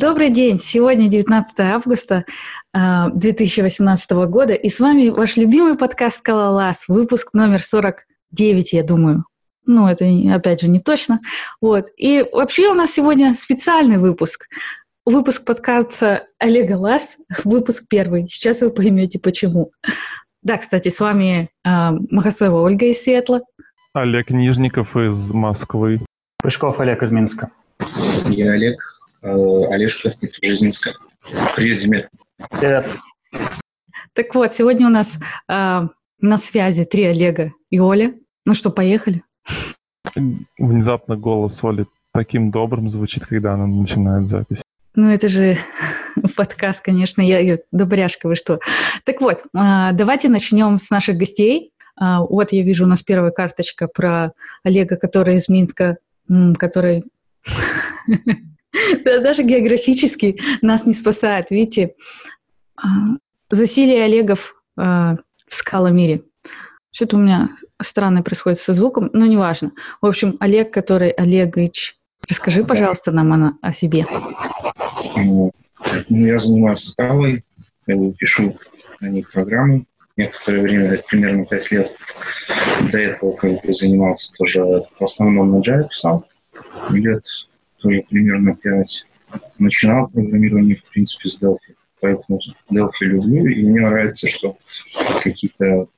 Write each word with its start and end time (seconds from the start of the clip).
Добрый 0.00 0.30
день! 0.30 0.58
Сегодня 0.58 1.06
19 1.06 1.60
августа 1.60 2.24
2018 2.72 4.12
а, 4.12 4.26
года, 4.26 4.54
и 4.54 4.70
с 4.70 4.80
вами 4.80 5.10
ваш 5.10 5.36
любимый 5.36 5.76
подкаст 5.76 6.18
«Скалолаз», 6.18 6.88
выпуск 6.88 7.34
номер 7.34 7.62
49, 7.62 8.72
я 8.72 8.84
думаю. 8.84 9.26
Ну, 9.66 9.86
это, 9.86 10.06
опять 10.34 10.62
же, 10.62 10.68
не 10.68 10.80
точно. 10.80 11.20
Вот. 11.60 11.88
И 11.98 12.24
вообще 12.32 12.70
у 12.70 12.74
нас 12.74 12.90
сегодня 12.90 13.34
специальный 13.34 13.98
выпуск. 13.98 14.48
Выпуск 15.04 15.44
подкаста 15.44 16.26
Олега 16.38 16.78
Лас, 16.78 17.18
выпуск 17.44 17.84
первый. 17.90 18.26
Сейчас 18.26 18.62
вы 18.62 18.70
поймете, 18.70 19.18
почему. 19.18 19.72
Да, 20.42 20.56
кстати, 20.56 20.88
с 20.88 21.00
вами 21.00 21.50
э, 21.64 21.90
Махасоева 22.10 22.62
Ольга 22.62 22.86
из 22.86 23.02
Сиэтла. 23.02 23.42
Олег 23.92 24.30
Нижников 24.30 24.96
из 24.96 25.32
Москвы. 25.32 26.00
Пышков 26.38 26.80
Олег 26.80 27.02
из 27.02 27.10
Минска. 27.10 27.50
Я 28.28 28.52
Олег, 28.52 28.80
э, 28.80 29.01
Олежка 29.22 30.12
из 30.40 30.62
Минска. 30.62 30.92
Привет, 31.54 31.78
Зиме. 31.78 32.08
Привет. 32.50 32.88
Так 34.14 34.34
вот, 34.34 34.52
сегодня 34.52 34.88
у 34.88 34.90
нас 34.90 35.18
э, 35.48 35.80
на 36.20 36.36
связи 36.38 36.84
три 36.84 37.04
Олега 37.04 37.52
и 37.70 37.78
Оля. 37.78 38.14
Ну 38.44 38.54
что, 38.54 38.70
поехали? 38.70 39.22
Внезапно 40.58 41.16
голос 41.16 41.62
Оли 41.62 41.86
таким 42.12 42.50
добрым 42.50 42.88
звучит, 42.88 43.24
когда 43.24 43.54
она 43.54 43.66
начинает 43.66 44.26
запись. 44.26 44.62
Ну, 44.96 45.08
это 45.08 45.28
же 45.28 45.56
подкаст, 46.36 46.82
конечно, 46.82 47.22
я, 47.22 47.38
я 47.38 47.58
добряшка, 47.70 48.26
вы 48.26 48.34
что. 48.34 48.58
Так 49.04 49.20
вот, 49.20 49.44
а, 49.54 49.92
давайте 49.92 50.28
начнем 50.28 50.78
с 50.78 50.90
наших 50.90 51.16
гостей. 51.16 51.72
А, 51.96 52.22
вот 52.22 52.52
я 52.52 52.62
вижу 52.62 52.84
у 52.84 52.88
нас 52.88 53.02
первая 53.02 53.30
карточка 53.30 53.86
про 53.86 54.32
Олега, 54.64 54.96
который 54.96 55.36
из 55.36 55.48
Минска, 55.48 55.98
который 56.58 57.04
даже 59.04 59.42
географически 59.42 60.40
нас 60.62 60.86
не 60.86 60.94
спасает. 60.94 61.50
Видите, 61.50 61.94
а, 62.76 62.86
засилие 63.50 64.04
Олегов 64.04 64.54
в 64.74 65.18
скаломире. 65.48 66.22
Что-то 66.92 67.16
у 67.16 67.20
меня 67.20 67.50
странное 67.80 68.22
происходит 68.22 68.58
со 68.58 68.74
звуком, 68.74 69.08
но 69.12 69.26
неважно. 69.26 69.72
В 70.00 70.06
общем, 70.06 70.36
Олег, 70.40 70.72
который 70.72 71.10
Олегович, 71.10 71.96
расскажи, 72.28 72.64
пожалуйста, 72.64 73.12
нам 73.12 73.58
о, 73.60 73.72
себе. 73.72 74.06
Ну, 75.16 75.52
я 76.08 76.38
занимаюсь 76.38 76.84
скалой, 76.84 77.44
я 77.86 78.12
пишу 78.12 78.54
на 79.00 79.06
них 79.06 79.32
программы. 79.32 79.84
Некоторое 80.18 80.60
время, 80.60 81.00
примерно 81.08 81.46
5 81.46 81.72
лет, 81.72 81.90
до 82.92 82.98
этого 82.98 83.34
как 83.36 83.50
бы 83.64 83.74
занимался 83.74 84.30
тоже 84.36 84.62
в 84.62 85.02
основном 85.02 85.50
на 85.50 85.62
Java 85.62 85.88
писал. 85.88 86.26
Лет 86.90 87.24
тоже 87.82 88.04
примерно 88.08 88.54
5. 88.56 89.06
Начинал 89.58 90.08
программирование, 90.08 90.76
в 90.76 90.84
принципе, 90.84 91.28
с 91.28 91.40
Delphi. 91.40 91.74
Поэтому 92.00 92.40
Delphi 92.70 92.90
люблю, 93.02 93.46
и 93.46 93.64
мне 93.64 93.80
нравится, 93.80 94.28
что 94.28 94.56
какие-то 95.22 95.88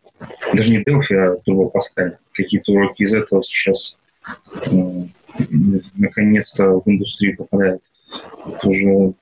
даже 0.55 0.73
не 0.73 0.83
Delphi, 0.83 1.15
а 1.15 1.37
Turbo 1.47 1.71
Pascal. 1.73 2.17
Какие-то 2.33 2.73
уроки 2.73 3.03
из 3.03 3.15
этого 3.15 3.43
сейчас 3.43 3.97
э, 4.67 5.07
наконец-то 5.97 6.81
в 6.81 6.83
индустрию 6.87 7.37
попадают. 7.37 7.83
Это 8.47 9.15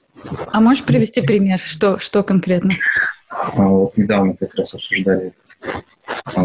А 0.49 0.61
можешь 0.61 0.85
привести 0.85 1.23
пример? 1.23 1.59
Что, 1.59 1.99
что 1.99 2.23
конкретно? 2.23 2.73
А, 3.31 3.63
вот 3.63 3.97
недавно 3.97 4.35
как 4.37 4.55
раз 4.55 4.75
обсуждали, 4.75 5.33
а, 6.25 6.43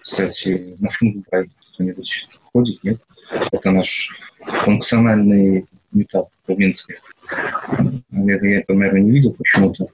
кстати, 0.00 0.76
на 0.78 0.90
Фунгбай 0.90 1.48
кто-нибудь 1.74 2.28
ходит, 2.52 2.82
нет? 2.82 3.00
Это 3.52 3.70
наш 3.70 4.10
функциональный 4.40 5.66
метап 5.92 6.28
в 6.46 6.56
Минске. 6.56 6.98
Я, 8.10 8.36
я 8.36 8.58
это, 8.60 8.74
наверное, 8.74 9.02
не 9.02 9.12
видел 9.12 9.32
почему-то. 9.32 9.88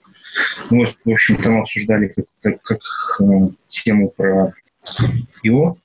Ну, 0.70 0.86
в 1.05 1.11
общем, 1.11 1.36
там 1.36 1.60
обсуждали 1.60 2.08
как, 2.08 2.25
как, 2.42 2.62
как 2.62 2.80
э, 3.20 3.48
тему 3.66 4.10
про 4.10 4.53
его. 5.42 5.78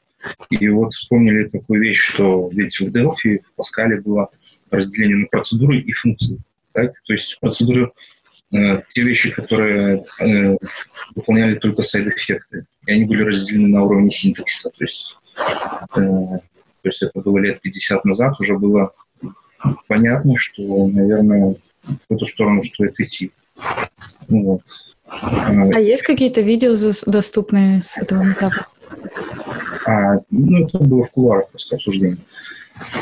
И 0.49 0.67
вот 0.69 0.93
вспомнили 0.93 1.45
такую 1.45 1.81
вещь, 1.81 1.99
что 1.99 2.49
ведь 2.51 2.79
в 2.79 2.87
Delphi, 2.87 3.39
в 3.39 3.55
Паскале 3.55 4.01
было 4.01 4.29
разделение 4.71 5.17
на 5.17 5.27
процедуры 5.27 5.79
и 5.79 5.91
функции. 5.93 6.39
Так? 6.73 6.93
То 7.05 7.13
есть 7.13 7.39
процедуры 7.39 7.91
э, 8.53 8.81
те 8.89 9.03
вещи, 9.03 9.31
которые 9.31 10.03
э, 10.19 10.57
выполняли 11.15 11.55
только 11.55 11.83
сайд-эффекты. 11.83 12.65
И 12.85 12.91
они 12.91 13.05
были 13.05 13.23
разделены 13.23 13.69
на 13.69 13.83
уровне 13.83 14.11
синтаксиса. 14.11 14.69
То 14.69 14.83
есть, 14.83 15.05
э, 15.95 16.39
то 16.87 16.89
есть 16.89 17.01
это 17.01 17.19
было 17.19 17.37
лет 17.39 17.59
50 17.59 18.05
назад, 18.05 18.39
уже 18.39 18.57
было 18.57 18.91
понятно, 19.87 20.35
что, 20.37 20.87
наверное, 20.87 21.55
в 21.83 22.13
эту 22.13 22.25
сторону 22.27 22.63
стоит 22.63 22.97
идти. 22.99 23.31
Ну 24.29 24.43
вот. 24.43 24.61
А 25.09 25.79
есть 25.81 26.03
какие-то 26.03 26.39
видео 26.39 26.73
доступные 27.05 27.81
с 27.81 27.97
этого 27.97 28.31
этапа? 28.31 28.67
А, 29.85 30.19
ну, 30.29 30.65
это 30.65 30.79
было 30.79 31.03
в 31.03 31.11
кулуарах 31.11 31.49
просто 31.49 31.75
обсуждение. 31.75 32.17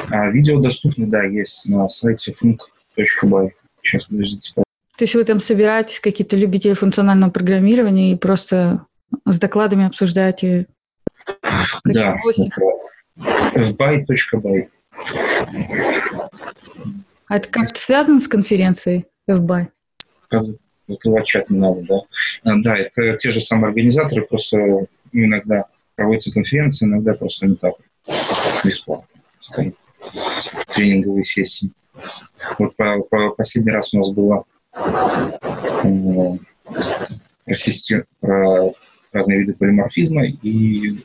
А 0.09 0.31
видео 0.31 0.59
доступны, 0.59 1.05
да, 1.05 1.23
есть 1.23 1.67
на 1.67 1.87
сайте 1.87 2.33
funk.by. 2.41 3.51
Сейчас, 3.83 4.05
подождите. 4.05 4.53
То 4.55 5.03
есть 5.03 5.13
вы 5.13 5.23
там 5.25 5.39
собираетесь, 5.39 5.99
какие-то 5.99 6.35
любители 6.37 6.73
функционального 6.73 7.29
программирования, 7.29 8.13
и 8.13 8.17
просто 8.17 8.85
с 9.25 9.39
докладами 9.39 9.85
обсуждаете 9.85 10.65
Да, 11.83 12.17
fby.by. 13.17 14.67
А 17.27 17.37
это 17.37 17.49
как-то 17.49 17.79
связано 17.79 18.19
с 18.19 18.27
конференцией 18.27 19.05
FBY? 19.27 19.67
Закрывать 20.87 21.25
чат 21.25 21.49
не 21.49 21.57
надо, 21.59 21.81
да. 21.81 21.99
А, 22.43 22.61
да, 22.61 22.77
это 22.77 23.17
те 23.17 23.31
же 23.31 23.41
самые 23.41 23.69
организаторы, 23.69 24.21
просто 24.21 24.85
иногда 25.11 25.65
проводятся 25.95 26.31
конференции, 26.31 26.85
иногда 26.85 27.13
просто 27.13 27.47
не 27.47 27.55
так. 27.55 27.73
Бесплатно. 28.63 29.07
Тренинговые 30.75 31.25
сессии. 31.25 31.71
Вот 32.59 32.75
по, 32.75 32.99
по, 33.01 33.31
последний 33.31 33.71
раз 33.71 33.93
у 33.93 33.97
нас 33.97 34.11
было 34.11 34.43
э, 34.75 36.37
про, 37.45 38.05
про 38.19 38.71
разные 39.11 39.39
виды 39.39 39.53
полиморфизма 39.53 40.25
и 40.25 40.99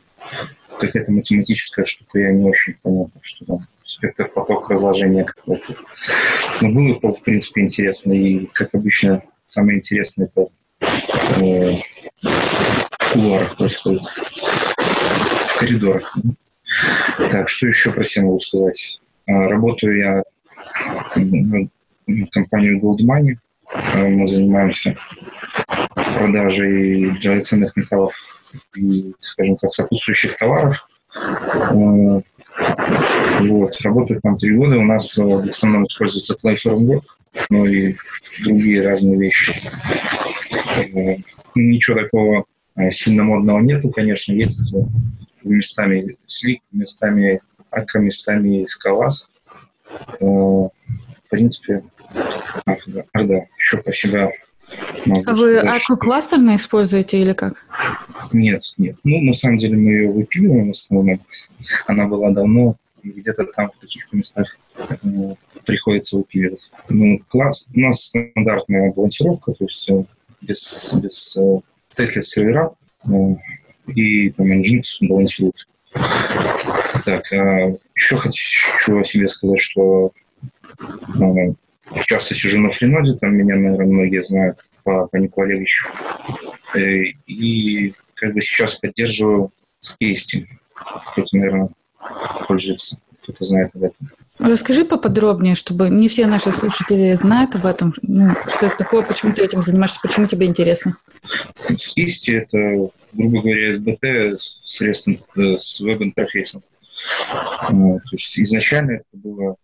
какая-то 0.79 1.13
математическая 1.13 1.85
штука, 1.85 2.19
я 2.19 2.33
не 2.33 2.49
очень 2.49 2.75
понял, 2.83 3.11
что 3.23 3.45
там 3.45 3.67
спектр 3.85 4.29
поток 4.29 4.71
разложения 4.71 5.25
какой-то. 5.25 5.75
Но 6.61 6.71
было, 6.71 7.15
в 7.15 7.23
принципе, 7.23 7.63
интересно. 7.63 8.13
И, 8.13 8.47
как 8.47 8.75
обычно, 8.75 9.23
самое 9.47 9.79
интересное 9.79 10.27
это 10.27 10.49
э, 11.41 11.73
в 12.23 13.13
кулуарах 13.13 13.57
происходит, 13.57 14.03
в 14.03 15.59
коридорах. 15.59 16.17
Так, 17.31 17.49
что 17.49 17.67
еще 17.67 17.93
про 17.93 18.05
себя 18.05 18.25
могу 18.25 18.41
сказать? 18.41 18.99
А, 19.27 19.49
работаю 19.49 19.99
я 19.99 20.23
в 21.17 22.31
компанию 22.31 22.81
Gold 22.81 23.01
Money. 23.01 23.37
А, 23.73 23.99
мы 23.99 24.29
занимаемся 24.29 24.97
продажей 26.17 27.11
драгоценных 27.21 27.77
металлов 27.77 28.15
скажем 29.21 29.57
так, 29.57 29.73
сопутствующих 29.73 30.37
товаров. 30.37 30.77
А, 31.15 32.23
вот. 33.41 33.81
Работаю 33.83 34.21
там 34.21 34.39
три 34.39 34.57
года. 34.57 34.77
У 34.77 34.85
нас 34.85 35.17
э, 35.19 35.23
в 35.23 35.49
основном 35.49 35.87
используется 35.87 36.37
Playform 36.43 36.79
Work, 36.87 37.05
ну 37.51 37.65
и 37.67 37.95
другие 38.45 38.87
разные 38.87 39.19
вещи. 39.19 39.55
Э, 40.95 41.17
ничего 41.55 42.01
такого 42.01 42.45
э, 42.77 42.91
сильно 42.91 43.25
модного 43.25 43.61
нету, 43.61 43.91
конечно, 43.91 44.33
есть 44.33 44.73
местами 45.43 46.17
слик, 46.27 46.63
местами 46.73 47.41
ака, 47.71 47.99
местами 47.99 48.67
скалас. 48.69 49.27
В 50.21 50.71
принципе, 51.29 51.83
а, 52.67 52.77
да, 53.15 53.47
еще 53.59 53.79
по 53.79 53.93
себя 53.93 54.31
а 55.27 55.35
вы 55.35 55.59
аку 55.59 55.97
кластерно 55.97 56.57
используете 56.57 57.21
или 57.21 57.33
как? 57.33 57.65
Нет, 58.33 58.63
нет. 58.79 58.97
Ну, 59.05 59.21
на 59.23 59.33
самом 59.33 59.59
деле 59.59 59.77
мы 59.77 59.91
ее 59.91 60.11
выпиливаем 60.11 60.69
в 60.69 60.71
основном. 60.71 61.21
Она 61.87 62.07
была 62.07 62.31
давно, 62.31 62.77
где-то 63.03 63.45
там 63.45 63.71
в 63.71 63.81
каких-то 63.81 64.17
местах 64.17 64.57
э, 64.79 65.35
приходится 65.65 66.17
выпиливать. 66.17 66.71
Ну, 66.89 67.19
класс, 67.29 67.69
у 67.75 67.81
нас 67.81 68.05
стандартная 68.05 68.93
балансировка, 68.93 69.53
то 69.53 69.65
есть 69.65 69.89
э, 69.89 70.05
без, 70.43 70.95
без 70.95 71.37
э, 71.37 71.61
стейтлес 71.91 72.29
сервера 72.29 72.73
э, 73.05 73.09
и 73.95 74.31
там 74.31 74.47
Nginx 74.47 74.83
балансирует. 75.03 75.67
Так, 77.05 77.33
э, 77.33 77.77
еще 77.95 78.17
хочу 78.17 79.05
себе 79.05 79.29
сказать, 79.29 79.61
что 79.61 80.13
э, 80.79 81.53
часто 82.07 82.35
сижу 82.35 82.61
на 82.61 82.71
фриноде, 82.73 83.15
там 83.15 83.35
меня, 83.35 83.57
наверное, 83.57 83.87
многие 83.87 84.25
знают 84.25 84.59
по, 84.85 85.07
по 85.07 85.17
Нику 85.17 85.43
Олеговичу. 85.43 85.89
Э, 86.75 86.81
и 87.27 87.95
как 88.15 88.35
бы 88.35 88.43
сейчас 88.43 88.77
поддерживаю 88.77 89.51
скейстинг. 89.79 90.49
Кто-то, 90.75 91.37
наверное, 91.37 91.69
пользуется, 92.47 92.99
кто-то 93.23 93.45
знает 93.45 93.71
об 93.75 93.85
этом. 93.85 94.09
Расскажи 94.39 94.85
поподробнее, 94.85 95.55
чтобы 95.55 95.91
не 95.91 96.09
все 96.09 96.27
наши 96.27 96.51
слушатели 96.51 97.15
знают 97.15 97.55
об 97.55 97.67
этом. 97.67 97.95
Ну, 98.03 98.31
что 98.49 98.67
это 98.67 98.79
такое, 98.79 99.03
почему 99.03 99.33
ты 99.35 99.45
этим 99.45 99.63
занимаешься, 99.63 100.01
почему 100.03 100.27
тебе 100.27 100.47
интересно? 100.47 100.97
Списти– 101.79 102.31
это, 102.33 102.91
грубо 103.13 103.43
говоря, 103.43 103.75
СБТ 103.75 104.43
средством 104.65 105.19
э, 105.37 105.59
с 105.59 105.81
веб-интерфейсом. 105.81 106.63
Вот. 107.71 108.03
То 108.03 108.17
есть 108.17 108.39
изначально 108.39 108.93
это 108.93 109.05
было 109.13 109.57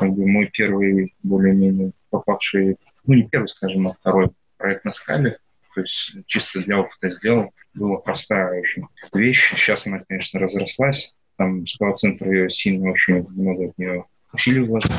мой 0.00 0.46
первый 0.52 1.14
более-менее 1.22 1.92
попавший, 2.10 2.76
ну 3.06 3.14
не 3.14 3.28
первый, 3.28 3.48
скажем, 3.48 3.88
а 3.88 3.94
второй 3.94 4.30
проект 4.56 4.84
на 4.84 4.92
скале. 4.92 5.38
То 5.74 5.82
есть 5.82 6.14
чисто 6.26 6.60
для 6.60 6.80
опыта 6.80 7.10
сделал. 7.10 7.52
Была 7.74 7.98
простая 7.98 8.60
очень 8.60 8.84
вещь. 9.12 9.52
Сейчас 9.56 9.86
она, 9.86 10.00
конечно, 10.08 10.40
разрослась 10.40 11.14
там 11.38 11.66
скала-центр 11.66 12.30
ее 12.30 12.50
сильно 12.50 12.90
очень 12.90 13.26
много 13.30 13.66
от 13.66 13.78
нее 13.78 14.04
усилий 14.32 14.60
вложил. 14.60 14.90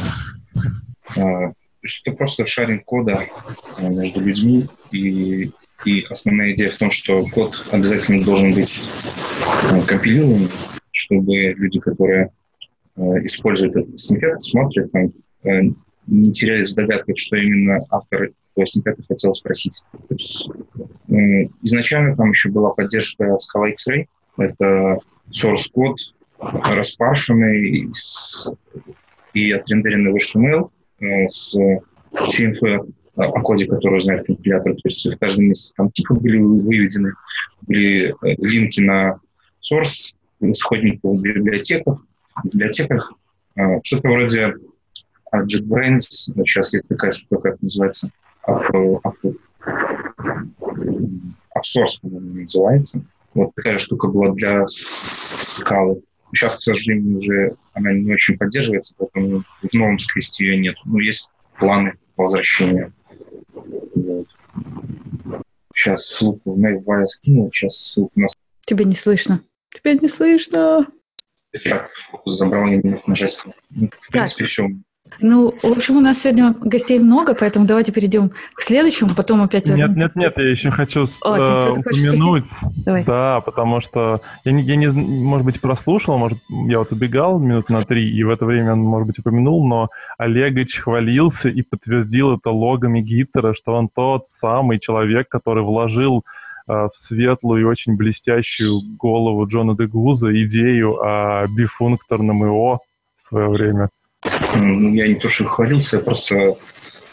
А, 1.18 1.52
то 1.52 1.56
есть 1.84 2.02
это 2.04 2.16
просто 2.16 2.46
шаринг 2.48 2.86
кода 2.86 3.20
а, 3.78 3.90
между 3.90 4.22
людьми, 4.22 4.68
и, 4.92 5.52
и 5.86 6.02
основная 6.10 6.54
идея 6.54 6.72
в 6.72 6.78
том, 6.78 6.92
что 6.92 7.26
код 7.28 7.68
обязательно 7.72 8.24
должен 8.24 8.54
быть 8.54 8.82
а, 9.70 9.82
компилирован, 9.82 10.50
чтобы 10.92 11.36
люди, 11.58 11.80
которые 11.80 12.32
а, 13.00 13.26
используют 13.26 13.76
этот 13.76 14.00
снипет, 14.00 14.44
смотрят, 14.44 14.92
там, 14.92 15.14
а, 15.46 15.50
не 16.08 16.32
терялись 16.34 16.74
в 16.74 17.18
что 17.18 17.38
именно 17.38 17.80
автор 17.90 18.32
этого 18.54 18.68
снипета 18.68 19.02
хотел 19.08 19.34
спросить. 19.34 19.82
Есть, 20.10 20.50
э, 21.08 21.50
изначально 21.62 22.16
там 22.16 22.32
еще 22.32 22.50
была 22.50 22.72
поддержка 22.72 23.36
Scala 23.36 23.72
X-Ray, 23.72 24.06
это 24.38 25.00
source 25.32 25.70
код 25.72 25.98
распаршенный 26.40 27.92
и 29.34 29.52
отрендеренный 29.52 30.12
в 30.12 30.16
HTML 30.16 30.70
э, 31.02 31.30
с 31.30 31.56
инфой 32.40 32.80
о 33.16 33.42
коде, 33.42 33.66
который 33.66 34.02
знает 34.02 34.26
компилятор. 34.26 34.74
То 34.74 34.82
есть 34.86 35.06
в 35.06 35.18
каждом 35.18 35.46
месяце 35.46 35.74
там 35.76 35.92
типы 35.92 36.16
были 36.16 36.38
выведены, 36.38 37.14
были 37.62 38.16
э, 38.24 38.36
линки 38.38 38.80
на 38.80 39.20
source, 39.62 40.16
исходников 40.42 41.22
библиотеках, 41.22 42.02
библиотеках. 42.46 43.14
Э, 43.56 43.80
что-то 43.84 44.10
вроде 44.10 44.56
JetBrains, 45.34 46.34
сейчас 46.46 46.74
есть 46.74 46.88
такая 46.88 47.12
штука, 47.12 47.52
как 47.52 47.62
называется, 47.62 48.12
AppSource, 48.48 49.38
по-моему, 52.02 52.42
называется. 52.42 53.04
Вот 53.34 53.54
такая 53.56 53.80
штука 53.80 54.08
была 54.08 54.34
для 54.34 54.66
скалы. 54.68 56.02
Сейчас, 56.34 56.58
к 56.58 56.62
сожалению, 56.62 57.18
уже 57.18 57.56
она 57.74 57.94
не 57.94 58.14
очень 58.14 58.38
поддерживается, 58.38 58.94
поэтому 58.98 59.44
в 59.62 59.74
новом 59.74 60.00
скресте 60.00 60.46
ее 60.46 60.60
нет. 60.60 60.76
Но 60.86 61.00
есть 61.00 61.30
планы 61.58 61.96
возвращения. 62.18 62.92
Вот. 63.54 64.28
Сейчас 65.76 66.06
ссылку 66.06 66.56
на 66.56 67.08
скинул, 67.08 67.52
сейчас 67.52 67.78
ссылку 67.78 68.20
на... 68.20 68.28
Тебя 68.66 68.86
не 68.86 68.96
слышно. 68.96 69.42
Тебя 69.74 69.94
не 69.94 70.08
слышно. 70.08 70.88
Так, 71.64 71.90
забрал 72.26 72.68
немного 72.68 73.02
нажать. 73.08 73.40
Ну, 73.72 73.90
в 74.00 74.12
принципе, 74.12 74.46
все 74.46 74.70
ну, 75.22 75.52
в 75.52 75.72
общем, 75.72 75.98
у 75.98 76.00
нас 76.00 76.22
сегодня 76.22 76.56
гостей 76.62 77.00
много, 77.00 77.36
поэтому 77.36 77.66
давайте 77.66 77.92
перейдем 77.92 78.32
к 78.54 78.62
следующему, 78.62 79.10
потом 79.16 79.42
опять. 79.42 79.68
Нет, 79.68 79.96
нет, 79.96 80.16
нет, 80.16 80.34
я 80.38 80.50
еще 80.50 80.72
хочу 80.72 81.06
О, 81.22 81.36
э, 81.36 81.72
упомянуть. 81.72 82.46
Давай. 82.86 83.04
Да, 83.04 83.42
потому 83.42 83.82
что 83.82 84.22
я 84.46 84.52
не, 84.52 84.64
я 84.64 84.76
не, 84.76 84.88
может 84.88 85.46
быть, 85.46 85.60
прослушал, 85.60 86.18
может, 86.18 86.38
я 86.50 86.80
вот 86.80 86.92
убегал 86.92 87.40
минут 87.40 87.70
на 87.70 87.84
три, 87.84 88.10
и 88.10 88.24
в 88.24 88.30
это 88.30 88.46
время 88.46 88.74
он, 88.74 88.80
может 88.80 89.08
быть, 89.08 89.20
упомянул, 89.20 89.68
но 89.68 89.90
Олегович 90.18 90.78
хвалился 90.78 91.50
и 91.50 91.64
подтвердил 91.64 92.38
это 92.38 92.52
логами 92.52 93.02
Гиттера, 93.02 93.54
что 93.54 93.74
он 93.74 93.90
тот 93.90 94.28
самый 94.28 94.80
человек, 94.80 95.28
который 95.28 95.64
вложил 95.64 96.24
в 96.70 96.92
светлую 96.94 97.62
и 97.62 97.66
очень 97.66 97.98
блестящую 97.98 98.82
голову 98.98 99.48
Джона 99.48 99.76
Дегуза 99.76 100.32
идею 100.44 101.02
о 101.02 101.48
бифункторном 101.48 102.46
ИО 102.46 102.80
в 103.18 103.24
свое 103.24 103.50
время. 103.50 103.90
Я 104.24 105.08
не 105.08 105.16
то, 105.16 105.30
что 105.30 105.46
хвалился, 105.46 105.98
я 105.98 106.04
просто 106.04 106.56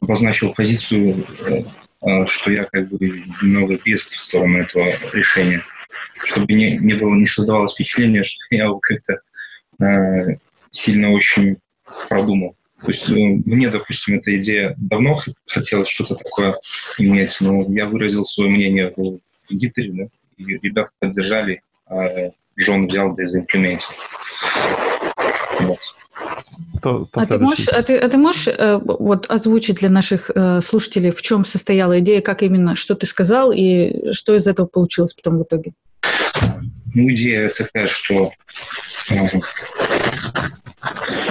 обозначил 0.01 0.53
позицию, 0.53 1.15
э, 1.49 1.63
э, 2.07 2.27
что 2.27 2.51
я 2.51 2.65
как 2.65 2.89
бы 2.91 2.99
немного 3.43 3.79
без 3.85 4.05
в 4.05 4.21
сторону 4.21 4.59
этого 4.59 4.87
решения, 5.15 5.63
чтобы 6.27 6.53
не, 6.53 6.77
не, 6.79 6.95
было, 6.95 7.15
не 7.15 7.27
создавалось 7.27 7.73
впечатление, 7.73 8.25
что 8.25 8.39
я 8.51 8.65
его 8.65 8.79
как-то 8.79 9.21
э, 9.83 10.37
сильно 10.71 11.13
очень 11.13 11.57
продумал. 12.09 12.57
То 12.83 12.93
есть 12.93 13.09
мне, 13.09 13.71
допустим, 13.71 14.19
эта 14.19 14.37
идея 14.39 14.75
давно 14.77 15.19
хотелось 15.47 15.89
что-то 15.89 16.15
такое 16.17 16.59
иметь, 16.99 17.37
но 17.41 17.65
я 17.73 17.87
выразил 17.87 18.25
свое 18.25 18.51
мнение 18.51 18.93
в 18.95 19.19
Гитаре, 19.55 19.93
да, 19.93 20.05
и 20.37 20.45
ребята 20.45 20.91
поддержали, 20.99 21.63
а 21.87 22.31
Джон 22.59 22.87
взял 22.89 23.15
да 23.15 23.25
и 23.25 23.27
заимплементил. 23.27 23.89
Вот. 25.61 25.79
Кто, 26.79 27.05
кто 27.07 27.21
а, 27.21 27.27
ты 27.27 27.39
можешь, 27.39 27.69
а, 27.69 27.83
ты, 27.83 27.99
а 27.99 28.09
ты 28.09 28.17
можешь 28.17 28.49
э, 28.49 28.81
вот 28.83 29.27
озвучить 29.29 29.77
для 29.77 29.91
наших 29.91 30.31
э, 30.35 30.61
слушателей, 30.61 31.11
в 31.11 31.21
чем 31.21 31.45
состояла 31.45 31.99
идея, 32.01 32.21
как 32.21 32.43
именно, 32.43 32.77
что 32.77 32.95
ты 32.95 33.07
сказал 33.07 33.53
и 33.53 34.13
что 34.13 34.35
из 34.35 34.47
этого 34.47 34.67
получилось 34.67 35.15
потом 35.15 35.39
в 35.39 35.43
итоге? 35.43 35.73
Ну, 36.95 37.11
идея 37.11 37.51
такая, 37.51 37.87
что 37.87 38.31
э, 39.11 39.17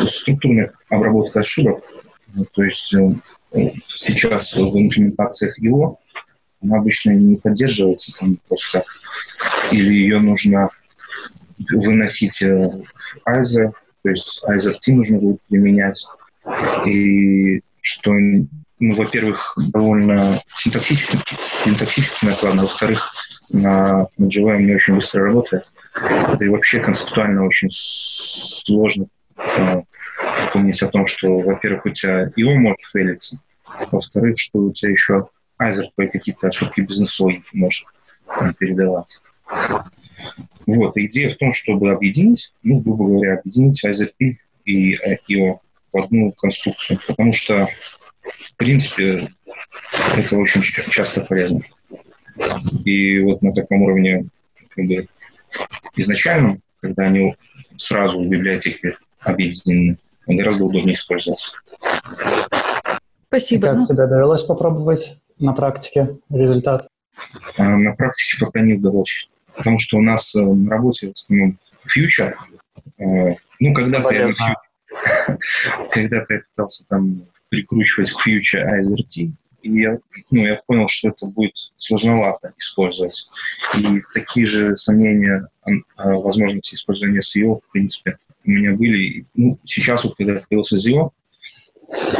структурная 0.07 0.73
обработка 0.89 1.39
ошибок, 1.39 1.83
ну, 2.33 2.45
то 2.51 2.63
есть 2.63 2.94
э, 2.94 3.71
сейчас 3.97 4.53
в 4.53 4.77
имплементациях 4.77 5.57
его 5.59 6.00
она 6.65 6.77
обычно 6.77 7.12
не 7.12 7.38
поддерживается 7.38 8.12
там 8.19 8.38
просто, 8.47 8.83
или 9.71 9.94
ее 9.94 10.19
нужно 10.19 10.69
выносить 11.69 12.41
э, 12.41 12.71
AISE, 13.27 13.71
то 14.03 14.09
есть 14.09 14.44
IZRT 14.47 14.94
нужно 14.94 15.19
будет 15.19 15.41
применять. 15.50 16.06
И 16.85 17.62
что, 17.81 18.12
ну, 18.13 18.95
во-первых, 18.95 19.57
довольно 19.71 20.38
синтаксически, 20.47 21.17
синтаксически 21.63 22.25
накладно, 22.25 22.63
во-вторых, 22.63 23.12
на, 23.51 24.07
JVM 24.19 24.62
не 24.62 24.75
очень 24.75 24.95
быстро 24.95 25.25
работает. 25.25 25.63
Это 25.94 26.44
и 26.44 26.50
вообще 26.50 26.79
концептуально 26.79 27.45
очень 27.45 27.69
сложно 27.71 29.07
э, 29.38 29.81
помнить 30.51 30.81
о 30.83 30.88
том, 30.88 31.06
что, 31.06 31.38
во-первых, 31.38 31.85
у 31.85 31.89
тебя 31.89 32.31
его 32.35 32.56
может 32.56 32.81
фейлиться, 32.91 33.39
во-вторых, 33.91 34.38
что 34.38 34.59
у 34.59 34.74
тебя 34.74 34.91
еще 34.91 35.27
Айзер 35.57 35.89
какие-то 35.95 36.47
ошибки 36.47 36.81
бизнес-логики 36.81 37.50
может 37.53 37.85
там, 38.27 38.53
передаваться. 38.53 39.21
Вот, 40.65 40.97
идея 40.97 41.31
в 41.31 41.38
том, 41.38 41.53
чтобы 41.53 41.91
объединить, 41.91 42.51
ну, 42.63 42.79
грубо 42.79 43.05
говоря, 43.05 43.38
объединить 43.38 43.83
IZP 43.85 44.38
и 44.65 44.95
IO 44.95 45.59
в 45.93 45.97
одну 45.97 46.31
конструкцию, 46.31 47.00
потому 47.07 47.33
что, 47.33 47.67
в 48.24 48.55
принципе, 48.57 49.29
это 50.17 50.38
очень 50.38 50.62
часто 50.62 51.21
полезно. 51.21 51.62
И 52.83 53.19
вот 53.19 53.41
на 53.41 53.53
таком 53.53 53.83
уровне 53.83 54.27
как 54.69 54.85
бы, 54.85 55.05
изначально, 55.95 56.59
когда 56.81 57.03
они 57.03 57.35
сразу 57.77 58.19
в 58.19 58.27
библиотеке 58.27 58.97
объединены, 59.19 59.97
он 60.27 60.38
гораздо 60.38 60.65
удобнее 60.65 60.95
использоваться. 60.95 61.51
Спасибо. 63.27 63.67
И 63.67 63.69
как 63.69 63.79
ну... 63.79 63.88
тебе 63.88 64.07
довелось 64.07 64.43
попробовать 64.43 65.17
на 65.39 65.54
практике 65.54 66.18
результат? 66.30 66.88
А, 67.58 67.77
на 67.77 67.94
практике 67.94 68.46
пока 68.46 68.62
не 68.62 68.74
удалось 68.74 69.27
потому 69.56 69.80
что 69.80 69.98
у 69.98 70.01
нас 70.01 70.36
э, 70.36 70.42
на 70.42 70.70
работе 70.70 71.10
в 71.10 71.13
основном 71.13 71.58
фьючер. 71.86 72.38
Э, 72.98 73.34
ну, 73.60 73.74
когда-то 73.74 74.13
я, 74.13 74.27
когда-то 75.92 76.34
я 76.34 76.42
пытался 76.54 76.86
там 76.88 77.24
прикручивать 77.50 78.12
к 78.12 78.22
фьючер 78.22 78.68
ASRT, 78.68 79.32
и 79.62 79.82
я, 79.82 79.98
ну, 80.32 80.46
я 80.46 80.62
понял, 80.68 80.88
что 80.88 81.10
это 81.10 81.25
будет 81.25 81.54
сложновато 81.77 82.54
использовать. 82.58 83.27
И 83.77 84.01
такие 84.13 84.46
же 84.46 84.75
сомнения 84.77 85.48
о 85.96 86.20
возможности 86.20 86.75
использования 86.75 87.22
SEO, 87.22 87.62
в 87.68 87.72
принципе, 87.72 88.18
у 88.46 88.51
меня 88.51 88.74
были. 88.74 89.25
Ну, 89.34 89.58
сейчас 89.65 90.04
вот, 90.04 90.15
когда 90.18 90.39
появился 90.48 90.75
SEO, 90.75 91.10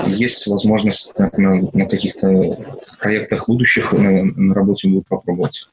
есть 0.08 0.48
возможность 0.48 1.18
на, 1.18 1.30
на 1.74 1.86
каких-то 1.86 2.58
проектах 3.00 3.48
будущих 3.48 3.94
на, 3.94 4.24
на 4.24 4.54
работе 4.54 4.88
будет 4.88 5.08
попробовать. 5.08 5.68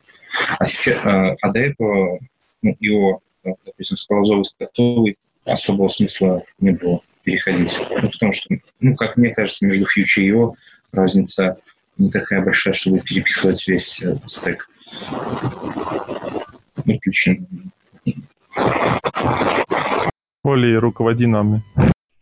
А, 0.59 0.67
сейчас, 0.67 0.99
а, 1.05 1.35
а 1.41 1.51
до 1.51 1.59
этого 1.59 2.19
ну, 2.63 2.77
его, 2.81 3.21
допустим, 3.45 3.97
с 3.97 4.05
Полозовой 4.05 4.45
готовый 4.59 5.19
особого 5.45 5.89
смысла 5.89 6.43
не 6.61 6.73
было 6.73 7.01
переходить. 7.25 7.77
Ну, 8.01 8.09
потому 8.11 8.33
что, 8.33 8.55
ну, 8.81 8.97
как 8.97 9.17
мне 9.17 9.35
кажется, 9.35 9.67
между 9.67 9.87
фьючер 9.87 10.23
и 10.23 10.27
его 10.27 10.55
разница 10.93 11.59
не 11.99 12.11
такая 12.11 12.43
большая, 12.43 12.75
чтобы 12.75 13.01
переписывать 13.01 13.67
весь 13.67 14.01
э, 14.03 14.15
стек. 14.27 14.69
Оля, 20.45 20.81
руководи 20.81 21.27
нами. 21.27 21.63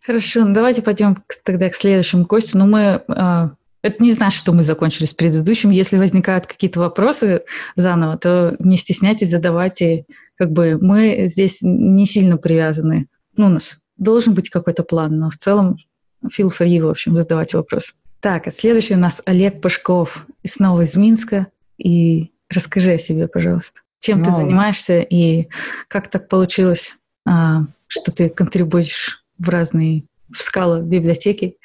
Хорошо, 0.05 0.45
ну 0.45 0.55
давайте 0.55 0.83
пойдем 0.83 1.23
тогда 1.45 1.69
к 1.69 1.75
следующему 1.75 2.25
гостю. 2.25 2.59
Ну, 2.59 2.67
мы 2.67 3.03
а, 3.09 3.51
это 3.83 4.03
не 4.03 4.13
значит, 4.13 4.39
что 4.39 4.53
мы 4.53 4.63
закончили 4.63 5.07
с 5.07 5.15
предыдущим. 5.15 5.71
Если 5.71 5.97
возникают 5.97 6.47
какие-то 6.47 6.81
вопросы 6.81 7.43
заново, 7.77 8.19
то 8.19 8.57
не 8.59 8.77
стесняйтесь, 8.77 9.31
задавайте. 9.31 10.05
Как 10.37 10.51
бы 10.51 10.79
мы 10.81 11.27
здесь 11.27 11.59
не 11.63 12.07
сильно 12.07 12.37
привязаны. 12.37 13.07
Ну, 13.37 13.47
у 13.47 13.49
нас 13.51 13.81
должен 13.97 14.35
быть 14.35 14.51
какой-то 14.51 14.83
план, 14.83 15.19
но 15.19 15.31
в 15.31 15.37
целом 15.37 15.79
feel 16.27 16.49
free, 16.49 16.83
в 16.83 16.89
общем, 16.89 17.17
задавать 17.17 17.55
вопрос. 17.55 17.95
Так, 18.21 18.47
а 18.47 18.51
следующий 18.51 18.95
у 18.95 18.99
нас 18.99 19.23
Олег 19.25 19.63
Пашков, 19.63 20.27
и 20.43 20.49
снова 20.49 20.83
из 20.83 20.95
Минска. 20.97 21.47
И 21.79 22.31
расскажи 22.51 22.93
о 22.93 22.99
себе, 22.99 23.29
пожалуйста. 23.29 23.81
Чем 24.01 24.19
ну, 24.19 24.27
ты 24.27 24.31
занимаешься 24.33 25.01
и 25.01 25.49
как 25.89 26.09
так 26.09 26.29
получилось, 26.29 26.97
а, 27.27 27.65
что 27.87 28.13
ты 28.13 28.29
контрибуешь 28.29 29.25
в 29.41 29.49
разные 29.49 30.05
в 30.33 30.39
скала 30.39 30.81
библиотеки? 30.81 31.57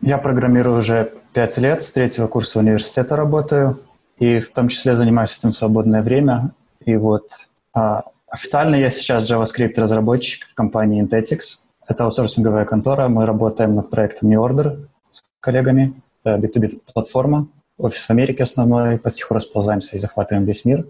Я 0.00 0.18
программирую 0.18 0.78
уже 0.78 1.12
пять 1.34 1.56
лет, 1.58 1.82
с 1.82 1.92
третьего 1.92 2.26
курса 2.26 2.58
университета 2.58 3.16
работаю, 3.16 3.78
и 4.18 4.40
в 4.40 4.50
том 4.50 4.68
числе 4.68 4.96
занимаюсь 4.96 5.36
этим 5.38 5.52
в 5.52 5.56
свободное 5.56 6.02
время. 6.02 6.52
И 6.84 6.96
вот 6.96 7.28
а, 7.74 8.04
официально 8.26 8.76
я 8.76 8.88
сейчас 8.88 9.30
JavaScript-разработчик 9.30 10.46
в 10.50 10.54
компании 10.54 11.04
Intetics. 11.04 11.64
Это 11.86 12.04
аутсорсинговая 12.04 12.64
контора, 12.64 13.08
мы 13.08 13.26
работаем 13.26 13.74
над 13.74 13.90
проектом 13.90 14.30
NewOrder 14.30 14.86
с 15.10 15.22
коллегами, 15.40 15.94
B2B-платформа, 16.24 17.48
офис 17.78 18.06
в 18.06 18.10
Америке 18.10 18.44
основной, 18.44 18.98
потихоньку 18.98 19.34
расползаемся 19.34 19.96
и 19.96 19.98
захватываем 19.98 20.46
весь 20.46 20.64
мир. 20.64 20.86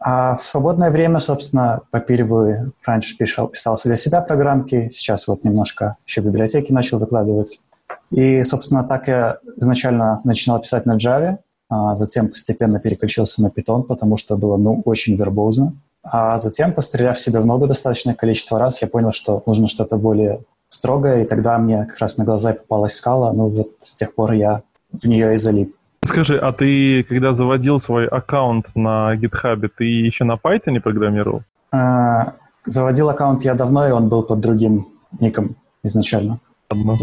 А 0.00 0.36
в 0.36 0.42
свободное 0.42 0.90
время, 0.90 1.18
собственно, 1.20 1.80
попиливаю, 1.90 2.72
раньше 2.86 3.16
писал, 3.16 3.48
писал 3.48 3.78
для 3.84 3.96
себя 3.96 4.20
программки, 4.20 4.88
сейчас 4.90 5.26
вот 5.26 5.44
немножко 5.44 5.96
еще 6.06 6.20
в 6.20 6.26
библиотеке 6.26 6.72
начал 6.72 6.98
выкладывать. 6.98 7.60
И, 8.12 8.44
собственно, 8.44 8.84
так 8.84 9.08
я 9.08 9.38
изначально 9.56 10.20
начинал 10.24 10.60
писать 10.60 10.86
на 10.86 10.96
Java, 10.96 11.38
а 11.68 11.96
затем 11.96 12.28
постепенно 12.28 12.78
переключился 12.78 13.42
на 13.42 13.48
Python, 13.48 13.82
потому 13.82 14.16
что 14.16 14.36
было, 14.36 14.56
ну, 14.56 14.82
очень 14.84 15.16
вербозно. 15.16 15.74
А 16.02 16.38
затем, 16.38 16.72
постреляв 16.72 17.18
себе 17.18 17.40
в 17.40 17.46
ногу 17.46 17.66
достаточное 17.66 18.14
количество 18.14 18.58
раз, 18.58 18.80
я 18.80 18.88
понял, 18.88 19.12
что 19.12 19.42
нужно 19.46 19.68
что-то 19.68 19.96
более 19.96 20.40
строгое, 20.68 21.22
и 21.22 21.26
тогда 21.26 21.58
мне 21.58 21.84
как 21.84 21.98
раз 21.98 22.16
на 22.18 22.24
глаза 22.24 22.52
попалась 22.52 22.94
скала, 22.94 23.32
ну 23.32 23.48
вот 23.48 23.70
с 23.80 23.94
тех 23.94 24.14
пор 24.14 24.32
я 24.32 24.62
в 24.92 25.06
нее 25.06 25.34
и 25.34 25.36
залип. 25.36 25.74
Скажи, 26.04 26.38
а 26.38 26.52
ты, 26.52 27.02
когда 27.02 27.34
заводил 27.34 27.80
свой 27.80 28.06
аккаунт 28.06 28.66
на 28.74 29.14
GitHub, 29.16 29.68
ты 29.76 29.84
еще 29.84 30.24
на 30.24 30.34
Python 30.34 30.80
программировал? 30.80 31.42
А, 31.70 32.34
заводил 32.64 33.08
аккаунт 33.10 33.44
я 33.44 33.54
давно, 33.54 33.86
и 33.86 33.90
он 33.90 34.08
был 34.08 34.22
под 34.22 34.40
другим 34.40 34.88
ником 35.20 35.56
изначально. 35.82 36.40
Ладно. 36.70 36.96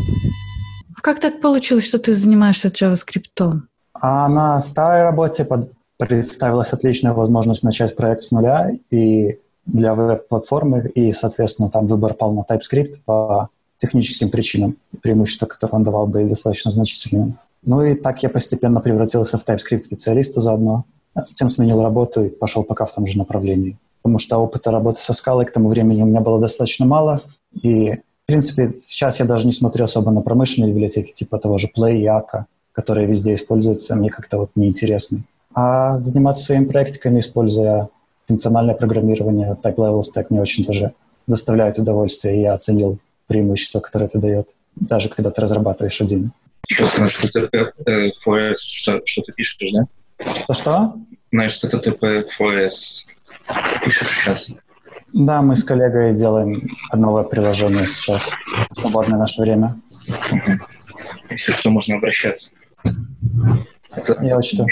Как 1.02 1.20
так 1.20 1.42
получилось, 1.42 1.86
что 1.86 2.00
ты 2.00 2.14
занимаешься 2.16 2.70
JavaScript? 2.70 3.62
А 3.94 4.28
на 4.28 4.62
старой 4.62 5.04
работе 5.04 5.46
под... 5.46 5.72
представилась 5.98 6.74
отличная 6.74 7.14
возможность 7.14 7.64
начать 7.64 7.96
проект 7.96 8.22
с 8.22 8.32
нуля 8.32 8.72
и 8.92 9.40
для 9.66 9.96
веб-платформы, 9.96 10.92
и, 10.96 11.14
соответственно, 11.14 11.70
там 11.70 11.88
выбор 11.88 12.14
пал 12.14 12.34
на 12.34 12.42
TypeScript 12.42 12.98
по 13.06 13.50
техническим 13.78 14.30
причинам, 14.30 14.78
преимущества, 15.02 15.48
которые 15.48 15.78
он 15.78 15.84
давал, 15.84 16.08
были 16.08 16.28
достаточно 16.28 16.72
значительными. 16.72 17.36
Ну 17.66 17.84
и 17.84 17.96
так 17.96 18.24
я 18.24 18.30
постепенно 18.30 18.80
превратился 18.80 19.38
в 19.38 19.46
TypeScript-специалиста 19.46 20.40
заодно, 20.40 20.86
а 21.14 21.24
затем 21.24 21.50
сменил 21.50 21.82
работу 21.82 22.26
и 22.26 22.30
пошел 22.30 22.64
пока 22.64 22.86
в 22.86 22.94
том 22.94 23.08
же 23.08 23.18
направлении. 23.18 23.78
Потому 24.02 24.20
что 24.20 24.38
опыта 24.38 24.72
работы 24.72 25.02
со 25.02 25.14
скалой 25.14 25.46
к 25.46 25.52
тому 25.52 25.70
времени 25.70 26.04
у 26.04 26.06
меня 26.06 26.22
было 26.22 26.40
достаточно 26.40 26.86
мало, 26.86 27.22
и 27.52 27.96
в 28.26 28.28
принципе, 28.28 28.74
сейчас 28.78 29.20
я 29.20 29.26
даже 29.26 29.46
не 29.46 29.52
смотрю 29.52 29.86
особо 29.86 30.10
на 30.10 30.22
промышленные 30.22 30.72
библиотеки, 30.72 31.12
типа 31.12 31.38
того 31.38 31.60
же 31.60 31.70
Play 31.76 31.98
и 31.98 32.06
Akka, 32.06 32.46
которые 32.72 33.08
везде 33.08 33.36
используются, 33.36 33.96
мне 33.96 34.10
как-то 34.10 34.40
вот 34.40 34.50
неинтересны. 34.56 35.24
А 35.54 35.98
заниматься 36.00 36.44
своими 36.44 36.66
практиками, 36.66 37.20
используя 37.20 37.90
функциональное 38.28 38.74
программирование, 38.74 39.56
Type 39.62 39.76
Level 39.76 40.02
Stack 40.02 40.28
мне 40.30 40.42
очень 40.42 40.66
тоже 40.66 40.94
доставляет 41.28 41.78
удовольствие, 41.78 42.38
и 42.38 42.42
я 42.42 42.54
оценил 42.54 42.98
преимущество, 43.28 43.80
которое 43.80 44.06
это 44.06 44.18
дает, 44.18 44.48
даже 44.76 45.10
когда 45.10 45.30
ты 45.30 45.42
разрабатываешь 45.42 46.02
один. 46.02 46.32
Еще 46.70 46.88
знаешь, 46.88 47.14
что 47.14 47.28
ты 47.28 48.12
FOS, 48.26 48.56
что, 48.58 49.02
что 49.06 49.22
ты 49.22 49.34
пишешь, 49.34 49.58
да? 49.74 50.34
Что-что? 50.34 50.96
Знаешь, 51.32 51.54
что 51.54 51.68
ты 51.68 51.90
FOS 51.90 53.06
пишешь 53.84 54.10
сейчас. 54.10 54.48
Да, 55.14 55.42
мы 55.42 55.56
с 55.56 55.64
коллегой 55.64 56.14
делаем 56.14 56.62
новое 56.92 57.24
приложение 57.24 57.86
сейчас, 57.86 58.34
в 58.72 58.80
свободное 58.80 59.18
наше 59.18 59.42
время. 59.42 59.80
Если 61.30 61.52
что, 61.54 61.70
можно 61.70 61.96
обращаться. 61.96 62.56
Я 64.22 64.38
учту. 64.38 64.68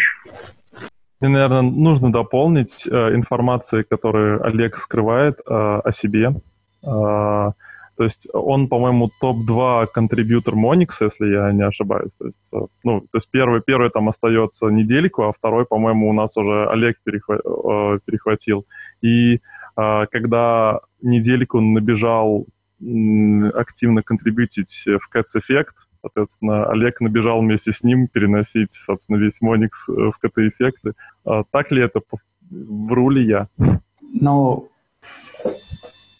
Мне, 1.20 1.30
наверное, 1.30 1.62
нужно 1.62 2.12
дополнить 2.12 2.86
э, 2.86 3.16
информации, 3.16 3.84
которую 3.84 4.46
Олег 4.46 4.78
скрывает 4.78 5.40
э, 5.40 5.44
о 5.48 5.92
себе. 5.94 6.34
Э, 6.86 7.52
то 7.96 8.04
есть 8.04 8.28
он, 8.34 8.68
по-моему, 8.68 9.10
топ-2 9.22 9.88
контрибьютор 9.94 10.56
Monix, 10.56 10.94
если 11.00 11.28
я 11.28 11.52
не 11.52 11.64
ошибаюсь. 11.64 12.12
То 12.18 12.26
есть, 12.26 12.42
э, 12.52 12.58
ну, 12.84 13.02
то 13.02 13.18
есть 13.18 13.30
первый, 13.30 13.62
первый 13.62 13.92
там 13.92 14.10
остается 14.10 14.68
недельку, 14.68 15.24
а 15.24 15.34
второй, 15.34 15.66
по-моему, 15.66 16.10
у 16.10 16.14
нас 16.14 16.36
уже 16.36 16.68
Олег 16.70 16.98
перехва- 17.06 17.40
э, 17.96 18.00
перехватил. 18.06 18.66
И 19.02 19.42
а, 19.76 20.06
когда 20.08 20.82
недельку 21.02 21.60
набежал 21.60 22.46
активно 23.54 24.04
контрибьютить 24.04 24.84
в 24.86 25.16
Cats 25.16 25.40
Effect, 25.40 25.72
соответственно, 26.02 26.66
Олег 26.66 27.00
набежал 27.00 27.40
вместе 27.40 27.72
с 27.72 27.82
ним 27.84 28.08
переносить, 28.08 28.72
собственно, 28.72 29.18
весь 29.18 29.42
Monix 29.42 29.70
э, 29.88 30.12
в 30.12 30.18
КТ-эффекты. 30.20 30.94
Так 31.24 31.72
ли 31.72 31.82
это? 31.82 32.02
Вру 32.50 33.10
ли 33.10 33.26
я? 33.26 33.48
Ну, 34.14 34.70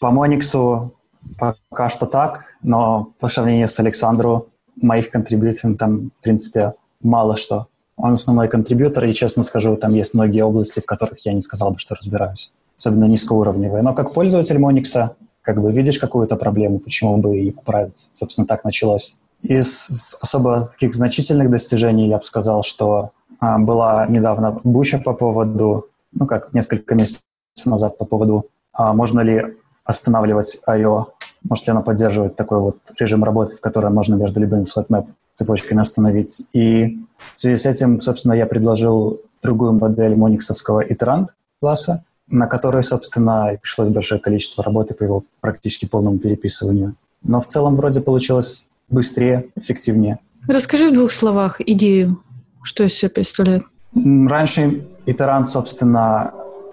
по 0.00 0.06
Monix 0.06 0.90
пока 1.38 1.88
что 1.88 2.06
так, 2.06 2.56
но 2.62 3.12
по 3.18 3.28
сравнению 3.28 3.68
с 3.68 3.78
Александру 3.80 4.48
моих 4.80 5.10
контрибьюций 5.10 5.74
там, 5.76 6.10
в 6.18 6.22
принципе, 6.22 6.74
мало 7.02 7.36
что. 7.36 7.68
Он 7.96 8.12
основной 8.12 8.48
контрибьютор, 8.48 9.04
и, 9.04 9.12
честно 9.12 9.44
скажу, 9.44 9.76
там 9.76 9.94
есть 9.94 10.14
многие 10.14 10.42
области, 10.42 10.80
в 10.80 10.86
которых 10.86 11.24
я 11.26 11.32
не 11.32 11.40
сказал 11.40 11.70
бы, 11.70 11.78
что 11.78 11.94
разбираюсь 11.94 12.52
особенно 12.76 13.04
низкоуровневые. 13.04 13.82
Но 13.82 13.94
как 13.94 14.12
пользователь 14.12 14.56
Monix, 14.56 15.10
как 15.42 15.60
бы 15.60 15.72
видишь 15.72 15.98
какую-то 15.98 16.36
проблему, 16.36 16.78
почему 16.78 17.16
бы 17.16 17.38
и 17.38 17.50
поправить. 17.50 18.10
Собственно, 18.12 18.46
так 18.46 18.64
началось. 18.64 19.18
Из 19.42 20.16
особо 20.20 20.64
таких 20.64 20.94
значительных 20.94 21.50
достижений 21.50 22.08
я 22.08 22.18
бы 22.18 22.22
сказал, 22.22 22.62
что 22.62 23.10
а, 23.40 23.58
была 23.58 24.06
недавно 24.06 24.58
буча 24.64 24.98
по 24.98 25.12
поводу, 25.12 25.88
ну 26.12 26.26
как 26.26 26.54
несколько 26.54 26.94
месяцев 26.94 27.24
назад 27.66 27.98
по 27.98 28.06
поводу, 28.06 28.46
а, 28.72 28.94
можно 28.94 29.20
ли 29.20 29.56
останавливать 29.84 30.60
I.O., 30.66 31.14
может 31.42 31.66
ли 31.66 31.72
она 31.72 31.82
поддерживать 31.82 32.36
такой 32.36 32.58
вот 32.58 32.78
режим 32.98 33.22
работы, 33.22 33.54
в 33.56 33.60
котором 33.60 33.94
можно 33.94 34.14
между 34.14 34.40
любыми 34.40 34.64
flatmap 34.64 35.06
цепочками 35.34 35.82
остановить. 35.82 36.42
И 36.52 36.98
в 37.34 37.40
связи 37.40 37.56
с 37.56 37.66
этим, 37.66 38.00
собственно, 38.00 38.34
я 38.34 38.46
предложил 38.46 39.20
другую 39.42 39.72
модель 39.72 40.16
мониксовского 40.16 40.84
iterant 40.84 41.28
класса, 41.60 42.04
на 42.28 42.46
который, 42.46 42.82
собственно, 42.82 43.58
пришлось 43.60 43.90
большое 43.90 44.20
количество 44.20 44.64
работы 44.64 44.94
по 44.94 45.02
его 45.02 45.24
практически 45.40 45.86
полному 45.86 46.18
переписыванию. 46.18 46.94
Но 47.22 47.40
в 47.40 47.46
целом 47.46 47.76
вроде 47.76 48.00
получилось 48.00 48.66
быстрее, 48.88 49.48
эффективнее. 49.56 50.18
Расскажи 50.46 50.90
в 50.90 50.94
двух 50.94 51.12
словах 51.12 51.60
идею, 51.60 52.22
что 52.62 52.84
из 52.84 52.94
себя 52.94 53.10
представляет. 53.10 53.64
Раньше 53.94 54.86
Iterant, 55.06 55.46
собственно, 55.46 56.32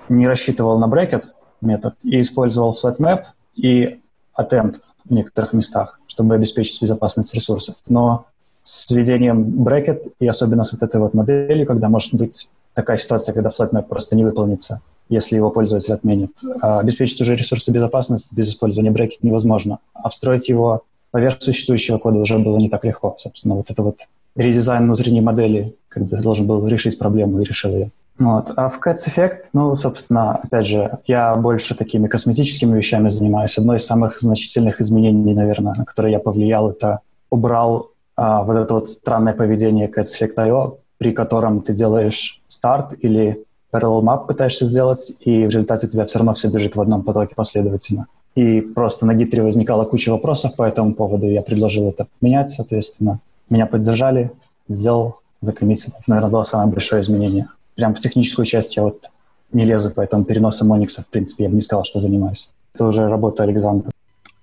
не 0.09 0.27
рассчитывал 0.27 0.79
на 0.79 0.87
брекет 0.87 1.27
метод 1.61 1.95
и 2.03 2.21
использовал 2.21 2.77
flatmap 2.81 3.25
и 3.55 3.99
attempt 4.37 4.77
в 5.05 5.13
некоторых 5.13 5.53
местах, 5.53 5.99
чтобы 6.07 6.35
обеспечить 6.35 6.81
безопасность 6.81 7.33
ресурсов. 7.33 7.75
Но 7.87 8.25
с 8.61 8.89
введением 8.91 9.63
брекет 9.63 10.07
и 10.19 10.27
особенно 10.27 10.63
с 10.63 10.71
вот 10.71 10.83
этой 10.83 10.99
вот 10.99 11.13
моделью, 11.13 11.65
когда 11.65 11.89
может 11.89 12.13
быть 12.13 12.49
такая 12.73 12.97
ситуация, 12.97 13.33
когда 13.33 13.49
flatmap 13.49 13.83
просто 13.83 14.15
не 14.15 14.23
выполнится, 14.23 14.81
если 15.09 15.35
его 15.35 15.49
пользователь 15.49 15.93
отменит. 15.93 16.31
А 16.61 16.79
обеспечить 16.79 17.19
уже 17.21 17.35
ресурсы 17.35 17.71
безопасности 17.71 18.33
без 18.33 18.49
использования 18.49 18.91
брекет 18.91 19.23
невозможно. 19.23 19.79
А 19.93 20.09
встроить 20.09 20.47
его 20.49 20.83
поверх 21.11 21.41
существующего 21.41 21.97
кода 21.97 22.19
уже 22.19 22.39
было 22.39 22.57
не 22.57 22.69
так 22.69 22.85
легко. 22.85 23.15
Собственно, 23.19 23.55
вот 23.55 23.69
это 23.69 23.83
вот 23.83 23.97
редизайн 24.35 24.83
внутренней 24.85 25.21
модели 25.21 25.75
как 25.89 26.05
бы 26.05 26.17
должен 26.17 26.47
был 26.47 26.65
решить 26.67 26.97
проблему 26.97 27.41
и 27.41 27.43
решил 27.43 27.71
ее. 27.71 27.91
Вот. 28.21 28.51
А 28.55 28.69
в 28.69 28.79
Cats 28.79 29.07
Effect, 29.07 29.45
ну, 29.53 29.75
собственно, 29.75 30.35
опять 30.35 30.67
же, 30.67 30.99
я 31.07 31.35
больше 31.35 31.75
такими 31.75 32.07
косметическими 32.07 32.77
вещами 32.77 33.09
занимаюсь. 33.09 33.57
Одно 33.57 33.75
из 33.75 33.85
самых 33.85 34.19
значительных 34.19 34.79
изменений, 34.79 35.33
наверное, 35.33 35.73
на 35.73 35.85
которые 35.85 36.13
я 36.13 36.19
повлиял, 36.19 36.69
это 36.69 36.99
убрал 37.31 37.89
а, 38.15 38.43
вот 38.43 38.57
это 38.57 38.75
вот 38.75 38.89
странное 38.89 39.33
поведение 39.33 39.87
Cats 39.89 40.09
Effect 40.19 40.35
IO, 40.35 40.77
при 40.99 41.13
котором 41.13 41.61
ты 41.61 41.73
делаешь 41.73 42.41
старт 42.47 42.93
или 42.99 43.43
parallel 43.73 44.03
map 44.03 44.27
пытаешься 44.27 44.65
сделать, 44.65 45.13
и 45.21 45.47
в 45.47 45.49
результате 45.49 45.87
у 45.87 45.89
тебя 45.89 46.05
все 46.05 46.19
равно 46.19 46.33
все 46.33 46.49
бежит 46.49 46.75
в 46.75 46.81
одном 46.81 47.01
потоке 47.01 47.33
последовательно. 47.33 48.05
И 48.35 48.61
просто 48.61 49.07
на 49.07 49.15
Гитре 49.15 49.41
возникала 49.41 49.85
куча 49.85 50.11
вопросов 50.11 50.55
по 50.55 50.63
этому 50.63 50.93
поводу, 50.93 51.27
я 51.27 51.41
предложил 51.41 51.89
это 51.89 52.05
менять, 52.21 52.51
соответственно. 52.51 53.19
Меня 53.49 53.65
поддержали, 53.65 54.31
сделал, 54.67 55.21
закоммитил. 55.41 55.93
Наверное, 56.05 56.29
было 56.29 56.43
самое 56.43 56.69
большое 56.69 57.01
изменение. 57.01 57.47
Прям 57.81 57.95
в 57.95 57.99
техническую 57.99 58.45
часть 58.45 58.77
я 58.77 58.83
вот 58.83 59.05
не 59.51 59.65
лезу, 59.65 59.91
поэтому 59.95 60.23
переносом 60.23 60.71
Оникса, 60.71 61.01
в 61.01 61.09
принципе, 61.09 61.45
я 61.45 61.49
бы 61.49 61.55
не 61.55 61.61
сказал, 61.61 61.83
что 61.83 61.99
занимаюсь. 61.99 62.53
Это 62.75 62.85
уже 62.85 63.09
работа 63.09 63.41
Александра. 63.41 63.89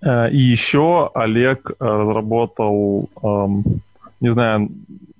Э, 0.02 0.28
и 0.28 0.38
еще 0.38 1.08
Олег 1.14 1.70
э, 1.70 1.74
разработал, 1.78 3.08
эм, 3.22 3.62
не 4.20 4.32
знаю, 4.32 4.70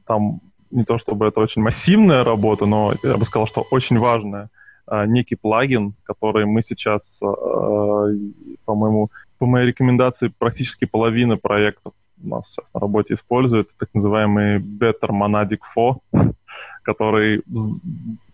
там 0.04 0.40
не 0.72 0.82
то 0.82 0.98
чтобы 0.98 1.28
это 1.28 1.38
очень 1.38 1.62
массивная 1.62 2.25
работа, 2.25 2.66
но 2.66 2.92
я 3.04 3.16
бы 3.16 3.25
сказал, 3.25 3.46
что 3.46 3.64
очень 3.70 4.00
важная, 4.00 4.48
э, 4.90 5.06
некий 5.06 5.37
плагин, 5.37 5.92
который 6.02 6.44
мы 6.44 6.62
сейчас, 6.62 7.20
по-моему, 8.64 9.10
по 9.38 9.46
моей 9.46 9.68
рекомендации, 9.68 10.32
практически 10.37 10.87
половина 10.87 11.37
проектов 11.37 11.92
у 12.25 12.28
нас 12.28 12.48
сейчас 12.48 12.64
на 12.75 12.80
работе 12.80 13.14
использует, 13.14 13.68
так 13.78 13.90
называемый 13.94 14.58
Better 14.58 15.10
Monadic 15.10 15.60
4, 15.76 16.34
который 16.88 17.42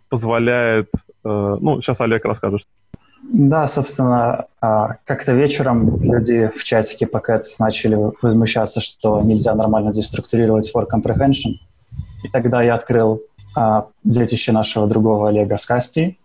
позволяет... 0.08 0.88
Ну, 1.24 1.80
сейчас 1.82 2.00
Олег 2.00 2.24
расскажет. 2.24 2.62
Да, 3.32 3.66
собственно, 3.66 4.46
а, 4.60 4.96
как-то 5.06 5.32
вечером 5.32 6.00
люди 6.02 6.50
в 6.54 6.62
чатике 6.62 7.06
Packets 7.06 7.56
начали 7.58 7.98
возмущаться, 8.22 8.80
что 8.80 9.22
нельзя 9.22 9.54
нормально 9.54 9.92
деструктурировать 9.92 10.70
for 10.74 10.86
comprehension. 10.86 11.54
И 12.22 12.28
тогда 12.28 12.62
я 12.62 12.74
открыл 12.74 13.22
а, 13.56 13.86
детище 14.04 14.52
нашего 14.52 14.86
другого 14.86 15.28
Олега 15.30 15.56
Скасти 15.56 16.18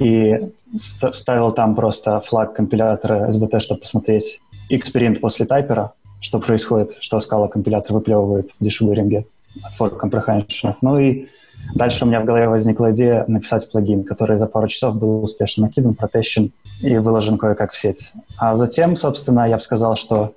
и 0.00 0.52
ставил 0.76 1.52
там 1.52 1.74
просто 1.74 2.20
флаг 2.20 2.54
компилятора 2.54 3.28
SBT, 3.28 3.58
чтобы 3.60 3.80
посмотреть 3.80 4.40
эксперимент 4.68 5.20
после 5.20 5.44
тайпера, 5.44 5.92
что 6.20 6.38
происходит, 6.38 6.96
что 7.00 7.18
скала 7.20 7.48
компилятор 7.48 7.94
выплевывает 7.94 8.50
в 8.58 8.64
дешевыринге 8.64 9.26
от 9.64 9.72
for 9.78 9.98
comprehension. 9.98 10.74
Ну 10.82 10.98
и 10.98 11.26
Дальше 11.74 12.04
у 12.04 12.08
меня 12.08 12.20
в 12.20 12.24
голове 12.24 12.48
возникла 12.48 12.92
идея 12.92 13.24
написать 13.28 13.70
плагин, 13.70 14.04
который 14.04 14.38
за 14.38 14.46
пару 14.46 14.68
часов 14.68 14.96
был 14.96 15.22
успешно 15.22 15.66
накидан, 15.66 15.94
протещен 15.94 16.52
и 16.80 16.96
выложен 16.96 17.38
кое-как 17.38 17.72
в 17.72 17.76
сеть. 17.76 18.12
А 18.38 18.54
затем, 18.56 18.96
собственно, 18.96 19.48
я 19.48 19.56
бы 19.56 19.62
сказал, 19.62 19.96
что 19.96 20.34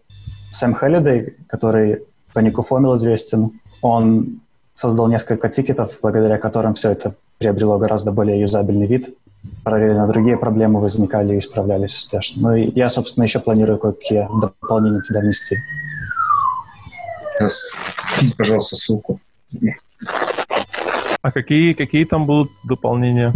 Сэм 0.51 0.75
Хеллидей, 0.75 1.35
который 1.47 2.03
по 2.33 2.39
нику 2.39 2.61
Фомил 2.61 2.95
известен, 2.95 3.59
он 3.81 4.41
создал 4.73 5.07
несколько 5.07 5.49
тикетов, 5.49 5.99
благодаря 6.01 6.37
которым 6.37 6.73
все 6.73 6.91
это 6.91 7.15
приобрело 7.37 7.77
гораздо 7.77 8.11
более 8.11 8.39
юзабельный 8.39 8.87
вид. 8.87 9.15
Параллельно 9.63 10.07
другие 10.07 10.37
проблемы 10.37 10.79
возникали 10.79 11.33
и 11.33 11.39
исправлялись 11.39 11.95
успешно. 11.95 12.49
Ну 12.49 12.55
и 12.55 12.71
я, 12.75 12.89
собственно, 12.89 13.23
еще 13.23 13.39
планирую 13.39 13.79
кое-какие 13.79 14.27
дополнения 14.39 15.01
туда 15.01 15.21
внести. 15.21 15.57
Пожалуйста, 18.37 18.77
ссылку. 18.77 19.19
А 21.21 21.31
какие, 21.31 21.73
какие 21.73 22.05
там 22.05 22.25
будут 22.25 22.49
дополнения? 22.63 23.33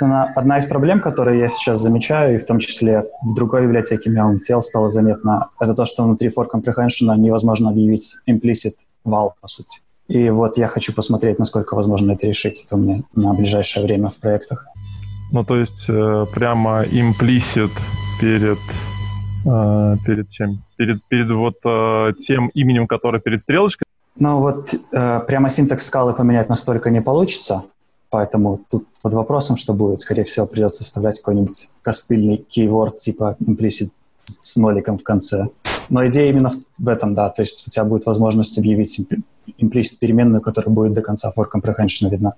Одна 0.00 0.58
из 0.58 0.66
проблем, 0.66 1.00
которые 1.00 1.38
я 1.38 1.48
сейчас 1.48 1.80
замечаю, 1.80 2.34
и 2.34 2.38
в 2.38 2.46
том 2.46 2.58
числе 2.58 3.04
в 3.22 3.34
другой 3.34 3.62
библиотеке 3.64 4.10
MeowMTL 4.10 4.62
стало 4.62 4.90
заметно, 4.90 5.50
это 5.60 5.74
то, 5.74 5.84
что 5.84 6.04
внутри 6.04 6.30
for 6.30 6.46
comprehension 6.50 7.14
невозможно 7.16 7.70
объявить 7.70 8.16
implicit 8.26 8.74
val, 9.04 9.32
по 9.40 9.48
сути. 9.48 9.80
И 10.08 10.30
вот 10.30 10.56
я 10.56 10.66
хочу 10.66 10.94
посмотреть, 10.94 11.38
насколько 11.38 11.74
возможно 11.74 12.12
это 12.12 12.26
решить 12.26 12.64
это 12.64 12.76
у 12.76 12.78
меня 12.78 13.02
на 13.14 13.34
ближайшее 13.34 13.84
время 13.84 14.10
в 14.10 14.16
проектах. 14.16 14.66
Ну, 15.30 15.44
то 15.44 15.56
есть 15.56 15.86
э, 15.88 16.26
прямо 16.34 16.84
implicit 16.84 17.70
перед 18.20 18.58
э, 19.46 19.96
перед 20.04 20.30
чем? 20.30 20.62
Перед, 20.76 21.06
перед 21.08 21.30
вот 21.30 21.56
э, 21.64 22.12
тем 22.26 22.48
именем, 22.48 22.86
которое 22.86 23.20
перед 23.20 23.40
стрелочкой? 23.40 23.86
Ну 24.18 24.40
вот 24.40 24.74
э, 24.92 25.20
прямо 25.20 25.48
синтекс 25.48 25.86
скалы 25.86 26.12
поменять 26.12 26.48
настолько 26.48 26.90
не 26.90 27.00
получится, 27.00 27.64
поэтому 28.10 28.60
тут 28.70 28.86
под 29.00 29.14
вопросом, 29.14 29.56
что 29.56 29.72
будет. 29.72 30.00
Скорее 30.00 30.24
всего, 30.24 30.46
придется 30.46 30.84
вставлять 30.84 31.18
какой-нибудь 31.18 31.70
костыльный 31.82 32.44
keyword 32.54 32.98
типа 32.98 33.36
implicit 33.40 33.90
с 34.26 34.56
ноликом 34.56 34.98
в 34.98 35.02
конце. 35.02 35.48
Но 35.88 36.06
идея 36.06 36.30
именно 36.30 36.50
в 36.78 36.88
этом, 36.88 37.14
да. 37.14 37.30
То 37.30 37.42
есть 37.42 37.64
у 37.66 37.70
тебя 37.70 37.84
будет 37.84 38.06
возможность 38.06 38.56
объявить 38.58 39.00
implicit 39.58 39.98
переменную, 40.00 40.40
которая 40.40 40.72
будет 40.72 40.92
до 40.92 41.02
конца 41.02 41.32
for 41.36 41.46
comprehension 41.52 42.08
видна. 42.10 42.34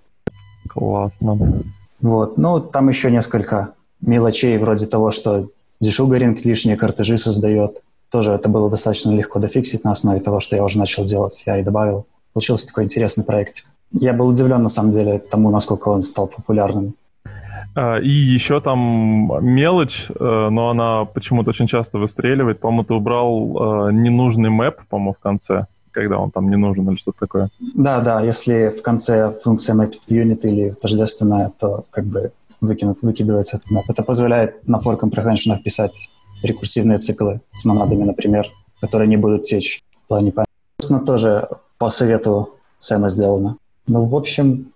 Классно. 0.68 1.62
Вот. 2.00 2.38
Ну, 2.38 2.60
там 2.60 2.88
еще 2.88 3.10
несколько 3.10 3.74
мелочей 4.00 4.58
вроде 4.58 4.86
того, 4.86 5.10
что 5.10 5.48
дешугаринг 5.80 6.44
лишние 6.44 6.76
картежи 6.76 7.18
создает, 7.18 7.82
тоже 8.10 8.32
это 8.32 8.48
было 8.48 8.70
достаточно 8.70 9.10
легко 9.10 9.38
дофиксить 9.38 9.84
на 9.84 9.90
основе 9.90 10.20
того, 10.20 10.40
что 10.40 10.56
я 10.56 10.64
уже 10.64 10.78
начал 10.78 11.04
делать. 11.04 11.42
Я 11.46 11.58
и 11.58 11.62
добавил. 11.62 12.06
Получился 12.32 12.66
такой 12.66 12.84
интересный 12.84 13.24
проект. 13.24 13.64
Я 13.92 14.12
был 14.12 14.28
удивлен, 14.28 14.62
на 14.62 14.68
самом 14.68 14.90
деле, 14.90 15.18
тому, 15.18 15.50
насколько 15.50 15.88
он 15.88 16.02
стал 16.02 16.26
популярным. 16.26 16.94
А, 17.76 17.98
и 17.98 18.08
еще 18.08 18.60
там 18.60 19.30
мелочь, 19.44 20.06
э, 20.08 20.48
но 20.50 20.70
она 20.70 21.04
почему-то 21.04 21.50
очень 21.50 21.66
часто 21.66 21.98
выстреливает. 21.98 22.60
По-моему, 22.60 22.84
ты 22.84 22.94
убрал 22.94 23.88
э, 23.88 23.92
ненужный 23.92 24.50
мэп, 24.50 24.80
по-моему, 24.88 25.14
в 25.14 25.18
конце, 25.18 25.66
когда 25.90 26.18
он 26.18 26.30
там 26.30 26.50
не 26.50 26.56
нужен 26.56 26.88
или 26.88 26.96
что-то 26.96 27.20
такое. 27.20 27.48
Да, 27.74 28.00
да, 28.00 28.20
если 28.20 28.68
в 28.76 28.82
конце 28.82 29.32
функция 29.42 29.74
map 29.74 29.92
unit 30.08 30.40
или 30.42 30.70
тождественная, 30.70 31.52
то 31.58 31.84
как 31.90 32.04
бы 32.04 32.32
выкинут, 32.60 33.02
выкидывается 33.02 33.56
этот 33.56 33.70
мэп. 33.70 33.84
Это 33.88 34.02
позволяет 34.04 34.66
на 34.68 34.78
for 34.78 34.98
comprehension 34.98 35.58
писать 35.58 36.10
рекурсивные 36.44 36.98
циклы 36.98 37.40
с 37.52 37.64
монадами, 37.64 38.04
например, 38.04 38.50
которые 38.80 39.08
не 39.08 39.16
будут 39.16 39.42
течь 39.44 39.82
в 40.04 40.08
плане 40.08 40.32
памяти. 40.32 40.50
Собственно, 40.80 41.04
тоже 41.04 41.48
по 41.78 41.90
совету 41.90 42.54
Сэма 42.78 43.10
сделано. 43.10 43.56
Ну, 43.88 44.04
в 44.04 44.14
общем, 44.14 44.72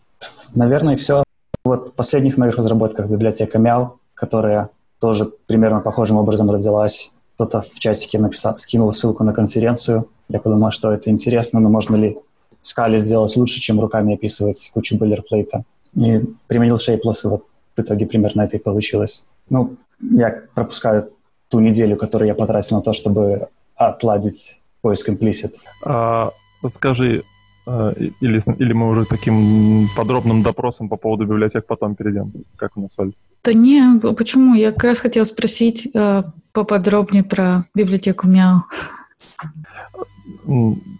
наверное, 0.54 0.96
все. 0.96 1.22
Вот 1.64 1.90
в 1.90 1.92
последних 1.94 2.38
моих 2.38 2.56
разработках 2.56 3.06
библиотека 3.06 3.58
Мяу, 3.58 3.98
которая 4.14 4.70
тоже 5.00 5.30
примерно 5.46 5.80
похожим 5.80 6.16
образом 6.16 6.50
родилась. 6.50 7.12
Кто-то 7.34 7.60
в 7.60 7.78
чатике 7.78 8.18
написал, 8.18 8.56
скинул 8.58 8.92
ссылку 8.92 9.24
на 9.24 9.32
конференцию. 9.32 10.08
Я 10.28 10.40
подумал, 10.40 10.70
что 10.70 10.92
это 10.92 11.10
интересно, 11.10 11.60
но 11.60 11.68
можно 11.68 11.96
ли 11.96 12.18
скали 12.62 12.98
сделать 12.98 13.36
лучше, 13.36 13.60
чем 13.60 13.80
руками 13.80 14.14
описывать 14.14 14.70
кучу 14.74 14.96
бойлерплейта. 14.96 15.64
И 15.94 16.22
применил 16.46 16.76
и 16.76 17.00
вот 17.02 17.44
в 17.76 17.80
итоге 17.80 18.06
примерно 18.06 18.42
это 18.42 18.56
и 18.56 18.60
получилось. 18.60 19.24
Ну, 19.50 19.76
я 20.00 20.42
пропускаю 20.54 21.10
ту 21.48 21.60
неделю, 21.60 21.96
которую 21.96 22.28
я 22.28 22.34
потратил 22.34 22.76
на 22.76 22.82
то, 22.82 22.92
чтобы 22.92 23.48
отладить 23.74 24.60
поиск 24.80 25.08
implicit. 25.08 25.52
А, 25.84 26.30
скажи, 26.74 27.22
а, 27.66 27.92
или, 28.20 28.42
или 28.58 28.72
мы 28.72 28.88
уже 28.88 29.04
таким 29.04 29.86
подробным 29.96 30.42
допросом 30.42 30.88
по 30.88 30.96
поводу 30.96 31.24
библиотек 31.24 31.66
потом 31.66 31.94
перейдем? 31.94 32.32
Как 32.56 32.76
у 32.76 32.80
нас, 32.80 32.98
Оль? 32.98 33.12
Да 33.44 33.52
не, 33.52 34.00
почему? 34.00 34.54
Я 34.54 34.72
как 34.72 34.84
раз 34.84 35.00
хотела 35.00 35.24
спросить 35.24 35.88
э, 35.94 36.22
поподробнее 36.52 37.22
про 37.22 37.64
библиотеку 37.74 38.26
Мяу. 38.26 38.62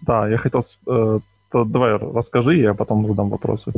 Да, 0.07 0.27
я 0.27 0.37
хотел... 0.37 0.63
Э, 0.87 1.19
то 1.51 1.65
давай 1.65 1.97
расскажи, 1.97 2.57
я 2.57 2.73
потом 2.73 3.07
задам 3.07 3.29
вопросы. 3.29 3.71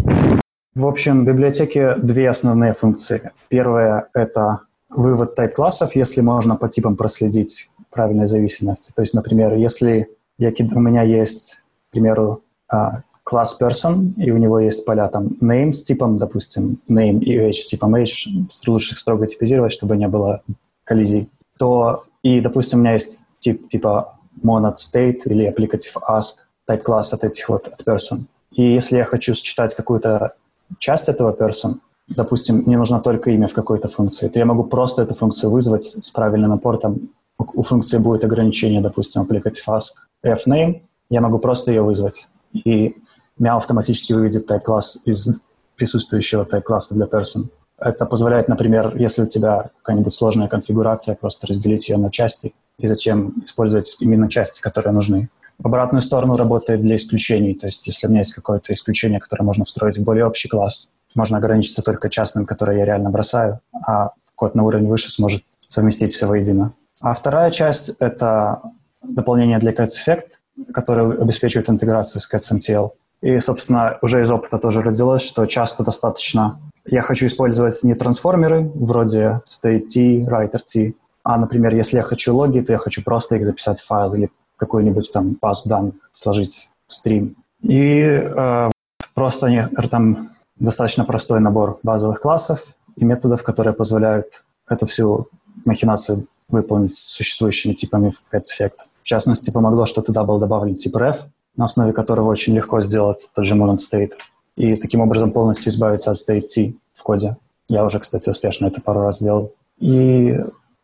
В 0.75 0.85
общем, 0.85 1.21
в 1.21 1.27
библиотеке 1.27 1.95
две 1.95 2.29
основные 2.29 2.73
функции. 2.73 3.31
Первая— 3.49 4.07
это 4.13 4.59
вывод 4.91 5.35
тайп-классов, 5.35 5.95
если 5.95 6.21
можно 6.21 6.55
по 6.55 6.69
типам 6.69 6.95
проследить 6.95 7.71
правильной 7.89 8.27
зависимости. 8.27 8.91
То 8.95 9.01
есть, 9.01 9.13
например, 9.13 9.53
если 9.55 10.09
я, 10.37 10.51
у 10.73 10.79
меня 10.79 11.03
есть, 11.03 11.63
к 11.89 11.91
примеру, 11.91 12.43
а, 12.67 13.01
класс 13.23 13.57
person, 13.61 14.13
и 14.17 14.31
у 14.31 14.37
него 14.37 14.59
есть 14.59 14.85
поля 14.85 15.07
там 15.07 15.37
name 15.41 15.71
с 15.71 15.83
типом, 15.83 16.17
допустим, 16.17 16.79
name 16.89 17.19
и 17.19 17.37
age 17.37 17.53
с 17.53 17.67
типом 17.67 17.95
age, 17.95 18.27
лучше 18.67 18.93
их 18.93 18.99
строго 18.99 19.27
типизировать, 19.27 19.73
чтобы 19.73 19.97
не 19.97 20.07
было 20.07 20.41
коллизий, 20.83 21.29
то 21.57 22.03
и, 22.23 22.39
допустим, 22.39 22.79
у 22.79 22.81
меня 22.81 22.93
есть 22.93 23.25
тип 23.39 23.67
типа 23.67 24.17
monad 24.43 24.75
state 24.75 25.21
или 25.25 25.47
applicative 25.47 26.01
ask, 26.09 26.45
type 26.67 26.81
класс 26.81 27.13
от 27.13 27.23
этих 27.23 27.49
вот, 27.49 27.67
от 27.67 27.81
person. 27.83 28.25
И 28.51 28.63
если 28.63 28.97
я 28.97 29.05
хочу 29.05 29.33
считать 29.33 29.75
какую-то 29.75 30.33
часть 30.79 31.09
этого 31.09 31.33
person, 31.33 31.75
допустим, 32.15 32.63
мне 32.65 32.77
нужно 32.77 32.99
только 32.99 33.31
имя 33.31 33.47
в 33.47 33.53
какой-то 33.53 33.87
функции, 33.87 34.27
то 34.27 34.39
я 34.39 34.45
могу 34.45 34.63
просто 34.63 35.01
эту 35.01 35.15
функцию 35.15 35.51
вызвать 35.51 35.95
с 36.01 36.11
правильным 36.11 36.51
апортом. 36.51 37.09
У 37.37 37.63
функции 37.63 37.97
будет 37.97 38.23
ограничение, 38.23 38.81
допустим, 38.81 39.23
applicative 39.23 39.67
ask 39.67 39.91
fname, 40.25 40.81
я 41.09 41.21
могу 41.21 41.39
просто 41.39 41.71
ее 41.71 41.81
вызвать. 41.81 42.29
И 42.53 42.95
Meow 43.39 43.57
автоматически 43.57 44.13
выведет 44.13 44.49
type-класс 44.49 44.99
из 45.05 45.29
присутствующего 45.75 46.43
type-класса 46.43 46.93
для 46.93 47.05
person. 47.05 47.49
Это 47.79 48.05
позволяет, 48.05 48.47
например, 48.47 48.95
если 48.97 49.23
у 49.23 49.25
тебя 49.25 49.71
какая-нибудь 49.81 50.13
сложная 50.13 50.47
конфигурация, 50.47 51.15
просто 51.15 51.47
разделить 51.47 51.89
ее 51.89 51.97
на 51.97 52.11
части, 52.11 52.53
и 52.77 52.87
зачем 52.87 53.33
использовать 53.43 53.97
именно 53.99 54.29
части, 54.29 54.61
которые 54.61 54.93
нужны. 54.93 55.29
В 55.57 55.67
обратную 55.67 56.01
сторону 56.01 56.37
работает 56.37 56.81
для 56.81 56.95
исключений, 56.95 57.53
то 57.55 57.67
есть 57.67 57.85
если 57.87 58.07
у 58.07 58.09
меня 58.09 58.19
есть 58.19 58.33
какое-то 58.33 58.73
исключение, 58.73 59.19
которое 59.19 59.43
можно 59.43 59.65
встроить 59.65 59.97
в 59.97 60.03
более 60.03 60.25
общий 60.25 60.47
класс, 60.47 60.89
можно 61.15 61.37
ограничиться 61.37 61.81
только 61.81 62.09
частным, 62.09 62.45
который 62.45 62.77
я 62.77 62.85
реально 62.85 63.09
бросаю, 63.09 63.59
а 63.85 64.11
код 64.35 64.55
на 64.55 64.63
уровне 64.63 64.89
выше 64.89 65.11
сможет 65.11 65.43
совместить 65.67 66.11
все 66.11 66.27
воедино. 66.27 66.73
А 66.99 67.13
вторая 67.13 67.51
часть— 67.51 67.89
это 67.99 68.61
дополнение 69.01 69.59
для 69.59 69.71
Cats 69.71 69.93
Effect, 70.05 70.27
которое 70.73 71.11
обеспечивает 71.21 71.69
интеграцию 71.69 72.21
с 72.21 72.31
Cats 72.31 72.51
MTL. 72.57 72.91
И, 73.21 73.39
собственно, 73.39 73.97
уже 74.01 74.21
из 74.21 74.31
опыта 74.31 74.57
тоже 74.57 74.81
родилось, 74.81 75.21
что 75.21 75.45
часто 75.45 75.83
достаточно... 75.83 76.59
Я 76.85 77.01
хочу 77.03 77.27
использовать 77.27 77.83
не 77.83 77.93
трансформеры 77.93 78.71
вроде 78.73 79.41
state-t, 79.47 80.25
writer-t, 80.25 80.95
а, 81.23 81.37
например, 81.37 81.75
если 81.75 81.97
я 81.97 82.03
хочу 82.03 82.35
логи, 82.35 82.61
то 82.61 82.73
я 82.73 82.79
хочу 82.79 83.03
просто 83.03 83.35
их 83.35 83.45
записать 83.45 83.79
в 83.79 83.85
файл 83.85 84.13
или 84.13 84.31
какую-нибудь 84.57 85.11
там 85.13 85.37
базу 85.39 85.69
данных 85.69 85.95
сложить 86.11 86.69
в 86.87 86.93
стрим. 86.93 87.35
И 87.61 87.99
э, 88.01 88.71
просто 89.13 89.49
не, 89.49 89.67
там 89.67 90.31
достаточно 90.61 91.03
простой 91.03 91.39
набор 91.39 91.79
базовых 91.83 92.21
классов 92.21 92.75
и 92.95 93.03
методов, 93.03 93.43
которые 93.43 93.73
позволяют 93.73 94.45
эту 94.69 94.85
всю 94.85 95.27
махинацию 95.65 96.27
выполнить 96.49 96.93
с 96.93 96.99
существующими 96.99 97.73
типами 97.73 98.11
в 98.11 98.23
Effect. 98.33 98.73
В 99.01 99.05
частности, 99.05 99.51
помогло, 99.51 99.85
что 99.85 100.01
туда 100.01 100.23
был 100.23 100.37
добавлен 100.37 100.75
тип 100.75 100.95
ref, 100.95 101.17
на 101.55 101.65
основе 101.65 101.93
которого 101.93 102.29
очень 102.29 102.53
легко 102.53 102.81
сделать 102.81 103.29
тот 103.33 103.45
же 103.45 103.55
Modern 103.55 103.77
State. 103.77 104.11
И 104.55 104.75
таким 104.75 105.01
образом 105.01 105.31
полностью 105.31 105.71
избавиться 105.71 106.11
от 106.11 106.17
State 106.17 106.47
T 106.53 106.73
в 106.93 107.03
коде. 107.03 107.37
Я 107.67 107.83
уже, 107.83 107.99
кстати, 107.99 108.29
успешно 108.29 108.67
это 108.67 108.81
пару 108.81 109.01
раз 109.01 109.19
сделал. 109.19 109.53
И 109.79 110.37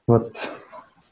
вот 0.08 0.32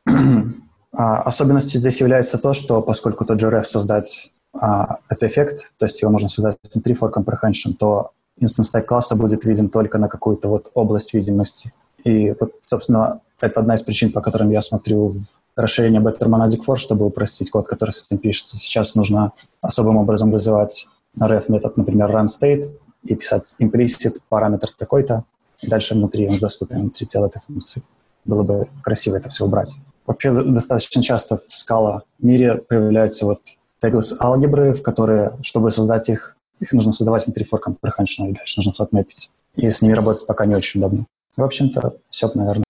а, 0.93 1.21
особенностью 1.21 1.79
здесь 1.79 1.99
является 1.99 2.37
то, 2.37 2.53
что 2.53 2.81
поскольку 2.81 3.25
тот 3.25 3.39
же 3.39 3.47
ref 3.47 3.65
создать 3.65 4.31
а, 4.53 4.97
это 5.09 5.27
эффект, 5.27 5.73
то 5.77 5.85
есть 5.85 6.01
его 6.01 6.11
можно 6.11 6.29
создать 6.29 6.57
внутри 6.73 6.95
for 6.95 7.11
comprehension, 7.13 7.73
то 7.77 8.11
instance 8.39 8.73
type 8.73 8.83
класса 8.83 9.15
будет 9.15 9.45
виден 9.45 9.69
только 9.69 9.97
на 9.97 10.07
какую-то 10.07 10.49
вот 10.49 10.71
область 10.73 11.13
видимости. 11.13 11.73
И 12.03 12.35
вот, 12.39 12.53
собственно, 12.65 13.21
это 13.39 13.59
одна 13.59 13.75
из 13.75 13.81
причин, 13.81 14.11
по 14.11 14.21
которым 14.21 14.49
я 14.51 14.61
смотрю 14.61 15.15
расширение 15.55 16.01
Better 16.01 16.27
Monadic 16.27 16.65
for, 16.65 16.77
чтобы 16.77 17.05
упростить 17.05 17.49
код, 17.49 17.67
который 17.67 17.91
с 17.91 18.05
этим 18.05 18.17
пишется. 18.17 18.57
Сейчас 18.57 18.95
нужно 18.95 19.31
особым 19.61 19.97
образом 19.97 20.31
вызывать 20.31 20.87
ref 21.19 21.45
метод, 21.47 21.77
например, 21.77 22.09
run 22.09 22.25
state, 22.27 22.71
и 23.03 23.15
писать 23.15 23.55
implicit 23.59 24.19
параметр 24.29 24.69
такой-то, 24.77 25.23
дальше 25.61 25.93
внутри 25.93 26.27
он 26.27 26.39
доступен, 26.39 26.81
внутри 26.81 27.05
целой 27.05 27.29
этой 27.29 27.41
функции. 27.41 27.83
Было 28.25 28.43
бы 28.43 28.67
красиво 28.83 29.15
это 29.15 29.29
все 29.29 29.45
убрать. 29.45 29.75
Вообще 30.05 30.31
достаточно 30.31 31.01
часто 31.01 31.37
в 31.37 31.43
скала 31.47 32.03
мире 32.19 32.55
появляются 32.55 33.25
вот 33.25 33.41
tagless 33.81 34.15
алгебры, 34.19 34.73
в 34.73 34.81
которые, 34.81 35.37
чтобы 35.41 35.71
создать 35.71 36.09
их, 36.09 36.34
их 36.59 36.73
нужно 36.73 36.91
создавать 36.91 37.25
внутри 37.25 37.45
for 37.45 37.59
comprehension, 37.59 38.29
и 38.29 38.33
дальше 38.33 38.57
нужно 38.57 38.73
флатмэпить. 38.73 39.31
И 39.55 39.69
с 39.69 39.81
ними 39.81 39.93
работать 39.93 40.25
пока 40.27 40.45
не 40.45 40.55
очень 40.55 40.79
удобно. 40.79 41.05
В 41.37 41.43
общем-то, 41.43 41.95
все, 42.09 42.29
наверное. 42.33 42.63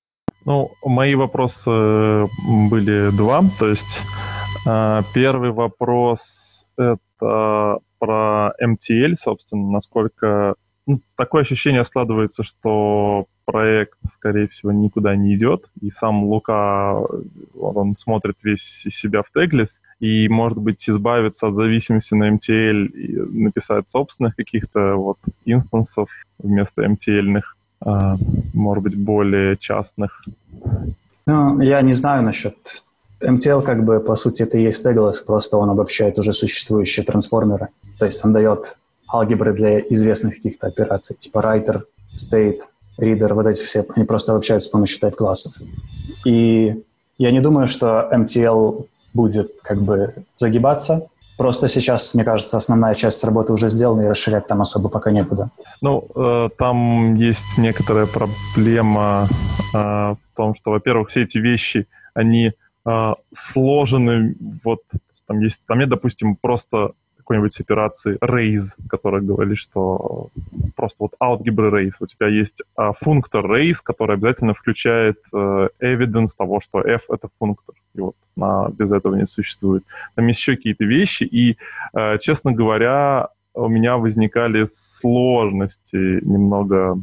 Ну, 0.46 0.72
мои 0.84 1.16
вопросы 1.16 2.28
были 2.70 3.16
два. 3.16 3.42
То 3.60 3.68
есть 3.70 4.02
э, 4.68 5.02
первый 5.14 5.52
вопрос— 5.52 6.66
это 6.78 7.80
про 8.00 8.54
MTL, 8.62 9.16
собственно, 9.18 9.72
насколько... 9.72 10.56
Ну, 10.88 11.00
такое 11.18 11.42
ощущение 11.42 11.84
складывается, 11.84 12.44
что 12.44 13.26
проект, 13.46 13.98
скорее 14.12 14.48
всего, 14.48 14.72
никуда 14.72 15.16
не 15.16 15.36
идет, 15.36 15.66
и 15.82 15.92
сам 15.92 16.24
Лука, 16.24 17.00
он 17.60 17.96
смотрит 17.98 18.36
весь 18.44 18.82
из 18.86 18.96
себя 18.96 19.22
в 19.22 19.32
теглис, 19.32 19.80
и, 20.00 20.28
может 20.28 20.58
быть, 20.58 20.90
избавиться 20.90 21.48
от 21.48 21.56
зависимости 21.56 22.14
на 22.14 22.30
MTL 22.32 22.88
и 22.88 23.18
написать 23.44 23.88
собственных 23.88 24.36
каких-то 24.36 24.96
вот 24.96 25.18
инстансов 25.46 26.10
вместо 26.40 26.84
MTL-ных, 26.84 27.56
а, 27.82 28.16
может 28.54 28.84
быть, 28.84 29.04
более 29.04 29.58
частных. 29.58 30.24
Ну, 31.26 31.62
я 31.62 31.82
не 31.82 31.94
знаю 31.94 32.24
насчет 32.24 32.56
MTL, 33.22 33.62
как 33.62 33.84
бы, 33.86 34.00
по 34.00 34.16
сути, 34.16 34.44
это 34.44 34.58
и 34.58 34.64
есть 34.64 34.86
Tegless, 34.86 35.26
просто 35.26 35.58
он 35.58 35.70
обобщает 35.70 36.20
уже 36.20 36.34
существующие 36.34 37.06
трансформеры. 37.06 37.70
То 37.98 38.06
есть 38.06 38.24
он 38.26 38.34
дает 38.34 38.78
алгебры 39.08 39.54
для 39.54 39.80
известных 39.80 40.36
каких-то 40.36 40.68
операций, 40.68 41.16
типа 41.16 41.40
writer, 41.40 41.84
state, 42.14 42.62
reader, 43.00 43.34
вот 43.34 43.46
эти 43.46 43.62
все, 43.64 43.86
они 43.96 44.06
просто 44.06 44.32
обобщаются 44.32 44.70
с 44.70 44.72
помощью 44.72 45.00
type-классов. 45.00 45.54
И 46.26 46.84
я 47.18 47.32
не 47.32 47.40
думаю, 47.40 47.68
что 47.68 48.10
MTL 48.12 48.88
будет 49.14 49.52
как 49.64 49.82
бы 49.82 50.14
загибаться. 50.36 51.08
Просто 51.38 51.68
сейчас, 51.68 52.14
мне 52.14 52.24
кажется, 52.24 52.58
основная 52.58 52.94
часть 52.94 53.24
работы 53.24 53.52
уже 53.52 53.70
сделана, 53.70 54.04
и 54.04 54.08
расширять 54.08 54.48
там 54.48 54.62
особо 54.62 54.90
пока 54.90 55.12
некуда. 55.12 55.50
Ну, 55.82 56.08
э, 56.16 56.50
там 56.58 57.16
есть 57.16 57.58
некоторая 57.58 58.06
проблема 58.06 59.28
э, 59.74 59.78
в 59.78 60.18
том, 60.36 60.56
что, 60.56 60.72
во-первых, 60.72 61.10
все 61.10 61.24
эти 61.24 61.38
вещи, 61.38 61.88
они 62.14 62.54
э, 62.86 63.14
сложены, 63.34 64.36
вот 64.64 64.80
там 65.28 65.42
есть, 65.42 65.60
там 65.68 65.80
нет, 65.80 65.90
допустим, 65.90 66.38
просто 66.38 66.92
какой-нибудь 67.26 67.60
операции 67.60 68.18
raise, 68.22 68.70
которая 68.88 69.22
говорит, 69.22 69.58
что 69.58 70.28
просто 70.76 70.98
вот 71.00 71.14
algebra 71.20 71.72
raise. 71.72 71.94
У 72.00 72.06
тебя 72.06 72.28
есть 72.28 72.62
а, 72.76 72.94
функтор 72.94 73.46
raise, 73.46 73.80
который 73.84 74.16
обязательно 74.16 74.54
включает 74.54 75.18
э, 75.34 75.68
evidence 75.82 76.30
того, 76.38 76.62
что 76.62 76.82
f— 76.82 77.02
это 77.10 77.30
функтор. 77.40 77.74
И 77.96 78.02
вот 78.02 78.16
на, 78.36 78.70
без 78.70 78.92
этого 78.92 79.16
не 79.16 79.26
существует. 79.26 79.84
Там 80.14 80.28
есть 80.28 80.40
еще 80.40 80.56
какие-то 80.56 80.86
вещи, 80.86 81.24
и, 81.24 81.58
э, 81.94 82.20
честно 82.20 82.52
говоря, 82.52 83.30
у 83.56 83.68
меня 83.70 83.98
возникали 83.98 84.68
сложности 84.72 86.24
немного 86.24 87.00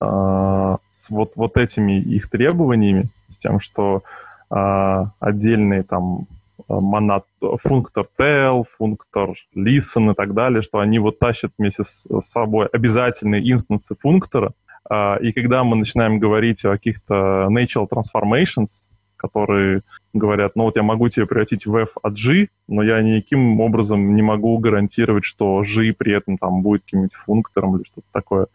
э, 0.00 0.76
с 0.90 1.08
вот, 1.08 1.32
вот 1.36 1.56
этими 1.56 1.98
их 2.00 2.28
требованиями, 2.28 3.08
с 3.30 3.38
тем, 3.38 3.60
что 3.60 4.02
э, 4.50 5.04
отдельные 5.20 5.84
там 5.84 6.26
монад, 6.68 7.24
функтор 7.62 8.06
tail, 8.18 8.64
функтор 8.76 9.30
listen 9.56 10.12
и 10.12 10.14
так 10.14 10.34
далее, 10.34 10.62
что 10.62 10.78
они 10.78 10.98
вот 10.98 11.18
тащат 11.18 11.52
вместе 11.58 11.84
с 11.84 12.06
собой 12.22 12.66
обязательные 12.66 13.50
инстансы 13.50 13.94
функтора. 13.98 14.52
А, 14.88 15.16
и 15.16 15.32
когда 15.32 15.64
мы 15.64 15.76
начинаем 15.76 16.18
говорить 16.18 16.64
о 16.64 16.72
каких-то 16.72 17.48
natural 17.50 17.88
transformations, 17.88 18.84
которые 19.16 19.80
говорят, 20.12 20.52
ну 20.54 20.64
вот 20.64 20.76
я 20.76 20.82
могу 20.82 21.08
тебе 21.08 21.26
превратить 21.26 21.66
в 21.66 21.74
f 21.76 21.90
от 22.02 22.14
g, 22.14 22.48
но 22.68 22.82
я 22.82 23.02
никаким 23.02 23.60
образом 23.60 24.14
не 24.14 24.22
могу 24.22 24.56
гарантировать, 24.58 25.24
что 25.24 25.62
g 25.62 25.92
при 25.92 26.12
этом 26.12 26.38
там 26.38 26.62
будет 26.62 26.82
каким-нибудь 26.84 27.14
функтором 27.14 27.76
или 27.76 27.84
что-то 27.84 28.06
такое. 28.12 28.46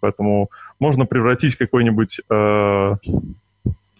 Поэтому 0.00 0.50
можно 0.78 1.06
превратить 1.06 1.56
какой-нибудь 1.56 2.20
э, 2.28 2.94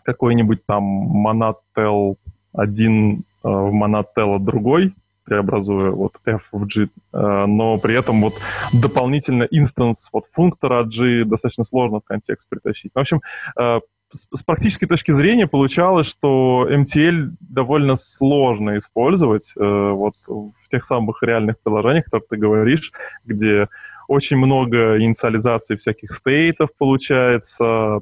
какой-нибудь 0.02 0.64
там 0.66 1.26
monatel 1.26 2.16
один 2.52 3.24
Э, 3.29 3.29
в 3.42 3.72
монотелло 3.72 4.38
другой, 4.38 4.92
преобразуя 5.30 5.90
вот 5.92 6.14
f 6.26 6.42
в 6.50 6.66
g, 6.66 6.88
э, 7.12 7.46
но 7.46 7.78
при 7.78 7.96
этом 7.96 8.20
вот 8.20 8.34
дополнительно 8.72 9.44
инстанс 9.44 10.08
вот 10.12 10.24
функтора 10.32 10.82
g 10.84 11.24
достаточно 11.24 11.64
сложно 11.64 12.00
в 12.00 12.04
контекст 12.04 12.48
притащить. 12.48 12.90
В 12.94 12.98
общем, 12.98 13.20
э, 13.56 13.80
с 14.12 14.42
практической 14.42 14.86
точки 14.86 15.12
зрения 15.12 15.46
получалось, 15.46 16.08
что 16.08 16.66
MTL 16.68 17.30
довольно 17.38 17.94
сложно 17.94 18.76
использовать 18.78 19.52
вот 19.54 20.14
в 20.26 20.68
тех 20.68 20.84
самых 20.84 21.22
реальных 21.22 21.60
приложениях, 21.60 22.06
которые 22.06 22.26
ты 22.28 22.36
говоришь, 22.36 22.90
где 23.24 23.68
очень 24.08 24.36
много 24.36 25.00
инициализации 25.00 25.76
всяких 25.76 26.12
стейтов 26.12 26.70
получается, 26.76 28.00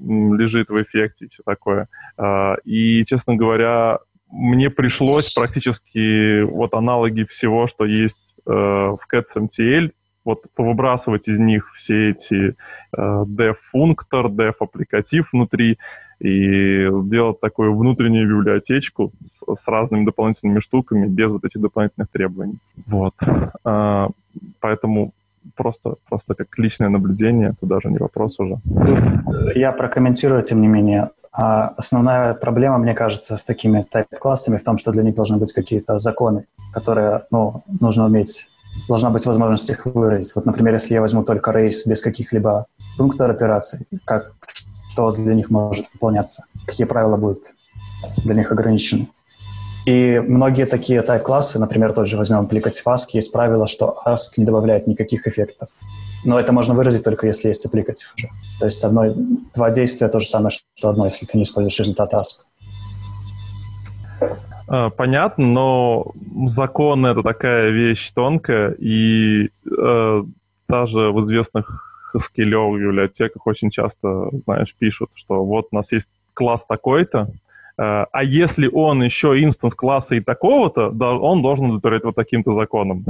лежит 0.00 0.70
в 0.70 0.82
эффекте 0.82 1.26
и 1.26 1.28
все 1.28 1.42
такое. 1.44 1.86
И, 2.64 3.04
честно 3.04 3.36
говоря, 3.36 3.98
мне 4.32 4.70
пришлось 4.70 5.32
практически 5.32 6.42
вот 6.42 6.72
аналоги 6.74 7.24
всего, 7.24 7.68
что 7.68 7.84
есть 7.84 8.34
э, 8.46 8.50
в 8.50 9.00
Cats 9.12 9.36
MTL, 9.36 9.92
вот 10.24 10.44
повыбрасывать 10.54 11.28
из 11.28 11.38
них 11.38 11.70
все 11.74 12.10
эти 12.10 12.54
э, 12.96 13.24
dev-функтор, 13.26 14.26
dev-аппликатив 14.26 15.28
внутри 15.32 15.78
и 16.18 16.88
сделать 17.02 17.40
такую 17.40 17.76
внутреннюю 17.76 18.28
библиотечку 18.28 19.12
с, 19.28 19.42
с 19.56 19.68
разными 19.68 20.04
дополнительными 20.04 20.60
штуками 20.60 21.08
без 21.08 21.30
вот 21.30 21.44
этих 21.44 21.60
дополнительных 21.60 22.08
требований. 22.08 22.58
Вот. 22.86 23.14
Э, 23.64 24.08
поэтому 24.60 25.12
просто, 25.54 25.94
просто 26.08 26.34
как 26.34 26.58
личное 26.58 26.88
наблюдение, 26.88 27.50
это 27.50 27.66
даже 27.66 27.88
не 27.88 27.98
вопрос 27.98 28.38
уже. 28.40 28.58
Я 29.54 29.72
прокомментирую, 29.72 30.42
тем 30.42 30.60
не 30.60 30.68
менее. 30.68 31.10
А 31.32 31.72
основная 31.78 32.34
проблема, 32.34 32.78
мне 32.78 32.94
кажется, 32.94 33.36
с 33.36 33.44
такими 33.44 33.86
type-классами 33.90 34.58
в 34.58 34.64
том, 34.64 34.76
что 34.76 34.92
для 34.92 35.02
них 35.02 35.14
должны 35.14 35.38
быть 35.38 35.52
какие-то 35.52 35.98
законы, 35.98 36.44
которые 36.74 37.22
ну, 37.30 37.62
нужно 37.80 38.04
уметь, 38.04 38.48
должна 38.88 39.10
быть 39.10 39.24
возможность 39.26 39.70
их 39.70 39.86
выразить. 39.86 40.34
Вот, 40.34 40.44
например, 40.44 40.74
если 40.74 40.94
я 40.94 41.00
возьму 41.00 41.24
только 41.24 41.52
рейс 41.52 41.86
без 41.86 42.02
каких-либо 42.02 42.66
пунктов 42.98 43.30
операций, 43.30 43.86
как, 44.04 44.32
что 44.90 45.12
для 45.12 45.34
них 45.34 45.48
может 45.48 45.86
выполняться, 45.94 46.44
какие 46.66 46.86
правила 46.86 47.16
будут 47.16 47.54
для 48.24 48.34
них 48.34 48.52
ограничены. 48.52 49.08
И 49.84 50.22
многие 50.24 50.66
такие 50.66 51.00
type-классы, 51.00 51.58
например, 51.58 51.92
тот 51.92 52.06
же 52.06 52.16
возьмем 52.16 52.46
applicative 52.46 52.84
ask, 52.86 53.06
есть 53.12 53.32
правило, 53.32 53.66
что 53.66 54.00
ask 54.06 54.34
не 54.36 54.44
добавляет 54.44 54.86
никаких 54.86 55.26
эффектов. 55.26 55.70
Но 56.24 56.38
это 56.38 56.52
можно 56.52 56.74
выразить 56.74 57.02
только 57.02 57.26
если 57.26 57.48
есть 57.48 57.66
applicative 57.66 58.14
уже. 58.16 58.28
То 58.60 58.66
есть 58.66 58.84
одно, 58.84 59.08
два 59.54 59.70
действия 59.70 60.08
то 60.08 60.20
же 60.20 60.26
самое, 60.26 60.50
что 60.50 60.88
одно, 60.88 61.06
если 61.06 61.26
ты 61.26 61.36
не 61.36 61.42
используешь 61.42 61.78
результат 61.80 62.14
ask. 62.14 62.44
А, 64.68 64.90
понятно, 64.90 65.46
но 65.46 66.12
закон 66.46 67.04
это 67.04 67.22
такая 67.22 67.70
вещь 67.70 68.12
тонкая, 68.14 68.70
и 68.78 69.50
э, 69.66 70.22
даже 70.68 70.98
в 71.10 71.20
известных 71.22 71.88
скиллевых 72.20 72.80
библиотеках 72.80 73.46
очень 73.46 73.70
часто, 73.70 74.30
знаешь, 74.44 74.74
пишут, 74.78 75.10
что 75.14 75.44
вот 75.44 75.68
у 75.72 75.76
нас 75.76 75.90
есть 75.90 76.08
класс 76.34 76.64
такой-то, 76.66 77.28
а 77.76 78.22
если 78.22 78.68
он 78.68 79.02
еще 79.02 79.42
инстанс 79.42 79.74
класса 79.74 80.14
и 80.14 80.20
такого-то, 80.20 80.90
да, 80.90 81.12
он 81.12 81.42
должен 81.42 81.66
удовлетворять 81.66 82.04
вот 82.04 82.14
таким-то 82.14 82.54
законом. 82.54 83.04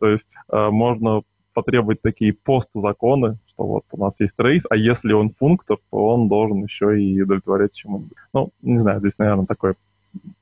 То 0.00 0.08
есть 0.08 0.34
э, 0.50 0.68
можно 0.70 1.22
потребовать 1.54 2.02
такие 2.02 2.32
пост-законы, 2.32 3.38
что 3.48 3.64
вот 3.64 3.84
у 3.92 4.00
нас 4.00 4.14
есть 4.18 4.34
рейс, 4.38 4.64
а 4.70 4.76
если 4.76 5.12
он 5.12 5.30
функтор, 5.38 5.78
то 5.90 6.06
он 6.06 6.28
должен 6.28 6.64
еще 6.64 7.00
и 7.00 7.20
удовлетворять 7.22 7.74
чему-нибудь. 7.74 8.16
Ну, 8.32 8.50
не 8.62 8.78
знаю, 8.78 9.00
здесь, 9.00 9.12
наверное, 9.18 9.46
такой 9.46 9.74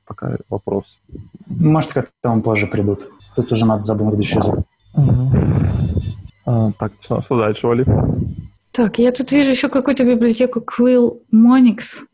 пока 0.05 0.37
вопрос. 0.49 0.99
Может, 1.47 1.93
к 1.93 1.97
этому 1.97 2.41
позже 2.41 2.67
придут. 2.67 3.09
Тут 3.35 3.51
уже 3.51 3.65
надо 3.65 3.83
задумать 3.83 4.19
язык. 4.19 4.59
Угу. 4.95 5.31
А, 6.45 6.71
так, 6.77 6.93
что, 7.01 7.21
что 7.21 7.37
дальше, 7.37 7.67
Оли? 7.67 7.85
Так, 8.71 8.99
я 8.99 9.11
тут 9.11 9.31
вижу 9.31 9.51
еще 9.51 9.69
какую-то 9.69 10.03
библиотеку 10.03 10.59
Quill 10.61 11.19
Monix. 11.33 12.05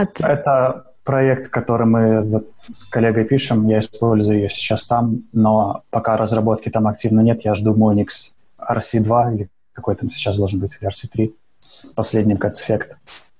От... 0.00 0.20
Это 0.20 0.84
проект, 1.04 1.48
который 1.48 1.86
мы 1.86 2.22
вот 2.22 2.48
с 2.58 2.84
коллегой 2.84 3.24
пишем, 3.24 3.68
я 3.68 3.78
использую 3.78 4.38
ее 4.38 4.48
сейчас 4.48 4.86
там, 4.86 5.22
но 5.32 5.82
пока 5.90 6.16
разработки 6.16 6.68
там 6.68 6.86
активно 6.88 7.20
нет, 7.20 7.44
я 7.44 7.54
жду 7.54 7.74
Monix 7.74 8.36
RC2, 8.58 9.34
или 9.34 9.48
какой 9.72 9.94
там 9.94 10.10
сейчас 10.10 10.36
должен 10.36 10.58
быть, 10.60 10.76
или 10.80 10.90
RC3, 10.90 11.32
с 11.60 11.86
последним 11.86 12.36
Cats 12.36 12.60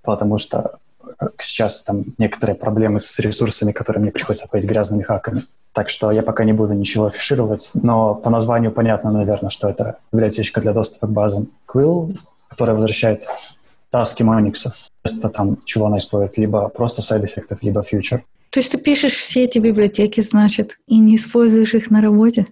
потому 0.02 0.38
что 0.38 0.78
э, 1.20 1.26
сейчас 1.38 1.82
там 1.82 2.04
некоторые 2.18 2.54
проблемы 2.54 3.00
с 3.00 3.18
ресурсами, 3.18 3.72
которые 3.72 4.02
мне 4.02 4.12
приходится 4.12 4.48
платить 4.48 4.68
грязными 4.68 5.02
хаками. 5.02 5.42
Так 5.72 5.88
что 5.90 6.10
я 6.10 6.22
пока 6.22 6.44
не 6.44 6.52
буду 6.52 6.72
ничего 6.72 7.06
афишировать, 7.06 7.72
но 7.74 8.14
по 8.14 8.30
названию 8.30 8.70
понятно, 8.70 9.10
наверное, 9.10 9.50
что 9.50 9.68
это 9.68 9.96
библиотечка 10.12 10.60
для 10.60 10.72
доступа 10.72 11.06
к 11.08 11.10
базам 11.10 11.48
Quill, 11.68 12.16
которая 12.48 12.76
возвращает 12.76 13.26
таски 13.90 14.22
Monix 14.22 14.66
вместо 15.04 15.28
там, 15.28 15.58
чего 15.64 15.86
она 15.86 15.98
использует, 15.98 16.38
либо 16.38 16.68
просто 16.68 17.02
сайд-эффектов, 17.02 17.62
либо 17.62 17.80
future. 17.80 18.20
То 18.50 18.60
есть 18.60 18.72
ты 18.72 18.78
пишешь 18.78 19.14
все 19.14 19.44
эти 19.44 19.58
библиотеки, 19.58 20.20
значит, 20.20 20.78
и 20.86 20.98
не 20.98 21.16
используешь 21.16 21.74
их 21.74 21.90
на 21.90 22.00
работе? 22.00 22.44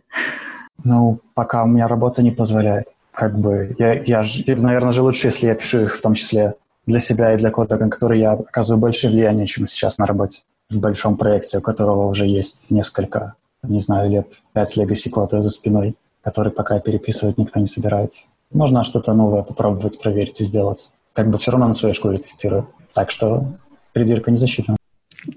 Ну, 0.82 1.20
пока 1.34 1.64
у 1.64 1.66
меня 1.66 1.86
работа 1.88 2.22
не 2.22 2.30
позволяет. 2.30 2.88
Как 3.12 3.38
бы, 3.38 3.74
я, 3.78 3.94
я, 3.94 4.22
наверное, 4.46 4.90
же 4.90 5.02
лучше, 5.02 5.28
если 5.28 5.46
я 5.46 5.54
пишу 5.54 5.78
их 5.78 5.96
в 5.96 6.02
том 6.02 6.14
числе 6.14 6.54
для 6.86 6.98
себя 6.98 7.32
и 7.32 7.38
для 7.38 7.50
кода, 7.50 7.78
на 7.78 7.88
который 7.88 8.20
я 8.20 8.32
оказываю 8.32 8.80
большее 8.80 9.10
влияние, 9.10 9.46
чем 9.46 9.66
сейчас 9.66 9.98
на 9.98 10.06
работе. 10.06 10.42
В 10.68 10.78
большом 10.78 11.16
проекте, 11.16 11.58
у 11.58 11.60
которого 11.62 12.08
уже 12.08 12.26
есть 12.26 12.70
несколько, 12.70 13.34
не 13.62 13.80
знаю, 13.80 14.10
лет, 14.10 14.26
пять 14.52 14.76
legacy 14.76 15.08
кода 15.10 15.40
за 15.40 15.50
спиной, 15.50 15.94
который 16.22 16.52
пока 16.52 16.80
переписывать 16.80 17.38
никто 17.38 17.60
не 17.60 17.66
собирается. 17.66 18.26
Можно 18.52 18.84
что-то 18.84 19.14
новое 19.14 19.42
попробовать, 19.42 20.00
проверить 20.02 20.40
и 20.40 20.44
сделать 20.44 20.90
как 21.14 21.30
бы 21.30 21.38
все 21.38 21.52
равно 21.52 21.68
на 21.68 21.74
своей 21.74 21.94
шкуре 21.94 22.18
тестирую. 22.18 22.68
Так 22.92 23.10
что 23.10 23.54
придирка 23.92 24.30
не 24.30 24.36
засчитана. 24.36 24.76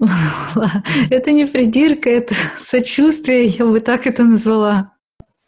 Это 1.10 1.32
не 1.32 1.46
придирка, 1.46 2.10
это 2.10 2.34
сочувствие, 2.58 3.46
я 3.46 3.64
бы 3.64 3.80
так 3.80 4.06
это 4.06 4.22
назвала. 4.22 4.92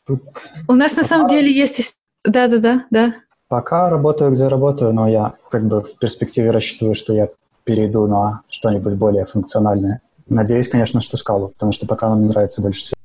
Тут... 0.06 0.22
У 0.66 0.72
нас 0.72 0.96
на 0.96 1.04
самом 1.04 1.28
деле 1.28 1.52
есть... 1.52 1.96
Да-да-да, 2.24 2.86
да. 2.90 3.14
Пока 3.48 3.90
работаю, 3.90 4.30
где 4.30 4.48
работаю, 4.48 4.94
но 4.94 5.08
я 5.08 5.34
как 5.50 5.66
бы 5.66 5.82
в 5.82 5.98
перспективе 5.98 6.52
рассчитываю, 6.52 6.94
что 6.94 7.12
я 7.12 7.28
перейду 7.64 8.06
на 8.06 8.40
что-нибудь 8.48 8.94
более 8.94 9.26
функциональное. 9.26 10.00
Надеюсь, 10.26 10.68
конечно, 10.68 11.00
что 11.00 11.16
скалу, 11.16 11.48
потому 11.48 11.72
что 11.72 11.86
пока 11.86 12.08
нам 12.08 12.26
нравится 12.26 12.62
больше 12.62 12.80
всего. 12.80 12.96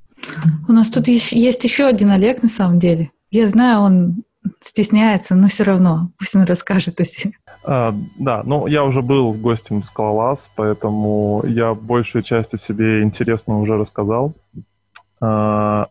У 0.68 0.72
нас 0.72 0.90
тут 0.90 1.08
есть 1.08 1.64
еще 1.64 1.86
один 1.86 2.12
Олег, 2.12 2.44
на 2.44 2.50
самом 2.50 2.80
деле. 2.80 3.12
Я 3.32 3.48
знаю, 3.48 3.82
он 3.82 4.24
стесняется, 4.60 5.36
но 5.36 5.48
все 5.48 5.64
равно 5.64 6.10
пусть 6.18 6.36
он 6.36 6.44
расскажет 6.44 7.00
о 7.00 7.06
себе. 7.06 7.34
А, 7.64 7.94
да, 8.18 8.44
ну 8.46 8.68
я 8.68 8.84
уже 8.84 9.02
был 9.02 9.34
гостем 9.34 9.84
Скалолаз, 9.84 10.50
поэтому 10.56 11.44
я 11.46 11.74
большую 11.74 12.24
часть 12.24 12.54
о 12.54 12.58
себе 12.58 13.04
интересного 13.04 13.60
уже 13.60 13.78
рассказал. 13.78 14.34
А, 15.22 15.88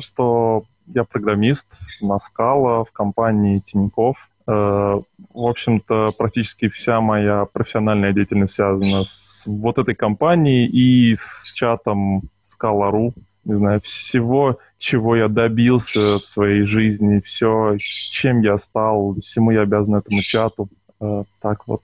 что 0.00 0.64
я 0.86 1.04
программист 1.04 1.66
на 2.00 2.18
Скала 2.18 2.84
в 2.84 2.92
компании 2.92 3.60
Тиньков. 3.60 4.16
А, 4.46 4.96
в 5.34 5.46
общем-то, 5.46 6.08
практически 6.18 6.68
вся 6.68 7.00
моя 7.00 7.46
профессиональная 7.52 8.12
деятельность 8.12 8.54
связана 8.54 9.04
с 9.06 9.44
вот 9.46 9.78
этой 9.78 9.94
компанией 9.94 10.66
и 10.66 11.16
с 11.16 11.52
чатом 11.54 12.22
Scala.ru. 12.46 13.12
Не 13.48 13.56
знаю, 13.56 13.80
всего 13.82 14.58
чего 14.78 15.16
я 15.16 15.28
добился 15.28 16.18
в 16.18 16.26
своей 16.26 16.62
жизни, 16.62 17.20
все, 17.24 17.76
чем 17.78 18.42
я 18.42 18.58
стал, 18.58 19.16
всему 19.20 19.50
я 19.50 19.62
обязан 19.62 19.96
этому 19.96 20.20
чату. 20.20 20.68
Э, 21.00 21.24
так 21.40 21.66
вот. 21.66 21.82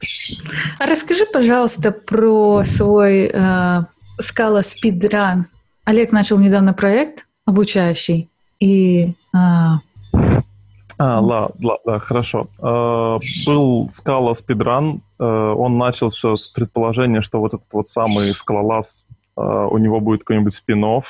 А 0.79 0.87
расскажи, 0.87 1.25
пожалуйста, 1.27 1.91
про 1.91 2.63
свой 2.65 3.31
э, 3.33 3.85
Scala 4.21 4.63
Speedrun. 4.63 5.45
Олег 5.85 6.13
начал 6.13 6.39
недавно 6.39 6.73
проект 6.73 7.27
обучающий, 7.45 8.29
и... 8.61 9.13
Э, 9.35 9.79
а, 10.97 11.21
ла, 11.21 11.51
ла, 11.61 11.79
да, 11.85 11.99
хорошо. 11.99 12.47
Э, 12.59 13.19
был 13.47 13.91
Scala 13.91 14.35
Speedrun, 14.35 15.01
э, 15.19 15.25
он 15.25 15.77
начался 15.77 16.37
с 16.37 16.47
предположения, 16.47 17.21
что 17.21 17.41
вот 17.41 17.55
этот 17.55 17.67
вот 17.73 17.89
самый 17.89 18.29
скалолаз, 18.29 19.05
э, 19.37 19.41
у 19.41 19.79
него 19.79 19.99
будет 20.01 20.21
какой-нибудь 20.21 20.55
спин 20.55 20.85
-офф, 20.85 21.05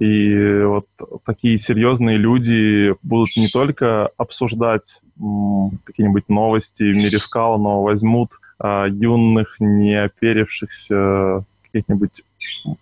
и 0.00 0.62
вот 0.62 0.86
такие 1.24 1.58
серьезные 1.58 2.16
люди 2.16 2.94
будут 3.02 3.28
не 3.36 3.48
только 3.48 4.10
обсуждать 4.16 5.00
какие-нибудь 5.84 6.28
новости 6.28 6.92
в 6.92 6.96
мире 6.96 7.18
скал, 7.18 7.58
но 7.58 7.82
возьмут 7.82 8.30
а, 8.58 8.86
юных, 8.86 9.56
неоперившихся 9.60 11.44
каких-нибудь 11.64 12.22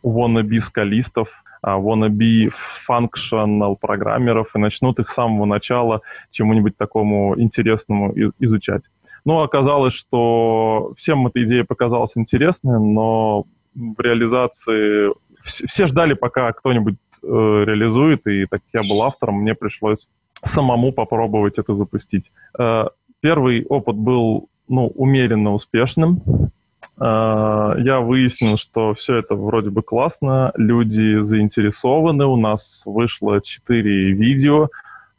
wannabe 0.03 0.61
скалистов, 0.61 1.29
а, 1.63 1.79
wannabe 1.79 2.51
functional 2.89 3.77
программеров 3.81 4.55
и 4.55 4.59
начнут 4.59 4.99
их 4.99 5.09
с 5.09 5.15
самого 5.15 5.45
начала 5.45 6.03
чему-нибудь 6.31 6.77
такому 6.77 7.39
интересному 7.41 8.13
изучать. 8.39 8.83
Ну, 9.25 9.41
оказалось, 9.41 9.95
что 9.95 10.93
всем 10.97 11.27
эта 11.27 11.43
идея 11.43 11.65
показалась 11.65 12.17
интересной, 12.17 12.79
но 12.79 13.45
в 13.75 14.01
реализации 14.01 15.13
все 15.47 15.87
ждали, 15.87 16.15
пока 16.15 16.53
кто-нибудь 16.53 16.97
э, 17.23 17.27
реализует, 17.27 18.27
и 18.27 18.47
так 18.47 18.61
я 18.73 18.81
был 18.89 19.03
автором, 19.03 19.37
мне 19.37 19.55
пришлось 19.55 20.09
самому 20.45 20.93
попробовать 20.93 21.59
это 21.59 21.75
запустить. 21.75 22.31
Э, 22.59 22.87
первый 23.21 23.65
опыт 23.65 23.97
был 23.97 24.49
ну, 24.69 24.89
умеренно 24.89 25.55
успешным. 25.55 26.23
Э, 26.99 27.75
я 27.79 28.01
выяснил, 28.01 28.59
что 28.59 28.95
все 28.95 29.17
это 29.17 29.35
вроде 29.35 29.71
бы 29.71 29.83
классно, 29.83 30.53
люди 30.57 31.21
заинтересованы, 31.21 32.27
у 32.27 32.37
нас 32.37 32.83
вышло 32.85 33.41
4 33.41 34.13
видео 34.13 34.69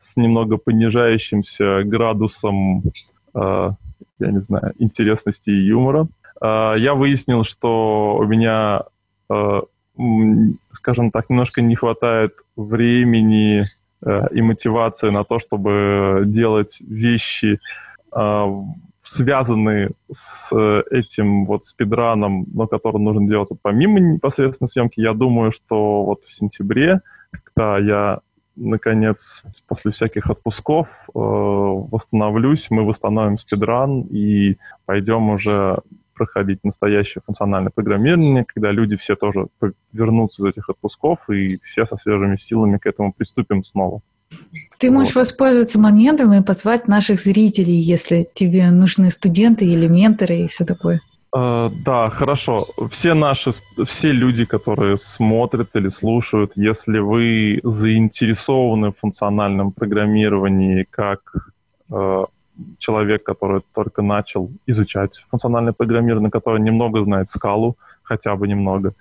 с 0.02 0.16
немного 0.18 0.58
понижающимся 0.58 1.84
градусом, 1.84 2.84
э, 3.34 3.72
я 4.20 4.32
не 4.32 4.40
знаю, 4.40 4.74
интересности 4.80 5.50
и 5.50 5.66
юмора. 5.68 6.08
Э, 6.42 6.74
я 6.78 6.94
выяснил, 6.94 7.44
что 7.44 8.18
у 8.18 8.26
меня 8.26 8.84
э, 9.30 9.62
скажем 10.72 11.12
так, 11.12 11.30
немножко 11.30 11.62
не 11.62 11.76
хватает 11.76 12.34
времени 12.56 13.64
э, 14.06 14.22
и 14.32 14.42
мотивации 14.42 15.10
на 15.10 15.24
то, 15.24 15.40
чтобы 15.40 16.24
делать 16.26 16.78
вещи, 16.80 17.60
э, 18.16 18.46
связанные 19.04 19.92
с 20.12 20.54
этим 20.92 21.46
вот 21.46 21.66
спидраном, 21.66 22.46
но 22.54 22.68
который 22.68 23.00
нужно 23.02 23.28
делать 23.28 23.50
помимо 23.62 24.00
непосредственно 24.00 24.68
съемки. 24.68 25.00
Я 25.00 25.14
думаю, 25.14 25.52
что 25.52 26.04
вот 26.04 26.24
в 26.26 26.34
сентябре, 26.34 27.02
когда 27.32 27.78
я 27.78 28.20
наконец, 28.58 29.44
после 29.68 29.92
всяких 29.92 30.30
отпусков 30.30 30.88
э, 30.88 31.12
восстановлюсь, 31.14 32.68
мы 32.70 32.84
восстановим 32.84 33.38
спидран 33.38 34.02
и 34.10 34.58
пойдем 34.86 35.30
уже 35.30 35.80
проходить 36.18 36.64
настоящее 36.64 37.22
функциональное 37.26 37.72
программирование, 37.74 38.46
когда 38.46 38.72
люди 38.72 38.98
все 38.98 39.16
тоже 39.16 39.48
вернутся 39.94 40.42
из 40.42 40.50
этих 40.50 40.70
отпусков, 40.70 41.30
и 41.30 41.60
все 41.64 41.86
со 41.86 41.98
свежими 41.98 42.38
силами 42.38 42.78
к 42.78 42.86
этому 42.86 43.14
приступим 43.14 43.64
снова. 43.64 44.02
Ты 44.78 44.92
можешь 44.92 45.16
вот. 45.16 45.22
воспользоваться 45.22 45.80
моментом 45.80 46.34
и 46.34 46.44
позвать 46.44 46.88
наших 46.88 47.22
зрителей, 47.22 47.80
если 47.80 48.28
тебе 48.34 48.70
нужны 48.72 49.10
студенты 49.10 49.66
или 49.66 49.88
менторы 49.88 50.42
и 50.42 50.48
все 50.48 50.66
такое. 50.66 51.00
Uh, 51.36 51.72
да, 51.86 52.10
хорошо. 52.10 52.66
Все 52.90 53.14
наши, 53.14 53.52
все 53.86 54.12
люди, 54.12 54.46
которые 54.46 54.98
смотрят 54.98 55.70
или 55.76 55.90
слушают, 55.90 56.52
если 56.56 57.00
вы 57.00 57.60
заинтересованы 57.64 58.92
в 58.92 59.00
функциональном 59.00 59.72
программировании 59.72 60.86
как 60.90 61.52
uh, 61.92 62.26
человек, 62.80 63.24
который 63.24 63.62
только 63.74 64.02
начал 64.02 64.52
изучать 64.66 65.18
функциональное 65.30 65.74
программирование, 65.74 66.32
который 66.32 66.62
немного 66.62 67.04
знает 67.04 67.30
скалу, 67.30 67.76
хотя 68.04 68.36
бы 68.36 68.48
немного, 68.48 68.94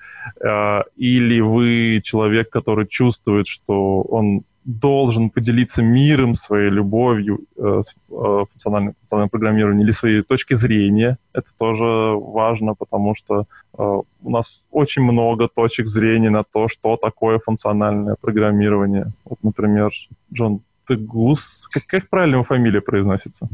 uh, 0.45 0.83
или 0.97 1.41
вы 1.41 2.01
человек, 2.03 2.51
который 2.51 2.87
чувствует, 2.87 3.47
что 3.47 4.03
он 4.03 4.43
должен 4.67 5.31
поделиться 5.31 5.81
миром, 5.81 6.35
своей 6.35 6.71
любовью 6.71 7.39
э, 7.57 7.83
э, 8.11 8.45
функциональным, 8.51 8.95
функциональным 8.95 9.29
программированием 9.31 9.87
или 9.87 9.93
своей 9.93 10.23
точки 10.23 10.55
зрения. 10.55 11.19
Это 11.33 11.47
тоже 11.57 11.85
важно, 11.85 12.75
потому 12.75 13.15
что 13.15 13.47
э, 13.79 14.03
у 14.23 14.31
нас 14.31 14.67
очень 14.73 15.03
много 15.03 15.49
точек 15.49 15.87
зрения 15.87 16.31
на 16.31 16.43
то, 16.43 16.67
что 16.69 16.97
такое 16.97 17.39
функциональное 17.39 18.17
программирование. 18.21 19.13
Вот, 19.25 19.39
например, 19.45 19.93
Джон 20.35 20.61
Дегус. 20.89 21.69
Как, 21.73 21.87
как 21.87 22.09
правильно 22.09 22.37
его 22.37 22.45
фамилия 22.45 22.81
произносится? 22.81 23.49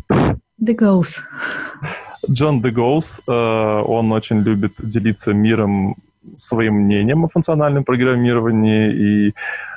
Дегус. 0.58 1.22
Джон 2.30 2.60
Дегус. 2.60 3.20
Э, 3.28 3.32
он 3.32 4.12
очень 4.12 4.40
любит 4.40 4.72
делиться 4.78 5.32
миром 5.32 5.96
своим 6.36 6.74
мнением 6.74 7.24
о 7.24 7.28
функциональном 7.28 7.84
программировании 7.84 9.28
и 9.28 9.34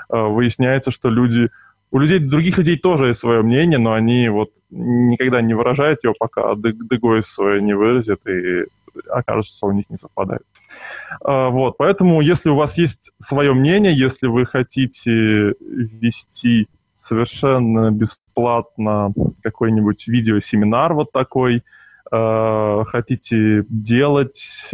Э, 0.10 0.28
выясняется, 0.28 0.92
что 0.92 1.10
люди... 1.10 1.50
У 1.92 2.00
людей, 2.00 2.20
других 2.20 2.58
людей 2.58 2.78
тоже 2.78 3.08
есть 3.08 3.20
свое 3.20 3.42
мнение, 3.42 3.78
но 3.78 3.94
они 3.94 4.28
вот 4.30 4.50
никогда 4.70 5.42
не 5.42 5.54
выражают 5.54 6.04
его, 6.04 6.14
пока 6.18 6.54
Дегой 6.56 7.24
свое 7.24 7.62
не 7.62 7.74
выразит, 7.74 8.20
и 8.28 8.66
окажется, 9.10 9.58
что 9.58 9.68
у 9.68 9.72
них 9.72 9.86
не 9.90 9.98
совпадает. 9.98 10.42
Э, 11.26 11.50
вот, 11.50 11.78
поэтому, 11.78 12.22
если 12.22 12.50
у 12.50 12.56
вас 12.56 12.78
есть 12.78 13.12
свое 13.20 13.54
мнение, 13.54 13.98
если 13.98 14.28
вы 14.28 14.46
хотите 14.46 15.54
вести 15.60 16.68
совершенно 17.06 17.92
бесплатно 17.92 19.14
какой-нибудь 19.44 20.08
видеосеминар 20.08 20.94
вот 20.94 21.12
такой, 21.12 21.64
э, 22.12 22.84
хотите 22.88 23.66
делать, 23.70 24.70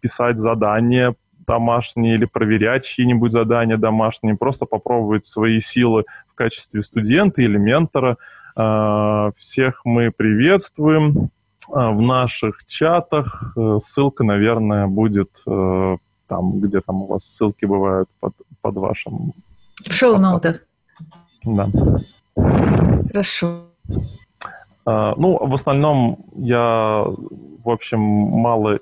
писать 0.00 0.38
задания 0.38 1.14
домашние 1.46 2.14
или 2.14 2.24
проверять 2.24 2.86
чьи-нибудь 2.86 3.32
задания 3.32 3.76
домашние, 3.76 4.36
просто 4.36 4.64
попробовать 4.64 5.26
свои 5.26 5.60
силы 5.60 6.04
в 6.28 6.34
качестве 6.34 6.82
студента 6.82 7.42
или 7.42 7.58
ментора. 7.58 8.16
А, 8.56 9.32
всех 9.36 9.82
мы 9.84 10.10
приветствуем 10.10 11.30
в 11.68 12.00
наших 12.00 12.66
чатах. 12.66 13.54
Э, 13.56 13.78
ссылка, 13.82 14.22
наверное, 14.22 14.86
будет 14.86 15.30
э, 15.46 15.96
там, 16.28 16.60
где 16.60 16.80
там 16.80 17.02
у 17.02 17.06
вас 17.06 17.24
ссылки 17.24 17.64
бывают 17.64 18.08
под, 18.20 18.34
под 18.60 18.74
вашим... 18.76 19.32
В 19.82 19.92
шоу-ноутах. 19.92 20.60
Да. 21.44 21.68
Хорошо. 23.12 23.66
Uh, 24.86 25.14
ну, 25.16 25.38
в 25.46 25.54
основном 25.54 26.18
я, 26.34 27.04
в 27.64 27.70
общем, 27.70 28.00
мало 28.00 28.78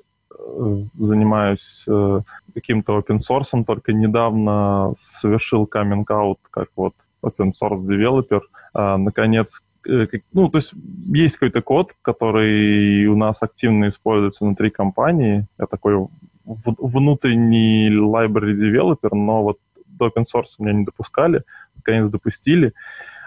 занимаюсь 0.98 1.85
э, 1.88 2.20
каким-то 2.55 2.98
open 2.98 3.18
source, 3.18 3.64
только 3.64 3.92
недавно 3.92 4.94
совершил 4.98 5.66
каминг-аут 5.66 6.38
как 6.51 6.68
вот 6.77 6.94
open 7.22 7.53
source 7.53 7.85
developer. 7.87 8.40
А, 8.75 8.96
наконец, 8.96 9.62
э, 9.88 10.07
ну, 10.33 10.48
то 10.48 10.59
есть 10.59 10.72
есть 11.14 11.37
какой-то 11.37 11.62
код, 11.62 11.92
который 12.03 13.07
у 13.07 13.16
нас 13.16 13.37
активно 13.40 13.88
используется 13.88 14.44
внутри 14.44 14.70
компании. 14.70 15.46
Я 15.59 15.66
такой 15.66 16.07
внутренний 16.44 17.88
library 17.88 18.55
developer, 18.55 19.14
но 19.14 19.42
вот 19.42 19.59
до 19.87 20.09
open 20.09 20.25
source 20.25 20.57
меня 20.59 20.72
не 20.72 20.85
допускали, 20.85 21.42
наконец 21.85 22.11
допустили. 22.11 22.73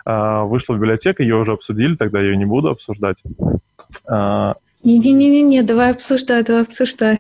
А, 0.06 0.44
вышла 0.44 0.76
библиотека, 0.76 1.24
ее 1.24 1.36
уже 1.36 1.54
обсудили, 1.54 1.96
тогда 1.96 2.20
я 2.20 2.28
ее 2.28 2.38
не 2.38 2.46
буду 2.46 2.70
обсуждать. 2.70 3.18
А, 4.08 4.56
не-не-не, 4.84 5.64
давай 5.64 5.92
обсуждай, 5.92 6.44
давай 6.44 6.62
обсуждай. 6.62 7.20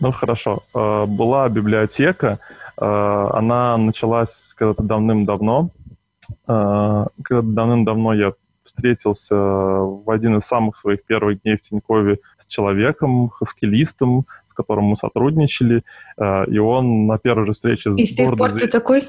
Ну, 0.00 0.12
хорошо. 0.12 0.60
Э, 0.74 1.04
была 1.06 1.48
библиотека, 1.48 2.38
она 2.78 3.76
началась 3.76 4.54
когда-то 4.56 4.82
давным-давно. 4.82 5.68
Э, 6.48 7.04
когда 7.22 7.42
давным-давно 7.42 8.14
я 8.14 8.32
встретился 8.64 9.36
в 9.36 10.10
один 10.10 10.38
из 10.38 10.46
самых 10.46 10.78
своих 10.78 11.04
первых 11.04 11.42
дней 11.42 11.58
в 11.58 11.60
Тинькове 11.60 12.18
с 12.38 12.46
человеком, 12.46 13.28
хаскилистом, 13.28 14.24
с 14.50 14.54
которым 14.54 14.84
мы 14.84 14.96
сотрудничали, 14.96 15.82
и 16.48 16.58
он 16.58 17.06
на 17.06 17.18
первой 17.18 17.46
же 17.46 17.52
встрече... 17.52 17.92
И 17.96 18.04
с 18.04 18.14
тех 18.14 18.34
пор 18.36 18.52
ты 18.52 18.68
такой? 18.68 19.08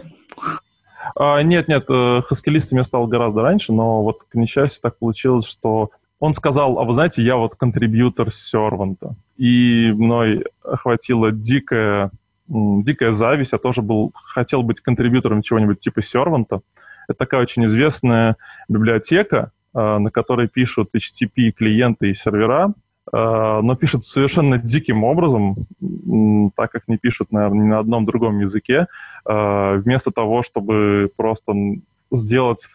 Нет, 1.19 1.67
нет, 1.67 1.87
хаскилистом 1.87 2.77
я 2.77 2.83
стал 2.83 3.07
гораздо 3.07 3.41
раньше, 3.41 3.73
но 3.73 4.03
вот, 4.03 4.19
к 4.29 4.35
несчастью, 4.35 4.81
так 4.81 4.97
получилось, 4.97 5.45
что 5.45 5.91
он 6.21 6.35
сказал, 6.35 6.77
а 6.77 6.83
вы 6.83 6.93
знаете, 6.93 7.23
я 7.23 7.35
вот 7.35 7.55
контрибьютор 7.55 8.31
серванта. 8.31 9.15
И 9.37 9.91
мной 9.91 10.45
охватила 10.63 11.31
дикая, 11.31 12.11
дикая 12.47 13.11
зависть. 13.11 13.53
Я 13.53 13.57
тоже 13.57 13.81
был, 13.81 14.11
хотел 14.13 14.61
быть 14.61 14.81
контрибьютором 14.81 15.41
чего-нибудь 15.41 15.79
типа 15.79 16.03
серванта. 16.03 16.61
Это 17.07 17.17
такая 17.17 17.41
очень 17.41 17.65
известная 17.65 18.35
библиотека, 18.69 19.51
а, 19.73 19.97
на 19.97 20.11
которой 20.11 20.47
пишут 20.47 20.89
HTTP 20.95 21.51
клиенты 21.51 22.11
и 22.11 22.15
сервера, 22.15 22.65
а, 22.65 22.73
но 23.11 23.75
пишут 23.75 24.05
совершенно 24.05 24.57
диким 24.57 25.03
образом, 25.03 25.67
так 26.55 26.71
как 26.71 26.87
не 26.87 26.97
пишут, 26.97 27.31
наверное, 27.31 27.65
ни 27.65 27.69
на 27.69 27.79
одном 27.79 28.05
другом 28.05 28.39
языке, 28.39 28.87
а, 29.25 29.75
вместо 29.75 30.11
того, 30.11 30.43
чтобы 30.43 31.11
просто 31.15 31.53
сделать 32.11 32.67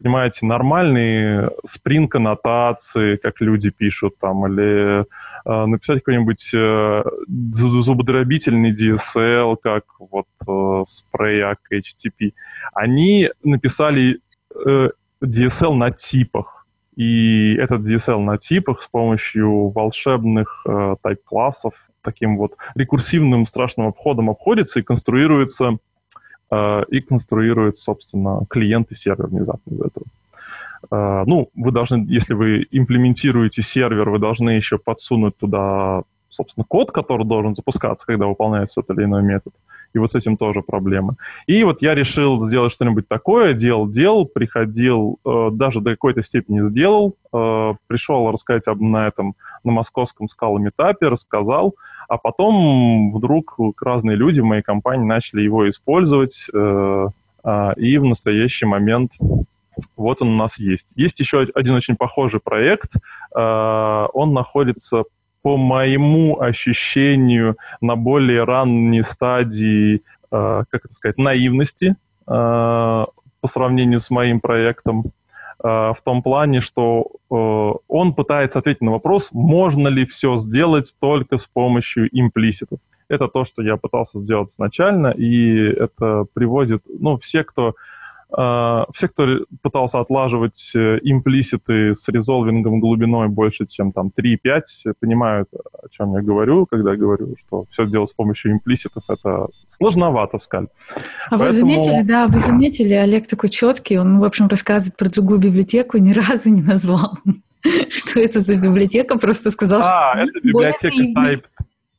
понимаете, 0.00 0.46
нормальные 0.46 1.50
спринг-аннотации, 1.66 3.16
как 3.16 3.40
люди 3.40 3.70
пишут 3.70 4.16
там, 4.20 4.46
или 4.46 5.00
э, 5.00 5.66
написать 5.66 5.98
какой-нибудь 5.98 6.50
э, 6.54 7.02
зубодробительный 7.52 8.72
DSL, 8.72 9.56
как 9.60 9.84
вот 9.98 10.26
э, 10.46 10.84
HTTP, 11.72 12.32
они 12.74 13.30
написали 13.42 14.20
э, 14.64 14.90
DSL 15.22 15.74
на 15.74 15.90
типах. 15.90 16.57
И 16.98 17.54
этот 17.54 17.82
DSL 17.82 18.20
на 18.20 18.38
типах 18.38 18.82
с 18.82 18.88
помощью 18.88 19.68
волшебных 19.68 20.64
э, 20.66 20.96
тайп-классов 21.00 21.74
таким 22.02 22.36
вот 22.36 22.54
рекурсивным 22.74 23.46
страшным 23.46 23.86
обходом 23.86 24.30
обходится 24.30 24.80
и 24.80 24.82
конструируется 24.82 25.78
Э, 26.50 26.84
и 26.88 27.00
конструирует, 27.00 27.76
собственно, 27.76 28.40
клиент 28.48 28.90
и 28.90 28.94
сервер 28.94 29.26
внезапно 29.26 29.74
из 29.74 29.80
этого. 29.80 30.06
Э, 30.90 31.24
ну, 31.26 31.50
вы 31.54 31.72
должны, 31.72 32.06
если 32.08 32.34
вы 32.34 32.66
имплементируете 32.70 33.62
сервер, 33.62 34.08
вы 34.08 34.18
должны 34.18 34.50
еще 34.50 34.78
подсунуть 34.78 35.36
туда, 35.36 36.02
собственно, 36.30 36.64
код, 36.66 36.90
который 36.90 37.26
должен 37.26 37.54
запускаться, 37.54 38.06
когда 38.06 38.26
выполняется 38.26 38.80
тот 38.80 38.96
или 38.96 39.04
иной 39.04 39.22
метод. 39.22 39.52
И 39.98 40.00
вот 40.00 40.12
с 40.12 40.14
этим 40.14 40.36
тоже 40.36 40.62
проблемы. 40.62 41.14
И 41.46 41.62
вот 41.64 41.82
я 41.82 41.94
решил 41.94 42.42
сделать 42.44 42.72
что-нибудь 42.72 43.08
такое, 43.08 43.52
делал, 43.52 43.88
делал, 43.88 44.26
приходил, 44.26 45.18
э, 45.24 45.48
даже 45.52 45.80
до 45.80 45.90
какой-то 45.90 46.22
степени 46.22 46.64
сделал, 46.66 47.14
пришел 47.30 48.32
рассказать 48.32 48.66
об 48.68 48.80
на 48.80 49.06
этом, 49.08 49.34
на 49.62 49.72
московском 49.72 50.30
скалом 50.30 50.66
этапе, 50.66 51.08
рассказал, 51.08 51.74
а 52.08 52.16
потом 52.16 53.12
вдруг 53.12 53.56
разные 53.80 54.16
люди 54.16 54.40
в 54.40 54.44
моей 54.44 54.62
компании 54.62 55.04
начали 55.04 55.42
его 55.42 55.68
использовать, 55.68 56.46
э, 56.52 57.06
э, 57.44 57.74
и 57.76 57.98
в 57.98 58.04
настоящий 58.04 58.64
момент 58.64 59.12
вот 59.96 60.22
он 60.22 60.28
у 60.28 60.36
нас 60.36 60.58
есть. 60.58 60.88
Есть 60.96 61.20
еще 61.20 61.46
один 61.54 61.74
очень 61.74 61.96
похожий 61.96 62.40
проект. 62.40 62.96
Э, 63.36 64.06
он 64.14 64.32
находится 64.32 65.04
по 65.48 65.56
моему 65.56 66.38
ощущению 66.42 67.56
на 67.80 67.96
более 67.96 68.44
ранней 68.44 69.02
стадии, 69.02 70.02
э, 70.30 70.64
как 70.68 70.84
это 70.84 70.92
сказать, 70.92 71.16
наивности 71.16 71.86
э, 71.86 71.94
по 72.26 73.48
сравнению 73.50 74.00
с 74.00 74.10
моим 74.10 74.40
проектом. 74.40 75.04
Э, 75.64 75.94
в 75.96 76.00
том 76.04 76.22
плане, 76.22 76.60
что 76.60 77.06
он 77.30 78.12
пытается 78.12 78.58
ответить 78.58 78.82
на 78.82 78.90
вопрос, 78.90 79.30
можно 79.32 79.88
ли 79.88 80.04
все 80.04 80.36
сделать 80.36 80.94
только 81.00 81.38
с 81.38 81.46
помощью 81.46 82.10
имплиситов. 82.12 82.78
Это 83.08 83.26
то, 83.28 83.46
что 83.46 83.62
я 83.62 83.78
пытался 83.78 84.18
сделать 84.18 84.50
изначально, 84.50 85.14
и 85.16 85.62
это 85.62 86.26
приводит, 86.34 86.82
ну, 87.00 87.16
все, 87.16 87.42
кто 87.42 87.74
все, 88.30 89.08
кто 89.08 89.26
пытался 89.62 90.00
отлаживать 90.00 90.72
э, 90.74 90.98
имплиситы 91.02 91.94
с 91.94 92.08
резолвингом 92.08 92.78
глубиной 92.78 93.28
больше, 93.28 93.66
чем 93.66 93.90
там 93.90 94.10
3-5, 94.14 94.94
понимают, 95.00 95.48
о 95.54 95.88
чем 95.88 96.12
я 96.14 96.20
говорю, 96.20 96.66
когда 96.66 96.94
говорю, 96.94 97.36
что 97.46 97.64
все 97.70 97.86
делать 97.86 98.10
с 98.10 98.12
помощью 98.12 98.52
имплиситов, 98.52 99.04
это 99.08 99.46
сложновато 99.70 100.38
в 100.38 100.42
скале. 100.42 100.68
А 101.30 101.38
Поэтому... 101.38 101.48
вы 101.48 101.52
заметили, 101.52 102.02
да, 102.02 102.26
вы 102.26 102.40
заметили, 102.40 102.92
Олег 102.92 103.26
такой 103.26 103.48
четкий, 103.48 103.98
он, 103.98 104.18
в 104.18 104.24
общем, 104.24 104.46
рассказывает 104.48 104.96
про 104.96 105.08
другую 105.08 105.38
библиотеку 105.38 105.96
и 105.96 106.00
ни 106.00 106.12
разу 106.12 106.50
не 106.50 106.62
назвал. 106.62 107.18
Что 107.88 108.20
это 108.20 108.40
за 108.40 108.56
библиотека? 108.56 109.18
Просто 109.18 109.50
сказал, 109.50 109.80
а, 109.82 110.12
что... 110.12 110.24
это 110.24 110.40
библиотека 110.46 110.88
Type, 111.20 111.44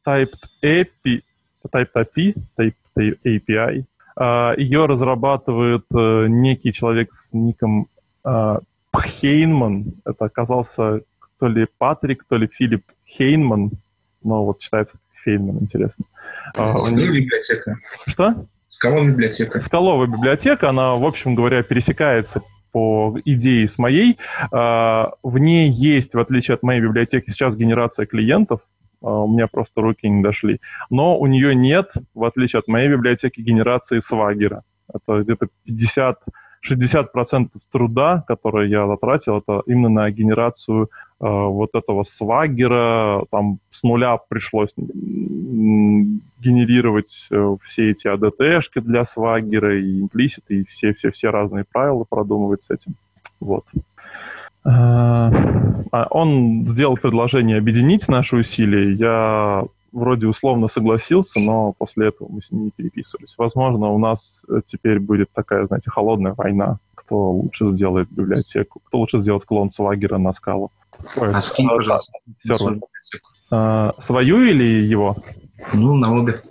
Type 0.05 0.33
API, 0.63 2.35
Type 2.57 3.15
API. 3.25 3.81
А, 3.81 3.88
Ее 4.57 4.85
разрабатывает 4.85 5.85
э, 5.95 6.25
некий 6.27 6.73
человек 6.73 7.13
с 7.13 7.31
ником 7.33 7.87
а, 8.23 8.59
Хейнман. 8.93 9.93
Это 10.05 10.25
оказался 10.25 11.01
то 11.39 11.47
ли 11.47 11.67
Патрик, 11.77 12.25
то 12.27 12.35
ли 12.35 12.47
Филипп 12.47 12.83
Хейнман. 13.07 13.71
Но 14.23 14.45
вот 14.45 14.59
читается 14.59 14.95
Хейнман, 15.23 15.59
интересно. 15.61 16.05
Скаловая 16.53 16.91
библиотека. 16.93 17.75
Что? 18.07 18.45
Скаловая 18.67 19.11
библиотека. 19.11 19.61
Скаловая 19.61 20.07
библиотека, 20.07 20.69
она, 20.69 20.95
в 20.95 21.05
общем 21.05 21.35
говоря, 21.35 21.63
пересекается 21.63 22.41
по 22.71 23.17
идее 23.25 23.67
с 23.67 23.77
моей. 23.77 24.17
А, 24.51 25.11
в 25.23 25.37
ней 25.37 25.69
есть, 25.69 26.13
в 26.13 26.19
отличие 26.19 26.55
от 26.55 26.63
моей 26.63 26.81
библиотеки, 26.81 27.31
сейчас 27.31 27.55
генерация 27.55 28.05
клиентов. 28.05 28.61
А, 29.01 29.23
у 29.23 29.27
меня 29.27 29.47
просто 29.47 29.81
руки 29.81 30.07
не 30.07 30.21
дошли. 30.23 30.59
Но 30.89 31.17
у 31.17 31.27
нее 31.27 31.55
нет, 31.55 31.91
в 32.13 32.23
отличие 32.23 32.59
от 32.59 32.67
моей 32.67 32.89
библиотеки, 32.89 33.41
генерации 33.41 33.99
свагера. 33.99 34.63
Это 34.91 35.21
где-то 35.21 35.47
50 35.65 36.19
60% 36.67 37.49
труда, 37.71 38.23
который 38.27 38.69
я 38.69 38.85
затратил, 38.87 39.37
это 39.37 39.61
именно 39.65 39.89
на 39.89 40.11
генерацию 40.11 40.83
э, 40.85 40.87
вот 41.19 41.69
этого 41.73 42.03
свагера. 42.03 43.23
Там 43.31 43.59
с 43.71 43.83
нуля 43.83 44.17
пришлось 44.17 44.71
генерировать 46.37 47.27
э, 47.31 47.55
все 47.63 47.91
эти 47.91 48.07
ADT-шки 48.07 48.81
для 48.81 49.05
свагера 49.05 49.79
и 49.79 50.01
имплиситы, 50.01 50.61
и 50.61 50.65
все-все-все 50.65 51.29
разные 51.29 51.63
правила 51.63 52.05
продумывать 52.07 52.63
с 52.63 52.69
этим. 52.69 52.95
Вот. 53.39 53.63
Э, 54.65 54.69
а 55.91 56.07
он 56.09 56.67
сделал 56.67 56.95
предложение 56.95 57.57
объединить 57.57 58.07
наши 58.07 58.35
усилия. 58.37 58.93
Я 58.93 59.63
вроде 59.91 60.27
условно 60.27 60.67
согласился, 60.67 61.39
но 61.39 61.73
после 61.73 62.09
этого 62.09 62.29
мы 62.31 62.41
с 62.41 62.51
ним 62.51 62.65
не 62.65 62.71
переписывались. 62.71 63.33
Возможно, 63.37 63.87
у 63.87 63.97
нас 63.97 64.43
теперь 64.65 64.99
будет 64.99 65.29
такая, 65.33 65.65
знаете, 65.65 65.89
холодная 65.89 66.33
война. 66.35 66.77
Кто 66.95 67.31
лучше 67.31 67.69
сделает 67.69 68.07
библиотеку, 68.11 68.81
кто 68.85 68.99
лучше 68.99 69.19
сделает 69.19 69.45
клон 69.45 69.71
Свагера 69.71 70.17
на 70.17 70.33
скалу. 70.33 70.71
Ой, 71.15 71.31
а 71.33 71.41
скинь, 71.41 71.67
пожалуйста, 71.67 72.13
сервер. 72.41 72.79
А, 73.51 73.93
свою 73.97 74.43
или 74.43 74.63
его? 74.63 75.15
Ну, 75.73 75.95
на 75.95 76.13
обе. 76.13 76.41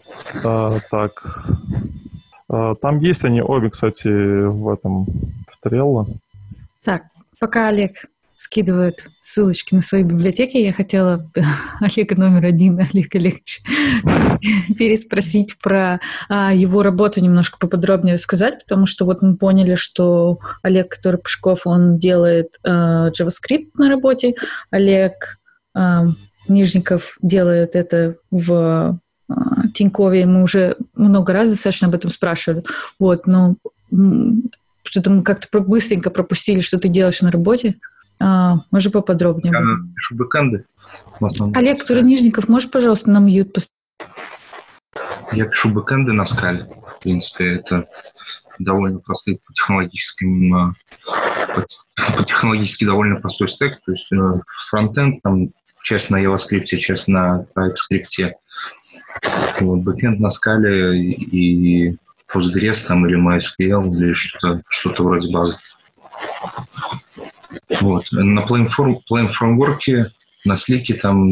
А, 0.44 0.78
так. 0.90 1.38
А, 2.48 2.74
там 2.76 2.98
есть 3.00 3.24
они 3.24 3.40
обе, 3.40 3.70
кстати, 3.70 4.08
в 4.08 4.68
этом, 4.68 5.04
в 5.04 5.64
Trello. 5.64 6.06
Так, 6.82 7.04
пока 7.40 7.68
Олег 7.68 8.04
скидывают 8.38 8.94
ссылочки 9.20 9.74
на 9.74 9.82
свои 9.82 10.04
библиотеки. 10.04 10.56
Я 10.58 10.72
хотела 10.72 11.28
Олега 11.80 12.14
номер 12.14 12.44
один, 12.46 12.78
Олег 12.78 13.14
Олегович, 13.16 13.60
переспросить 14.78 15.58
про 15.58 16.00
а, 16.28 16.54
его 16.54 16.84
работу 16.84 17.20
немножко 17.20 17.58
поподробнее 17.58 18.14
рассказать, 18.14 18.62
потому 18.62 18.86
что 18.86 19.04
вот 19.04 19.22
мы 19.22 19.36
поняли, 19.36 19.74
что 19.74 20.38
Олег, 20.62 20.88
который 20.88 21.20
он 21.64 21.98
делает 21.98 22.58
а, 22.62 23.10
JavaScript 23.10 23.70
на 23.74 23.88
работе, 23.88 24.34
Олег 24.70 25.40
а, 25.74 26.06
Нижников 26.46 27.18
делает 27.20 27.74
это 27.74 28.16
в 28.30 29.00
а, 29.28 29.68
Тинькове. 29.74 30.26
Мы 30.26 30.44
уже 30.44 30.76
много 30.94 31.32
раз 31.32 31.48
достаточно 31.48 31.88
об 31.88 31.94
этом 31.96 32.12
спрашивали. 32.12 32.62
Вот, 33.00 33.26
но 33.26 33.56
что-то 34.88 35.10
мы 35.10 35.22
как-то 35.22 35.60
быстренько 35.60 36.10
пропустили, 36.10 36.60
что 36.60 36.78
ты 36.78 36.88
делаешь 36.88 37.22
на 37.22 37.30
работе. 37.30 37.76
А, 38.20 38.56
может, 38.70 38.92
поподробнее? 38.92 39.52
Я 39.52 39.94
пишу 39.94 40.16
бэкэнды. 40.16 40.64
Олег 41.54 41.84
Турнижников, 41.84 42.48
можешь, 42.48 42.70
пожалуйста, 42.70 43.10
на 43.10 43.18
мьют 43.18 43.52
поставить? 43.52 43.74
Я 45.32 45.44
пишу 45.44 45.70
бэкэнды 45.70 46.12
на 46.12 46.24
скале. 46.24 46.66
В 46.96 47.02
принципе, 47.02 47.56
это 47.56 47.86
довольно 48.58 48.98
простой 48.98 49.38
по 49.46 49.52
технологическим 49.52 50.54
а, 50.54 50.74
по, 51.54 52.24
технологически 52.24 52.84
довольно 52.84 53.16
простой 53.16 53.48
стек. 53.48 53.80
То 53.84 53.92
есть 53.92 54.10
э, 54.12 54.40
фронтенд, 54.68 55.22
там 55.22 55.50
часть 55.82 56.10
на 56.10 56.22
JavaScript, 56.22 56.64
часть 56.64 57.08
на 57.08 57.46
TypeScript. 57.54 58.32
Вот, 59.60 59.80
бэкэнд 59.80 60.18
на 60.18 60.30
скале 60.30 60.98
и 60.98 61.96
Postgres 62.32 62.86
там 62.86 63.06
или 63.06 63.18
MySQL 63.18 63.94
или 63.96 64.12
что-то 64.12 64.62
что 64.68 65.02
вроде 65.02 65.32
базы. 65.32 65.56
Вот. 67.80 68.04
На 68.12 68.40
Plain 68.40 68.68
Framework, 68.70 70.06
на 70.44 70.56
слике 70.56 70.94
там 70.94 71.30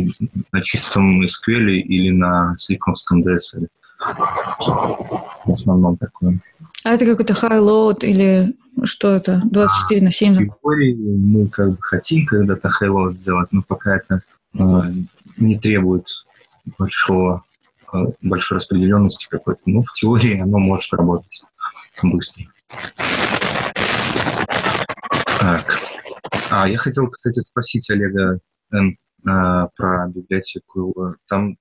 на 0.53 0.63
чистом 0.63 1.23
SQL 1.23 1.71
или 1.71 2.11
на 2.11 2.57
сликовском 2.59 3.23
DSL. 3.23 3.69
В 3.99 5.53
основном 5.53 5.97
такое. 5.97 6.39
А 6.85 6.93
это 6.93 7.07
какой-то 7.07 7.33
high-load 7.33 8.05
или 8.05 8.55
что 8.85 9.15
это? 9.15 9.43
24 9.51 10.03
на 10.03 10.11
7? 10.11 10.35
В 10.35 10.61
теории 10.61 10.95
мы 10.95 11.49
как 11.49 11.71
бы 11.71 11.79
хотим 11.81 12.27
когда-то 12.27 12.69
high-load 12.69 13.15
сделать, 13.15 13.49
но 13.53 13.63
пока 13.67 13.97
это 13.97 14.21
э, 14.55 14.83
не 15.39 15.59
требует 15.59 16.07
большого, 16.79 17.43
большой 18.23 18.57
распределенности 18.57 19.27
какой-то. 19.29 19.61
Ну, 19.67 19.83
в 19.83 19.93
теории 19.95 20.41
оно 20.41 20.59
может 20.59 20.93
работать 20.93 21.43
быстро. 22.03 22.45
Так. 25.41 25.65
А, 26.51 26.69
я 26.69 26.79
хотел, 26.79 27.09
кстати, 27.09 27.41
спросить 27.41 27.89
Олега 27.91 28.39
Н. 28.73 28.97
А, 29.27 29.69
про 29.77 30.07
библиотеку. 30.09 31.17
Там, 31.29 31.57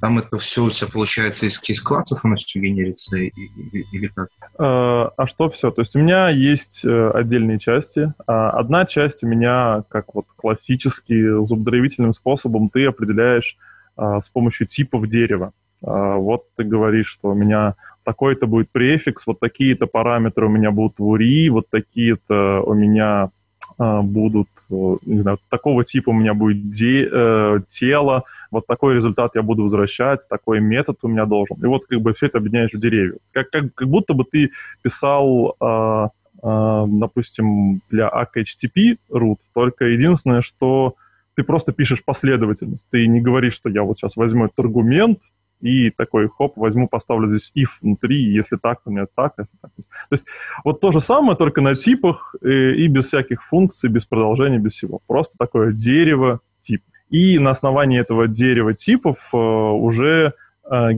там 0.00 0.18
это 0.18 0.38
все 0.38 0.64
у 0.64 0.70
тебя 0.70 0.88
получается 0.92 1.46
из 1.46 1.58
кейс-классов, 1.58 2.20
оно 2.22 2.36
все 2.36 2.60
генерится 2.60 3.16
или, 3.16 3.84
или 3.92 4.06
как? 4.08 4.28
А, 4.58 5.10
а 5.16 5.26
что 5.26 5.48
все? 5.50 5.70
То 5.70 5.82
есть 5.82 5.96
у 5.96 6.00
меня 6.00 6.28
есть 6.28 6.84
э, 6.84 7.10
отдельные 7.10 7.58
части. 7.58 8.12
А, 8.26 8.50
одна 8.50 8.86
часть 8.86 9.22
у 9.24 9.26
меня, 9.26 9.84
как 9.88 10.14
вот 10.14 10.26
классически, 10.36 11.44
зубодробительным 11.44 12.12
способом 12.12 12.68
ты 12.68 12.86
определяешь 12.86 13.56
с 13.96 14.28
помощью 14.32 14.66
типов 14.66 15.08
дерева. 15.08 15.52
Вот 15.80 16.44
ты 16.56 16.64
говоришь, 16.64 17.08
что 17.08 17.30
у 17.30 17.34
меня 17.34 17.74
такой-то 18.06 18.46
будет 18.46 18.70
префикс, 18.70 19.26
вот 19.26 19.40
такие-то 19.40 19.86
параметры 19.86 20.46
у 20.46 20.48
меня 20.48 20.70
будут 20.70 20.98
в 20.98 21.02
URI, 21.02 21.50
вот 21.50 21.66
такие-то 21.68 22.62
у 22.64 22.72
меня 22.72 23.30
э, 23.78 24.00
будут, 24.02 24.48
э, 24.70 24.96
не 25.04 25.20
знаю, 25.22 25.38
такого 25.50 25.84
типа 25.84 26.10
у 26.10 26.12
меня 26.12 26.32
будет 26.32 26.70
де, 26.70 27.08
э, 27.12 27.58
тело, 27.68 28.22
вот 28.52 28.64
такой 28.66 28.94
результат 28.94 29.32
я 29.34 29.42
буду 29.42 29.64
возвращать, 29.64 30.20
такой 30.28 30.60
метод 30.60 30.98
у 31.02 31.08
меня 31.08 31.26
должен. 31.26 31.56
И 31.60 31.66
вот 31.66 31.86
как 31.86 32.00
бы 32.00 32.14
все 32.14 32.26
это 32.26 32.38
объединяешь 32.38 32.72
в 32.72 32.80
деревья. 32.80 33.18
Как, 33.32 33.50
как, 33.50 33.74
как 33.74 33.88
будто 33.88 34.14
бы 34.14 34.22
ты 34.22 34.50
писал, 34.82 35.56
э, 35.60 36.08
э, 36.44 36.84
допустим, 36.86 37.80
для 37.90 38.08
AKHTP 38.08 38.98
root, 39.10 39.38
только 39.52 39.86
единственное, 39.86 40.42
что 40.42 40.94
ты 41.36 41.44
просто 41.44 41.72
пишешь 41.72 42.02
последовательность. 42.04 42.86
Ты 42.90 43.06
не 43.06 43.20
говоришь, 43.20 43.54
что 43.54 43.68
я 43.68 43.82
вот 43.82 43.98
сейчас 43.98 44.16
возьму 44.16 44.46
этот 44.46 44.58
аргумент, 44.58 45.20
и 45.60 45.90
такой, 45.90 46.28
хоп, 46.28 46.56
возьму, 46.56 46.88
поставлю 46.88 47.28
здесь 47.28 47.50
if 47.56 47.68
внутри, 47.80 48.22
если 48.22 48.56
так, 48.56 48.82
то 48.82 48.90
у 48.90 48.92
меня 48.92 49.06
так, 49.14 49.34
если 49.38 49.56
так. 49.60 49.70
То 49.74 49.82
есть 50.12 50.24
вот 50.64 50.80
то 50.80 50.92
же 50.92 51.00
самое, 51.00 51.36
только 51.36 51.60
на 51.60 51.74
типах 51.74 52.34
и, 52.42 52.48
э, 52.48 52.74
и 52.76 52.88
без 52.88 53.06
всяких 53.06 53.42
функций, 53.42 53.88
без 53.88 54.04
продолжения, 54.04 54.58
без 54.58 54.72
всего. 54.72 55.00
Просто 55.06 55.38
такое 55.38 55.72
дерево 55.72 56.40
тип. 56.60 56.82
И 57.08 57.38
на 57.38 57.50
основании 57.50 58.00
этого 58.00 58.28
дерева 58.28 58.74
типов 58.74 59.30
э, 59.32 59.36
уже 59.36 60.34
э, 60.70 60.90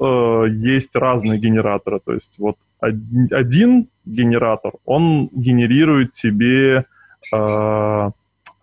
э, 0.00 0.44
есть 0.50 0.96
разные 0.96 1.38
генераторы. 1.38 2.00
То 2.04 2.12
есть 2.14 2.38
вот 2.38 2.56
один 2.80 3.88
генератор, 4.04 4.72
он 4.84 5.28
генерирует 5.32 6.12
тебе 6.12 6.84
э, 7.34 8.10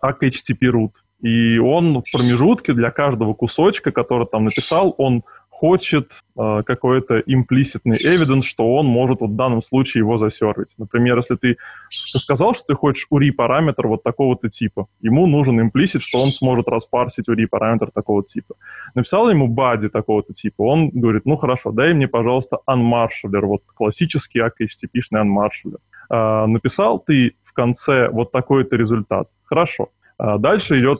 HTTP 0.02 0.58
root. 0.62 0.90
И 1.24 1.58
он 1.58 2.02
в 2.02 2.12
промежутке 2.12 2.74
для 2.74 2.90
каждого 2.90 3.32
кусочка, 3.32 3.90
который 3.92 4.26
там 4.26 4.44
написал, 4.44 4.94
он 4.98 5.22
хочет 5.48 6.12
э, 6.36 6.62
какой-то 6.66 7.20
имплиситный 7.20 7.96
evidence, 7.96 8.42
что 8.42 8.74
он 8.74 8.84
может 8.86 9.20
вот 9.20 9.30
в 9.30 9.36
данном 9.36 9.62
случае 9.62 10.00
его 10.00 10.18
засервить. 10.18 10.68
Например, 10.76 11.16
если 11.16 11.36
ты 11.36 11.56
сказал, 11.88 12.54
что 12.54 12.64
ты 12.66 12.74
хочешь 12.74 13.06
URI 13.10 13.32
параметр 13.32 13.86
вот 13.86 14.02
такого-то 14.02 14.50
типа, 14.50 14.86
ему 15.00 15.26
нужен 15.26 15.58
имплисит, 15.58 16.02
что 16.02 16.20
он 16.20 16.28
сможет 16.28 16.68
распарсить 16.68 17.26
URI 17.26 17.46
параметр 17.46 17.90
такого 17.90 18.22
типа. 18.22 18.56
Написал 18.94 19.30
ему 19.30 19.48
body 19.48 19.88
такого-то 19.88 20.34
типа, 20.34 20.60
он 20.60 20.90
говорит, 20.90 21.24
ну 21.24 21.38
хорошо, 21.38 21.72
дай 21.72 21.94
мне, 21.94 22.06
пожалуйста, 22.06 22.58
unmarshaller, 22.68 23.46
вот 23.46 23.62
классический 23.74 24.40
HTTP-шный 24.40 25.22
unmarshaller. 25.22 25.78
Э, 26.10 26.44
написал 26.46 26.98
ты 26.98 27.36
в 27.44 27.54
конце 27.54 28.10
вот 28.10 28.30
такой-то 28.30 28.76
результат. 28.76 29.28
Хорошо. 29.44 29.88
Э, 30.18 30.36
дальше 30.38 30.78
идет 30.78 30.98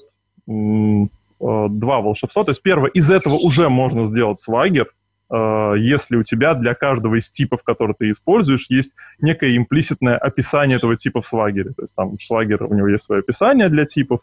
два 0.49 2.01
волшебства. 2.01 2.45
То 2.45 2.53
есть 2.53 2.63
первое, 2.63 2.91
из 2.91 3.11
этого 3.11 3.35
уже 3.35 3.69
можно 3.69 4.07
сделать 4.07 4.41
свагер, 4.41 4.89
э, 5.31 5.35
э, 5.37 5.75
если 5.79 6.17
у 6.17 6.23
тебя 6.23 6.55
для 6.55 6.75
каждого 6.75 7.17
из 7.17 7.31
типов, 7.31 7.63
которые 7.63 7.95
ты 7.99 8.11
используешь, 8.11 8.67
есть 8.69 8.93
некое 9.21 9.57
имплиситное 9.57 10.17
описание 10.17 10.77
этого 10.77 10.97
типа 10.97 11.23
в 11.23 11.33
Swagger. 11.33 11.75
То 11.75 11.83
есть 11.83 11.95
там 11.95 12.15
Swagger, 12.15 12.65
у 12.67 12.75
него 12.75 12.89
есть 12.89 13.05
свое 13.05 13.21
описание 13.21 13.69
для 13.69 13.85
типов, 13.85 14.21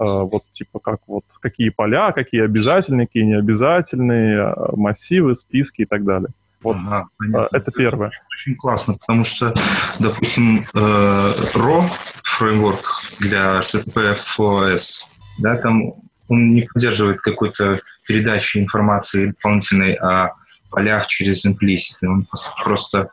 э, 0.00 0.04
вот 0.04 0.42
типа 0.52 0.80
как 0.80 1.00
вот 1.06 1.24
какие 1.40 1.68
поля, 1.68 2.12
какие 2.12 2.42
обязательные, 2.42 3.06
какие 3.06 3.24
необязательные, 3.24 4.54
массивы, 4.72 5.36
списки 5.36 5.82
и 5.82 5.86
так 5.86 6.04
далее. 6.04 6.30
Вот 6.60 6.76
ага, 6.76 7.08
это 7.52 7.70
первое. 7.70 8.10
Очень 8.32 8.56
классно, 8.56 8.94
потому 8.94 9.22
что, 9.24 9.54
допустим, 10.00 10.64
RAW 10.74 11.84
фреймворк 12.24 12.80
для 13.20 13.60
HTTPS, 13.60 15.04
да, 15.38 15.56
там 15.56 15.94
он 16.28 16.54
не 16.54 16.62
поддерживает 16.62 17.20
какой-то 17.20 17.80
передачи 18.06 18.58
информации 18.58 19.26
дополнительной 19.26 19.94
о 19.94 20.34
полях 20.70 21.06
через 21.08 21.46
implicit. 21.46 22.06
Он 22.06 22.26
просто 22.62 23.10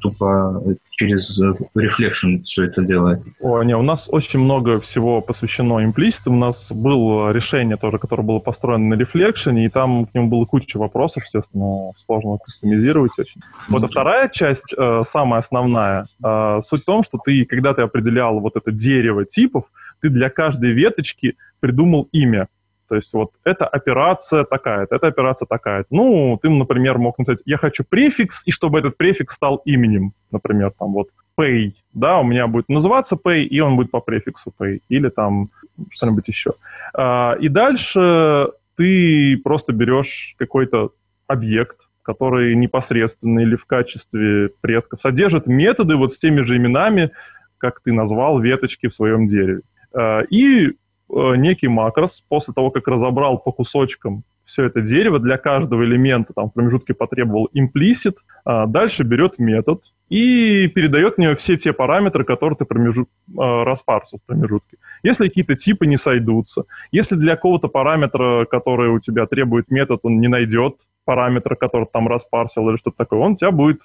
тупо 0.00 0.62
через 0.92 1.38
reflection 1.76 2.42
все 2.44 2.64
это 2.64 2.82
делает. 2.82 3.22
О, 3.40 3.62
не, 3.62 3.76
у 3.76 3.82
нас 3.82 4.08
очень 4.10 4.40
много 4.40 4.80
всего 4.80 5.20
посвящено 5.20 5.84
implicit. 5.84 6.22
У 6.26 6.36
нас 6.36 6.70
было 6.70 7.30
решение 7.30 7.76
тоже, 7.76 7.98
которое 7.98 8.22
было 8.22 8.38
построено 8.38 8.96
на 8.96 9.00
reflection, 9.00 9.58
и 9.60 9.68
там 9.68 10.06
к 10.06 10.14
нему 10.14 10.28
было 10.28 10.44
куча 10.44 10.76
вопросов, 10.78 11.24
естественно, 11.24 11.92
сложно 12.04 12.38
кастомизировать 12.38 13.12
очень. 13.18 13.40
Вот 13.68 13.84
а 13.84 13.88
вторая 13.88 14.28
часть, 14.28 14.74
э, 14.76 15.02
самая 15.06 15.40
основная, 15.40 16.06
э, 16.22 16.60
суть 16.64 16.82
в 16.82 16.84
том, 16.84 17.04
что 17.04 17.18
ты, 17.18 17.44
когда 17.44 17.74
ты 17.74 17.82
определял 17.82 18.38
вот 18.40 18.56
это 18.56 18.72
дерево 18.72 19.24
типов, 19.24 19.64
ты 20.00 20.08
для 20.10 20.30
каждой 20.30 20.72
веточки 20.72 21.36
придумал 21.60 22.08
имя. 22.12 22.48
То 22.88 22.94
есть 22.94 23.12
вот 23.12 23.32
эта 23.44 23.66
операция 23.66 24.44
такая-то, 24.44 24.96
эта 24.96 25.08
операция 25.08 25.46
такая-то. 25.46 25.88
Ну, 25.90 26.38
ты, 26.40 26.48
например, 26.48 26.98
мог 26.98 27.18
написать, 27.18 27.40
я 27.44 27.58
хочу 27.58 27.84
префикс, 27.84 28.42
и 28.46 28.50
чтобы 28.50 28.78
этот 28.78 28.96
префикс 28.96 29.34
стал 29.34 29.56
именем. 29.66 30.12
Например, 30.30 30.72
там 30.78 30.92
вот 30.92 31.08
pay, 31.38 31.74
да, 31.92 32.18
у 32.20 32.24
меня 32.24 32.46
будет 32.46 32.68
называться 32.70 33.16
pay, 33.22 33.42
и 33.42 33.60
он 33.60 33.76
будет 33.76 33.90
по 33.90 34.00
префиксу 34.00 34.54
pay. 34.58 34.80
Или 34.88 35.10
там 35.10 35.50
что-нибудь 35.90 36.26
еще. 36.28 36.52
А, 36.94 37.36
и 37.38 37.48
дальше 37.48 38.48
ты 38.76 39.38
просто 39.44 39.72
берешь 39.72 40.34
какой-то 40.38 40.92
объект, 41.26 41.76
который 42.02 42.54
непосредственно 42.54 43.40
или 43.40 43.54
в 43.54 43.66
качестве 43.66 44.50
предков 44.62 45.02
содержит 45.02 45.46
методы 45.46 45.96
вот 45.96 46.14
с 46.14 46.18
теми 46.18 46.40
же 46.40 46.56
именами, 46.56 47.10
как 47.58 47.80
ты 47.80 47.92
назвал 47.92 48.40
веточки 48.40 48.88
в 48.88 48.94
своем 48.94 49.28
дереве. 49.28 49.60
А, 49.98 50.20
и 50.30 50.72
Э, 51.10 51.36
некий 51.36 51.68
макрос, 51.68 52.22
после 52.28 52.52
того, 52.52 52.70
как 52.70 52.86
разобрал 52.86 53.38
по 53.38 53.52
кусочкам 53.52 54.24
все 54.44 54.64
это 54.64 54.80
дерево, 54.80 55.18
для 55.18 55.36
каждого 55.36 55.84
элемента 55.84 56.32
там 56.32 56.48
в 56.48 56.54
промежутке 56.54 56.94
потребовал 56.94 57.50
implicit, 57.54 58.16
а 58.44 58.66
дальше 58.66 59.02
берет 59.02 59.38
метод 59.38 59.82
и 60.08 60.68
передает 60.68 61.14
в 61.14 61.18
нее 61.18 61.36
все 61.36 61.58
те 61.58 61.74
параметры, 61.74 62.24
которые 62.24 62.56
ты 62.56 62.64
промежут, 62.64 63.08
э, 63.28 63.32
распарсил 63.36 64.18
в 64.18 64.26
промежутке. 64.26 64.76
Если 65.02 65.28
какие-то 65.28 65.54
типы 65.54 65.86
не 65.86 65.96
сойдутся, 65.96 66.64
если 66.92 67.14
для 67.16 67.36
какого-то 67.36 67.68
параметра, 67.68 68.46
который 68.46 68.90
у 68.90 69.00
тебя 69.00 69.26
требует 69.26 69.70
метод, 69.70 70.00
он 70.02 70.18
не 70.18 70.28
найдет 70.28 70.76
параметра, 71.04 71.54
который 71.54 71.86
там 71.90 72.08
распарсил 72.08 72.68
или 72.68 72.76
что-то 72.76 72.98
такое, 72.98 73.20
он 73.20 73.32
у 73.32 73.36
тебя 73.36 73.50
будет, 73.50 73.80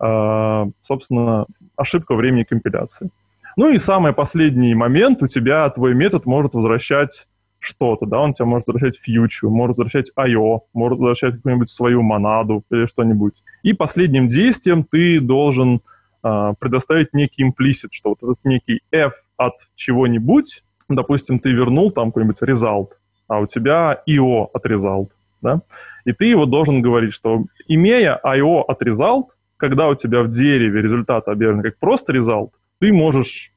э, 0.00 0.64
собственно, 0.82 1.46
ошибка 1.76 2.14
времени 2.14 2.44
компиляции. 2.44 3.10
Ну 3.56 3.70
и 3.70 3.78
самый 3.78 4.12
последний 4.12 4.74
момент, 4.74 5.22
у 5.22 5.28
тебя 5.28 5.68
твой 5.70 5.94
метод 5.94 6.26
может 6.26 6.52
возвращать 6.52 7.26
что-то, 7.58 8.04
да, 8.04 8.20
он 8.20 8.34
тебя 8.34 8.44
может 8.44 8.68
возвращать 8.68 9.00
future, 9.00 9.48
может 9.48 9.78
возвращать 9.78 10.12
IO, 10.14 10.60
может 10.74 10.98
возвращать 10.98 11.36
какую-нибудь 11.36 11.70
свою 11.70 12.02
монаду 12.02 12.62
или 12.70 12.84
что-нибудь. 12.84 13.32
И 13.62 13.72
последним 13.72 14.28
действием 14.28 14.84
ты 14.84 15.20
должен 15.20 15.80
э, 16.22 16.52
предоставить 16.60 17.14
некий 17.14 17.44
implicit, 17.44 17.88
что 17.92 18.10
вот 18.10 18.22
этот 18.22 18.44
некий 18.44 18.82
f 18.92 19.14
от 19.38 19.54
чего-нибудь, 19.74 20.62
допустим, 20.90 21.38
ты 21.38 21.50
вернул 21.50 21.90
там 21.90 22.12
какой-нибудь 22.12 22.42
result, 22.42 22.88
а 23.26 23.40
у 23.40 23.46
тебя 23.46 24.02
IO 24.06 24.48
от 24.52 24.66
result, 24.66 25.08
да, 25.40 25.62
и 26.04 26.12
ты 26.12 26.26
его 26.26 26.44
должен 26.44 26.82
говорить, 26.82 27.14
что 27.14 27.44
имея 27.66 28.20
IO 28.22 28.62
от 28.68 28.82
result, 28.82 29.28
когда 29.56 29.88
у 29.88 29.94
тебя 29.94 30.22
в 30.22 30.28
дереве 30.28 30.82
результат 30.82 31.26
объявлен 31.26 31.62
как 31.62 31.78
просто 31.78 32.12
result, 32.12 32.50
ты 32.78 32.92
можешь, 32.92 33.52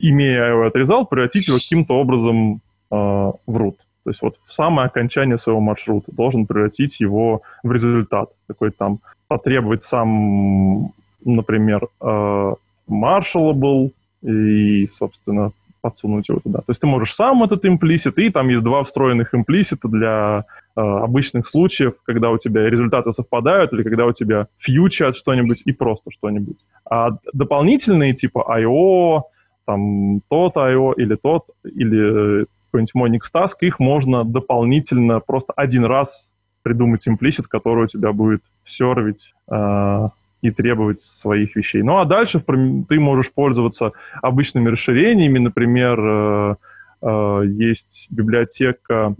имея 0.00 0.66
отрезал, 0.66 1.06
превратить 1.06 1.48
его 1.48 1.58
каким-то 1.58 1.94
образом 1.94 2.60
э, 2.90 2.94
в 2.94 3.56
root. 3.56 3.76
То 4.04 4.10
есть 4.10 4.22
вот 4.22 4.36
в 4.46 4.54
самое 4.54 4.86
окончание 4.86 5.38
своего 5.38 5.60
маршрута 5.60 6.12
должен 6.12 6.46
превратить 6.46 7.00
его 7.00 7.42
в 7.64 7.72
результат. 7.72 8.28
Какой 8.46 8.70
там 8.70 8.98
потребовать 9.26 9.82
сам, 9.82 10.92
например, 11.24 11.88
э, 12.00 12.54
marshallable 12.88 13.90
и, 14.22 14.86
собственно, 14.88 15.50
подсунуть 15.80 16.28
его 16.28 16.40
туда. 16.40 16.58
То 16.60 16.70
есть 16.70 16.80
ты 16.80 16.86
можешь 16.86 17.14
сам 17.14 17.42
этот 17.42 17.64
имплисит, 17.64 18.18
и 18.18 18.30
там 18.30 18.48
есть 18.48 18.62
два 18.62 18.84
встроенных 18.84 19.34
имплисита 19.34 19.88
для 19.88 20.44
обычных 20.76 21.48
случаев, 21.48 21.94
когда 22.04 22.30
у 22.30 22.38
тебя 22.38 22.68
результаты 22.68 23.12
совпадают, 23.12 23.72
или 23.72 23.82
когда 23.82 24.06
у 24.06 24.12
тебя 24.12 24.48
фьючер 24.58 25.14
что-нибудь 25.14 25.62
и 25.64 25.72
просто 25.72 26.10
что-нибудь. 26.10 26.58
А 26.88 27.10
дополнительные 27.32 28.14
типа 28.14 28.44
I.O., 28.48 29.24
там 29.64 30.20
тот 30.28 30.56
I.O. 30.56 30.92
или 30.92 31.16
тот, 31.16 31.46
или 31.64 32.42
э, 32.42 32.44
какой-нибудь 32.70 32.94
Monix 32.94 33.20
Task, 33.34 33.54
их 33.60 33.78
можно 33.78 34.24
дополнительно 34.24 35.20
просто 35.20 35.52
один 35.56 35.84
раз 35.84 36.32
придумать 36.62 37.06
имплисит, 37.08 37.46
который 37.46 37.84
у 37.84 37.88
тебя 37.88 38.12
будет 38.12 38.42
сервить 38.64 39.32
э, 39.50 40.08
и 40.42 40.50
требовать 40.50 41.02
своих 41.02 41.56
вещей. 41.56 41.82
Ну 41.82 41.98
а 41.98 42.04
дальше 42.04 42.40
ты 42.40 43.00
можешь 43.00 43.32
пользоваться 43.32 43.92
обычными 44.22 44.68
расширениями. 44.68 45.38
Например, 45.38 45.98
э, 46.00 46.56
э, 47.02 47.42
есть 47.46 48.08
библиотека 48.10 49.14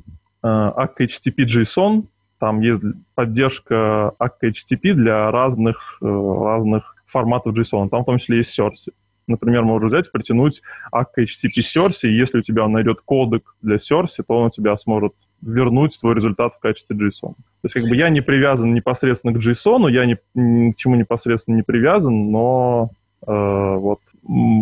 э, 0.47 0.73
ACK-HTTP 0.77 2.07
Там 2.39 2.61
есть 2.61 2.83
поддержка 3.15 4.13
ACK-HTTP 4.19 4.93
для 4.95 5.31
разных, 5.31 5.99
разных 6.01 6.97
форматов 7.07 7.57
JSON. 7.57 7.89
Там 7.89 8.03
в 8.03 8.07
том 8.07 8.19
числе 8.19 8.39
есть 8.39 8.59
Source. 8.59 8.93
Например, 9.27 9.63
можно 9.63 9.89
взять, 9.89 10.13
притянуть 10.13 10.63
ACK-HTTP 10.93 11.63
Source, 11.75 12.01
и 12.03 12.17
если 12.17 12.39
у 12.39 12.43
тебя 12.43 12.65
он 12.65 12.73
найдет 12.73 13.01
кодек 13.01 13.57
для 13.63 13.77
Source, 13.77 14.23
то 14.27 14.39
он 14.39 14.47
у 14.47 14.51
тебя 14.51 14.77
сможет 14.77 15.15
вернуть 15.43 15.99
твой 16.01 16.15
результат 16.15 16.55
в 16.55 16.59
качестве 16.61 16.97
JSON. 16.97 17.35
То 17.35 17.65
есть 17.65 17.75
как 17.75 17.85
бы 17.85 17.97
я 17.97 18.09
не 18.09 18.21
привязан 18.21 18.75
непосредственно 18.75 19.33
к 19.33 19.43
JSON, 19.43 19.91
я 19.91 20.07
ни, 20.07 20.17
ни 20.35 20.73
к 20.73 20.77
чему 20.77 20.97
непосредственно 20.97 21.57
не 21.57 21.63
привязан, 21.63 22.31
но 22.31 22.91
э, 23.27 23.33
вот 23.33 24.01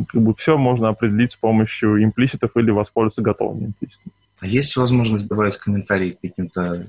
как 0.09 0.23
бы 0.23 0.35
все 0.35 0.59
можно 0.59 0.89
определить 0.89 1.33
с 1.33 1.37
помощью 1.37 2.03
имплиситов 2.03 2.51
или 2.57 2.71
воспользоваться 2.71 3.23
готовыми 3.23 3.67
имплиситами. 3.67 4.13
А 4.45 4.47
есть 4.47 4.77
возможность 4.77 5.27
добавить 5.27 5.57
комментарии 5.57 6.11
к 6.11 6.21
каким-то 6.21 6.87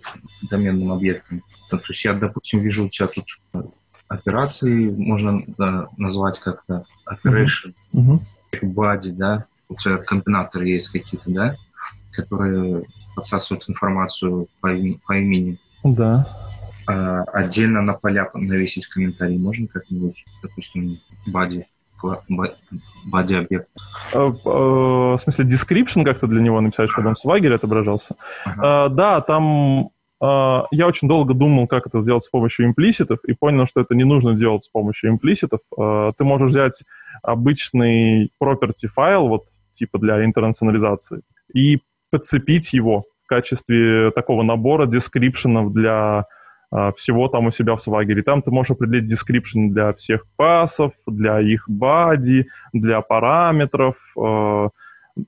доменным 0.52 0.92
объектам? 0.92 1.42
То 1.70 1.80
есть 1.88 2.04
я, 2.04 2.14
допустим, 2.14 2.60
вижу 2.60 2.86
у 2.86 2.90
тебя 2.90 3.08
тут 3.08 3.24
операции, 4.10 4.90
можно 4.90 5.42
да, 5.58 5.88
назвать 5.96 6.38
как-то 6.40 6.84
operation, 7.10 7.74
mm-hmm. 7.94 8.20
как 8.52 8.64
body, 8.64 9.12
да, 9.12 9.46
у 9.70 9.76
тебя 9.76 10.00
комбинаторы 10.00 10.68
есть 10.68 10.90
какие-то, 10.90 11.32
да, 11.32 11.56
которые 12.12 12.88
подсасывают 13.16 13.70
информацию 13.70 14.50
по, 14.60 14.68
по 15.08 15.14
имени. 15.14 15.58
Да. 15.86 16.28
А, 16.88 17.24
отдельно 17.24 17.82
на 17.82 17.94
поля 17.94 18.30
навесить 18.34 18.86
комментарий 18.88 19.38
можно 19.38 19.68
как-нибудь, 19.68 20.26
допустим, 20.44 20.98
body 21.26 21.64
body 22.04 23.36
объект. 23.36 23.68
А, 24.14 24.32
а, 24.46 25.18
в 25.18 25.20
смысле, 25.20 25.46
description 25.46 26.04
как-то 26.04 26.28
для 26.28 26.42
него 26.42 26.62
написать, 26.62 26.90
чтобы 26.90 27.10
он 27.10 27.16
Swagger 27.16 27.54
отображался? 27.54 28.16
Ага. 28.46 28.90
Да, 28.90 29.22
там 29.22 29.90
я 30.22 30.88
очень 30.88 31.10
долго 31.10 31.34
думал, 31.34 31.68
как 31.68 31.86
это 31.88 32.00
сделать 32.00 32.24
с 32.24 32.30
помощью 32.30 32.66
имплиситов, 32.66 33.20
и 33.28 33.34
понял, 33.34 33.68
что 33.68 33.82
это 33.82 33.94
не 33.96 34.06
нужно 34.06 34.34
делать 34.34 34.64
с 34.64 34.70
помощью 34.70 35.12
имплиситов. 35.12 35.60
Ты 35.70 36.24
можешь 36.24 36.52
взять 36.52 36.82
обычный 37.22 38.32
property 38.42 38.88
файл, 38.88 39.28
вот 39.28 39.44
типа 39.74 40.00
для 40.00 40.24
интернационализации, 40.24 41.22
и 41.54 41.80
подцепить 42.10 42.74
его 42.74 43.04
в 43.26 43.28
качестве 43.28 44.12
такого 44.12 44.44
набора 44.44 44.86
дескрипшенов 44.86 45.74
для 45.74 46.22
э, 46.22 46.24
всего 46.98 47.28
там 47.28 47.48
у 47.48 47.52
себя 47.52 47.76
в. 47.76 48.20
И 48.20 48.22
там 48.22 48.42
ты 48.42 48.52
можешь 48.52 48.72
определить 48.72 49.12
description 49.12 49.70
для 49.70 49.94
всех 49.94 50.26
пасов, 50.36 50.92
для 51.08 51.40
их 51.40 51.70
бади, 51.70 52.48
для 52.74 53.02
параметров, 53.02 53.96
э, 54.18 54.70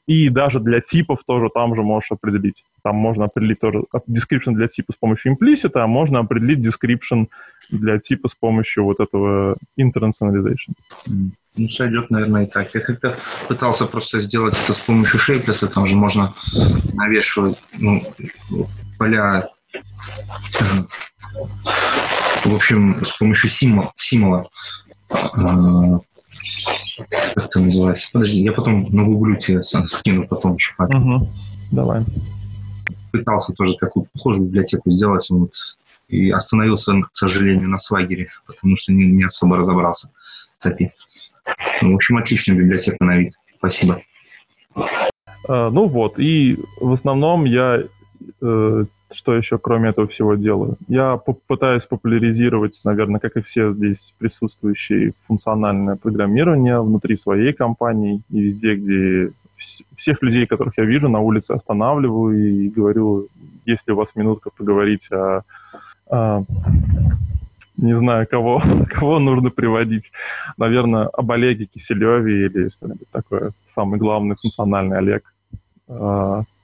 и 0.06 0.30
даже 0.30 0.60
для 0.60 0.82
типов 0.82 1.20
тоже 1.26 1.50
там 1.54 1.76
же 1.76 1.82
можешь 1.82 2.12
определить. 2.12 2.64
Там 2.84 2.96
можно 2.96 3.26
определить 3.26 3.60
тоже 3.60 3.84
description 4.10 4.54
для 4.54 4.68
типа 4.68 4.94
с 4.94 4.96
помощью 4.98 5.34
implicit, 5.34 5.72
а 5.76 5.88
можно 5.88 6.20
определить 6.20 6.60
description 6.60 7.28
для 7.70 7.98
типа 8.00 8.30
с 8.30 8.36
помощью 8.36 8.84
вот 8.84 9.00
этого 9.00 9.56
internationalization. 9.80 10.74
Ну, 11.56 11.70
сойдет, 11.70 12.12
наверное, 12.12 12.46
и 12.46 12.50
так. 12.50 12.74
Я 12.76 12.82
как-то 12.82 13.18
пытался 13.48 13.86
просто 13.86 14.22
сделать 14.22 14.56
это 14.64 14.74
с 14.74 14.80
помощью 14.80 15.20
шейплеса, 15.20 15.68
там 15.68 15.88
же 15.88 15.96
можно 15.96 16.34
навешивать 16.94 17.58
ну, 17.80 18.02
поля, 18.98 19.48
в 22.46 22.56
общем, 22.56 23.06
с 23.06 23.18
помощью 23.18 23.50
символа, 23.50 23.92
символа 23.98 24.48
как 27.36 27.46
это 27.46 27.60
называется? 27.60 28.10
Подожди, 28.12 28.42
я 28.42 28.52
потом 28.52 28.88
нагуглю 28.90 29.36
тебе, 29.36 29.62
скину 29.62 30.28
потом 30.28 30.56
еще. 30.56 30.74
Угу. 30.78 31.30
Давай. 31.72 32.04
Пытался 33.12 33.54
тоже 33.54 33.76
такую 33.76 34.08
похожую 34.14 34.48
библиотеку 34.48 34.92
сделать, 34.92 35.28
вот, 35.30 35.54
и 36.08 36.32
остановился, 36.32 36.94
к 36.94 37.16
сожалению, 37.16 37.70
на 37.70 37.80
свагере, 37.80 38.30
потому 38.46 38.78
что 38.78 38.94
не, 38.94 39.06
не 39.06 39.24
особо 39.24 39.58
разобрался 39.58 40.12
в. 40.60 40.92
Ну, 41.82 41.94
в 41.94 41.96
общем, 41.96 42.18
отличная 42.18 42.56
библиотека 42.56 42.98
на 43.00 43.18
вид. 43.18 43.34
Спасибо. 43.54 44.00
А, 45.48 45.70
ну 45.70 45.88
вот, 45.88 46.20
и 46.20 46.58
в 46.80 46.94
основном 46.94 47.46
я 47.46 47.84
э, 48.42 48.84
что 49.12 49.34
еще 49.34 49.58
кроме 49.58 49.90
этого 49.90 50.08
всего 50.08 50.36
делаю? 50.36 50.78
Я 50.88 51.18
пытаюсь 51.48 51.86
популяризировать, 51.86 52.80
наверное, 52.86 53.20
как 53.20 53.38
и 53.38 53.42
все 53.42 53.74
здесь 53.74 54.14
присутствующие, 54.18 55.14
функциональное 55.28 55.96
программирование 55.96 56.82
внутри 56.82 57.18
своей 57.18 57.54
компании 57.54 58.22
и 58.30 58.40
везде, 58.40 58.76
где 58.76 59.32
всех 59.96 60.22
людей, 60.22 60.46
которых 60.46 60.78
я 60.78 60.86
вижу 60.86 61.10
на 61.10 61.20
улице, 61.20 61.52
останавливаю 61.52 62.38
и 62.38 62.70
говорю, 62.70 63.28
есть 63.66 63.88
ли 63.88 63.94
у 63.94 63.98
вас 63.98 64.16
минутка 64.16 64.50
поговорить 64.56 65.10
о, 65.12 65.42
о 66.10 66.44
не 67.78 67.96
знаю, 67.98 68.28
кого, 68.28 68.62
кого 68.90 69.20
нужно 69.20 69.50
приводить. 69.50 70.12
Наверное, 70.58 71.08
об 71.08 71.32
Олеге 71.32 71.66
Киселеве 71.66 72.46
или 72.46 72.70
что-нибудь 72.70 73.10
такое. 73.12 73.52
Самый 73.74 74.00
главный 74.00 74.36
функциональный 74.36 74.98
Олег. 74.98 75.34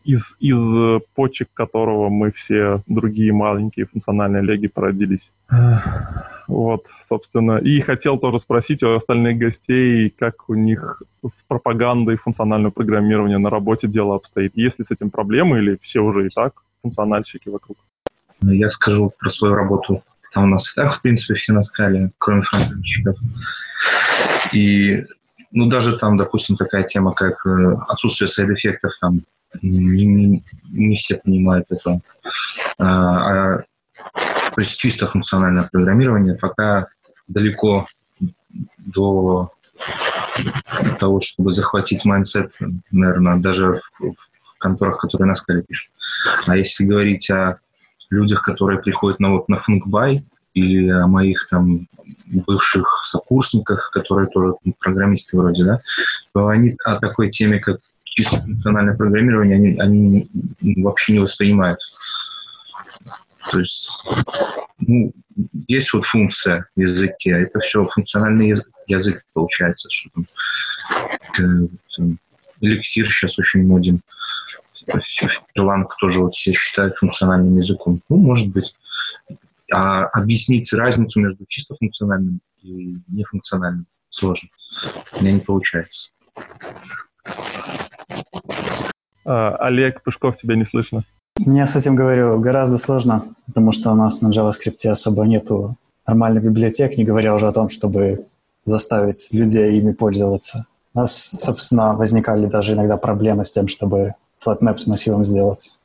Из, 0.03 0.35
из 0.39 1.01
почек 1.15 1.49
которого 1.53 2.09
мы 2.09 2.31
все 2.31 2.81
другие 2.87 3.31
маленькие 3.31 3.85
функциональные 3.85 4.43
леги 4.43 4.67
породились. 4.67 5.29
Вот, 6.47 6.85
собственно. 7.07 7.57
И 7.57 7.79
хотел 7.79 8.17
тоже 8.17 8.39
спросить 8.39 8.83
у 8.83 8.95
остальных 8.95 9.37
гостей, 9.37 10.09
как 10.09 10.49
у 10.49 10.55
них 10.55 11.01
с 11.25 11.43
пропагандой 11.43 12.17
функционального 12.17 12.71
программирования 12.71 13.37
на 13.37 13.49
работе 13.49 13.87
дело 13.87 14.15
обстоит. 14.15 14.51
Есть 14.55 14.79
ли 14.79 14.85
с 14.85 14.91
этим 14.91 15.09
проблемы 15.09 15.59
или 15.59 15.77
все 15.81 16.01
уже 16.01 16.27
и 16.27 16.29
так 16.29 16.53
функциональщики 16.81 17.49
вокруг? 17.49 17.77
Ну, 18.41 18.51
я 18.51 18.69
скажу 18.69 19.11
про 19.17 19.29
свою 19.29 19.55
работу. 19.55 20.01
Там 20.33 20.45
у 20.45 20.47
нас 20.47 20.69
и 20.69 20.75
так, 20.75 20.95
в 20.95 21.01
принципе, 21.01 21.35
все 21.35 21.53
на 21.53 21.63
скале, 21.63 22.11
кроме 22.17 22.41
фронтенщиков. 22.41 23.15
И 24.51 25.03
ну, 25.53 25.67
даже 25.67 25.97
там, 25.97 26.17
допустим, 26.17 26.55
такая 26.55 26.83
тема, 26.83 27.13
как 27.13 27.45
э, 27.45 27.77
отсутствие 27.87 28.27
side 28.27 28.48
effect 28.48 28.78
ов, 28.78 28.93
там, 28.99 29.21
не, 29.61 30.43
не, 30.71 30.95
все 30.95 31.17
понимают 31.17 31.67
это. 31.69 32.01
А, 32.79 33.57
а, 33.57 33.63
то 34.55 34.61
есть 34.61 34.77
чисто 34.77 35.07
функциональное 35.07 35.69
программирование 35.71 36.35
пока 36.35 36.87
далеко 37.27 37.87
до 38.77 39.51
того, 40.99 41.21
чтобы 41.21 41.53
захватить 41.53 42.03
mindset, 42.03 42.57
наверное, 42.91 43.37
даже 43.37 43.81
в 43.99 44.57
конторах, 44.57 44.97
которые 44.97 45.27
на 45.27 45.35
скале 45.35 45.61
пишут. 45.61 45.91
А 46.47 46.57
если 46.57 46.85
говорить 46.85 47.29
о 47.29 47.59
людях, 48.09 48.41
которые 48.41 48.81
приходят 48.81 49.19
на, 49.19 49.31
вот, 49.31 49.49
на 49.49 49.59
функбай, 49.59 50.25
или 50.53 50.89
о 50.89 51.07
моих 51.07 51.47
там 51.49 51.87
бывших 52.25 53.03
сокурсниках, 53.05 53.91
которые 53.91 54.27
тоже 54.29 54.53
программисты 54.79 55.37
вроде, 55.37 55.63
да, 55.63 55.81
то 56.33 56.47
они 56.47 56.75
о 56.85 56.99
такой 56.99 57.29
теме, 57.29 57.59
как 57.59 57.79
чисто 58.03 58.37
функциональное 58.37 58.95
программирование 58.95 59.57
они, 59.57 59.79
они 59.79 60.27
вообще 60.83 61.13
не 61.13 61.19
воспринимают. 61.19 61.79
То 63.51 63.59
есть, 63.59 63.89
ну, 64.79 65.11
есть 65.67 65.93
вот 65.93 66.05
функция 66.05 66.67
в 66.75 66.79
языке, 66.79 67.31
это 67.31 67.59
все 67.59 67.85
функциональный 67.87 68.49
язык, 68.49 68.69
язык 68.87 69.21
получается. 69.33 69.89
Что 69.91 70.09
там, 71.35 71.69
там, 71.97 72.19
эликсир 72.61 73.09
сейчас 73.09 73.37
очень 73.37 73.67
моден. 73.67 74.01
Erlang 75.57 75.87
тоже 75.99 76.19
вот 76.19 76.35
все 76.35 76.53
считают 76.53 76.95
функциональным 76.95 77.57
языком. 77.57 78.01
Ну, 78.09 78.17
может 78.17 78.47
быть. 78.49 78.73
А 79.71 80.05
объяснить 80.05 80.71
разницу 80.73 81.19
между 81.19 81.45
чисто 81.47 81.75
функциональным 81.75 82.41
и 82.61 82.95
нефункциональным 83.07 83.85
сложно. 84.09 84.49
У 85.17 85.21
меня 85.23 85.33
не 85.33 85.39
получается. 85.39 86.11
А, 89.25 89.55
Олег 89.57 90.03
Пушков, 90.03 90.37
тебя 90.37 90.55
не 90.55 90.65
слышно. 90.65 91.03
Мне 91.37 91.65
с 91.65 91.75
этим, 91.75 91.95
говорю, 91.95 92.39
гораздо 92.39 92.77
сложно, 92.77 93.23
потому 93.47 93.71
что 93.71 93.91
у 93.91 93.95
нас 93.95 94.21
на 94.21 94.29
JavaScript 94.29 94.87
особо 94.87 95.23
нету 95.23 95.77
нормальных 96.05 96.43
библиотек, 96.43 96.97
не 96.97 97.03
говоря 97.03 97.33
уже 97.33 97.47
о 97.47 97.51
том, 97.51 97.69
чтобы 97.69 98.27
заставить 98.65 99.29
людей 99.31 99.79
ими 99.79 99.93
пользоваться. 99.93 100.67
У 100.93 100.99
нас, 100.99 101.15
собственно, 101.15 101.93
возникали 101.93 102.45
даже 102.45 102.73
иногда 102.73 102.97
проблемы 102.97 103.45
с 103.45 103.51
тем, 103.51 103.67
чтобы 103.67 104.13
flatmap 104.45 104.77
с 104.77 104.87
массивом 104.87 105.23
сделать. 105.23 105.79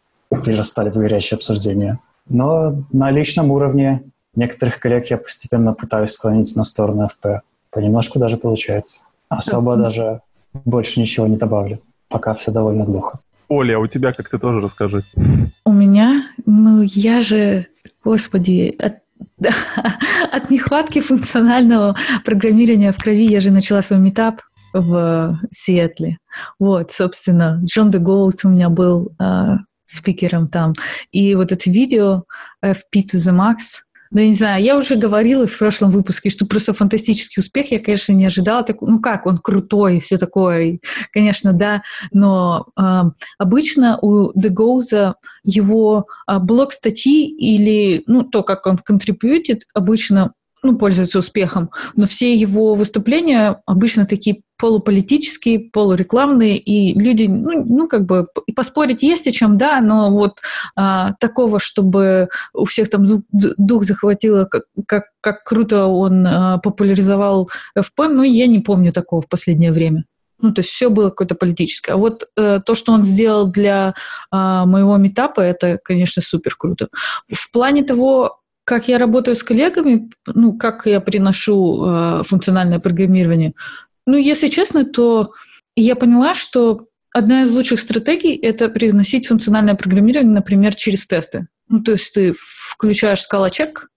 Перерастали 0.44 0.90
в 0.90 0.94
горячее 0.94 1.36
обсуждение. 1.36 1.98
Но 2.28 2.84
на 2.92 3.10
личном 3.10 3.50
уровне 3.50 4.02
некоторых 4.34 4.78
коллег 4.78 5.06
я 5.06 5.18
постепенно 5.18 5.72
пытаюсь 5.74 6.12
склонить 6.12 6.54
на 6.56 6.64
сторону 6.64 7.08
FP. 7.08 7.40
Понемножку 7.70 8.18
даже 8.18 8.36
получается. 8.36 9.02
Особо 9.28 9.76
даже 9.76 10.20
больше 10.52 11.00
ничего 11.00 11.26
не 11.26 11.36
добавлю. 11.36 11.80
Пока 12.08 12.34
все 12.34 12.50
довольно 12.50 12.84
глухо. 12.84 13.20
Оля, 13.48 13.76
а 13.76 13.80
у 13.80 13.86
тебя 13.86 14.12
как 14.12 14.28
ты 14.28 14.38
тоже 14.38 14.60
расскажи. 14.60 15.02
У 15.64 15.72
меня, 15.72 16.28
ну 16.44 16.82
я 16.82 17.20
же, 17.20 17.66
господи, 18.04 18.74
от, 18.78 18.98
от 20.32 20.50
нехватки 20.50 21.00
функционального 21.00 21.96
программирования 22.24 22.92
в 22.92 22.98
крови 22.98 23.26
я 23.26 23.40
же 23.40 23.50
начала 23.50 23.82
свой 23.82 24.00
метап 24.00 24.42
в 24.74 25.38
Сиэтле. 25.50 26.18
Вот, 26.58 26.92
собственно, 26.92 27.60
Джон 27.64 27.90
де 27.90 27.98
Гоус 27.98 28.44
у 28.44 28.50
меня 28.50 28.68
был 28.68 29.12
э, 29.18 29.56
спикером 29.91 30.49
там. 30.49 30.74
И 31.11 31.34
вот 31.34 31.53
это 31.53 31.70
видео 31.70 32.24
FP 32.64 33.05
to 33.12 33.16
the 33.16 33.32
Max— 33.32 33.57
ну, 34.11 34.20
я 34.20 34.26
не 34.26 34.34
знаю, 34.34 34.64
я 34.64 34.76
уже 34.76 34.97
говорила 34.97 35.47
в 35.47 35.59
прошлом 35.59 35.91
выпуске, 35.91 36.30
что 36.30 36.47
просто 36.47 36.72
фантастический 36.72 37.41
успех. 37.41 37.70
Я, 37.70 37.78
конечно, 37.78 38.12
не 38.12 38.26
ожидала. 38.26 38.62
Так, 38.62 38.80
ну 38.80 39.01
как, 39.01 39.26
он 39.26 39.39
крутой, 39.39 40.01
все 40.01 40.16
такое, 40.16 40.78
конечно, 41.12 41.53
да. 41.53 41.82
Но 42.12 42.66
э, 42.78 43.03
обычно 43.39 43.99
у 44.01 44.32
Дегоуза 44.39 45.16
его 45.45 46.07
э, 46.26 46.39
блок 46.39 46.72
статьи 46.72 47.28
или 47.28 48.03
ну, 48.07 48.22
то, 48.22 48.43
как 48.43 48.66
он 48.66 48.78
контрибьютит, 48.78 49.64
обычно 49.74 50.32
ну, 50.62 50.76
пользуется 50.76 51.18
успехом, 51.18 51.70
но 51.95 52.07
все 52.07 52.34
его 52.34 52.74
выступления 52.74 53.61
обычно 53.66 54.07
такие 54.07 54.43
полуполитические, 54.59 55.61
полурекламные, 55.61 56.59
и 56.59 56.98
люди, 56.98 57.24
ну, 57.24 57.64
ну 57.64 57.88
как 57.88 58.04
бы, 58.04 58.26
и 58.46 58.52
поспорить 58.52 59.02
есть 59.02 59.26
о 59.26 59.32
чем, 59.32 59.56
да, 59.56 59.80
но 59.80 60.11
вот 60.11 60.40
а, 60.76 61.14
такого, 61.20 61.61
чтобы 61.61 62.28
у 62.52 62.64
всех 62.64 62.90
там 62.90 63.04
дух 63.30 63.84
захватило, 63.84 64.44
как, 64.44 64.64
как, 64.86 65.04
как 65.20 65.44
круто 65.44 65.86
он 65.86 66.26
а, 66.26 66.59
популяризовал 66.59 67.48
ФП, 67.78 68.00
ну, 68.09 68.22
я 68.22 68.46
не 68.46 68.59
помню 68.59 68.92
такого 68.92 69.22
в 69.22 69.28
последнее 69.28 69.72
время. 69.72 70.04
Ну, 70.40 70.52
то 70.52 70.61
есть 70.61 70.70
все 70.70 70.88
было 70.88 71.11
какое-то 71.11 71.34
политическое. 71.34 71.92
А 71.92 71.96
вот 71.96 72.28
э, 72.36 72.61
то, 72.64 72.74
что 72.74 72.92
он 72.92 73.02
сделал 73.02 73.48
для 73.48 73.94
э, 74.32 74.36
моего 74.36 74.96
метапа, 74.96 75.40
это, 75.40 75.80
конечно, 75.82 76.22
супер 76.22 76.54
круто. 76.56 76.88
В 77.28 77.50
плане 77.50 77.82
того, 77.82 78.38
как 78.68 78.86
я 78.86 78.98
работаю 78.98 79.34
с 79.34 79.42
коллегами, 79.42 80.11
ну, 80.26 80.56
как 80.56 80.86
я 80.86 81.00
приношу 81.00 81.84
э, 81.84 82.22
функциональное 82.24 82.78
программирование. 82.78 83.54
Ну, 84.09 84.16
если 84.16 84.48
честно, 84.48 84.86
то 84.86 85.34
я 85.76 85.94
поняла, 85.94 86.34
что 86.34 86.86
одна 87.12 87.42
из 87.42 87.50
лучших 87.50 87.78
стратегий— 87.78 88.34
это 88.42 88.70
приносить 88.70 89.26
функциональное 89.26 89.74
программирование, 89.74 90.32
например, 90.32 90.74
через 90.76 91.06
тесты. 91.06 91.48
Ну, 91.68 91.82
то 91.82 91.92
есть 91.92 92.14
ты 92.14 92.32
включаешь 92.34 93.20
скала-чек, 93.20 93.90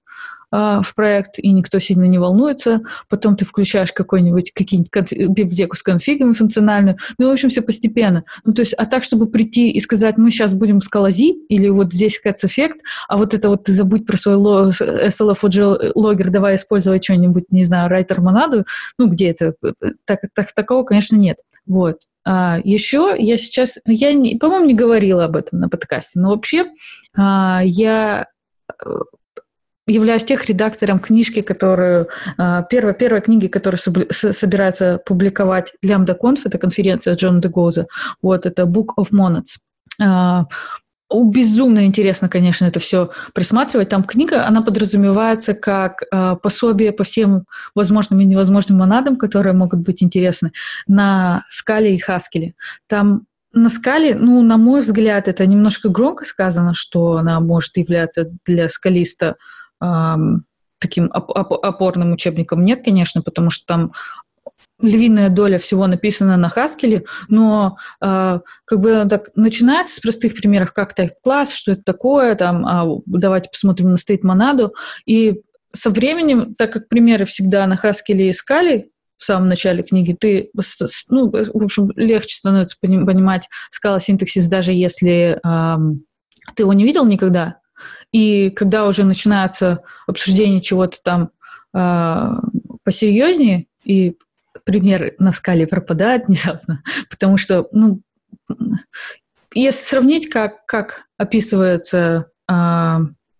а, 0.51 0.81
в 0.81 0.93
проект, 0.95 1.39
и 1.39 1.51
никто 1.51 1.79
сильно 1.79 2.03
не 2.03 2.19
волнуется. 2.19 2.81
Потом 3.09 3.35
ты 3.35 3.45
включаешь 3.45 3.93
какой-нибудь, 3.93 4.51
какие-нибудь 4.51 5.29
библиотеку 5.29 5.77
с 5.77 5.83
конфигами 5.83 6.33
функциональную. 6.33 6.97
Ну, 7.17 7.29
в 7.29 7.31
общем, 7.31 7.49
все 7.49 7.61
постепенно. 7.61 8.25
Ну, 8.43 8.53
то 8.53 8.61
есть, 8.61 8.73
а 8.73 8.85
так, 8.85 9.03
чтобы 9.03 9.27
прийти 9.27 9.69
и 9.71 9.79
сказать, 9.79 10.17
мы 10.17 10.29
сейчас 10.29 10.53
будем 10.53 10.81
скалази, 10.81 11.31
или 11.47 11.69
вот 11.69 11.93
здесь 11.93 12.19
кэц 12.19 12.43
эффект, 12.43 12.81
а 13.07 13.17
вот 13.17 13.33
это 13.33 13.49
вот 13.49 13.63
ты 13.63 13.71
забудь 13.71 14.05
про 14.05 14.17
свой 14.17 14.35
SLF 14.35 15.91
логер, 15.95 16.29
давай 16.29 16.55
использовать 16.55 17.03
что-нибудь, 17.03 17.45
не 17.51 17.63
знаю, 17.63 17.89
райтер 17.89 18.21
монаду, 18.21 18.65
ну, 18.97 19.07
где 19.07 19.29
это? 19.29 19.53
Так, 20.05 20.19
так, 20.33 20.53
такого, 20.53 20.83
конечно, 20.83 21.15
нет. 21.15 21.37
Вот. 21.65 21.99
А, 22.23 22.59
еще 22.63 23.15
я 23.17 23.37
сейчас, 23.37 23.77
я, 23.85 24.13
не, 24.13 24.35
по-моему, 24.35 24.65
не 24.65 24.75
говорила 24.75 25.25
об 25.25 25.35
этом 25.35 25.59
на 25.59 25.69
подкасте, 25.69 26.19
но 26.19 26.29
вообще 26.29 26.65
а, 27.15 27.61
я 27.63 28.27
э, 28.83 28.89
являюсь 29.91 30.23
тех 30.23 30.45
редактором 30.45 30.99
книжки, 30.99 31.41
которую 31.41 32.07
а, 32.37 32.63
первой, 32.63 32.93
первой 32.93 33.21
книги, 33.21 33.47
которую 33.47 33.79
собирается 33.79 34.99
публиковать 35.05 35.73
Lambda 35.85 36.17
Conf, 36.19 36.39
это 36.45 36.57
конференция 36.57 37.15
Джона 37.15 37.41
Дегоза. 37.41 37.87
Вот, 38.21 38.45
это 38.45 38.63
Book 38.63 38.89
of 38.97 39.07
Monads. 39.11 39.59
А, 40.01 40.45
безумно 41.13 41.85
интересно, 41.85 42.29
конечно, 42.29 42.65
это 42.65 42.79
все 42.79 43.09
присматривать. 43.33 43.89
Там 43.89 44.03
книга, 44.03 44.45
она 44.45 44.61
подразумевается 44.61 45.53
как 45.53 46.03
э, 46.11 46.35
пособие 46.41 46.91
по 46.91 47.03
всем 47.03 47.45
возможным 47.75 48.21
и 48.21 48.25
невозможным 48.25 48.79
монадам, 48.79 49.17
которые 49.17 49.53
могут 49.53 49.81
быть 49.81 50.01
интересны 50.03 50.51
на 50.87 51.43
скале 51.49 51.95
и 51.95 51.99
хаскеле. 51.99 52.53
Там 52.87 53.25
на 53.53 53.69
скале, 53.69 54.15
ну, 54.15 54.41
на 54.41 54.57
мой 54.57 54.81
взгляд, 54.81 55.27
это 55.27 55.45
немножко 55.45 55.89
громко 55.89 56.23
сказано, 56.23 56.73
что 56.73 57.17
она 57.17 57.39
может 57.41 57.75
являться 57.75 58.29
для 58.45 58.69
скалиста 58.69 59.35
таким 60.79 61.09
оп- 61.13 61.29
оп- 61.29 61.65
опорным 61.65 62.11
учебником. 62.11 62.63
Нет, 62.63 62.83
конечно, 62.83 63.21
потому 63.21 63.49
что 63.49 63.65
там 63.65 63.91
львиная 64.81 65.29
доля 65.29 65.59
всего 65.59 65.87
написана 65.87 66.37
на 66.37 66.47
Haskell, 66.47 67.05
но 67.29 67.77
э, 68.01 68.39
как 68.65 68.79
бы 68.79 69.05
так 69.09 69.29
начинается 69.35 69.95
с 69.95 69.99
простых 69.99 70.33
примеров, 70.33 70.73
как 70.73 70.97
type-класс, 70.97 71.53
что 71.53 71.73
это 71.73 71.83
такое, 71.83 72.35
там, 72.35 72.65
а, 72.65 72.85
давайте 73.05 73.49
посмотрим 73.49 73.91
на 73.91 73.95
state 73.95 74.21
монаду, 74.23 74.73
и 75.05 75.41
со 75.73 75.89
временем, 75.89 76.55
так 76.55 76.73
как 76.73 76.89
примеры 76.89 77.25
всегда 77.25 77.65
на 77.67 77.75
Haskell 77.75 78.29
искали, 78.29 78.89
в 79.17 79.23
самом 79.23 79.49
начале 79.49 79.83
книги, 79.83 80.17
ты, 80.19 80.49
ну, 81.09 81.29
в 81.29 81.63
общем, 81.63 81.91
легче 81.95 82.35
становится 82.35 82.75
понимать 82.79 83.47
скала 83.69 83.99
синтаксис, 83.99 84.47
даже 84.47 84.73
если 84.73 85.39
э, 85.43 85.77
ты 86.55 86.63
его 86.63 86.73
не 86.73 86.83
видел 86.83 87.05
никогда. 87.05 87.60
И 88.11 88.49
когда 88.49 88.85
уже 88.85 89.03
начинается 89.03 89.83
обсуждение 90.05 90.61
чего-то 90.61 90.97
там 91.01 91.29
э, 91.73 92.27
посерьезнее, 92.83 93.67
и 93.83 94.17
пример 94.63 95.13
на 95.17 95.31
скале 95.31 95.65
пропадает 95.65 96.25
внезапно, 96.27 96.83
потому 97.09 97.37
что, 97.37 97.67
ну, 97.71 98.01
если 99.53 99.83
сравнить, 99.83 100.29
как, 100.29 100.65
как 100.65 101.05
описывается, 101.17 102.31
э, 102.49 102.97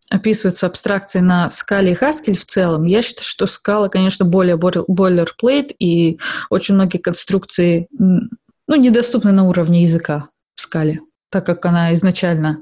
описываются 0.09 0.67
абстракции 0.67 1.19
на 1.19 1.49
скале 1.51 1.93
и 1.93 1.95
Haskell 1.95 2.35
в 2.35 2.45
целом, 2.45 2.85
я 2.85 3.01
считаю, 3.01 3.25
что 3.25 3.45
скала, 3.47 3.87
конечно, 3.87 4.25
более 4.25 4.57
boilerplate, 4.57 5.73
и 5.79 6.19
очень 6.49 6.75
многие 6.75 6.97
конструкции 6.97 7.87
ну, 7.91 8.75
недоступны 8.75 9.31
на 9.31 9.47
уровне 9.47 9.83
языка 9.83 10.29
в 10.55 10.61
скале, 10.61 11.01
так 11.29 11.45
как 11.45 11.65
она 11.65 11.93
изначально... 11.93 12.59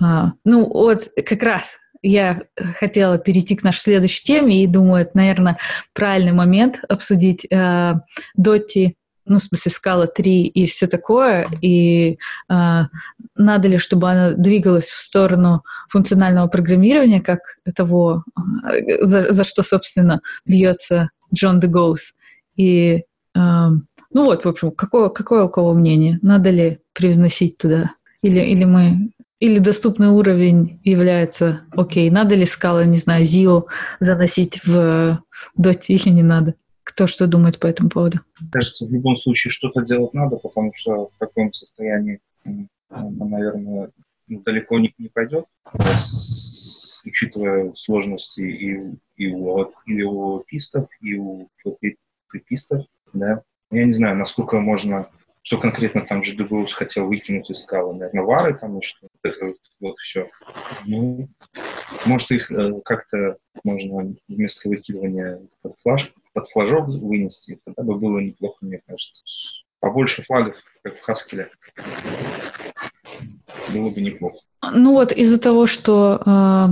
Э, 0.00 0.32
ну, 0.44 0.66
вот 0.66 1.10
как 1.26 1.42
раз 1.42 1.78
я 2.02 2.42
хотела 2.78 3.18
перейти 3.18 3.56
к 3.56 3.64
нашей 3.64 3.80
следующей 3.80 4.24
теме 4.24 4.62
и 4.62 4.66
думаю, 4.66 5.02
это, 5.02 5.16
наверное, 5.16 5.58
правильный 5.92 6.32
момент 6.32 6.80
обсудить 6.88 7.46
э, 7.50 7.94
Доти, 8.34 8.96
ну, 9.28 9.38
в 9.38 9.42
смысле, 9.42 9.72
скала 9.72 10.06
3 10.06 10.44
и 10.44 10.66
все 10.66 10.86
такое, 10.86 11.46
и 11.60 12.18
э, 12.48 12.82
надо 13.36 13.68
ли, 13.68 13.78
чтобы 13.78 14.10
она 14.10 14.30
двигалась 14.32 14.86
в 14.86 15.00
сторону 15.00 15.64
функционального 15.90 16.48
программирования, 16.48 17.20
как 17.20 17.40
того, 17.74 18.24
э, 18.72 19.04
за, 19.04 19.30
за 19.30 19.44
что, 19.44 19.62
собственно, 19.62 20.22
бьется 20.46 21.10
Джон 21.34 21.60
Дегоус. 21.60 22.14
И, 22.56 22.94
э, 22.96 23.00
ну 23.34 24.24
вот, 24.24 24.44
в 24.44 24.48
общем, 24.48 24.70
какое, 24.70 25.10
какое 25.10 25.44
у 25.44 25.48
кого 25.48 25.74
мнение? 25.74 26.18
Надо 26.22 26.50
ли 26.50 26.78
привносить 26.94 27.58
туда? 27.58 27.90
Или, 28.22 28.40
или 28.40 28.64
мы 28.64 29.10
или 29.40 29.58
доступный 29.58 30.08
уровень 30.08 30.80
является 30.84 31.62
окей, 31.72 32.10
надо 32.10 32.34
ли 32.34 32.44
скала, 32.44 32.84
не 32.84 32.98
знаю, 32.98 33.24
ZIO 33.24 33.64
заносить 34.00 34.64
в 34.64 35.22
доте 35.56 35.94
или 35.94 36.08
не 36.10 36.22
надо? 36.22 36.54
Кто 36.82 37.06
что 37.06 37.26
думает 37.26 37.58
по 37.58 37.66
этому 37.66 37.90
поводу? 37.90 38.20
Кажется, 38.50 38.86
в 38.86 38.90
любом 38.90 39.16
случае 39.16 39.50
что-то 39.50 39.82
делать 39.82 40.14
надо, 40.14 40.36
потому 40.36 40.72
что 40.74 41.08
в 41.08 41.18
таком 41.18 41.52
состоянии 41.52 42.20
наверное, 42.90 43.90
далеко 44.28 44.78
не, 44.78 44.94
не 44.98 45.08
пойдет, 45.08 45.46
учитывая 47.04 47.72
сложности 47.74 48.40
и, 48.40 48.98
и, 49.16 49.28
у, 49.28 49.70
и 49.86 50.02
у 50.02 50.40
пистов, 50.46 50.88
и 51.00 51.14
у 51.16 51.48
пистов, 52.46 52.84
да. 53.12 53.42
Я 53.70 53.84
не 53.84 53.92
знаю, 53.92 54.16
насколько 54.16 54.58
можно 54.58 55.08
что 55.48 55.56
конкретно 55.56 56.02
там 56.02 56.22
же 56.22 56.34
Дубоус 56.34 56.74
хотел 56.74 57.06
выкинуть 57.06 57.48
из 57.48 57.62
скалы? 57.62 57.94
Наверное, 57.94 58.22
вары 58.22 58.52
там 58.52 58.78
и 58.78 58.82
что? 58.82 59.08
Это 59.22 59.54
вот 59.80 59.96
все. 59.96 60.26
Ну, 60.86 61.26
может, 62.04 62.30
их 62.32 62.52
э, 62.52 62.74
как-то 62.84 63.38
можно 63.64 64.10
вместо 64.28 64.68
выкидывания 64.68 65.40
под, 65.62 65.72
флаж, 65.82 66.12
под 66.34 66.50
флажок 66.50 66.88
вынести. 66.88 67.58
Тогда 67.64 67.82
бы 67.82 67.98
было 67.98 68.18
неплохо, 68.18 68.58
мне 68.60 68.82
кажется. 68.86 69.24
Побольше 69.80 70.22
флагов, 70.22 70.62
как 70.82 70.92
в 70.92 71.00
Хаскеле. 71.00 71.48
Было 73.72 73.88
бы 73.88 74.02
неплохо. 74.02 74.36
Ну 74.70 74.92
вот 74.92 75.12
из-за 75.12 75.40
того, 75.40 75.64
что 75.64 76.20
э, 76.26 76.66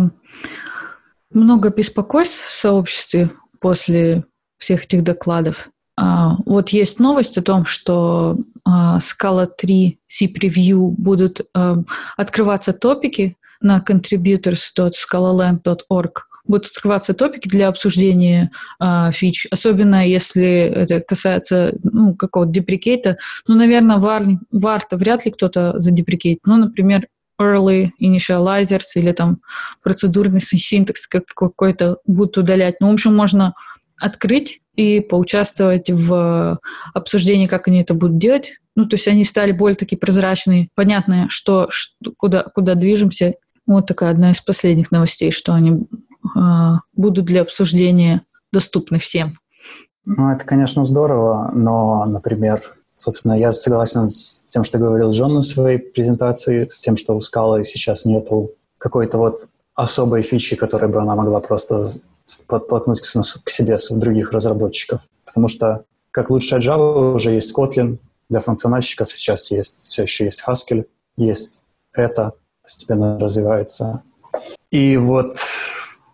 много 1.31 1.71
беспокойств 1.71 2.45
в 2.45 2.53
сообществе 2.53 3.31
после 3.59 4.27
всех 4.59 4.85
этих 4.85 5.03
докладов, 5.03 5.71
а, 5.99 6.37
вот 6.45 6.69
есть 6.69 7.01
новость 7.01 7.39
о 7.39 7.43
том, 7.43 7.65
что 7.65 8.37
Scala 8.67 9.47
3 9.47 10.01
C-Preview 10.09 10.95
будут 10.97 11.43
а, 11.55 11.77
открываться 12.17 12.73
топики 12.73 13.37
на 13.61 13.85
contributors.scalaland.org 13.87 16.13
будут 16.49 16.67
открываться 16.67 17.15
топики 17.15 17.49
для 17.49 17.69
обсуждения 17.69 18.51
э, 18.81 19.11
фич, 19.13 19.47
особенно 19.51 20.07
если 20.07 20.45
это 20.45 21.01
касается 21.01 21.75
ну, 21.83 22.15
какого-то 22.15 22.53
деприкейта. 22.53 23.19
Ну, 23.47 23.57
наверное, 23.57 23.97
вар, 23.97 24.23
вар-то 24.53 24.97
вряд 24.97 25.25
ли 25.25 25.33
кто-то 25.33 25.81
задеприкейт. 25.81 26.41
Ну, 26.47 26.57
например, 26.57 27.09
early 27.41 27.91
initializers 28.01 28.95
или 28.95 29.13
там 29.13 29.41
процедурный 29.83 30.41
синтекс 30.41 31.07
какой-то 31.07 31.99
будут 32.07 32.39
удалять. 32.39 32.77
Ну, 32.81 32.91
в 32.91 32.95
общем, 32.95 33.15
можно 33.15 33.55
открыть 33.99 34.61
и 34.75 35.01
поучаствовать 35.01 35.91
в 35.91 36.59
обсуждении, 36.95 37.47
как 37.47 37.69
они 37.69 37.81
это 37.81 37.95
будут 37.95 38.19
делать. 38.19 38.55
Ну, 38.75 38.87
то 38.87 38.97
есть 38.97 39.09
они 39.09 39.25
стали 39.25 39.53
более 39.53 39.77
такие 39.77 39.99
прозрачные, 39.99 40.69
понятные, 40.75 41.27
что, 41.31 41.69
что 41.71 42.13
куда, 42.17 42.43
куда 42.43 42.75
движемся. 42.75 43.35
Вот 43.67 43.87
такая 43.87 44.11
одна 44.11 44.33
из 44.33 44.41
последних 44.41 44.91
новостей, 44.91 45.31
что 45.31 45.55
они 45.55 45.87
э, 46.37 46.73
будут 46.93 47.25
для 47.25 47.43
обсуждения 47.43 48.23
доступны 48.53 48.99
всем. 48.99 49.39
Ну, 50.05 50.31
это, 50.31 50.45
конечно, 50.45 50.85
здорово, 50.85 51.51
но, 51.53 52.05
например, 52.05 52.63
собственно, 52.97 53.35
я 53.35 53.53
согласен 53.53 54.09
с 54.09 54.45
тем, 54.49 54.65
что 54.65 54.79
говорил 54.79 55.13
Джон 55.13 55.35
на 55.35 55.43
своей 55.43 55.79
презентации, 55.79 56.67
с 56.67 56.81
тем, 56.81 56.97
что 56.97 57.17
у 57.17 57.21
Скалы 57.21 57.65
сейчас 57.65 58.05
нету 58.05 58.53
какой-то 58.79 59.19
вот 59.19 59.49
особой 59.75 60.23
фичи, 60.23 60.57
которой 60.57 60.91
бы 60.91 61.01
она 61.01 61.15
могла 61.15 61.41
просто 61.41 61.83
подтолкнуть 62.47 63.01
к 63.01 63.51
себе 63.51 63.79
других 63.91 64.33
разработчиков. 64.33 65.03
Потому 65.25 65.49
что 65.49 65.85
как 66.11 66.31
лучшая 66.31 66.61
Java 66.61 67.15
уже 67.15 67.33
есть 67.33 67.57
Kotlin, 67.57 67.99
для 68.29 68.41
функциональщиков 68.41 69.13
сейчас 69.13 69.51
есть, 69.51 69.89
все 69.89 70.03
еще 70.03 70.25
есть 70.25 70.43
Haskell, 70.47 70.87
есть 71.17 71.63
это, 71.93 72.33
постепенно 72.63 73.19
развивается. 73.19 74.03
И 74.71 74.97
вот 74.97 75.39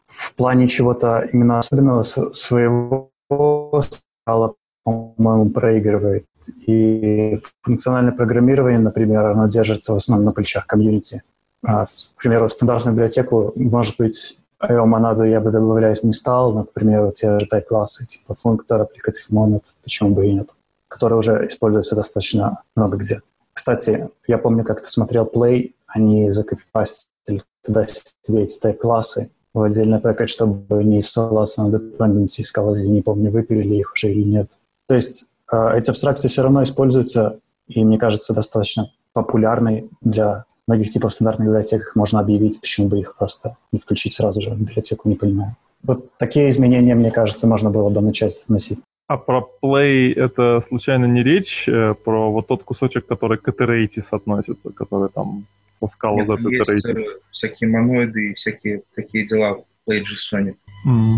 в 0.06 0.34
плане 0.34 0.68
чего-то 0.68 1.28
именно 1.32 1.58
особенного 1.58 2.02
своего 2.02 3.10
Scala, 3.30 4.54
по-моему, 4.84 5.50
проигрывает. 5.50 6.26
И 6.66 7.38
функциональное 7.62 8.12
программирование, 8.12 8.80
например, 8.80 9.26
оно 9.26 9.48
держится 9.48 9.94
в 9.94 9.96
основном 9.96 10.26
на 10.26 10.32
плечах 10.32 10.66
комьюнити. 10.66 11.22
А, 11.64 11.86
к 11.86 12.22
примеру, 12.22 12.48
стандартную 12.48 12.94
библиотеку 12.94 13.52
может 13.54 13.96
быть 13.98 14.38
IO 14.62 14.86
монаду 14.86 15.24
я 15.24 15.40
бы 15.40 15.50
добавлять 15.50 16.04
не 16.04 16.12
стал, 16.12 16.52
но, 16.52 16.64
к 16.64 16.72
примеру, 16.72 17.12
те 17.12 17.38
же 17.38 17.46
type-классы, 17.46 18.06
типа 18.06 18.34
функтор, 18.34 18.82
аппликатив 18.82 19.30
монад, 19.30 19.64
почему 19.82 20.10
бы 20.10 20.26
и 20.26 20.32
нет, 20.32 20.50
которые 20.88 21.18
уже 21.18 21.46
используются 21.46 21.96
достаточно 21.96 22.62
много 22.76 22.96
где. 22.96 23.22
Кстати, 23.52 24.08
я 24.26 24.38
помню, 24.38 24.64
как 24.64 24.80
ты 24.80 24.88
смотрел 24.88 25.24
Play, 25.24 25.72
они 25.86 26.30
закопипастили 26.30 27.42
туда 27.64 27.86
себе 27.86 28.44
эти 28.44 28.64
type-классы 28.64 29.30
в 29.52 29.62
отдельный 29.62 29.98
пакет, 29.98 30.30
чтобы 30.30 30.84
не 30.84 31.02
ссылаться 31.02 31.62
на 31.62 31.76
dependency, 31.76 32.42
сказал, 32.42 32.74
не 32.74 33.02
помню, 33.02 33.30
выпилили 33.30 33.74
их 33.74 33.92
уже 33.92 34.12
или 34.12 34.22
нет. 34.22 34.50
То 34.86 34.94
есть 34.94 35.26
э, 35.52 35.76
эти 35.76 35.90
абстракции 35.90 36.28
все 36.28 36.42
равно 36.42 36.62
используются, 36.62 37.40
и 37.66 37.84
мне 37.84 37.98
кажется, 37.98 38.32
достаточно 38.32 38.90
популярной 39.12 39.88
для 40.00 40.44
многих 40.66 40.90
типов 40.90 41.12
стандартных 41.12 41.48
библиотек. 41.48 41.92
Можно 41.94 42.20
объявить, 42.20 42.60
почему 42.60 42.88
бы 42.88 42.98
их 42.98 43.16
просто 43.16 43.56
не 43.72 43.78
включить 43.78 44.14
сразу 44.14 44.40
же 44.40 44.50
в 44.50 44.58
библиотеку, 44.58 45.08
не 45.08 45.16
понимаю. 45.16 45.56
Вот 45.82 46.16
такие 46.16 46.48
изменения, 46.48 46.94
мне 46.94 47.10
кажется, 47.10 47.46
можно 47.46 47.70
было 47.70 47.90
бы 47.90 48.00
начать 48.00 48.44
носить. 48.48 48.82
А 49.08 49.16
про 49.16 49.46
Play 49.62 50.14
это 50.14 50.62
случайно 50.68 51.06
не 51.06 51.22
речь 51.22 51.68
э, 51.68 51.94
про 52.04 52.30
вот 52.30 52.46
тот 52.46 52.62
кусочек, 52.62 53.06
который 53.06 53.36
к 53.36 53.48
Iteratis 53.48 54.06
относится, 54.10 54.70
который 54.70 55.10
там 55.10 55.44
ласкал 55.80 56.24
за 56.24 56.34
Есть 56.34 56.86
э, 56.86 57.04
всякие 57.32 57.68
моноиды 57.68 58.30
и 58.30 58.34
всякие 58.34 58.82
такие 58.94 59.26
дела 59.26 59.56
в 59.56 59.90
Play 59.90 60.02
JSON. 60.02 60.54
Mm. 60.86 61.16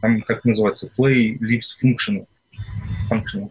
Там, 0.00 0.20
как 0.22 0.44
называется, 0.44 0.90
Play 0.98 1.38
Lives 1.38 1.76
Functional. 1.82 2.26
functional. 3.10 3.50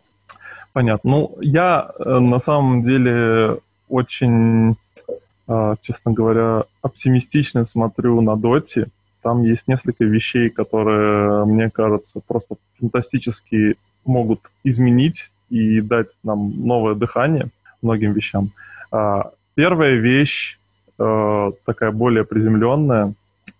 Понятно. 0.75 1.09
Ну, 1.09 1.37
я 1.39 1.89
э, 1.97 2.19
на 2.19 2.39
самом 2.39 2.83
деле 2.83 3.59
очень 3.87 4.75
а, 5.47 5.75
честно 5.81 6.11
говоря, 6.11 6.63
оптимистично 6.81 7.65
смотрю 7.65 8.21
на 8.21 8.35
Доти. 8.35 8.87
Там 9.21 9.43
есть 9.43 9.67
несколько 9.67 10.03
вещей, 10.03 10.49
которые, 10.49 11.45
мне 11.45 11.69
кажется, 11.69 12.19
просто 12.27 12.55
фантастически 12.79 13.75
могут 14.05 14.39
изменить 14.63 15.29
и 15.49 15.81
дать 15.81 16.09
нам 16.23 16.65
новое 16.65 16.95
дыхание 16.95 17.47
многим 17.81 18.13
вещам. 18.13 18.49
А, 18.91 19.31
первая 19.53 19.95
вещь, 19.95 20.57
э, 20.97 21.51
такая 21.63 21.91
более 21.91 22.25
приземленная, 22.25 23.13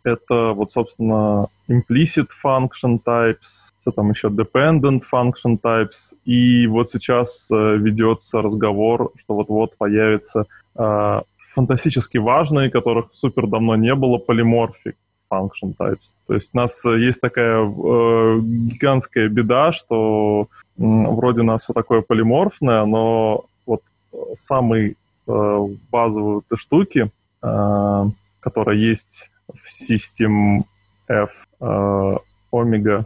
это 0.03 0.53
вот, 0.53 0.72
собственно, 0.72 1.47
implicit 1.70 2.28
function 2.43 2.99
types, 3.03 3.74
что 3.86 3.91
там 3.91 4.09
еще 4.09 4.29
dependent 4.29 5.03
function 5.13 5.59
types, 5.61 6.15
и 6.25 6.65
вот 6.65 6.89
сейчас 6.89 7.47
э, 7.51 7.77
ведется 7.77 8.41
разговор, 8.41 9.11
что 9.19 9.36
вот-вот 9.36 9.77
появится 9.77 10.45
э, 10.75 11.21
фантастически 11.53 12.17
важные, 12.17 12.71
которых 12.71 13.13
супер 13.13 13.45
давно 13.45 13.75
не 13.75 13.93
было, 13.93 14.17
polymorphic 14.17 14.95
function 15.31 15.75
types. 15.77 16.15
То 16.25 16.33
есть 16.33 16.49
у 16.53 16.57
нас 16.57 16.83
э, 16.83 16.97
есть 16.97 17.21
такая 17.21 17.59
э, 17.59 18.39
гигантская 18.39 19.29
беда, 19.29 19.71
что 19.71 20.47
э, 20.49 20.81
вроде 20.81 21.41
у 21.41 21.45
нас 21.45 21.63
все 21.63 21.73
такое 21.73 22.01
полиморфное, 22.01 22.86
но 22.86 23.45
вот 23.67 23.81
самые 24.47 24.95
э, 25.27 25.59
базовые 25.91 26.39
этой 26.39 26.57
штуки, 26.57 27.11
э, 27.43 28.05
которая 28.39 28.77
есть 28.77 29.29
в 29.47 29.91
System 29.91 30.63
F 31.07 31.29
э, 31.61 32.17
Omega, 32.61 33.05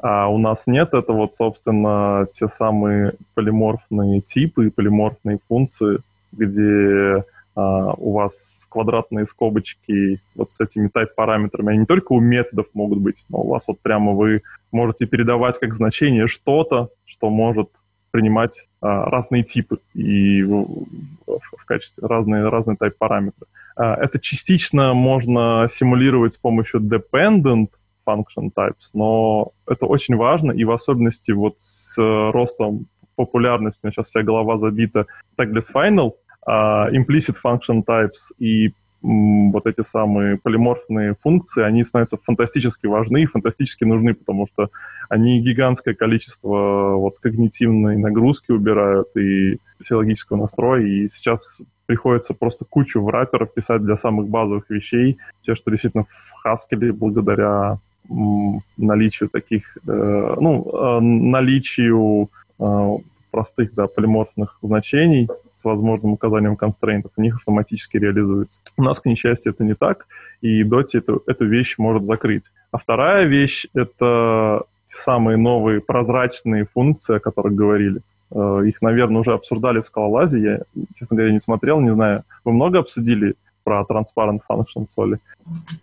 а 0.00 0.28
у 0.28 0.38
нас 0.38 0.64
нет, 0.66 0.94
это 0.94 1.12
вот, 1.12 1.34
собственно, 1.34 2.26
те 2.38 2.48
самые 2.48 3.14
полиморфные 3.34 4.20
типы 4.20 4.66
и 4.66 4.70
полиморфные 4.70 5.38
функции, 5.48 5.98
где 6.32 7.24
Uh, 7.58 7.92
у 7.96 8.12
вас 8.12 8.64
квадратные 8.68 9.26
скобочки 9.26 10.20
вот 10.36 10.52
с 10.52 10.60
этими 10.60 10.86
type-параметрами, 10.86 11.70
они 11.70 11.78
не 11.80 11.86
только 11.86 12.12
у 12.12 12.20
методов 12.20 12.66
могут 12.72 13.00
быть, 13.00 13.16
но 13.28 13.38
у 13.38 13.48
вас 13.48 13.64
вот 13.66 13.80
прямо 13.80 14.12
вы 14.12 14.42
можете 14.70 15.06
передавать 15.06 15.58
как 15.58 15.74
значение 15.74 16.28
что-то, 16.28 16.90
что 17.04 17.30
может 17.30 17.68
принимать 18.12 18.68
uh, 18.80 19.06
разные 19.10 19.42
типы 19.42 19.78
и 19.92 20.44
в, 20.44 20.84
в 21.26 21.64
качестве 21.66 22.06
разные, 22.06 22.48
разные 22.48 22.76
type-параметры. 22.76 23.46
Uh, 23.76 23.96
это 23.96 24.20
частично 24.20 24.94
можно 24.94 25.68
симулировать 25.74 26.34
с 26.34 26.38
помощью 26.38 26.80
dependent 26.80 27.70
function 28.08 28.50
types, 28.56 28.90
но 28.94 29.52
это 29.66 29.86
очень 29.86 30.16
важно, 30.16 30.52
и 30.52 30.64
в 30.64 30.70
особенности 30.70 31.32
вот 31.32 31.54
с 31.58 31.94
ростом 31.98 32.86
популярности, 33.16 33.80
у 33.82 33.86
меня 33.86 33.92
сейчас 33.92 34.08
вся 34.08 34.22
голова 34.22 34.58
забита 34.58 35.06
tagless 35.36 35.66
final, 35.74 36.12
а, 36.46 36.88
implicit 36.90 37.36
function 37.44 37.84
types 37.84 38.32
и 38.38 38.72
вот 39.00 39.66
эти 39.66 39.84
самые 39.86 40.38
полиморфные 40.38 41.14
функции, 41.22 41.62
они 41.62 41.84
становятся 41.84 42.16
фантастически 42.16 42.86
важны 42.86 43.22
и 43.22 43.26
фантастически 43.26 43.84
нужны, 43.84 44.14
потому 44.14 44.48
что 44.48 44.70
они 45.08 45.40
гигантское 45.40 45.94
количество 45.94 46.96
вот, 46.96 47.18
когнитивной 47.20 47.96
нагрузки 47.96 48.50
убирают 48.50 49.16
и 49.16 49.58
физиологического 49.80 50.38
настроя, 50.38 50.82
и 50.82 51.08
сейчас 51.10 51.60
приходится 51.86 52.34
просто 52.34 52.64
кучу 52.64 53.00
враперов 53.00 53.54
писать 53.54 53.82
для 53.82 53.96
самых 53.96 54.28
базовых 54.28 54.68
вещей, 54.68 55.18
те, 55.42 55.54
что 55.54 55.70
действительно 55.70 56.04
в 56.04 56.46
Haskell 56.46 56.92
благодаря 56.92 57.78
наличию 58.08 59.28
таких, 59.28 59.76
э, 59.86 60.36
ну, 60.40 60.64
э, 60.64 61.00
наличию 61.00 62.30
э, 62.58 62.96
простых, 63.30 63.74
да, 63.74 63.86
полиморфных 63.86 64.58
значений, 64.62 65.28
с 65.54 65.64
возможным 65.64 66.12
указанием 66.12 66.56
констрейнтов, 66.56 67.12
у 67.16 67.22
них 67.22 67.36
автоматически 67.36 67.96
реализуется. 67.96 68.60
У 68.76 68.82
нас, 68.82 69.00
к 69.00 69.06
несчастью, 69.06 69.52
это 69.52 69.64
не 69.64 69.74
так, 69.74 70.06
и 70.40 70.62
Dota 70.62 70.98
эту, 70.98 71.22
эту 71.26 71.46
вещь 71.46 71.74
может 71.78 72.04
закрыть. 72.04 72.44
А 72.70 72.78
вторая 72.78 73.24
вещь— 73.24 73.66
это 73.74 74.62
те 74.88 74.96
самые 74.96 75.36
новые 75.36 75.80
прозрачные 75.80 76.64
функции, 76.64 77.16
о 77.16 77.20
которых 77.20 77.54
говорили. 77.54 78.00
Э, 78.30 78.62
их, 78.66 78.80
наверное, 78.82 79.20
уже 79.20 79.32
обсуждали 79.32 79.80
в 79.80 79.86
скалолазе. 79.86 80.40
Я, 80.40 80.82
честно 80.98 81.16
говоря, 81.16 81.32
не 81.32 81.40
смотрел, 81.40 81.80
не 81.80 81.92
знаю. 81.92 82.22
Вы 82.44 82.52
много 82.52 82.78
обсудили 82.78 83.34
про 83.64 83.84
Transparent 83.88 84.40
Functions, 84.50 84.88
Соли? 84.94 85.18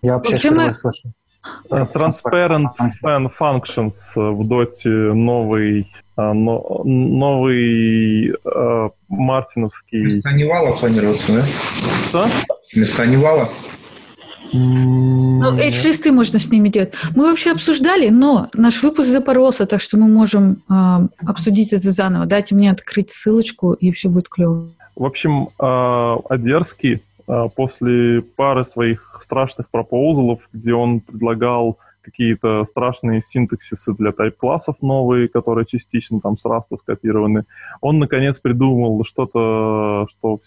Я 0.02 0.16
вообще 0.16 0.38
впервые 0.38 0.74
слышу. 0.74 1.12
Э, 1.72 1.86
Transparent 1.94 2.68
Fan 3.04 3.30
Functions 3.40 3.94
в 4.16 4.48
доте 4.48 4.90
новый, 4.90 5.88
э, 6.18 6.34
новый 6.34 8.30
э, 8.32 8.90
мартиновский... 9.10 10.02
Вместо 10.02 10.32
Невала 10.32 10.72
планируется, 10.72 11.34
да? 11.34 11.44
Что? 12.10 12.28
Вместо 12.74 13.06
Невала? 13.06 13.48
Ну, 14.54 15.52
H-листы 15.52 16.12
можно 16.12 16.40
с 16.40 16.50
ними 16.50 16.70
делать. 16.70 16.94
Мы 17.16 17.26
вообще 17.30 17.52
обсуждали, 17.52 18.10
но 18.10 18.50
наш 18.54 18.82
выпуск 18.84 19.10
запоролся, 19.10 19.66
так 19.66 19.82
что 19.82 19.98
мы 19.98 20.08
можем 20.08 20.64
э, 20.70 21.08
обсудить 21.26 21.74
это 21.74 21.92
заново. 21.92 22.26
Дайте 22.26 22.56
мне 22.56 22.72
открыть 22.72 23.12
ссылочку, 23.12 23.74
и 23.74 23.92
все 23.92 24.10
будет 24.10 24.30
клево. 24.30 24.70
В 24.96 25.04
общем, 25.04 25.50
э, 25.60 26.16
Одерский 26.30 27.02
после 27.26 28.22
пары 28.22 28.66
своих 28.66 29.20
страшных 29.24 29.70
пропоузалов, 29.70 30.48
где 30.54 30.74
он 30.74 31.00
предлагал 31.00 31.78
какие-то 32.06 32.66
страшные 32.66 33.24
синтаксисы 33.26 33.94
для 33.94 34.12
тайп-классов 34.12 34.76
новые, 34.82 35.28
которые 35.28 35.66
частично 35.66 36.20
там 36.22 36.38
с 36.38 36.46
Rust 36.46 36.78
скопированы, 36.78 37.46
он, 37.82 37.98
наконец, 37.98 38.40
придумал 38.40 39.04
что-то, 39.06 40.08
что 40.12 40.40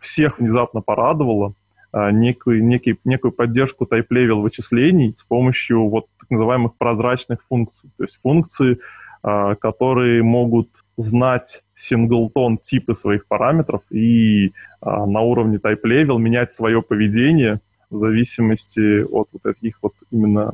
всех 0.00 0.38
внезапно 0.38 0.82
порадовало, 0.82 1.54
а, 1.92 2.10
некую, 2.10 2.62
некий, 2.62 2.98
некую 3.04 3.32
поддержку 3.32 3.86
type-level 3.86 4.42
вычислений 4.42 5.14
с 5.18 5.24
помощью 5.24 5.88
вот 5.88 6.06
так 6.20 6.30
называемых 6.30 6.74
прозрачных 6.76 7.38
функций. 7.48 7.88
То 7.96 8.04
есть 8.04 8.18
функции, 8.22 8.78
а, 9.22 9.54
которые 9.54 10.22
могут 10.22 10.68
знать 10.96 11.62
синглтон 11.74 12.58
типы 12.58 12.94
своих 12.94 13.26
параметров 13.26 13.82
и 13.90 14.52
а, 14.80 15.06
на 15.06 15.20
уровне 15.20 15.58
type 15.58 15.82
level 15.84 16.18
менять 16.18 16.52
свое 16.52 16.82
поведение 16.82 17.60
в 17.90 17.98
зависимости 17.98 19.02
от 19.02 19.28
вот 19.32 19.42
таких 19.42 19.78
вот 19.82 19.92
именно 20.10 20.52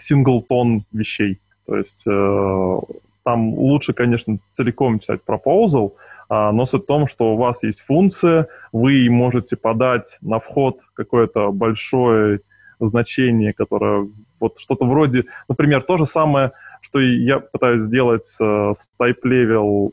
синглтон 0.00 0.78
э, 0.78 0.80
вещей. 0.92 1.38
То 1.66 1.76
есть 1.76 2.02
э, 2.06 2.78
там 3.22 3.54
лучше, 3.54 3.92
конечно, 3.92 4.38
целиком 4.52 4.98
писать 4.98 5.20
proposal, 5.26 5.92
а, 6.28 6.52
но 6.52 6.66
суть 6.66 6.84
в 6.84 6.86
том, 6.86 7.08
что 7.08 7.34
у 7.34 7.36
вас 7.36 7.62
есть 7.62 7.80
функция, 7.80 8.46
вы 8.72 9.08
можете 9.10 9.56
подать 9.56 10.16
на 10.20 10.38
вход 10.38 10.78
какое-то 10.94 11.50
большое 11.52 12.40
значение, 12.78 13.52
которое 13.52 14.08
вот 14.38 14.54
что-то 14.58 14.86
вроде, 14.86 15.24
например, 15.48 15.82
то 15.82 15.98
же 15.98 16.06
самое, 16.06 16.52
что 16.90 17.00
я 17.00 17.38
пытаюсь 17.38 17.84
сделать 17.84 18.26
с, 18.26 18.36
с 18.36 18.90
type 18.98 19.22
level 19.24 19.90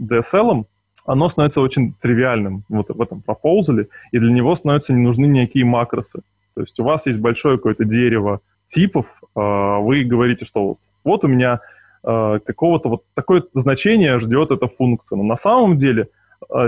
DSL, 0.00 0.64
оно 1.06 1.28
становится 1.28 1.60
очень 1.60 1.94
тривиальным 2.00 2.64
вот 2.68 2.88
в 2.88 3.00
этом 3.00 3.22
пропозале, 3.22 3.86
и 4.10 4.18
для 4.18 4.32
него 4.32 4.56
становятся 4.56 4.92
не 4.92 5.00
нужны 5.00 5.26
никакие 5.26 5.64
макросы. 5.64 6.20
То 6.54 6.62
есть 6.62 6.78
у 6.80 6.84
вас 6.84 7.06
есть 7.06 7.18
большое 7.18 7.58
какое-то 7.58 7.84
дерево 7.84 8.40
типов, 8.68 9.06
а, 9.34 9.78
вы 9.78 10.04
говорите, 10.04 10.46
что 10.46 10.78
вот 11.04 11.24
у 11.24 11.28
меня 11.28 11.60
а, 12.02 12.38
какого-то 12.40 12.88
вот 12.88 13.02
такое 13.14 13.44
значение 13.54 14.18
ждет 14.18 14.50
эта 14.50 14.66
функция. 14.66 15.16
Но 15.16 15.22
на 15.22 15.36
самом 15.36 15.76
деле 15.76 16.08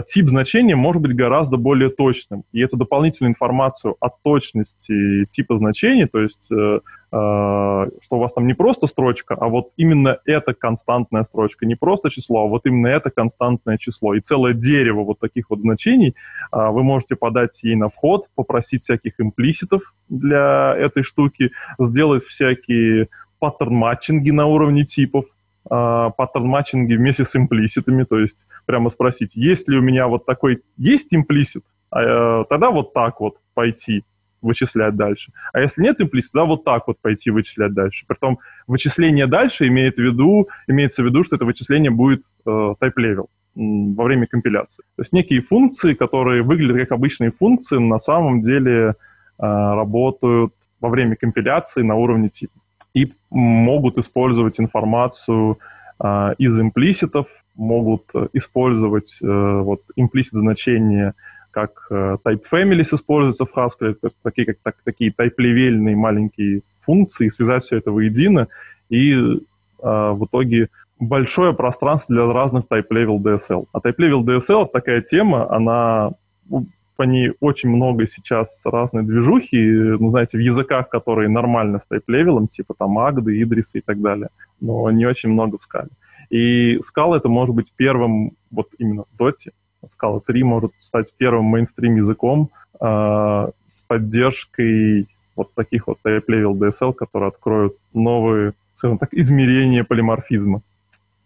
тип 0.08 0.28
значения 0.28 0.74
может 0.74 1.02
быть 1.02 1.14
гораздо 1.14 1.58
более 1.58 1.90
точным. 1.90 2.44
И 2.52 2.60
эту 2.60 2.76
дополнительную 2.78 3.32
информацию 3.32 3.96
о 4.00 4.08
точности 4.08 5.26
типа 5.26 5.58
значения, 5.58 6.06
то 6.06 6.20
есть 6.20 6.50
э, 6.50 6.56
Э, 6.56 6.80
что 7.08 7.90
у 8.10 8.18
вас 8.18 8.32
там 8.34 8.46
не 8.46 8.54
просто 8.54 8.86
строчка, 8.86 9.36
а 9.38 9.48
вот 9.48 9.70
именно 9.76 10.18
эта 10.24 10.54
константная 10.54 11.22
строчка, 11.24 11.64
не 11.64 11.76
просто 11.76 12.10
число, 12.10 12.44
а 12.44 12.46
вот 12.46 12.66
именно 12.66 12.88
это 12.88 13.10
константное 13.10 13.78
число. 13.78 14.14
И 14.14 14.20
целое 14.20 14.54
дерево 14.54 15.04
вот 15.04 15.20
таких 15.20 15.48
вот 15.50 15.60
значений 15.60 16.16
э, 16.52 16.68
вы 16.68 16.82
можете 16.82 17.14
подать 17.14 17.62
ей 17.62 17.76
на 17.76 17.88
вход, 17.88 18.26
попросить 18.34 18.82
всяких 18.82 19.20
implicit 19.20 19.79
ов 19.79 19.94
для 20.08 20.74
этой 20.76 21.04
штуки, 21.04 21.52
сделать 21.78 22.24
всякие 22.24 23.08
pattern 23.38 23.78
matching 23.78 24.24
и 24.24 24.30
на 24.30 24.46
уровне 24.46 24.84
типов, 24.84 25.26
э, 25.70 26.10
pattern 26.16 26.50
matching 26.50 26.89
и 26.89 26.94
вместе 26.94 27.24
с 27.24 27.36
implicit 27.36 27.80
ами, 27.80 28.02
то 28.02 28.18
есть 28.18 28.46
прямо 28.64 28.90
спросить, 28.90 29.36
есть 29.36 29.68
ли 29.68 29.78
у 29.78 29.82
меня 29.82 30.08
вот 30.08 30.26
такой, 30.26 30.62
есть 30.76 31.14
implicit, 31.14 31.62
тогда 31.88 32.70
вот 32.72 32.92
так 32.92 33.20
вот 33.20 33.36
пойти 33.54 34.02
вычислять 34.46 34.96
дальше. 34.96 35.32
А 35.52 35.60
если 35.60 35.82
нет 35.82 36.00
implicit 36.00 36.30
а, 36.30 36.38
да, 36.38 36.44
вот 36.44 36.64
так 36.64 36.86
вот 36.86 36.96
пойти 37.00 37.30
вычислять 37.30 37.74
дальше. 37.74 38.04
Притом 38.06 38.38
вычисление 38.66 39.26
дальше 39.26 39.66
имеет 39.68 39.96
в 39.96 40.02
виду, 40.02 40.48
имеется 40.66 41.02
в 41.02 41.06
виду, 41.06 41.24
что 41.24 41.36
это 41.36 41.44
вычисление 41.44 41.90
будет 41.90 42.22
э, 42.46 42.74
type-level 42.80 43.26
во 43.56 44.04
время 44.04 44.26
компиляции. 44.26 44.82
То 44.96 45.02
есть 45.02 45.12
некие 45.12 45.40
функции, 45.40 45.94
которые 45.94 46.42
выглядят 46.42 46.88
как 46.88 46.92
обычные 46.92 47.30
функции, 47.30 47.78
на 47.78 47.98
самом 47.98 48.42
деле 48.42 48.88
э, 48.88 48.92
работают 49.38 50.52
во 50.80 50.88
время 50.88 51.16
компиляции 51.16 51.82
на 51.82 51.94
уровне 51.94 52.28
типа. 52.28 52.52
И 52.94 53.12
могут 53.30 53.98
использовать 53.98 54.60
информацию 54.60 55.58
э, 56.02 56.34
из 56.38 56.58
имплиситов, 56.58 57.26
могут 57.54 58.04
использовать 58.34 59.18
э, 59.22 59.26
вот 59.26 59.80
имплисит 59.96 60.34
значение 60.34 61.14
как 61.56 61.86
э, 61.88 62.18
type 62.22 62.42
families 62.52 62.94
используются 62.94 63.46
в 63.46 63.56
Haskell, 63.56 63.96
такие, 64.22 64.44
как, 64.44 64.58
так, 64.62 64.76
такие 64.84 65.10
type-левельные 65.10 65.96
маленькие 65.96 66.60
функции, 66.82 67.30
связать 67.30 67.64
все 67.64 67.78
это 67.78 67.92
воедино, 67.92 68.48
и 68.90 69.14
э, 69.14 69.36
в 69.80 70.26
итоге 70.26 70.68
большое 71.00 71.54
пространство 71.54 72.14
для 72.14 72.30
разных 72.30 72.66
type-level 72.66 73.22
DSL. 73.22 73.68
А 73.72 73.78
type-level 73.78 74.22
DSL— 74.24 74.68
такая 74.72 75.00
тема, 75.00 75.50
она 75.50 76.10
ну, 76.50 76.66
по 76.96 77.04
ней 77.04 77.32
очень 77.40 77.70
много 77.70 78.06
сейчас 78.06 78.60
разной 78.66 79.04
движухи, 79.04 79.56
ну, 79.98 80.10
знаете, 80.10 80.36
в 80.36 80.42
языках, 80.42 80.90
которые 80.90 81.30
нормально 81.30 81.80
с 81.80 81.90
type-level 81.90 82.35
ом, 82.35 82.48
типа 82.48 82.74
там 82.78 82.98
Агды, 82.98 83.42
Идрисы 83.42 83.78
и 83.78 83.80
так 83.80 84.02
далее, 84.02 84.28
но 84.60 84.90
не 84.90 85.06
очень 85.06 85.30
много 85.30 85.56
в 85.56 85.62
скале. 85.62 85.88
И 86.28 86.76
Scala 86.80 87.16
это 87.16 87.30
может 87.30 87.54
быть 87.54 87.72
первым, 87.76 88.32
вот 88.50 88.68
именно 88.76 89.04
в 89.04 89.18
Dotty, 89.18 89.52
Scala 89.86 90.20
3 90.26 90.42
может 90.42 90.72
стать 90.80 91.06
первым 91.16 91.46
мейнстрим 91.46 91.96
языком 91.96 92.50
э, 92.80 92.84
с 93.68 93.80
поддержкой 93.86 95.08
вот 95.34 95.52
таких 95.54 95.86
вот 95.86 95.98
type-level 96.04 96.54
DSL, 96.54 96.94
которые 96.94 97.28
откроют 97.28 97.76
новые, 97.92 98.54
скажем 98.78 98.98
так, 98.98 99.12
измерения 99.12 99.84
полиморфизма. 99.84 100.62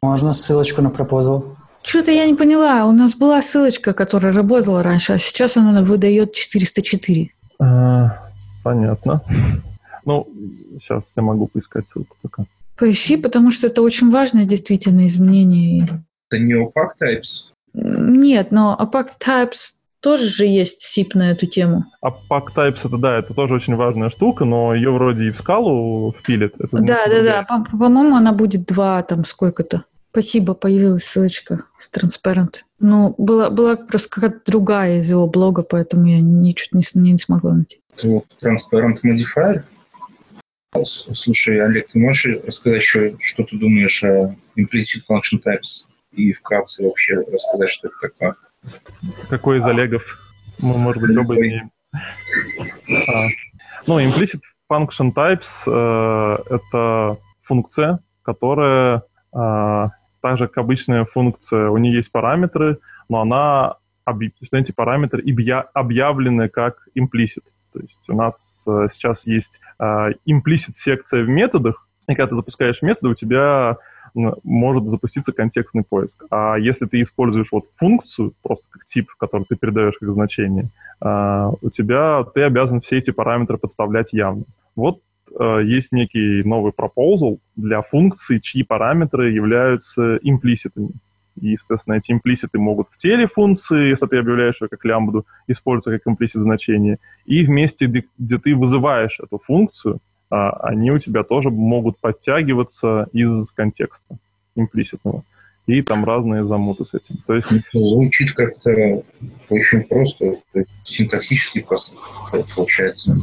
Можно 0.02 0.32
ссылочку 0.32 0.82
на 0.82 0.90
пропозал? 0.90 1.56
Что-то 1.82 2.10
я 2.10 2.26
не 2.26 2.34
поняла. 2.34 2.84
У 2.86 2.92
нас 2.92 3.14
была 3.14 3.40
ссылочка, 3.40 3.92
которая 3.92 4.32
работала 4.32 4.82
раньше, 4.82 5.14
а 5.14 5.18
сейчас 5.18 5.56
она 5.56 5.82
выдает 5.82 6.32
404. 6.34 7.30
А, 7.58 8.16
понятно. 8.62 9.22
Ну, 10.04 10.26
сейчас 10.80 11.12
я 11.16 11.22
могу 11.22 11.46
поискать 11.46 11.86
ссылку 11.88 12.16
пока. 12.22 12.44
Поищи, 12.76 13.16
потому 13.16 13.50
что 13.50 13.66
это 13.66 13.82
очень 13.82 14.10
важное 14.10 14.44
действительно 14.44 15.06
изменение. 15.06 16.02
Это 16.30 16.42
не 16.42 16.54
types? 16.54 17.49
Нет, 17.72 18.50
но 18.50 18.76
opac 18.80 19.10
types 19.18 19.74
тоже 20.00 20.24
же 20.24 20.46
есть 20.46 20.82
SIP 20.82 21.10
на 21.14 21.30
эту 21.30 21.46
тему. 21.46 21.84
opac 22.04 22.48
types, 22.54 22.80
это 22.84 22.96
да, 22.96 23.18
это 23.18 23.34
тоже 23.34 23.54
очень 23.54 23.76
важная 23.76 24.10
штука, 24.10 24.44
но 24.44 24.74
ее 24.74 24.90
вроде 24.90 25.24
и 25.24 25.30
в 25.30 25.36
скалу 25.36 26.14
впилят. 26.18 26.54
Это 26.58 26.68
да, 26.78 27.06
да, 27.06 27.22
да. 27.22 27.42
По- 27.42 27.64
по-моему, 27.76 28.16
она 28.16 28.32
будет 28.32 28.64
два, 28.66 29.02
там 29.02 29.24
сколько-то. 29.24 29.84
Спасибо, 30.12 30.54
появилась 30.54 31.04
ссылочка 31.04 31.64
с 31.78 31.92
Transparent. 31.92 32.62
Ну, 32.80 33.14
была, 33.16 33.48
была 33.50 33.76
просто 33.76 34.08
какая-то 34.08 34.40
другая 34.44 34.98
из 34.98 35.10
его 35.10 35.26
блога, 35.28 35.62
поэтому 35.62 36.06
я 36.06 36.20
ничего 36.20 36.80
не, 36.80 37.12
не 37.12 37.18
смогла 37.18 37.54
найти. 37.54 37.80
Вот 38.02 38.24
Transparent 38.42 38.98
Modifier? 39.04 39.62
Слушай, 40.84 41.64
Олег, 41.64 41.88
ты 41.92 41.98
можешь 41.98 42.38
рассказать 42.44 42.80
еще, 42.80 43.14
что 43.20 43.44
ты 43.44 43.58
думаешь 43.58 44.02
о 44.02 44.34
Implicit 44.56 45.02
Function 45.08 45.40
Types 45.44 45.89
и 46.12 46.32
вкратце 46.32 46.84
вообще 46.84 47.14
рассказать, 47.14 47.70
что 47.70 47.88
это 47.88 47.96
такое? 48.00 48.34
Какой 49.28 49.58
из 49.58 49.66
Олегов? 49.66 50.02
Мы, 50.58 50.76
может 50.76 51.02
быть, 51.02 51.16
оба 51.16 51.36
имеем. 51.36 51.70
А. 51.92 53.28
Ну, 53.86 53.98
Implicit 54.00 54.40
Function 54.70 55.12
Types 55.14 55.64
э,— 55.66 56.38
это 56.50 57.16
функция, 57.42 58.00
которая 58.22 59.02
э, 59.32 59.86
так 60.20 60.38
же, 60.38 60.48
как 60.48 60.58
обычная 60.58 61.04
функция, 61.04 61.70
у 61.70 61.78
нее 61.78 61.96
есть 61.96 62.12
параметры, 62.12 62.78
но 63.08 63.22
она, 63.22 63.76
эти 64.06 64.72
параметры 64.72 65.22
объявлены 65.72 66.48
как 66.48 66.86
implicit. 66.96 67.44
То 67.72 67.80
есть 67.80 68.08
у 68.08 68.14
нас 68.14 68.64
э, 68.66 68.88
сейчас 68.92 69.26
есть 69.26 69.60
э, 69.78 70.10
имплисит-секция 70.26 71.24
в 71.24 71.28
методах, 71.28 71.86
и 72.06 72.14
когда 72.14 72.28
ты 72.28 72.34
запускаешь 72.34 72.82
методы, 72.82 73.08
у 73.08 73.14
тебя 73.14 73.78
может 74.14 74.88
запуститься 74.88 75.32
контекстный 75.32 75.84
поиск. 75.88 76.24
А 76.30 76.56
если 76.56 76.86
ты 76.86 77.02
используешь 77.02 77.48
вот 77.52 77.66
функцию, 77.76 78.32
просто 78.42 78.64
как 78.70 78.86
тип, 78.86 79.08
который 79.18 79.44
ты 79.48 79.56
передаешь 79.56 79.98
как 79.98 80.08
значение, 80.10 80.66
э, 81.00 81.50
у 81.60 81.70
тебя 81.70 82.24
ты 82.34 82.42
обязан 82.42 82.80
все 82.80 82.98
эти 82.98 83.10
параметры 83.10 83.58
подставлять 83.58 84.12
явно. 84.12 84.44
Вот 84.76 85.00
есть 85.62 85.92
некий 85.92 86.42
новый 86.42 86.72
proposal 86.72 87.38
для 87.54 87.82
функций, 87.82 88.40
чьи 88.40 88.64
параметры 88.64 89.30
являются 89.30 90.16
имплиситами. 90.22 90.90
И, 91.40 91.50
естественно, 91.50 91.94
эти 91.94 92.12
имплиситы 92.12 92.58
могут 92.58 92.88
в 92.90 92.96
теле 92.98 93.26
функции, 93.26 93.90
если 93.90 94.06
ты 94.06 94.18
объявляешь 94.18 94.60
ее 94.60 94.68
как 94.68 94.84
лямбду, 94.84 95.26
используя 95.46 95.98
как 95.98 96.12
имплисит 96.12 96.42
значение. 96.42 96.98
И 97.24 97.44
вместе, 97.44 97.86
где, 97.86 98.38
ты 98.38 98.54
вызываешь 98.54 99.18
эту 99.20 99.38
функцию, 99.38 99.94
а, 99.94 99.98
они 100.30 100.90
у 100.90 100.98
тебя 100.98 101.22
тоже 101.24 101.50
могут 101.50 101.98
подтягиваться 101.98 103.08
из 103.12 103.50
контекста 103.50 104.16
имплиситного. 104.54 105.24
И 105.66 105.82
там 105.82 106.04
разные 106.04 106.44
замуты 106.44 106.84
с 106.84 106.94
этим. 106.94 107.16
То 107.26 107.34
есть... 107.34 107.48
Звучит 107.72 108.32
как-то 108.34 109.02
очень 109.48 109.82
просто, 109.84 110.36
синтаксически 110.82 111.64
просто 111.66 111.94
получается. 112.56 113.14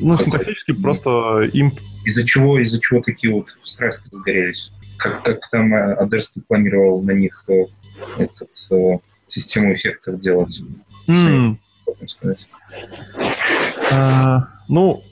Ну, 0.00 0.16
синтаксически 0.16 0.72
просто 0.72 1.42
им... 1.52 1.72
Из-за 2.04 2.24
чего, 2.24 2.58
из-за 2.60 2.80
чего 2.80 3.00
такие 3.02 3.32
вот 3.32 3.48
страсти 3.64 4.08
разгорелись? 4.12 4.70
как, 4.96 5.22
как 5.22 5.48
там 5.50 5.72
Адерский 5.74 6.42
планировал 6.42 7.02
на 7.02 7.12
них 7.12 7.44
э, 7.48 7.64
этот, 8.18 8.50
э, 8.70 8.98
систему 9.28 9.74
эффектов 9.74 10.20
делать. 10.20 10.60
Mm. 11.06 11.56
А, 13.92 14.48
ну, 14.68 15.02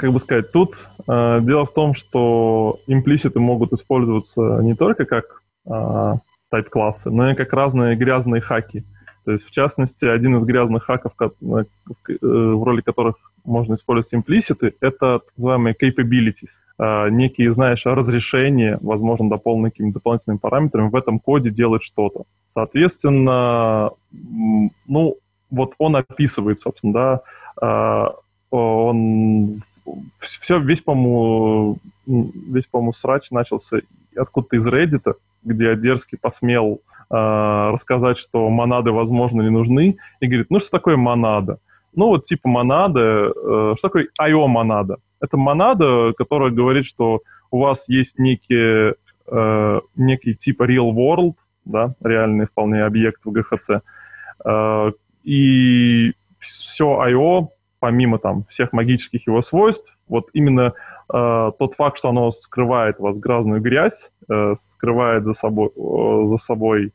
как 0.00 0.12
бы 0.12 0.18
сказать, 0.18 0.50
тут 0.50 0.78
а, 1.06 1.40
дело 1.40 1.66
в 1.66 1.74
том, 1.74 1.94
что 1.94 2.80
имплиситы 2.86 3.38
могут 3.38 3.74
использоваться 3.74 4.60
не 4.62 4.74
только 4.74 5.04
как 5.04 5.42
а, 5.68 6.14
тайп-классы, 6.48 7.10
но 7.10 7.30
и 7.30 7.34
как 7.34 7.52
разные 7.52 7.96
грязные 7.96 8.40
хаки. 8.40 8.82
То 9.26 9.32
есть, 9.32 9.44
в 9.44 9.50
частности, 9.50 10.06
один 10.06 10.38
из 10.38 10.44
грязных 10.44 10.84
хаков, 10.84 11.12
в 11.18 12.64
роли 12.64 12.80
которых 12.80 13.16
можно 13.44 13.74
использовать 13.74 14.14
имплиситы, 14.14 14.72
это 14.80 15.18
так 15.18 15.22
называемые 15.36 15.74
capabilities. 15.74 16.48
А, 16.78 17.10
некие, 17.10 17.52
знаешь, 17.52 17.84
разрешения, 17.84 18.78
возможно, 18.80 19.28
дополненные 19.28 19.70
какими-то 19.70 19.98
дополнительными 19.98 20.38
параметрами, 20.38 20.88
в 20.88 20.96
этом 20.96 21.20
коде 21.20 21.50
делать 21.50 21.82
что-то. 21.82 22.22
Соответственно, 22.54 23.90
ну, 24.10 25.18
вот 25.50 25.74
он 25.76 25.96
описывает, 25.96 26.58
собственно, 26.58 27.20
да, 27.60 28.14
он 28.50 29.60
все, 30.18 30.58
весь, 30.58 30.80
по-моему, 30.80 31.78
весь, 32.06 32.66
по-моему, 32.66 32.92
срач 32.92 33.30
начался 33.30 33.78
откуда-то 34.16 34.56
из 34.56 34.66
Reddit, 34.66 35.14
где 35.42 35.70
Одерский 35.70 36.18
посмел 36.18 36.80
э, 37.10 37.14
рассказать, 37.14 38.18
что 38.18 38.48
монады, 38.50 38.90
возможно, 38.90 39.42
не 39.42 39.50
нужны, 39.50 39.96
и 40.20 40.26
говорит, 40.26 40.48
ну, 40.50 40.60
что 40.60 40.70
такое 40.70 40.96
монада? 40.96 41.58
Ну, 41.94 42.06
вот 42.06 42.24
типа 42.24 42.48
монада. 42.48 43.32
Э, 43.34 43.74
что 43.78 43.88
такое 43.88 44.08
IO-монада? 44.20 44.98
Это 45.20 45.36
монада, 45.36 46.12
которая 46.16 46.50
говорит, 46.50 46.86
что 46.86 47.20
у 47.50 47.58
вас 47.58 47.88
есть 47.88 48.18
некие, 48.18 48.94
э, 49.26 49.80
некий 49.96 50.34
типа 50.34 50.64
real 50.64 50.92
world, 50.92 51.34
да, 51.64 51.94
реальный 52.02 52.46
вполне 52.46 52.84
объект 52.84 53.20
в 53.24 53.30
ГХЦ, 53.30 53.82
э, 54.44 54.92
и 55.24 56.12
все 56.38 56.84
IO, 57.08 57.48
помимо 57.80 58.18
там 58.18 58.44
всех 58.48 58.72
магических 58.72 59.26
его 59.26 59.42
свойств, 59.42 59.96
вот 60.08 60.28
именно 60.32 60.74
э, 61.12 61.50
тот 61.58 61.74
факт, 61.74 61.98
что 61.98 62.10
оно 62.10 62.30
скрывает 62.30 62.96
у 62.98 63.04
вас 63.04 63.18
грязную 63.18 63.60
грязь, 63.60 64.10
э, 64.30 64.54
скрывает 64.60 65.24
за 65.24 65.32
собой, 65.32 65.70
э, 65.74 66.26
за 66.26 66.36
собой, 66.36 66.92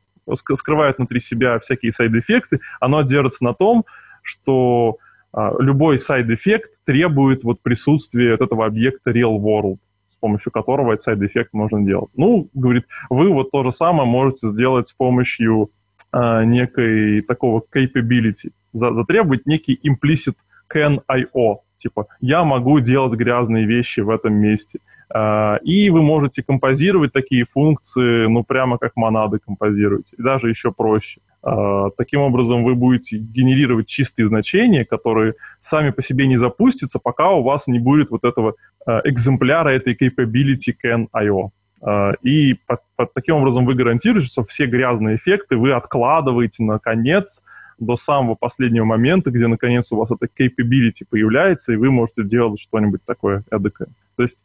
скрывает 0.54 0.98
внутри 0.98 1.20
себя 1.20 1.60
всякие 1.60 1.92
side 1.92 2.15
effect 2.15 2.49
ы, 2.49 2.60
оно 2.80 3.02
держится 3.02 3.44
на 3.44 3.54
том, 3.54 3.86
что 4.24 4.98
а, 5.36 5.52
любой 5.60 6.00
side 6.00 6.29
effect 6.29 6.72
требует 6.86 7.44
вот 7.44 7.62
присутствия 7.62 8.32
вот 8.32 8.42
этого 8.42 8.66
объекта 8.66 9.12
real 9.12 9.38
world, 9.38 9.78
с 10.10 10.16
помощью 10.16 10.52
которого 10.52 10.94
этот 10.94 11.04
side 11.04 11.22
effect 11.22 11.50
можно 11.52 11.84
делать. 11.84 12.10
Ну, 12.16 12.48
говорит, 12.54 12.86
вы 13.10 13.30
вот 13.30 13.52
то 13.52 13.64
же 13.64 13.74
самое 13.74 14.10
можете 14.10 14.48
сделать 14.48 14.88
с 14.88 14.94
помощью 14.94 15.72
а, 16.12 16.46
некой 16.46 17.22
такого 17.22 17.62
capability, 17.62 18.52
за, 18.72 18.94
затребовать 18.94 19.46
некий 19.46 19.78
implicit 19.86 20.36
can 20.74 21.00
IO, 21.12 21.58
типа 21.78 22.08
я 22.20 22.44
могу 22.44 22.80
делать 22.80 23.14
грязные 23.14 23.66
вещи 23.66 24.02
в 24.02 24.10
этом 24.10 24.34
месте. 24.34 24.80
Uh, 25.14 25.60
и 25.62 25.92
вы 25.92 26.02
можете 26.02 26.42
композировать 26.42 27.14
такие 27.14 27.46
функции, 27.46 28.26
ну, 28.26 28.44
прямо 28.44 28.80
как 28.80 28.96
монады 28.96 29.38
композировать, 29.38 30.08
и 30.18 30.22
даже 30.22 30.50
еще 30.50 30.72
проще. 30.72 31.22
А, 31.46 31.92
таким 31.96 32.22
образом, 32.22 32.64
вы 32.64 32.74
будете 32.74 33.18
генерировать 33.18 33.88
чистые 33.88 34.28
значения, 34.28 34.84
которые 34.84 35.36
сами 35.62 35.92
по 35.92 36.02
себе 36.02 36.26
не 36.26 36.38
запустятся, 36.38 36.98
пока 36.98 37.32
у 37.32 37.44
вас 37.44 37.68
не 37.68 37.78
будет 37.78 38.10
вот 38.10 38.24
этого 38.24 38.56
а, 38.86 39.02
экземпляра 39.04 39.70
этой 39.70 39.94
capability 39.94 40.74
can 40.84 41.08
IO. 41.16 41.50
А, 41.84 42.14
и 42.24 42.56
под, 42.66 42.80
под 42.96 43.14
таким 43.14 43.36
образом 43.36 43.66
вы 43.68 43.76
гарантируете, 43.76 44.28
что 44.28 44.44
все 44.44 44.66
грязные 44.66 45.18
эффекты 45.18 45.56
вы 45.56 45.74
откладываете 45.74 46.64
на 46.64 46.80
конец 46.80 47.44
до 47.80 47.98
самого 47.98 48.36
последнего 48.36 48.86
момента, 48.86 49.32
где 49.32 49.48
наконец 49.48 49.92
у 49.92 49.98
вас 49.98 50.10
эта 50.12 50.26
capability 50.26 51.06
появляется, 51.10 51.74
и 51.74 51.78
вы 51.78 51.92
можете 51.92 52.24
делать 52.24 52.62
что-нибудь 52.62 53.02
такое 53.06 53.44
эдакое. 53.52 53.90
То 54.16 54.24
есть 54.24 54.38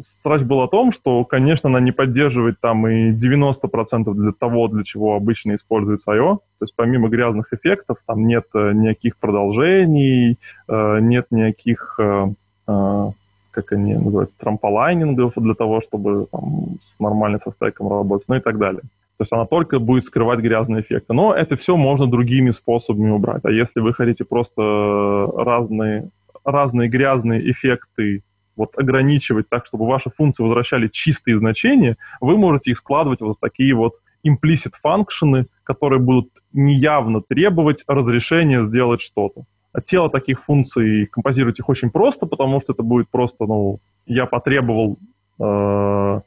с 0.00 0.22
срач 0.22 0.42
был 0.42 0.60
о 0.60 0.68
том, 0.68 0.92
что, 0.92 1.24
конечно, 1.24 1.68
она 1.68 1.80
не 1.80 1.92
поддерживает 1.92 2.60
там 2.60 2.86
и 2.86 3.12
90% 3.12 4.12
для 4.12 4.32
того, 4.32 4.68
для 4.68 4.84
чего 4.84 5.14
обычно 5.14 5.54
используется 5.54 6.12
I.O. 6.12 6.36
То 6.58 6.64
есть 6.64 6.74
помимо 6.74 7.08
грязных 7.08 7.52
эффектов 7.52 7.98
там 8.06 8.26
нет 8.26 8.46
э, 8.54 8.72
никаких 8.72 9.16
продолжений, 9.16 10.38
э, 10.68 10.98
нет 11.00 11.26
никаких, 11.30 11.98
э, 11.98 12.26
как 12.66 13.72
они 13.72 13.94
называются, 13.94 14.38
трамполайнингов 14.38 15.34
для 15.36 15.54
того, 15.54 15.80
чтобы 15.80 16.26
там, 16.30 16.78
с 16.82 16.98
нормальным 16.98 17.40
со 17.40 17.52
работать, 17.60 18.28
ну 18.28 18.34
и 18.34 18.40
так 18.40 18.58
далее. 18.58 18.82
То 19.18 19.22
есть 19.22 19.32
она 19.32 19.46
только 19.46 19.80
будет 19.80 20.04
скрывать 20.04 20.38
грязные 20.38 20.82
эффекты. 20.82 21.12
Но 21.12 21.34
это 21.34 21.56
все 21.56 21.76
можно 21.76 22.06
другими 22.06 22.52
способами 22.52 23.10
убрать. 23.10 23.44
А 23.44 23.50
если 23.50 23.80
вы 23.80 23.92
хотите 23.92 24.24
просто 24.24 25.28
разные, 25.36 26.10
разные 26.44 26.88
грязные 26.88 27.50
эффекты 27.50 28.22
вот 28.56 28.78
ограничивать 28.78 29.48
так, 29.48 29.66
чтобы 29.66 29.86
ваши 29.86 30.10
функции 30.16 30.44
возвращали 30.44 30.88
чистые 30.88 31.38
значения, 31.38 31.96
вы 32.20 32.36
можете 32.36 32.70
их 32.70 32.78
складывать 32.78 33.20
вот 33.20 33.36
в 33.38 33.40
такие 33.40 33.74
вот 33.74 33.94
implicit 34.24 34.72
функшены, 34.80 35.46
которые 35.64 36.00
будут 36.00 36.30
неявно 36.52 37.20
требовать 37.20 37.82
разрешения 37.88 38.62
сделать 38.62 39.02
что-то. 39.02 39.44
А 39.72 39.80
тело 39.80 40.10
таких 40.10 40.42
функций 40.44 41.06
композировать 41.06 41.58
их 41.58 41.68
очень 41.68 41.90
просто, 41.90 42.26
потому 42.26 42.60
что 42.60 42.72
это 42.72 42.82
будет 42.82 43.08
просто, 43.10 43.46
ну, 43.46 43.80
я 44.06 44.26
потребовал 44.26 44.98
э, 45.40 46.20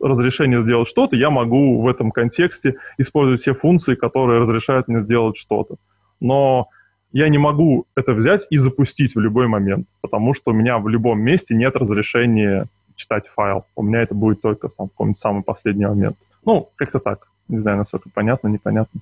разрешение 0.00 0.62
сделать 0.62 0.88
что-то, 0.88 1.16
я 1.16 1.30
могу 1.30 1.80
в 1.80 1.88
этом 1.88 2.10
контексте 2.10 2.76
использовать 2.98 3.40
все 3.40 3.54
функции, 3.54 3.94
которые 3.94 4.40
разрешают 4.40 4.88
мне 4.88 5.02
сделать 5.02 5.36
что-то. 5.36 5.76
Но 6.20 6.68
я 7.12 7.28
не 7.28 7.38
могу 7.38 7.86
это 7.94 8.12
взять 8.12 8.46
и 8.50 8.58
запустить 8.58 9.14
в 9.14 9.20
любой 9.20 9.46
момент, 9.46 9.86
потому 10.00 10.34
что 10.34 10.52
у 10.52 10.54
меня 10.54 10.78
в 10.78 10.88
любом 10.88 11.20
месте 11.20 11.54
нет 11.54 11.76
разрешения 11.76 12.66
читать 12.96 13.24
файл. 13.34 13.64
У 13.76 13.82
меня 13.82 14.02
это 14.02 14.14
будет 14.14 14.40
только 14.40 14.68
там, 14.68 14.86
в 14.86 14.90
каком-нибудь 14.90 15.20
самый 15.20 15.42
последний 15.42 15.86
момент. 15.86 16.16
Ну, 16.44 16.68
как-то 16.76 16.98
так. 16.98 17.28
Не 17.48 17.58
знаю, 17.58 17.78
насколько 17.78 18.08
понятно, 18.14 18.48
непонятно. 18.48 19.00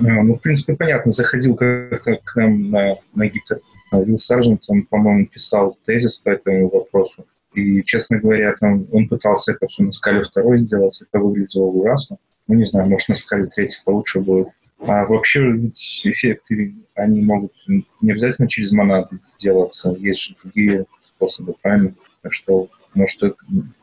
Ну, 0.00 0.34
в 0.34 0.40
принципе, 0.40 0.74
понятно. 0.76 1.12
Заходил 1.12 1.56
как-то 1.56 2.18
к 2.24 2.36
нам 2.36 2.70
на, 2.70 2.94
на 3.14 3.26
GitHub. 3.26 3.60
Вилл 3.92 4.18
Саржент, 4.18 4.62
он, 4.68 4.82
по-моему, 4.82 5.26
писал 5.26 5.76
тезис 5.84 6.16
по 6.18 6.30
этому 6.30 6.70
вопросу. 6.70 7.24
И, 7.54 7.82
честно 7.84 8.18
говоря, 8.18 8.54
там, 8.58 8.86
он 8.92 9.08
пытался 9.08 9.52
это 9.52 9.66
все 9.66 9.82
на 9.82 9.92
скале 9.92 10.24
второй 10.24 10.58
сделать. 10.58 11.00
Это 11.02 11.22
выглядело 11.22 11.66
ужасно. 11.66 12.16
Ну, 12.48 12.54
не 12.54 12.64
знаю, 12.64 12.88
может, 12.88 13.08
на 13.08 13.14
скале 13.14 13.46
третьей 13.46 13.82
получше 13.84 14.20
будет. 14.20 14.48
А 14.80 15.06
вообще 15.06 15.52
ведь 15.52 16.00
эффекты, 16.04 16.74
они 16.94 17.22
могут 17.22 17.52
не 17.68 18.10
обязательно 18.10 18.48
через 18.48 18.72
монады 18.72 19.20
делаться. 19.38 19.94
Есть 19.98 20.20
же 20.20 20.36
другие 20.42 20.86
способы, 21.06 21.54
правильно? 21.62 21.92
Так 22.22 22.32
что, 22.32 22.68
может, 22.94 23.20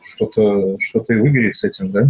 что-то 0.05 0.77
что 0.79 1.05
и 1.07 1.15
выгорит 1.15 1.55
с 1.55 1.63
этим, 1.63 1.91
да? 1.91 2.01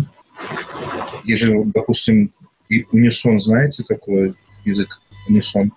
Есть 1.23 1.43
же, 1.43 1.63
допустим, 1.65 2.31
и 2.69 2.85
унисон, 2.91 3.41
знаете 3.41 3.83
такой 3.87 4.33
язык? 4.65 4.99
Унисон. 5.27 5.71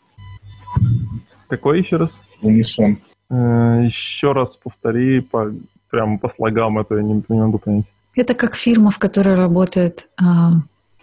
Какой 1.48 1.80
еще 1.80 1.96
раз? 1.96 2.18
Унисон. 2.40 2.98
Э, 3.28 3.82
еще 3.84 4.32
раз 4.32 4.56
повтори 4.56 5.20
по, 5.20 5.52
прямо 5.92 6.18
по 6.18 6.28
слогам, 6.30 6.78
это 6.78 6.96
я 6.96 7.02
не, 7.02 7.22
не 7.28 7.38
могу 7.38 7.58
понять. 7.58 7.84
Это 8.16 8.34
как 8.34 8.56
фирма, 8.56 8.90
в 8.90 8.98
которой 8.98 9.36
работает 9.36 10.08
а, 10.18 10.54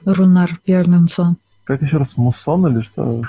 Рунар 0.04 0.60
Бьерненсон. 0.66 1.38
Как 1.64 1.82
еще 1.82 1.98
раз, 1.98 2.18
мусон 2.18 2.68
или 2.68 2.84
что? 2.84 3.22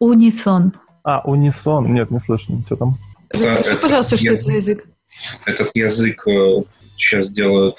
Унисон. 0.00 0.72
А, 1.04 1.20
унисон. 1.20 1.94
Нет, 1.94 2.10
не 2.10 2.18
слышно. 2.18 2.60
Что 2.66 2.76
там? 2.76 2.96
Расскажи, 3.30 3.76
пожалуйста, 3.80 4.16
что 4.16 4.32
это 4.32 4.42
за 4.42 4.52
язык? 4.52 4.86
Этот 5.46 5.70
язык 5.74 6.24
сейчас 6.96 7.30
делают, 7.30 7.76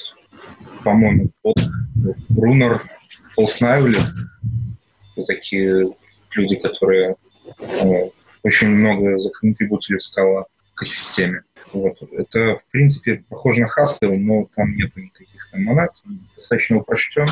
по-моему, 0.84 1.30
под 1.42 1.58
Рунер 2.36 2.82
Полснайвли. 3.36 4.00
Такие 5.28 5.88
люди, 6.36 6.56
которые 6.56 7.16
очень 8.44 8.70
много 8.70 9.20
законтрибутили 9.20 9.98
в 9.98 10.04
скала 10.04 10.46
к 10.78 10.86
системе. 10.86 11.42
Вот. 11.74 11.98
Это, 12.12 12.56
в 12.56 12.72
принципе, 12.72 13.24
похоже 13.28 13.62
на 13.62 13.68
Haskell, 13.68 14.16
но 14.18 14.48
там 14.56 14.72
нет 14.76 14.96
никаких 14.96 15.50
там 15.52 15.64
монад, 15.64 15.92
достаточно 16.36 16.78
упрощен 16.78 17.26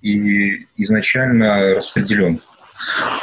и 0.00 0.66
изначально 0.76 1.74
распределен. 1.74 2.40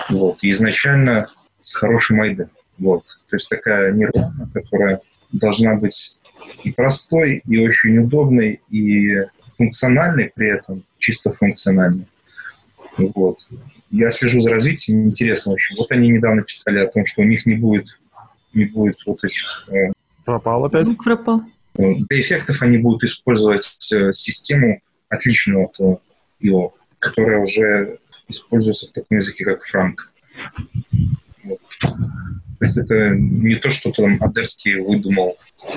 Вот. 0.09 0.43
И 0.43 0.51
изначально 0.51 1.27
с 1.61 1.73
хорошим 1.73 2.21
ID. 2.21 2.47
Вот. 2.77 3.03
То 3.29 3.37
есть 3.37 3.49
такая 3.49 3.93
нирвана, 3.93 4.49
которая 4.53 4.99
должна 5.31 5.75
быть 5.75 6.15
и 6.63 6.71
простой, 6.71 7.41
и 7.47 7.57
очень 7.57 7.97
удобной, 7.97 8.61
и 8.69 9.21
функциональной 9.57 10.31
при 10.35 10.49
этом, 10.49 10.83
чисто 10.99 11.31
функциональной. 11.31 12.05
Вот. 12.97 13.37
Я 13.89 14.11
слежу 14.11 14.41
за 14.41 14.51
развитием, 14.51 15.05
интересно 15.05 15.53
очень. 15.53 15.77
Вот 15.77 15.91
они 15.91 16.09
недавно 16.09 16.43
писали 16.43 16.79
о 16.79 16.87
том, 16.87 17.05
что 17.05 17.21
у 17.21 17.25
них 17.25 17.45
не 17.45 17.55
будет, 17.55 17.87
не 18.53 18.65
будет 18.65 18.97
вот 19.05 19.23
этих... 19.23 19.69
Э, 19.71 19.91
пропал 20.25 20.65
опять? 20.65 20.85
Ну, 20.85 20.95
пропал. 20.95 21.41
Для 21.75 22.21
эффектов 22.21 22.61
они 22.61 22.77
будут 22.77 23.03
использовать 23.03 23.91
э, 23.93 24.13
систему, 24.13 24.81
отличную 25.09 25.67
от 25.67 25.99
IO, 26.41 26.71
которая 26.99 27.39
уже 27.39 27.97
используется 28.27 28.87
в 28.87 28.91
таком 28.91 29.17
языке, 29.17 29.45
как 29.45 29.63
франк. 29.63 30.03
Вот. 31.43 31.59
То 32.59 32.65
есть 32.65 32.77
это 32.77 33.11
не 33.11 33.55
то, 33.55 33.69
что 33.69 33.91
там 33.91 34.17
Адерский 34.19 34.75
выдумал 34.79 35.33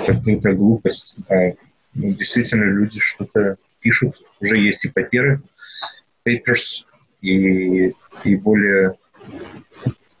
какую-то 0.07 0.53
глупость, 0.53 1.21
а 1.29 1.51
ну, 1.93 2.13
действительно 2.13 2.63
люди 2.63 2.99
что-то 2.99 3.57
пишут, 3.79 4.15
уже 4.39 4.59
есть 4.59 4.83
и 4.85 4.89
паперы, 4.89 5.41
papers, 6.25 6.83
и, 7.21 7.93
и 8.23 8.35
более 8.37 8.95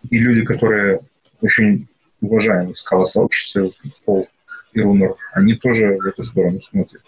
и 0.09 0.19
люди, 0.19 0.43
которые 0.43 0.99
очень 1.41 1.87
уважаемы 2.21 2.73
в 2.73 2.79
скала-сообществе, 2.79 3.71
Пол 4.05 4.27
и 4.73 4.81
Рунер, 4.81 5.11
они 5.33 5.55
тоже 5.55 5.97
в 5.97 6.05
эту 6.05 6.23
сторону 6.23 6.59
смотрят. 6.61 7.01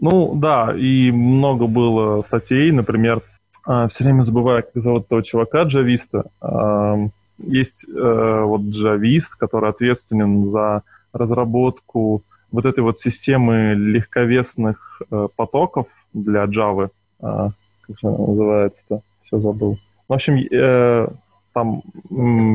Ну, 0.00 0.34
да, 0.34 0.74
и 0.76 1.12
много 1.12 1.66
было 1.66 2.22
статей, 2.22 2.72
например, 2.72 3.22
а, 3.64 3.88
все 3.88 4.04
время 4.04 4.24
забываю, 4.24 4.64
как 4.64 4.82
зовут 4.82 5.06
этого 5.06 5.22
чувака, 5.22 5.62
джависта. 5.62 6.24
А, 6.40 6.96
есть 7.38 7.84
э, 7.88 8.42
вот 8.44 8.62
джавист, 8.62 9.34
который 9.36 9.70
ответственен 9.70 10.44
за 10.44 10.82
разработку 11.12 12.22
вот 12.52 12.66
этой 12.66 12.80
вот 12.80 12.98
системы 12.98 13.74
легковесных 13.74 15.02
э, 15.10 15.28
потоков 15.34 15.86
для 16.12 16.44
Java. 16.44 16.90
А, 17.20 17.50
как 17.82 17.98
же 17.98 18.06
она 18.06 18.18
называется-то? 18.18 19.02
Все 19.24 19.38
забыл. 19.38 19.78
В 20.08 20.12
общем, 20.12 20.36
э, 20.36 21.08
там 21.52 21.82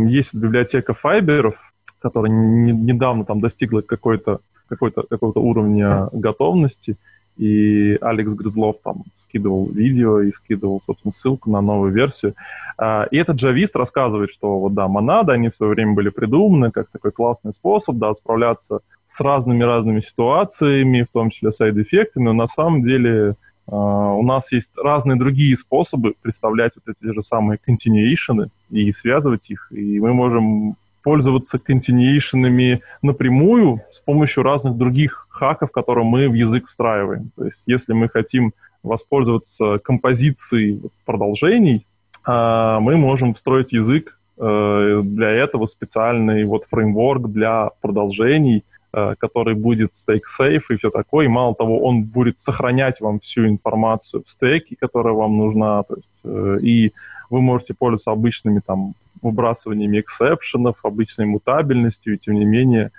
есть 0.07 0.33
библиотека 0.33 0.93
файберов, 0.93 1.55
которая 1.99 2.31
недавно 2.31 3.25
там 3.25 3.39
достигла 3.39 3.81
какой-то 3.81 4.39
какой-то 4.67 5.03
какого-то 5.03 5.39
уровня 5.39 6.09
готовности, 6.11 6.97
и 7.37 7.97
Алекс 8.01 8.33
Грызлов 8.33 8.77
там 8.83 9.03
скидывал 9.17 9.69
видео 9.69 10.21
и 10.21 10.31
скидывал, 10.31 10.81
собственно, 10.85 11.13
ссылку 11.13 11.51
на 11.51 11.61
новую 11.61 11.93
версию. 11.93 12.33
А, 12.77 13.07
и 13.11 13.17
этот 13.17 13.37
джавист 13.37 13.75
рассказывает, 13.75 14.31
что 14.31 14.59
вот, 14.59 14.73
да, 14.73 14.87
монады, 14.87 15.33
они 15.33 15.49
в 15.49 15.55
свое 15.55 15.73
время 15.73 15.93
были 15.93 16.09
придуманы 16.09 16.71
как 16.71 16.89
такой 16.89 17.11
классный 17.11 17.53
способ, 17.53 17.97
да, 17.97 18.13
справляться 18.13 18.79
с 19.07 19.19
разными-разными 19.21 20.01
ситуациями, 20.01 21.03
в 21.03 21.13
том 21.13 21.29
числе 21.29 21.51
сайд-эффектами, 21.51 22.25
но 22.25 22.33
на 22.33 22.47
самом 22.47 22.83
деле 22.83 23.35
у 23.69 24.23
нас 24.23 24.51
есть 24.53 24.71
разные 24.77 25.17
другие 25.17 25.57
способы 25.57 26.13
представлять 26.21 26.73
вот 26.75 26.95
эти 26.95 27.13
же 27.13 27.21
самые 27.21 27.59
continuation 27.65 28.49
и 28.71 28.93
связывать 28.93 29.49
их, 29.49 29.67
и 29.71 29.99
мы 29.99 30.13
можем 30.13 30.77
пользоваться 31.03 31.57
continuation 31.57 32.79
напрямую 33.01 33.81
с 33.91 33.99
помощью 33.99 34.43
разных 34.43 34.77
других 34.77 35.27
хаков, 35.29 35.71
которые 35.71 36.05
мы 36.05 36.27
в 36.27 36.33
язык 36.33 36.67
встраиваем. 36.67 37.31
То 37.35 37.45
есть 37.45 37.61
если 37.65 37.93
мы 37.93 38.09
хотим 38.09 38.51
воспользоваться 38.83 39.79
композицией 39.79 40.81
продолжений, 41.05 41.85
а, 42.25 42.79
мы 42.79 42.97
можем 42.97 43.33
встроить 43.33 43.71
язык 43.71 44.17
э, 44.37 45.01
для 45.03 45.29
этого 45.29 45.65
специальный 45.67 46.43
вот 46.43 46.65
фреймворк 46.69 47.27
для 47.31 47.71
продолжений, 47.81 48.63
который 48.91 49.55
будет 49.55 49.93
stake-safe 49.93 50.63
и 50.69 50.77
все 50.77 50.89
такое. 50.89 51.25
И 51.25 51.29
мало 51.29 51.55
того, 51.55 51.83
он 51.83 52.03
будет 52.03 52.39
сохранять 52.39 53.01
вам 53.01 53.19
всю 53.19 53.47
информацию 53.47 54.23
в 54.25 54.29
стеке, 54.29 54.75
которая 54.79 55.13
вам 55.13 55.37
нужна. 55.37 55.83
То 55.83 55.95
есть, 55.95 56.19
э, 56.23 56.57
и 56.61 56.93
вы 57.29 57.41
можете 57.41 57.73
пользоваться 57.73 58.11
обычными 58.11 58.61
там 58.65 58.93
выбрасываниями 59.21 59.99
эксепшенов, 59.99 60.77
обычной 60.83 61.25
мутабельностью, 61.25 62.15
и 62.15 62.17
тем 62.17 62.35
не 62.35 62.45
менее 62.45 62.91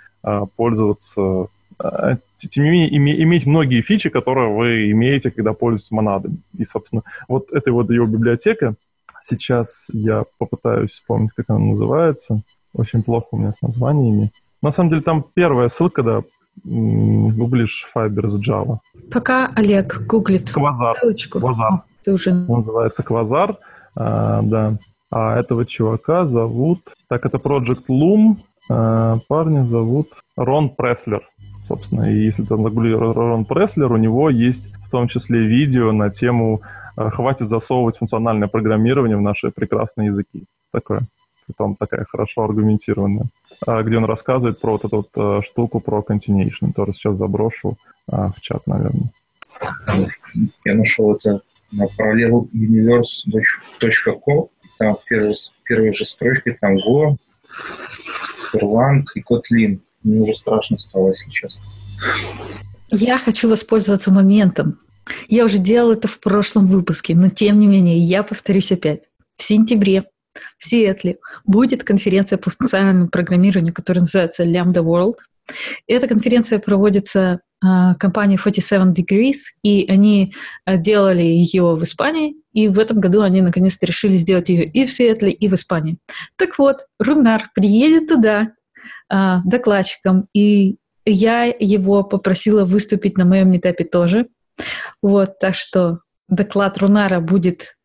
пользоваться 0.57 1.47
а, 1.79 2.17
тем 2.37 2.65
не 2.65 2.69
менее, 2.69 3.23
иметь 3.23 3.45
многие 3.45 3.81
фичи, 3.81 4.09
которые 4.09 4.53
вы 4.53 4.91
имеете, 4.91 5.31
когда 5.31 5.53
пользуетесь 5.53 5.91
монадами. 5.91 6.37
И, 6.57 6.65
собственно, 6.65 7.03
вот 7.27 7.51
эта 7.51 7.71
вот 7.71 7.89
ее 7.89 8.05
библиотека. 8.05 8.75
Сейчас 9.25 9.87
я 9.93 10.23
попытаюсь 10.37 10.91
вспомнить, 10.91 11.31
как 11.35 11.45
она 11.49 11.59
называется. 11.59 12.41
Очень 12.73 13.03
плохо 13.03 13.27
у 13.31 13.37
меня 13.37 13.53
с 13.57 13.61
названиями. 13.61 14.31
На 14.61 14.71
самом 14.71 14.89
деле, 14.89 15.01
там 15.01 15.23
первая 15.33 15.69
ссылка, 15.69 16.03
да, 16.03 16.21
гуглишь 16.63 17.85
Fibers 17.95 18.39
Java. 18.45 18.79
Пока 19.11 19.51
Олег 19.55 20.01
гуглит 20.05 20.51
Квазар. 20.51 20.97
ссылочку. 20.99 21.39
Квазар. 21.39 21.73
О, 21.73 21.83
ты 22.03 22.13
уже... 22.13 22.31
Он 22.31 22.59
называется 22.59 23.03
Квазар, 23.03 23.55
а, 23.95 24.41
да. 24.43 24.73
А 25.11 25.39
этого 25.39 25.65
чувака 25.65 26.25
зовут... 26.25 26.81
Так, 27.07 27.25
это 27.25 27.37
Project 27.37 27.85
Loom. 27.89 28.37
А, 28.69 29.17
парня 29.27 29.65
зовут 29.65 30.09
Рон 30.35 30.69
Преслер, 30.69 31.27
собственно. 31.67 32.11
И 32.11 32.25
если 32.25 32.43
там 32.43 32.63
загуглить 32.63 32.95
Рон 32.95 33.45
Преслер, 33.45 33.91
у 33.91 33.97
него 33.97 34.29
есть 34.29 34.75
в 34.85 34.89
том 34.89 35.07
числе 35.07 35.45
видео 35.45 35.91
на 35.91 36.09
тему 36.09 36.61
а, 36.95 37.09
«Хватит 37.09 37.49
засовывать 37.49 37.97
функциональное 37.97 38.47
программирование 38.47 39.17
в 39.17 39.21
наши 39.21 39.49
прекрасные 39.51 40.07
языки». 40.07 40.45
Такое 40.71 41.01
там 41.57 41.75
такая 41.75 42.05
хорошо 42.05 42.43
аргументированная, 42.43 43.25
а, 43.65 43.81
где 43.83 43.97
он 43.97 44.05
рассказывает 44.05 44.61
про 44.61 44.73
вот 44.73 44.85
эту 44.85 44.97
вот 44.97 45.09
а, 45.15 45.41
штуку 45.43 45.79
про 45.79 46.05
continuation. 46.07 46.71
Тоже 46.75 46.93
сейчас 46.93 47.17
заброшу 47.17 47.77
а, 48.07 48.31
в 48.31 48.39
чат, 48.41 48.67
наверное. 48.67 49.09
Я 50.65 50.75
нашел 50.75 51.15
это 51.15 51.41
на 51.71 51.85
paralleluniverse.com. 51.85 54.47
Там 54.77 54.95
в 54.95 55.03
первой, 55.05 55.33
в 55.33 55.63
первой 55.63 55.93
же 55.93 56.05
строчке 56.05 56.57
там 56.59 56.75
Go, 56.77 57.15
Erlang 58.53 59.03
и 59.15 59.21
Kotlin. 59.21 59.79
Мне 60.03 60.19
уже 60.21 60.35
страшно 60.35 60.77
стало, 60.77 61.09
если 61.09 61.29
честно. 61.29 61.63
Я 62.91 63.17
хочу 63.17 63.49
воспользоваться 63.49 64.11
моментом. 64.11 64.79
Я 65.27 65.45
уже 65.45 65.57
делала 65.57 65.93
это 65.93 66.07
в 66.07 66.19
прошлом 66.19 66.67
выпуске, 66.67 67.15
но 67.15 67.29
тем 67.29 67.59
не 67.59 67.67
менее, 67.67 67.99
я 67.99 68.23
повторюсь 68.23 68.71
опять. 68.71 69.03
В 69.37 69.43
сентябре 69.43 70.05
в 70.57 70.65
Сиэтле 70.65 71.17
будет 71.45 71.83
конференция 71.83 72.37
по 72.37 72.49
функциональному 72.49 73.09
программированию, 73.09 73.73
которая 73.73 74.01
называется 74.01 74.43
Lambda 74.43 74.83
World. 74.83 75.15
Эта 75.87 76.07
конференция 76.07 76.59
проводится 76.59 77.41
э, 77.63 77.95
компанией 77.99 78.37
47 78.37 78.93
Degrees, 78.93 79.37
и 79.63 79.85
они 79.89 80.33
э, 80.65 80.77
делали 80.77 81.23
ее 81.23 81.75
в 81.75 81.83
Испании, 81.83 82.35
и 82.53 82.67
в 82.67 82.79
этом 82.79 82.99
году 82.99 83.21
они 83.21 83.41
наконец-то 83.41 83.85
решили 83.85 84.15
сделать 84.15 84.49
ее 84.49 84.65
и 84.65 84.85
в 84.85 84.91
Сиэтле, 84.91 85.31
и 85.31 85.47
в 85.47 85.53
Испании. 85.53 85.97
Так 86.35 86.57
вот, 86.59 86.85
Рунар 86.99 87.49
приедет 87.55 88.09
туда 88.09 88.51
э, 89.11 89.37
докладчиком, 89.45 90.27
и 90.33 90.77
я 91.05 91.45
его 91.45 92.03
попросила 92.03 92.65
выступить 92.65 93.17
на 93.17 93.25
моем 93.25 93.49
метапе 93.51 93.83
тоже. 93.83 94.27
Вот, 95.01 95.39
так 95.39 95.55
что 95.55 96.01
доклад 96.27 96.77
Рунара 96.77 97.19
будет 97.19 97.75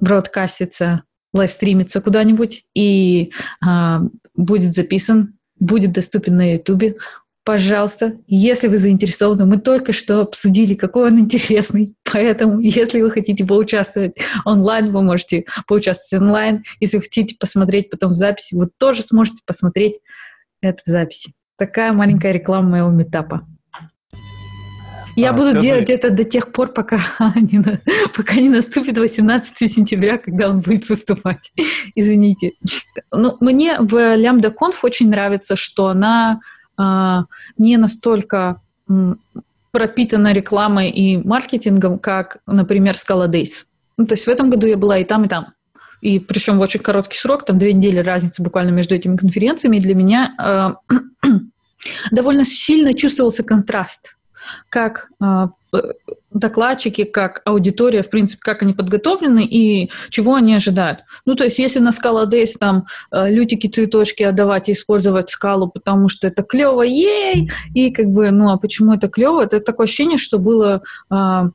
бродкаститься 0.00 1.04
лайвстримится 1.34 2.00
куда-нибудь 2.00 2.64
и 2.74 3.32
а, 3.62 4.02
будет 4.34 4.72
записан, 4.72 5.34
будет 5.58 5.92
доступен 5.92 6.36
на 6.36 6.54
Ютубе. 6.54 6.96
Пожалуйста, 7.44 8.16
если 8.26 8.68
вы 8.68 8.78
заинтересованы, 8.78 9.44
мы 9.44 9.58
только 9.58 9.92
что 9.92 10.20
обсудили, 10.22 10.72
какой 10.72 11.08
он 11.08 11.20
интересный, 11.20 11.94
поэтому 12.10 12.60
если 12.60 13.02
вы 13.02 13.10
хотите 13.10 13.44
поучаствовать 13.44 14.14
онлайн, 14.46 14.92
вы 14.92 15.02
можете 15.02 15.44
поучаствовать 15.66 16.22
онлайн. 16.22 16.64
Если 16.80 16.96
вы 16.96 17.02
хотите 17.02 17.36
посмотреть 17.38 17.90
потом 17.90 18.12
в 18.12 18.16
записи, 18.16 18.54
вы 18.54 18.70
тоже 18.78 19.02
сможете 19.02 19.42
посмотреть 19.44 19.96
это 20.62 20.82
в 20.86 20.88
записи. 20.88 21.32
Такая 21.58 21.92
маленькая 21.92 22.32
реклама 22.32 22.70
моего 22.70 22.88
метапа. 22.88 23.46
Я 25.16 25.30
а, 25.30 25.32
буду 25.32 25.50
скажи... 25.50 25.66
делать 25.66 25.90
это 25.90 26.10
до 26.10 26.24
тех 26.24 26.52
пор, 26.52 26.72
пока 26.72 26.98
не, 27.36 27.62
пока 28.14 28.34
не 28.34 28.48
наступит 28.48 28.98
18 28.98 29.72
сентября, 29.72 30.18
когда 30.18 30.50
он 30.50 30.60
будет 30.60 30.88
выступать. 30.88 31.52
Извините. 31.94 32.52
Ну, 33.12 33.36
мне 33.40 33.78
в 33.78 33.94
Lambda 33.94 34.52
Conf 34.52 34.76
очень 34.82 35.10
нравится, 35.10 35.56
что 35.56 35.88
она 35.88 36.40
э, 36.78 37.18
не 37.58 37.76
настолько 37.76 38.60
м, 38.88 39.20
пропитана 39.70 40.32
рекламой 40.32 40.90
и 40.90 41.16
маркетингом, 41.16 41.98
как, 41.98 42.38
например, 42.46 42.94
Scala 42.94 43.28
Days. 43.28 43.64
Ну, 43.96 44.06
то 44.06 44.14
есть 44.14 44.26
в 44.26 44.30
этом 44.30 44.50
году 44.50 44.66
я 44.66 44.76
была 44.76 44.98
и 44.98 45.04
там, 45.04 45.24
и 45.24 45.28
там. 45.28 45.54
И 46.00 46.18
причем 46.18 46.58
в 46.58 46.60
очень 46.60 46.80
короткий 46.80 47.16
срок, 47.16 47.46
там 47.46 47.58
две 47.58 47.72
недели 47.72 47.98
разницы 47.98 48.42
буквально 48.42 48.70
между 48.70 48.94
этими 48.94 49.16
конференциями, 49.16 49.76
и 49.76 49.80
для 49.80 49.94
меня 49.94 50.76
э, 50.92 51.28
довольно 52.10 52.44
сильно 52.44 52.94
чувствовался 52.94 53.44
контраст 53.44 54.16
как 54.68 55.08
а, 55.20 55.50
докладчики, 56.32 57.04
как 57.04 57.42
аудитория, 57.44 58.02
в 58.02 58.10
принципе, 58.10 58.40
как 58.42 58.62
они 58.62 58.72
подготовлены 58.72 59.44
и 59.44 59.90
чего 60.10 60.34
они 60.34 60.54
ожидают. 60.54 61.00
Ну, 61.24 61.34
то 61.34 61.44
есть, 61.44 61.58
если 61.58 61.78
на 61.78 61.90
Scala 61.90 62.28
Days 62.28 62.56
там 62.58 62.86
а, 63.10 63.28
лютики, 63.28 63.68
цветочки 63.68 64.22
отдавать 64.22 64.68
и 64.68 64.72
использовать 64.72 65.28
скалу, 65.28 65.68
потому 65.68 66.08
что 66.08 66.26
это 66.26 66.42
клево, 66.42 66.82
ей, 66.82 67.50
и 67.74 67.90
как 67.90 68.06
бы, 68.06 68.30
ну, 68.30 68.50
а 68.50 68.56
почему 68.58 68.92
это 68.92 69.08
клево? 69.08 69.42
Это 69.42 69.60
такое 69.60 69.84
ощущение, 69.86 70.18
что 70.18 70.38
было 70.38 70.82
а, 71.08 71.50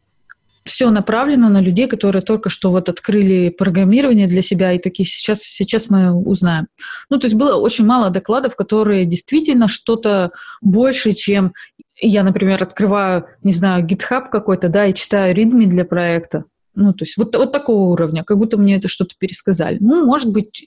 все 0.66 0.90
направлено 0.90 1.49
на 1.49 1.61
людей, 1.61 1.88
которые 1.88 2.22
только 2.22 2.49
что 2.49 2.72
вот 2.72 2.90
открыли 2.90 3.49
программирование 3.49 4.28
для 4.28 4.41
себя, 4.41 4.74
и 4.74 4.80
такие 4.80 5.06
сейчас, 5.07 5.41
сейчас 5.41 5.90
мы 5.90 6.14
узнаем. 6.14 6.68
Ну, 7.10 7.18
то 7.18 7.26
есть 7.26 7.36
было 7.36 7.56
очень 7.56 7.86
мало 7.86 8.10
докладов, 8.10 8.56
которые 8.56 9.06
действительно 9.06 9.68
что-то 9.68 10.32
больше, 10.61 11.11
чем 11.11 11.53
я, 12.02 12.24
например, 12.24 12.62
открываю, 12.64 13.26
не 13.44 13.52
знаю, 13.52 13.86
GitHub 13.86 14.30
какой-то, 14.30 14.70
да, 14.70 14.86
и 14.86 14.94
читаю 14.94 15.36
ритми 15.36 15.66
для 15.66 15.86
проекта. 15.86 16.46
Ну, 16.76 16.94
то 16.94 17.04
есть 17.04 17.18
вот, 17.18 17.36
вот 17.36 17.52
такого 17.52 17.92
уровня, 17.92 18.24
как 18.24 18.38
будто 18.38 18.58
мне 18.58 18.78
это 18.78 18.88
что-то 18.88 19.16
пересказали. 19.18 19.80
Ну, 19.82 20.06
может 20.06 20.32
быть, 20.32 20.66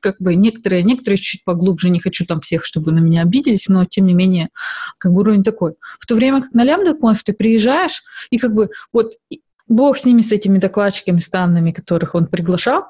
как 0.00 0.16
бы 0.20 0.36
некоторые, 0.36 0.84
некоторые 0.84 1.18
чуть 1.18 1.44
поглубже, 1.44 1.90
не 1.90 1.98
хочу 1.98 2.24
там 2.24 2.40
всех, 2.40 2.64
чтобы 2.64 2.92
на 2.92 3.00
меня 3.00 3.22
обиделись, 3.22 3.68
но 3.68 3.84
тем 3.84 4.06
не 4.06 4.14
менее, 4.14 4.50
как 4.98 5.12
бы 5.12 5.20
уровень 5.20 5.42
такой. 5.42 5.74
В 5.98 6.06
то 6.06 6.14
время 6.14 6.42
как 6.42 6.54
на 6.54 6.64
Lambda 6.64 6.96
Conf 6.96 7.18
ты 7.24 7.32
приезжаешь, 7.32 8.02
и 8.30 8.38
как 8.38 8.54
бы 8.54 8.70
вот 8.92 9.14
бог 9.66 9.98
с 9.98 10.04
ними, 10.04 10.20
с 10.20 10.30
этими 10.30 10.58
докладчиками 10.58 11.18
странными, 11.18 11.72
которых 11.72 12.14
он 12.14 12.26
приглашал, 12.26 12.84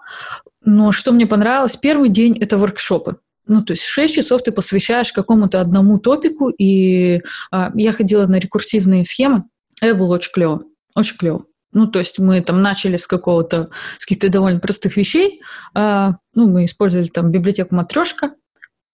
но 0.64 0.92
что 0.92 1.12
мне 1.12 1.26
понравилось, 1.26 1.76
первый 1.76 2.10
день— 2.10 2.36
это 2.40 2.58
воркшопы. 2.58 3.16
Ну, 3.46 3.62
то 3.62 3.72
есть 3.72 3.82
6 3.84 4.14
часов 4.14 4.42
ты 4.42 4.52
посвящаешь 4.52 5.12
какому-то 5.12 5.60
одному 5.60 5.98
топику, 5.98 6.48
и 6.48 7.22
а, 7.50 7.72
я 7.74 7.92
ходила 7.92 8.26
на 8.26 8.36
рекурсивные 8.36 9.04
схемы, 9.04 9.44
это 9.80 9.94
было 9.94 10.14
очень 10.14 10.32
клево, 10.32 10.64
очень 10.94 11.16
клево. 11.16 11.44
Ну, 11.72 11.86
то 11.86 11.98
есть 11.98 12.18
мы 12.18 12.40
там 12.42 12.60
начали 12.60 12.96
с 12.96 13.06
какого-то, 13.06 13.70
с 13.98 14.04
каких-то 14.04 14.28
довольно 14.28 14.60
простых 14.60 14.96
вещей. 14.96 15.40
А, 15.74 16.16
ну, 16.34 16.48
мы 16.48 16.66
использовали 16.66 17.08
там 17.08 17.30
библиотеку 17.30 17.74
Матрешка. 17.74 18.34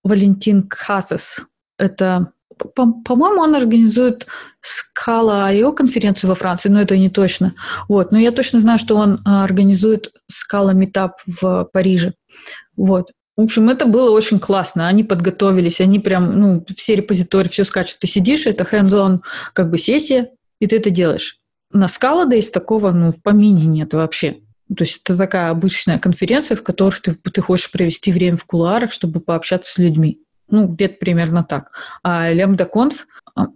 Валентин 0.05 0.69
Хасес, 0.71 1.41
это, 1.77 2.33
по-моему, 2.75 3.41
он 3.41 3.57
организует 3.57 4.29
Scala 4.63 5.53
IO 5.53 5.75
конференцию 5.75 6.31
во 6.31 6.35
Франции, 6.37 6.69
но 6.69 6.81
это 6.81 6.97
не 6.97 7.11
точно. 7.11 7.55
Вот, 7.89 8.13
но 8.13 8.19
я 8.19 8.31
точно 8.31 8.61
знаю, 8.61 8.79
что 8.79 8.97
он 8.97 9.21
а, 9.25 9.43
организует 9.45 10.13
Scala 10.31 10.73
Meetup 10.73 11.11
в 11.27 11.69
Париже. 11.73 12.15
Вот. 12.77 13.11
В 13.39 13.43
общем, 13.43 13.69
это 13.69 13.87
было 13.87 14.11
очень 14.11 14.41
классно. 14.41 14.89
Они 14.89 15.05
подготовились, 15.05 15.81
они 15.81 16.01
прям, 16.01 16.41
ну, 16.41 16.67
все 16.75 16.97
репозитории, 16.97 17.49
все 17.49 17.63
скачут. 17.63 18.01
Ты 18.01 18.09
сидишь, 18.09 18.47
это 18.47 18.65
hands-on 18.65 19.21
как 19.53 19.71
бы 19.71 19.79
сессия, 19.79 20.31
и 20.61 20.67
ты 20.67 20.79
это 20.79 20.91
делаешь. 20.91 21.39
На 21.71 21.87
Scala 21.87 22.29
из 22.37 22.51
такого, 22.51 22.91
ну, 22.91 23.13
в 23.13 23.23
помине 23.23 23.67
нет 23.67 23.95
вообще. 23.95 24.39
То 24.77 24.83
есть 24.83 25.03
это 25.05 25.17
такая 25.17 25.51
обычная 25.51 26.01
конференция, 26.01 26.57
в 26.57 26.65
которой 26.65 26.99
ты, 27.01 27.15
ты 27.15 27.41
хочешь 27.41 27.71
провести 27.71 28.11
время 28.11 28.39
в 28.39 28.45
кулуарах, 28.45 28.91
чтобы 28.91 29.21
пообщаться 29.21 29.73
с 29.73 29.79
людьми. 29.79 30.19
Ну, 30.51 30.67
где-то 30.67 30.97
примерно 30.99 31.45
так. 31.45 31.71
А 32.03 32.33
Lambda 32.35 32.69
Conf, 32.69 33.05
а, 33.37 33.47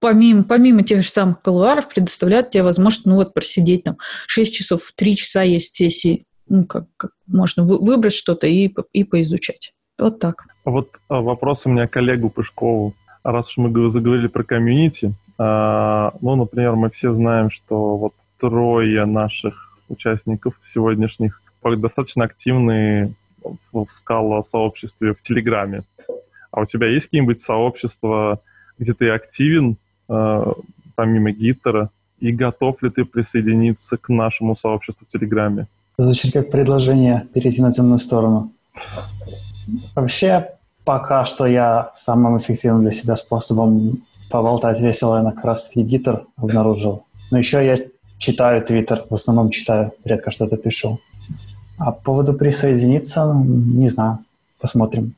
помимо, 0.00 0.42
помимо 0.42 0.82
тех 0.82 1.04
же 1.04 1.08
самых 1.08 1.40
кулуаров, 1.40 1.88
предоставляет 1.88 2.50
тебе 2.50 2.64
возможность, 2.64 3.06
ну, 3.06 3.14
вот 3.14 3.32
просидеть 3.32 3.84
там 3.84 3.96
6 4.26 4.52
часов, 4.52 4.92
3 4.96 5.14
часа 5.14 5.42
есть 5.44 5.72
сессии 5.72 6.26
ну, 6.50 6.64
как, 6.64 6.84
как 6.96 7.12
можно 7.26 7.62
вы, 7.62 7.78
выбрать 7.78 8.12
что-то 8.12 8.46
и, 8.46 8.70
и 8.92 9.04
поизучать. 9.04 9.72
Вот 9.98 10.18
так. 10.18 10.44
Вот 10.64 10.90
а, 11.08 11.20
вопрос 11.20 11.64
у 11.64 11.70
меня 11.70 11.86
коллегу 11.86 12.28
Пышкову. 12.28 12.92
Раз 13.22 13.50
уж 13.50 13.56
мы 13.58 13.90
заговорили 13.90 14.26
про 14.26 14.42
комьюнити, 14.42 15.14
а, 15.38 16.12
ну, 16.20 16.36
например, 16.36 16.74
мы 16.74 16.90
все 16.90 17.14
знаем, 17.14 17.50
что 17.50 17.96
вот 17.96 18.14
трое 18.38 19.06
наших 19.06 19.78
участников 19.88 20.54
сегодняшних 20.74 21.40
достаточно 21.62 22.24
активные 22.24 23.12
в 23.72 23.86
скала 23.88 24.42
сообществе 24.42 25.14
в 25.14 25.22
Телеграме. 25.22 25.82
А 26.50 26.62
у 26.62 26.66
тебя 26.66 26.88
есть 26.88 27.06
какие-нибудь 27.06 27.40
сообщества, 27.40 28.40
где 28.78 28.92
ты 28.92 29.10
активен, 29.10 29.76
э, 30.08 30.52
помимо 30.96 31.30
Гиттера, 31.30 31.90
и 32.18 32.32
готов 32.32 32.82
ли 32.82 32.90
ты 32.90 33.04
присоединиться 33.04 33.96
к 33.96 34.08
нашему 34.08 34.56
сообществу 34.56 35.06
в 35.06 35.12
Телеграме? 35.12 35.68
Звучит 36.00 36.32
как 36.32 36.50
предложение 36.50 37.26
перейти 37.34 37.60
на 37.60 37.72
темную 37.72 37.98
сторону. 37.98 38.52
Вообще, 39.94 40.48
пока 40.82 41.26
что 41.26 41.44
я 41.46 41.90
самым 41.94 42.38
эффективным 42.38 42.80
для 42.80 42.90
себя 42.90 43.16
способом 43.16 44.02
поболтать 44.30 44.80
весело 44.80 45.22
я 45.22 45.30
как 45.30 45.44
раз 45.44 45.70
гитар 45.74 46.24
обнаружил. 46.38 47.04
Но 47.30 47.36
еще 47.36 47.66
я 47.66 47.76
читаю 48.16 48.64
Твиттер, 48.64 49.04
в 49.10 49.14
основном 49.14 49.50
читаю, 49.50 49.92
редко 50.02 50.30
что-то 50.30 50.56
пишу. 50.56 51.00
А 51.76 51.92
по 51.92 52.02
поводу 52.02 52.32
присоединиться, 52.32 53.34
не 53.34 53.88
знаю, 53.88 54.20
посмотрим. 54.58 55.14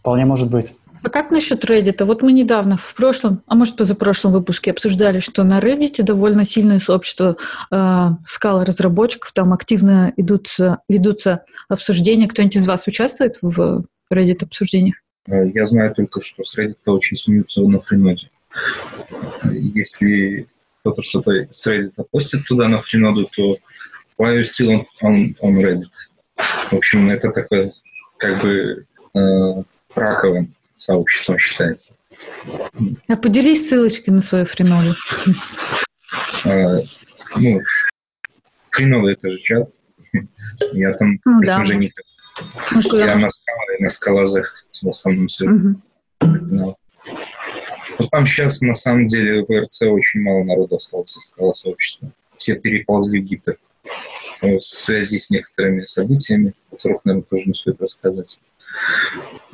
Вполне 0.00 0.26
может 0.26 0.50
быть. 0.50 0.76
А 1.02 1.10
как 1.10 1.30
насчет 1.30 1.64
Reddit? 1.64 2.04
Вот 2.04 2.22
мы 2.22 2.32
недавно 2.32 2.76
в 2.76 2.94
прошлом, 2.94 3.42
а 3.46 3.54
может 3.56 3.76
позапрошлом 3.76 4.32
выпуске 4.32 4.70
обсуждали, 4.70 5.18
что 5.18 5.42
на 5.42 5.58
Reddit 5.58 6.02
довольно 6.02 6.44
сильное 6.44 6.78
сообщество 6.78 7.36
э, 7.70 8.08
скала 8.26 8.64
разработчиков, 8.64 9.32
там 9.32 9.52
активно 9.52 10.12
идутся, 10.16 10.78
ведутся 10.88 11.44
обсуждения. 11.68 12.28
Кто-нибудь 12.28 12.56
из 12.56 12.66
вас 12.66 12.86
участвует 12.86 13.38
в 13.42 13.84
Reddit 14.12 14.44
обсуждениях? 14.44 14.96
Э, 15.26 15.48
я 15.52 15.66
знаю 15.66 15.92
только, 15.92 16.20
что 16.20 16.44
с 16.44 16.56
Reddit 16.56 16.78
очень 16.86 17.16
смеются 17.16 17.60
на 17.62 17.80
фриноде. 17.80 18.30
Если 19.50 20.46
кто-то 20.80 21.02
что-то 21.02 21.32
с 21.50 21.66
Reddit 21.66 21.94
постит 22.12 22.46
туда 22.46 22.68
на 22.68 22.80
фриноду, 22.80 23.28
то 23.36 23.56
why 24.18 24.38
are 24.38 24.42
still 24.42 24.84
on, 25.02 25.34
on 25.42 25.60
Reddit? 25.60 25.90
В 26.70 26.74
общем, 26.74 27.10
это 27.10 27.30
такое 27.30 27.72
как 28.18 28.40
бы 28.40 28.86
э, 29.14 29.62
раковым 29.96 30.54
сообществом 30.82 31.38
считается. 31.38 31.94
А 33.08 33.16
поделись 33.16 33.68
ссылочкой 33.68 34.14
на 34.14 34.20
свою 34.20 34.46
фриноду. 34.46 34.94
А, 36.44 36.78
ну, 37.36 37.60
фринода 38.70 39.12
это 39.12 39.30
же 39.30 39.38
чат. 39.38 39.70
Я 40.72 40.92
там 40.92 41.18
ну, 41.24 41.40
да, 41.42 41.64
же 41.64 41.76
не... 41.76 41.92
Ну, 42.72 42.82
что 42.82 42.98
я, 42.98 43.06
я 43.06 43.14
на, 43.14 43.30
скалах, 43.30 43.80
на 43.80 43.88
скалазах 43.88 44.66
в 44.82 44.88
основном 44.88 45.28
все. 45.28 45.44
Угу. 45.44 46.76
Ну, 47.98 48.08
там 48.10 48.26
сейчас 48.26 48.60
на 48.60 48.74
самом 48.74 49.06
деле 49.06 49.44
в 49.44 49.64
РЦ 49.64 49.82
очень 49.82 50.20
мало 50.22 50.42
народу 50.42 50.76
осталось 50.76 51.16
из 51.16 51.26
скала 51.26 51.54
сообщества. 51.54 52.10
Все 52.38 52.56
переползли 52.56 53.20
в 53.20 53.24
гитар 53.24 53.56
в 54.40 54.60
связи 54.60 55.20
с 55.20 55.30
некоторыми 55.30 55.82
событиями, 55.82 56.54
о 56.70 56.76
которых, 56.76 57.04
наверное, 57.04 57.26
тоже 57.28 57.44
не 57.46 57.54
стоит 57.54 57.80
рассказать. 57.80 58.38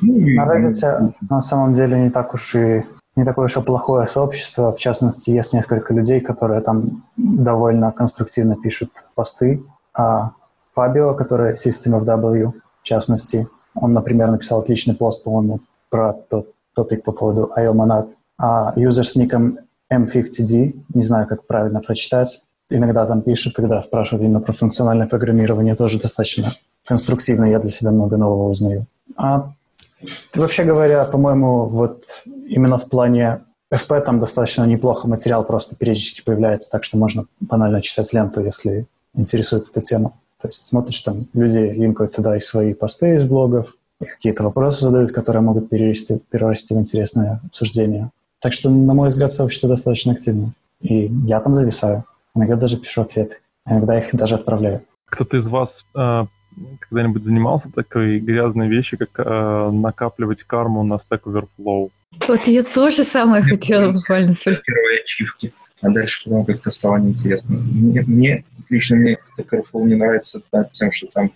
Ну, 0.01 0.13
на 0.35 0.45
Reddit 0.45 1.13
на 1.29 1.41
самом 1.41 1.73
деле 1.73 1.99
не 2.01 2.09
так 2.09 2.33
уж 2.33 2.55
и 2.55 2.85
не 3.15 3.25
такое 3.25 3.45
уж 3.45 3.57
и 3.57 3.61
плохое 3.61 4.07
сообщество. 4.07 4.71
В 4.71 4.77
частности, 4.77 5.31
есть 5.31 5.53
несколько 5.53 5.93
людей, 5.93 6.21
которые 6.21 6.61
там 6.61 7.03
довольно 7.17 7.91
конструктивно 7.91 8.55
пишут 8.55 8.91
посты. 9.15 9.61
А 9.93 10.31
Фабио, 10.73 11.13
который 11.13 11.53
System 11.53 11.99
of 11.99 12.05
W, 12.05 12.53
в 12.81 12.83
частности, 12.83 13.47
он, 13.75 13.93
например, 13.93 14.31
написал 14.31 14.59
отличный 14.59 14.95
пост, 14.95 15.23
по-моему, 15.23 15.59
про 15.89 16.13
тот 16.13 16.53
топик 16.73 17.03
по 17.03 17.11
поводу 17.11 17.51
IO 17.57 17.73
Monad. 17.73 18.07
А 18.37 18.71
юзер 18.75 19.05
с 19.05 19.15
ником 19.15 19.57
M50D, 19.91 20.79
не 20.93 21.03
знаю, 21.03 21.27
как 21.27 21.45
правильно 21.45 21.81
прочитать, 21.81 22.45
иногда 22.69 23.05
там 23.05 23.21
пишет, 23.21 23.55
когда 23.55 23.81
спрашивают 23.83 24.23
именно 24.23 24.39
про 24.39 24.53
функциональное 24.53 25.07
программирование, 25.07 25.75
тоже 25.75 25.99
достаточно 25.99 26.51
конструктивно, 26.87 27.45
я 27.45 27.59
для 27.59 27.71
себя 27.71 27.91
много 27.91 28.17
нового 28.17 28.49
узнаю. 28.49 28.85
А 29.17 29.51
вообще 30.33 30.63
говоря, 30.63 31.03
по-моему, 31.05 31.65
вот 31.65 32.03
именно 32.47 32.77
в 32.77 32.89
плане 32.89 33.41
FP 33.73 34.01
там 34.01 34.19
достаточно 34.19 34.63
неплохо 34.63 35.07
материал 35.07 35.43
просто 35.43 35.75
периодически 35.75 36.23
появляется, 36.23 36.71
так 36.71 36.83
что 36.83 36.97
можно 36.97 37.25
банально 37.39 37.81
читать 37.81 38.11
ленту, 38.13 38.43
если 38.43 38.87
интересует 39.13 39.69
эта 39.69 39.81
тема. 39.81 40.13
То 40.41 40.47
есть 40.47 40.65
смотришь, 40.65 41.01
там 41.01 41.27
люди 41.33 41.57
линкают 41.57 42.15
туда 42.15 42.37
и 42.37 42.39
свои 42.39 42.73
посты 42.73 43.15
из 43.15 43.25
блогов, 43.25 43.75
и 44.01 44.05
какие-то 44.05 44.43
вопросы 44.43 44.81
задают, 44.81 45.11
которые 45.11 45.41
могут 45.41 45.69
перерасти, 45.69 46.19
перерасти 46.29 46.73
в 46.73 46.79
интересное 46.79 47.41
обсуждение. 47.45 48.11
Так 48.41 48.53
что, 48.53 48.69
на 48.69 48.93
мой 48.93 49.09
взгляд, 49.09 49.33
сообщество 49.33 49.67
достаточно 49.67 50.13
активно. 50.13 50.53
И 50.79 51.07
я 51.25 51.41
там 51.41 51.53
зависаю. 51.53 52.05
Иногда 52.33 52.55
даже 52.55 52.77
пишу 52.77 53.01
ответы. 53.01 53.37
Иногда 53.65 53.99
их 53.99 54.15
даже 54.15 54.35
отправляю. 54.35 54.81
Кто-то 55.07 55.37
из 55.37 55.47
вас 55.47 55.83
э, 55.93 56.25
когда-нибудь 56.79 57.23
занимался 57.23 57.69
такой 57.69 58.19
грязной 58.19 58.67
вещи, 58.67 58.97
как 58.97 59.09
э, 59.19 59.69
накапливать 59.71 60.43
карму 60.43 60.83
на 60.83 60.95
Stack 60.95 61.21
Overflow? 61.23 61.91
Вот 62.27 62.47
я 62.47 62.63
тоже 62.63 63.03
самое 63.03 63.43
хотела 63.43 63.91
буквально 63.91 64.33
спросить. 64.33 64.63
Первые 64.63 65.01
ачивки, 65.01 65.53
а 65.81 65.89
дальше 65.89 66.23
потом 66.23 66.45
как-то 66.45 66.71
стало 66.71 66.97
неинтересно. 66.97 67.57
Мне, 67.57 68.03
мне 68.07 68.43
лично 68.69 68.97
мне 68.97 69.17
Stack 69.37 69.49
Overflow 69.51 69.85
не 69.85 69.95
нравится 69.95 70.41
да, 70.51 70.63
тем, 70.63 70.91
что 70.91 71.07
там 71.07 71.31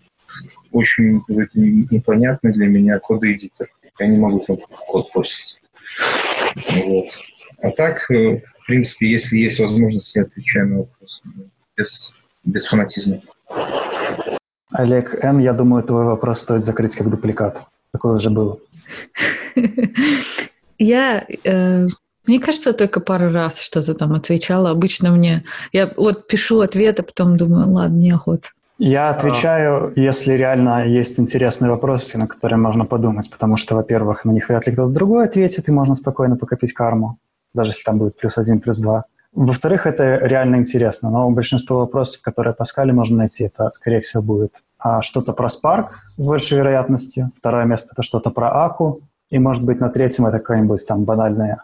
очень 0.72 1.22
непонятный 1.28 2.52
для 2.52 2.68
меня 2.68 3.00
код-эдитор. 3.00 3.68
Я 4.00 4.08
не 4.08 4.18
могу 4.18 4.40
там 4.40 4.58
код 4.88 5.12
постить. 5.12 5.62
Вот. 6.56 7.06
А 7.62 7.70
так, 7.72 8.10
э, 8.12 8.42
в 8.60 8.66
принципе, 8.68 9.12
если 9.12 9.38
есть 9.38 9.60
возможность, 9.60 10.16
я 10.16 10.24
отвечаю 10.24 10.68
на 10.68 10.78
вопрос 10.80 11.22
без, 11.78 12.14
без 12.44 12.66
фанатизма. 12.66 13.22
Олег 14.74 15.24
Н., 15.24 15.40
я 15.40 15.54
думаю, 15.54 15.84
твой 15.84 16.06
вопрос 16.06 16.40
стоит 16.40 16.64
закрыть 16.64 16.96
как 16.96 17.10
дупликат. 17.10 17.66
Такой 17.92 18.16
уже 18.16 18.30
был. 18.30 18.60
Я, 20.80 21.24
э, 21.46 21.88
мне 22.26 22.40
кажется, 22.40 22.74
только 22.74 23.00
пару 23.00 23.32
раз 23.32 23.62
что-то 23.62 23.94
там 23.94 24.14
отвечала. 24.14 24.72
Обычно 24.72 25.12
мне... 25.12 25.44
Я 25.72 25.94
вот 25.96 26.28
пишу 26.28 26.60
ответ, 26.62 27.00
а 27.00 27.04
потом 27.04 27.38
думаю, 27.38 27.72
ладно, 27.72 27.96
неохота. 27.96 28.50
Я 28.80 29.12
отвечаю, 29.12 29.94
если 29.96 30.34
реально 30.34 30.88
есть 30.88 31.20
интересные 31.20 31.70
вопросы, 31.70 32.18
на 32.18 32.28
которые 32.28 32.58
можно 32.58 32.86
подумать, 32.86 33.30
потому 33.32 33.56
что, 33.56 33.76
во-первых, 33.76 34.26
на 34.26 34.32
них 34.32 34.50
вряд 34.50 34.66
ли 34.66 34.74
кто-то 34.74 34.92
другой 34.92 35.26
ответит, 35.26 35.70
и 35.70 35.72
можно 35.72 35.96
спокойно 35.96 36.36
покопить 36.36 36.74
карму, 36.74 37.18
даже 37.54 37.70
если 37.72 37.84
там 37.84 38.00
будет 38.00 38.18
плюс 38.18 38.38
один, 38.38 38.60
плюс 38.60 38.80
два. 38.80 39.06
Во-вторых, 39.36 39.88
это 39.88 40.18
реально 40.18 40.58
интересно, 40.58 41.10
но 41.10 41.30
большинство 41.32 41.80
вопросов, 41.80 42.22
которые 42.22 42.54
Паскале 42.54 42.94
можно 42.94 43.18
найти, 43.18 43.46
это, 43.46 43.72
скорее 43.72 44.00
всего, 44.02 44.22
будет 44.22 44.64
а, 44.78 45.02
что-то 45.02 45.34
про 45.34 45.48
Spark 45.48 45.88
с 46.18 46.26
большей 46.26 46.60
вероятностью, 46.60 47.32
второе 47.36 47.66
место— 47.66 47.90
это 47.94 48.04
что-то 48.04 48.30
про 48.30 48.66
Аку, 48.66 49.02
и, 49.32 49.40
может 49.40 49.66
быть, 49.66 49.80
на 49.80 49.90
третьем 49.90 50.28
это 50.28 50.38
какое-нибудь 50.38 50.86
там 50.88 51.06
банальное 51.06 51.64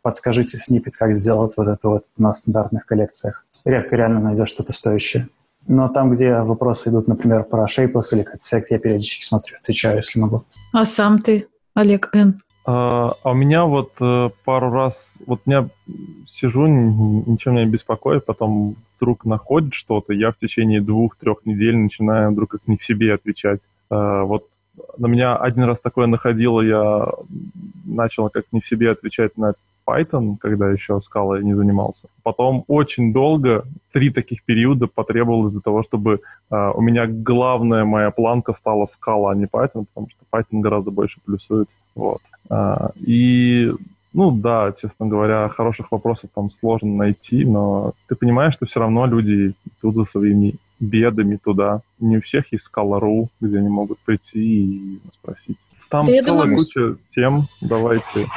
«подскажите 0.00 0.56
снипет, 0.56 0.96
как 0.96 1.14
сделать 1.14 1.52
вот 1.58 1.68
это 1.68 1.88
вот 1.88 2.04
на 2.16 2.32
стандартных 2.32 2.86
коллекциях». 2.86 3.44
Редко 3.66 3.96
реально 3.96 4.20
найдешь 4.20 4.48
что-то 4.48 4.72
стоящее. 4.72 5.28
Но 5.66 5.88
там, 5.88 6.10
где 6.10 6.40
вопросы 6.40 6.88
идут, 6.88 7.06
например, 7.06 7.44
про 7.44 7.66
Shapeless 7.66 8.12
или 8.12 8.24
Concept, 8.24 8.64
я 8.70 8.78
периодически 8.78 9.24
смотрю, 9.24 9.58
отвечаю, 9.62 9.96
если 9.96 10.18
могу. 10.18 10.44
А 10.72 10.86
сам 10.86 11.20
ты, 11.20 11.46
Олег 11.74 12.08
Н.? 12.14 12.40
А, 12.70 13.14
а 13.24 13.30
у 13.30 13.34
меня 13.34 13.64
вот 13.64 13.92
э, 14.00 14.30
пару 14.44 14.70
раз, 14.70 15.18
вот 15.26 15.40
я 15.46 15.68
сижу, 16.28 16.68
ничего 16.68 17.52
меня 17.52 17.64
не 17.64 17.70
беспокоит, 17.70 18.24
потом 18.24 18.76
вдруг 18.96 19.24
находит 19.24 19.74
что-то, 19.74 20.12
я 20.12 20.30
в 20.30 20.38
течение 20.38 20.80
двух-трех 20.80 21.44
недель 21.46 21.76
начинаю 21.76 22.30
вдруг 22.30 22.50
как 22.50 22.60
не 22.66 22.76
в 22.76 22.84
себе 22.84 23.14
отвечать. 23.14 23.60
А, 23.90 24.22
вот 24.22 24.46
на 24.98 25.08
меня 25.08 25.36
один 25.36 25.64
раз 25.64 25.80
такое 25.80 26.06
находило, 26.06 26.60
я 26.60 27.08
начал 27.84 28.30
как 28.30 28.44
не 28.52 28.60
в 28.60 28.68
себе 28.68 28.92
отвечать 28.92 29.36
на 29.36 29.54
Python, 29.84 30.36
когда 30.38 30.70
еще 30.70 31.00
скалой 31.00 31.42
не 31.42 31.54
занимался. 31.54 32.06
Потом 32.22 32.62
очень 32.68 33.12
долго, 33.12 33.64
три 33.90 34.10
таких 34.10 34.44
периода 34.44 34.86
потребовалось 34.86 35.50
для 35.50 35.60
того, 35.60 35.82
чтобы 35.82 36.20
э, 36.50 36.70
у 36.72 36.80
меня 36.80 37.08
главная 37.08 37.84
моя 37.84 38.12
планка 38.12 38.52
стала 38.52 38.86
скала, 38.86 39.32
а 39.32 39.34
не 39.34 39.46
Python, 39.46 39.86
потому 39.92 40.08
что 40.10 40.24
Python 40.30 40.60
гораздо 40.60 40.92
больше 40.92 41.18
плюсует. 41.24 41.68
Вот. 41.96 42.20
А, 42.50 42.90
и, 42.96 43.72
ну 44.12 44.32
да, 44.32 44.74
честно 44.80 45.06
говоря, 45.06 45.48
хороших 45.48 45.92
вопросов 45.92 46.30
там 46.34 46.50
сложно 46.50 46.94
найти, 46.94 47.44
но 47.44 47.92
ты 48.08 48.16
понимаешь, 48.16 48.54
что 48.54 48.66
все 48.66 48.80
равно 48.80 49.06
люди 49.06 49.54
идут 49.78 49.94
за 49.94 50.04
своими 50.04 50.54
бедами 50.80 51.38
туда. 51.42 51.80
Не 52.00 52.18
у 52.18 52.20
всех 52.20 52.52
есть 52.52 52.68
Scala.ru, 52.68 53.28
где 53.40 53.58
они 53.58 53.68
могут 53.68 53.98
прийти 54.00 54.38
и 54.38 55.00
спросить. 55.12 55.56
Там 55.88 56.06
да 56.06 56.22
целая 56.22 56.42
думаю... 56.42 56.58
куча 56.58 56.96
тем, 57.14 57.42
давайте. 57.60 58.28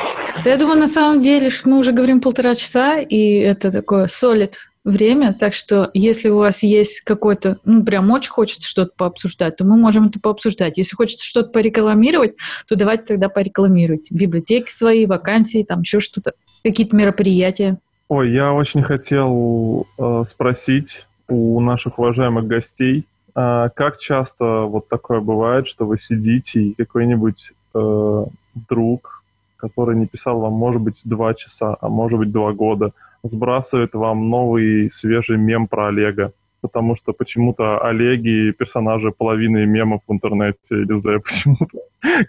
Да 0.43 0.49
я 0.49 0.57
думаю, 0.57 0.79
на 0.79 0.87
самом 0.87 1.21
деле, 1.21 1.49
мы 1.65 1.77
уже 1.77 1.91
говорим 1.91 2.21
полтора 2.21 2.55
часа, 2.55 2.99
и 2.99 3.37
это 3.37 3.71
такое 3.71 4.07
солид 4.07 4.69
время, 4.83 5.33
так 5.33 5.53
что 5.53 5.89
если 5.93 6.29
у 6.29 6.37
вас 6.37 6.63
есть 6.63 7.01
какой-то, 7.01 7.57
ну, 7.63 7.83
прям 7.83 8.11
очень 8.11 8.31
хочется 8.31 8.67
что-то 8.67 8.91
пообсуждать, 8.97 9.55
то 9.57 9.63
мы 9.63 9.77
можем 9.77 10.07
это 10.07 10.19
пообсуждать. 10.19 10.77
Если 10.77 10.95
хочется 10.95 11.25
что-то 11.25 11.49
порекламировать, 11.49 12.35
то 12.67 12.75
давайте 12.75 13.05
тогда 13.05 13.29
порекламируйте. 13.29 14.13
Библиотеки 14.13 14.69
свои, 14.69 15.05
вакансии, 15.05 15.63
там 15.63 15.81
еще 15.81 15.99
что-то, 15.99 16.33
какие-то 16.63 16.95
мероприятия. 16.95 17.77
Ой, 18.09 18.31
я 18.31 18.53
очень 18.53 18.83
хотел 18.83 19.87
э, 19.97 20.23
спросить 20.27 21.05
у 21.29 21.59
наших 21.61 21.97
уважаемых 21.99 22.45
гостей, 22.45 23.05
э, 23.35 23.69
как 23.73 23.99
часто 23.99 24.63
вот 24.63 24.89
такое 24.89 25.21
бывает, 25.21 25.67
что 25.67 25.85
вы 25.85 25.97
сидите 25.97 26.61
и 26.61 26.73
какой-нибудь 26.73 27.51
э, 27.73 28.25
друг, 28.67 29.23
который 29.55 29.95
не 29.95 30.07
писал 30.07 30.41
вам, 30.41 30.53
может 30.53 30.81
быть, 30.81 31.01
два 31.05 31.33
часа, 31.33 31.77
а 31.79 31.87
может 31.87 32.19
быть, 32.19 32.31
два 32.31 32.51
года, 32.51 32.91
сбрасывает 33.23 33.93
вам 33.93 34.29
новый 34.29 34.91
свежий 34.91 35.37
мем 35.37 35.67
про 35.67 35.87
Олега. 35.87 36.33
Потому 36.61 36.95
что 36.95 37.11
почему-то 37.11 37.85
Олеги 37.85 38.51
персонажи 38.51 39.11
половины 39.11 39.65
мемов 39.65 40.01
в 40.07 40.13
интернете, 40.13 40.57
не 40.71 40.99
знаю 41.01 41.21
почему-то. 41.21 41.79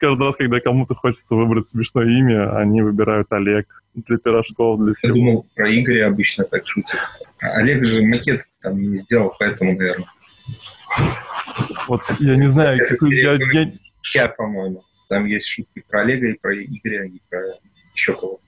Каждый 0.00 0.26
раз, 0.26 0.36
когда 0.36 0.58
кому-то 0.60 0.94
хочется 0.96 1.36
выбрать 1.36 1.68
смешное 1.68 2.06
имя, 2.06 2.56
они 2.56 2.82
выбирают 2.82 3.30
Олег 3.30 3.84
для 3.94 4.18
пирожков, 4.18 4.80
для 4.80 4.94
всего. 4.94 5.08
Я 5.08 5.14
думал, 5.14 5.46
про 5.54 5.70
Игоря 5.72 6.08
обычно 6.08 6.44
так 6.44 6.66
шутят. 6.66 6.98
А 7.40 7.58
Олег 7.58 7.84
же 7.84 8.02
макет 8.02 8.42
там 8.60 8.76
не 8.76 8.96
сделал, 8.96 9.32
поэтому, 9.38 9.76
наверное. 9.76 10.08
Вот 11.86 12.00
я 12.18 12.34
не 12.34 12.48
знаю, 12.48 12.78
какой, 12.88 13.14
я, 13.14 13.34
я... 13.34 13.72
я, 14.14 14.28
по-моему. 14.28 14.82
там 15.08 15.26
есть 15.26 15.46
шутки 15.46 15.84
про 15.88 16.00
Олега 16.00 16.28
и 16.28 16.38
про 16.38 16.56
Игоря, 16.56 17.06
и 17.06 17.20
про 17.30 17.40
еще 17.94 18.14
кого 18.14 18.40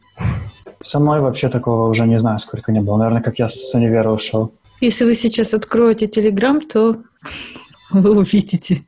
Со 0.81 0.99
мной 0.99 1.21
вообще 1.21 1.49
такого 1.49 1.89
уже 1.89 2.07
не 2.07 2.19
знаю, 2.19 2.39
сколько 2.39 2.73
не 2.73 2.81
было. 2.81 2.97
Наверное, 2.97 3.23
как 3.23 3.39
я 3.39 3.49
с 3.49 3.75
универа 3.75 4.11
ушел. 4.11 4.53
Если 4.81 5.05
вы 5.05 5.15
сейчас 5.15 5.55
откроете 5.55 6.07
Телеграм, 6.07 6.61
то 6.61 6.99
вы 7.91 8.17
увидите 8.17 8.85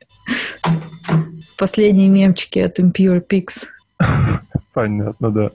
последние 1.57 2.07
мемчики 2.07 2.59
от 2.59 2.79
Impure 2.79 3.25
Pix. 3.25 3.67
Понятно, 4.73 5.31
да. 5.31 5.51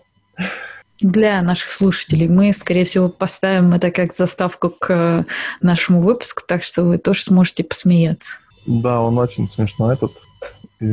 Для 1.01 1.43
наших 1.43 1.71
слушателей 1.71 2.29
мы, 2.29 2.53
скорее 2.53 2.85
всего, 2.85 3.09
поставим 3.09 3.73
это 3.73 3.91
как 3.91 4.15
заставку 4.15 4.71
к 4.71 5.27
нашему 5.61 6.01
выпуску, 6.01 6.43
так 6.47 6.63
что 6.63 6.85
вы 6.85 6.99
тоже 6.99 7.25
сможете 7.25 7.65
посмеяться. 7.65 8.37
Да, 8.67 9.01
он 9.01 9.19
очень 9.19 9.49
смешной 9.49 9.95
этот. 9.95 10.13
И, 10.81 10.87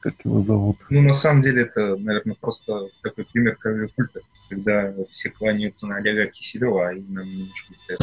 как 0.00 0.14
его 0.24 0.42
зовут? 0.42 0.76
Ну, 0.88 1.02
на 1.02 1.14
самом 1.14 1.42
деле, 1.42 1.62
это, 1.62 1.96
наверное, 1.96 2.36
просто 2.40 2.86
такой 3.02 3.26
пример 3.32 3.56
культа, 3.56 4.20
когда 4.48 4.92
все 5.12 5.30
кланяются 5.30 5.86
на 5.86 5.96
Олега 5.96 6.26
Киселева, 6.26 6.88
а 6.88 6.92
именно 6.92 7.20
немножко 7.20 7.96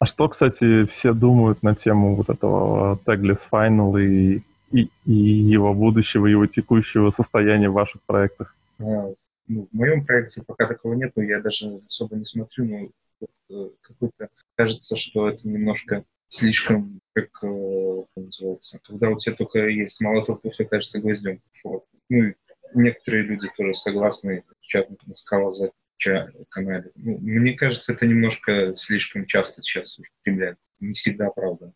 а 0.00 0.06
что, 0.06 0.28
кстати, 0.28 0.84
все 0.86 1.12
думают 1.12 1.62
на 1.62 1.74
тему 1.74 2.14
вот 2.14 2.30
этого 2.30 3.00
Tagless 3.04 3.40
Final 3.50 4.00
и, 4.00 4.42
и, 4.70 4.88
и 5.04 5.12
его 5.12 5.74
будущего, 5.74 6.26
его 6.26 6.46
текущего 6.46 7.10
состояния 7.10 7.68
в 7.68 7.72
ваших 7.72 8.00
проектах? 8.02 8.54
А, 8.78 9.12
ну, 9.48 9.68
в 9.72 9.76
моем 9.76 10.04
проекте 10.04 10.42
пока 10.46 10.66
такого 10.66 10.94
нет, 10.94 11.12
но 11.16 11.22
я 11.24 11.40
даже 11.40 11.80
особо 11.88 12.14
не 12.14 12.26
смотрю, 12.26 12.64
но 12.66 12.88
вот, 13.20 13.30
э, 13.50 13.70
какой-то 13.80 14.28
кажется, 14.54 14.96
что 14.96 15.28
это 15.28 15.48
немножко 15.48 16.04
слишком, 16.28 17.00
как, 17.14 17.28
э, 17.42 18.04
как 18.14 18.24
называется, 18.24 18.78
когда 18.84 19.10
у 19.10 19.16
тебя 19.16 19.34
только 19.34 19.68
есть 19.68 20.00
молоток, 20.00 20.42
то 20.42 20.50
все 20.50 20.64
кажется 20.64 21.00
гвоздем. 21.00 21.40
Вот. 21.64 21.84
Ну, 22.08 22.32
некоторые 22.74 23.24
люди 23.24 23.48
тоже 23.56 23.74
согласны, 23.74 24.44
чат 24.60 24.88
на 25.06 25.14
скалозать 25.14 25.72
канале. 26.48 26.90
Ну, 26.94 27.18
мне 27.20 27.52
кажется, 27.54 27.92
это 27.92 28.06
немножко 28.06 28.74
слишком 28.76 29.26
часто 29.26 29.62
сейчас 29.62 29.98
употребляется. 29.98 30.70
Не 30.80 30.92
всегда, 30.92 31.30
правда. 31.30 31.72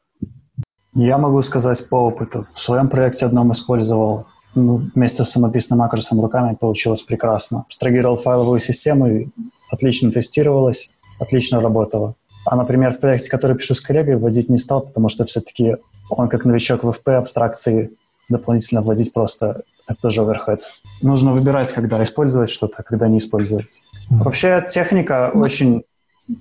Я 0.94 1.18
могу 1.18 1.42
сказать 1.42 1.88
по 1.88 1.96
опыту. 1.96 2.44
В 2.44 2.58
своем 2.58 2.88
проекте 2.88 3.26
одном 3.26 3.52
использовал 3.52 4.26
ну, 4.54 4.82
вместе 4.94 5.24
с 5.24 5.30
самописным 5.30 5.78
макросом 5.78 6.20
руками 6.20 6.54
получилось 6.54 7.02
прекрасно. 7.02 7.62
Абстрагировал 7.62 8.16
файловую 8.16 8.60
систему, 8.60 9.08
и 9.08 9.28
отлично 9.70 10.12
тестировалось, 10.12 10.94
отлично 11.18 11.60
работало. 11.60 12.14
А, 12.44 12.56
например, 12.56 12.92
в 12.92 12.98
проекте, 12.98 13.30
который 13.30 13.56
пишу 13.56 13.74
с 13.74 13.80
коллегой, 13.80 14.16
вводить 14.16 14.48
не 14.48 14.58
стал, 14.58 14.82
потому 14.82 15.08
что 15.08 15.24
все-таки 15.24 15.76
он 16.10 16.28
как 16.28 16.44
новичок 16.44 16.84
в 16.84 16.88
FP 16.88 17.14
абстракции 17.14 17.92
дополнительно 18.28 18.82
вводить 18.82 19.12
просто 19.12 19.62
это 19.86 20.00
тоже 20.00 20.22
оверхед. 20.22 20.62
Нужно 21.02 21.32
выбирать, 21.32 21.72
когда 21.72 22.02
использовать 22.02 22.50
что-то, 22.50 22.76
а 22.78 22.82
когда 22.82 23.08
не 23.08 23.18
использовать. 23.18 23.82
Вообще 24.10 24.64
техника 24.68 25.30
очень 25.34 25.84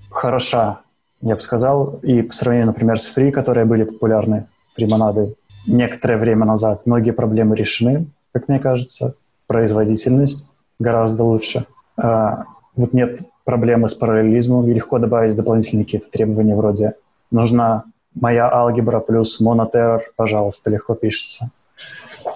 хороша, 0.09 0.81
я 1.21 1.35
бы 1.35 1.41
сказал, 1.41 1.99
и 2.03 2.21
по 2.21 2.33
сравнению, 2.33 2.67
например, 2.67 2.99
с 2.99 3.15
Free, 3.15 3.31
которые 3.31 3.65
были 3.65 3.83
популярны 3.83 4.47
при 4.75 4.85
Монады 4.85 5.35
некоторое 5.67 6.17
время 6.17 6.45
назад, 6.45 6.85
многие 6.85 7.11
проблемы 7.11 7.55
решены, 7.55 8.07
как 8.31 8.47
мне 8.47 8.59
кажется. 8.59 9.15
Производительность 9.47 10.53
гораздо 10.79 11.23
лучше. 11.23 11.65
А, 11.97 12.45
вот 12.75 12.93
нет 12.93 13.19
проблемы 13.43 13.89
с 13.89 13.93
параллелизмом, 13.93 14.67
и 14.69 14.73
легко 14.73 14.99
добавить 14.99 15.35
дополнительные 15.35 15.85
какие-то 15.85 16.09
требования 16.09 16.55
вроде 16.55 16.95
нужна 17.31 17.85
моя 18.13 18.51
алгебра 18.51 18.99
плюс 18.99 19.39
монотеррор, 19.39 20.03
пожалуйста, 20.15 20.69
легко 20.69 20.95
пишется. 20.95 21.51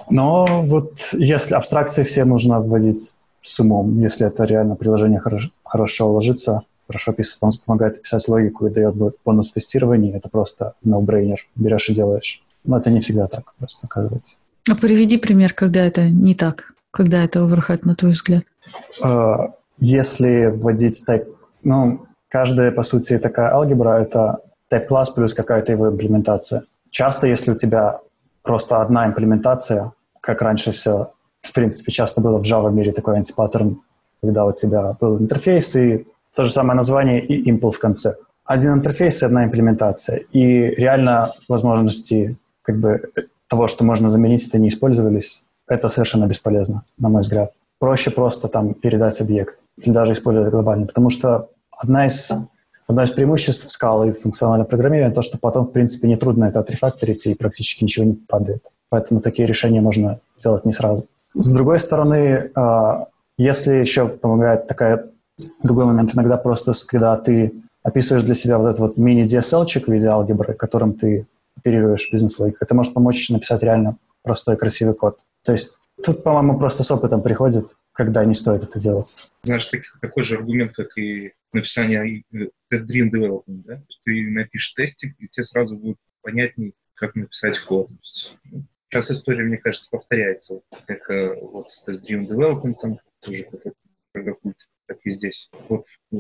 Но 0.10 0.64
вот 0.64 0.94
если 1.14 1.54
абстракции 1.54 2.04
все 2.04 2.26
нужно 2.26 2.60
вводить 2.60 3.16
с 3.42 3.60
умом, 3.60 4.00
если 4.00 4.28
это 4.28 4.44
реально 4.46 4.76
приложение 4.76 5.20
хорошо, 5.20 5.50
хорошо 5.64 6.12
ложится, 6.12 6.64
хорошо 6.88 7.14
писать, 7.14 7.38
он 7.42 7.52
помогает 7.66 8.02
писать 8.02 8.28
логику 8.28 8.68
и 8.68 8.72
дает 8.72 8.96
бонус 9.24 9.52
тестирования, 9.52 10.16
это 10.16 10.30
просто 10.30 10.74
no-brainer, 10.84 11.38
берешь 11.56 11.90
и 11.90 11.94
делаешь. 11.94 12.42
Но 12.64 12.78
это 12.78 12.90
не 12.90 13.00
всегда 13.00 13.28
так, 13.28 13.54
просто 13.60 13.86
оказывается. 13.86 14.38
А 14.70 14.76
приведи 14.76 15.18
пример, 15.18 15.54
когда 15.54 15.86
это 15.86 16.10
не 16.10 16.34
так, 16.34 16.74
когда 16.90 17.24
это 17.24 17.44
оверхед, 17.44 17.86
на 17.86 17.96
твой 17.96 18.14
взгляд. 18.14 18.44
А, 19.04 19.54
если 19.78 20.46
вводить 20.48 21.04
type, 21.08 21.28
ну, 21.64 22.06
каждая, 22.30 22.72
по 22.72 22.84
сути, 22.84 23.18
такая 23.18 23.54
алгебра— 23.54 24.00
это 24.02 24.40
type 24.72 24.86
класс 24.88 25.10
плюс 25.10 25.34
какая-то 25.34 25.72
его 25.72 25.90
имплементация. 25.90 26.64
Часто, 26.90 27.28
если 27.28 27.52
у 27.52 27.56
тебя 27.56 28.00
просто 28.42 28.82
одна 28.82 29.06
имплементация, 29.08 29.92
как 30.22 30.42
раньше 30.42 30.72
все, 30.72 31.12
в 31.42 31.54
принципе, 31.54 31.92
часто 31.92 32.22
было 32.22 32.38
в 32.38 32.44
Java 32.44 32.72
мире 32.72 32.92
такой 32.92 33.18
антипаттерн, 33.18 33.82
когда 34.22 34.46
у 34.46 34.54
тебя 34.54 34.96
был 35.00 35.20
интерфейс 35.20 35.76
и 35.76 36.08
то 36.36 36.44
же 36.44 36.52
самое 36.52 36.76
название 36.76 37.24
и 37.24 37.50
импл 37.50 37.70
в 37.70 37.80
конце. 37.80 38.16
Один 38.46 38.74
интерфейс 38.74 39.22
и 39.22 39.26
одна 39.26 39.46
имплементация. 39.46 40.18
И 40.32 40.70
реально 40.76 41.34
возможности 41.48 42.38
как 42.62 42.80
бы 42.80 43.12
того, 43.48 43.68
что 43.68 43.84
можно 43.84 44.10
заменить, 44.10 44.48
это 44.48 44.60
не 44.60 44.68
использовались. 44.68 45.44
Это 45.68 45.90
совершенно 45.90 46.26
бесполезно, 46.26 46.84
на 46.98 47.10
мой 47.10 47.22
взгляд. 47.22 47.54
Проще 47.80 48.12
просто 48.12 48.48
там 48.48 48.74
передать 48.74 49.20
объект 49.22 49.58
или 49.78 49.92
даже 49.92 50.14
использовать 50.14 50.52
глобально. 50.52 50.88
Потому 50.88 51.10
что 51.10 51.50
одна 51.72 52.06
из 52.06 52.32
Одно 52.88 53.02
из 53.02 53.12
преимуществ 53.12 53.70
скалы 53.72 54.10
и 54.10 54.12
функционального 54.12 54.68
программирования 54.68 55.14
то, 55.14 55.24
что 55.24 55.40
потом, 55.40 55.66
в 55.66 55.72
принципе, 55.72 56.08
нетрудно 56.08 56.46
это 56.46 56.60
отрефакторить 56.60 57.26
и 57.26 57.34
практически 57.34 57.84
ничего 57.84 58.06
не 58.06 58.14
падает. 58.14 58.64
Поэтому 58.90 59.22
такие 59.22 59.48
решения 59.48 59.82
можно 59.82 60.20
делать 60.38 60.66
не 60.66 60.72
сразу. 60.72 61.06
С 61.34 61.52
другой 61.52 61.80
стороны, 61.80 62.52
а, 62.56 63.08
если 63.38 63.74
еще 63.76 64.08
помогает 64.08 64.68
такая 64.68 65.08
другой 65.64 65.86
момент, 65.86 66.14
иногда 66.14 66.38
просто, 66.38 66.74
когда 66.88 67.18
ты 67.18 67.54
описываешь 67.82 68.24
для 68.24 68.36
себя 68.36 68.60
вот 68.60 68.68
этот 68.68 68.80
вот 68.80 68.98
мини-DSL-чик 68.98 69.88
в 69.88 69.92
виде 69.92 70.08
алгебры, 70.08 70.54
которым 70.54 70.94
ты 70.94 71.26
оперируешь 71.58 72.10
бизнес-логикой, 72.12 72.66
это 72.66 72.76
может 72.76 72.94
помочь 72.94 73.30
написать 73.32 73.64
реально 73.64 73.98
простой 74.24 74.58
красивый 74.58 74.94
код. 74.94 75.20
То 75.44 75.52
есть 75.54 75.80
тут, 76.04 76.24
по-моему, 76.24 76.58
просто 76.60 76.84
с 76.84 76.92
опытом 76.92 77.22
приходит, 77.22 77.76
когда 77.92 78.24
не 78.26 78.34
стоит 78.34 78.64
это 78.64 78.80
делать. 78.80 79.32
Знаешь, 79.44 79.66
так, 79.66 79.82
такой 80.02 80.24
же 80.24 80.36
аргумент, 80.38 80.74
как 80.74 80.98
и 80.98 81.32
написание 81.54 82.24
тест-driven 82.70 83.12
development, 83.12 83.64
да? 83.64 83.82
Ты 84.04 84.30
напишешь 84.32 84.74
тестик, 84.74 85.16
и 85.20 85.28
тебе 85.28 85.44
сразу 85.44 85.78
будет 85.78 85.98
понятней, 86.22 86.74
как 86.96 87.16
написать 87.16 87.60
код. 87.60 87.90
Ну, 88.46 88.66
сейчас 88.90 89.12
история, 89.12 89.44
мне 89.44 89.58
кажется, 89.58 89.90
повторяется. 89.90 90.62
Как 90.88 91.10
э, 91.10 91.34
вот 91.34 91.70
с 91.70 91.84
тест-driven 91.86 92.28
development, 92.28 92.76
тоже 93.22 93.46
как 94.88 95.00
и 95.04 95.12
здесь. 95.12 95.50
Вот 95.70 95.86
э, 96.12 96.18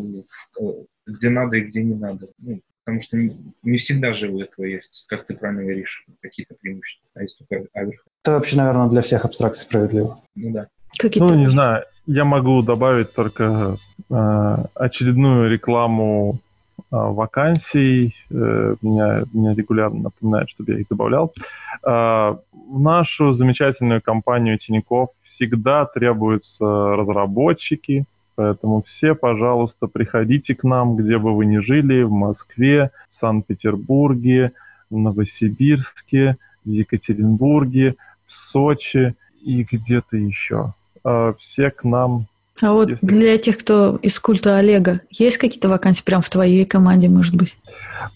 где 1.05 1.29
надо 1.29 1.57
и 1.57 1.61
где 1.61 1.83
не 1.83 1.95
надо. 1.95 2.29
Ну, 2.37 2.59
потому 2.85 3.01
что 3.01 3.17
не, 3.17 3.77
всегда 3.77 4.13
же 4.13 4.29
у 4.29 4.39
этого 4.39 4.65
есть, 4.65 5.05
как 5.07 5.25
ты 5.25 5.33
правильно 5.33 5.63
говоришь, 5.63 6.05
какие-то 6.21 6.53
преимущества. 6.53 7.07
А 7.15 7.23
есть 7.23 7.37
только 7.39 7.65
аверх. 7.73 8.05
Это 8.23 8.33
вообще, 8.33 8.57
наверное, 8.57 8.89
для 8.89 9.01
всех 9.01 9.25
абстракций 9.25 9.63
справедливо. 9.63 10.19
Ну 10.35 10.51
да. 10.51 10.67
Ну, 11.15 11.35
не 11.35 11.47
знаю, 11.47 11.83
я 12.05 12.23
могу 12.23 12.61
добавить 12.61 13.13
только 13.13 13.75
э, 14.09 14.55
очередную 14.75 15.49
рекламу 15.49 16.39
э, 16.77 16.83
вакансий. 16.91 18.15
Э, 18.29 18.75
меня, 18.81 19.23
меня 19.33 19.53
регулярно 19.53 20.03
напоминают, 20.03 20.49
чтобы 20.51 20.73
я 20.73 20.79
их 20.79 20.87
добавлял. 20.87 21.33
Э, 21.85 22.35
в 22.53 22.79
нашу 22.79 23.33
замечательную 23.33 24.01
компанию 24.01 24.57
Тинькофф 24.57 25.09
всегда 25.23 25.85
требуются 25.85 26.65
разработчики, 26.65 28.05
поэтому 28.35 28.83
все, 28.83 29.15
пожалуйста, 29.15 29.87
приходите 29.87 30.55
к 30.55 30.63
нам, 30.63 30.95
где 30.95 31.17
бы 31.17 31.35
вы 31.35 31.45
ни 31.45 31.57
жили, 31.57 32.03
в 32.03 32.11
Москве, 32.11 32.91
в 33.09 33.15
Санкт-Петербурге, 33.15 34.51
в 34.89 34.97
Новосибирске, 34.97 36.37
в 36.63 36.69
Екатеринбурге, 36.69 37.95
в 38.27 38.33
Сочи 38.33 39.15
и 39.43 39.65
где-то 39.69 40.17
еще. 40.17 40.73
Э, 41.03 41.33
все 41.39 41.69
к 41.71 41.83
нам. 41.83 42.25
А 42.61 42.73
вот 42.73 42.89
если... 42.89 43.05
для 43.05 43.37
тех, 43.37 43.57
кто 43.57 43.97
из 44.01 44.17
культа 44.19 44.57
Олега, 44.57 45.01
есть 45.09 45.37
какие-то 45.37 45.67
вакансии 45.67 46.03
прямо 46.03 46.21
в 46.21 46.29
твоей 46.29 46.65
команде, 46.65 47.09
может 47.09 47.35
быть? 47.35 47.57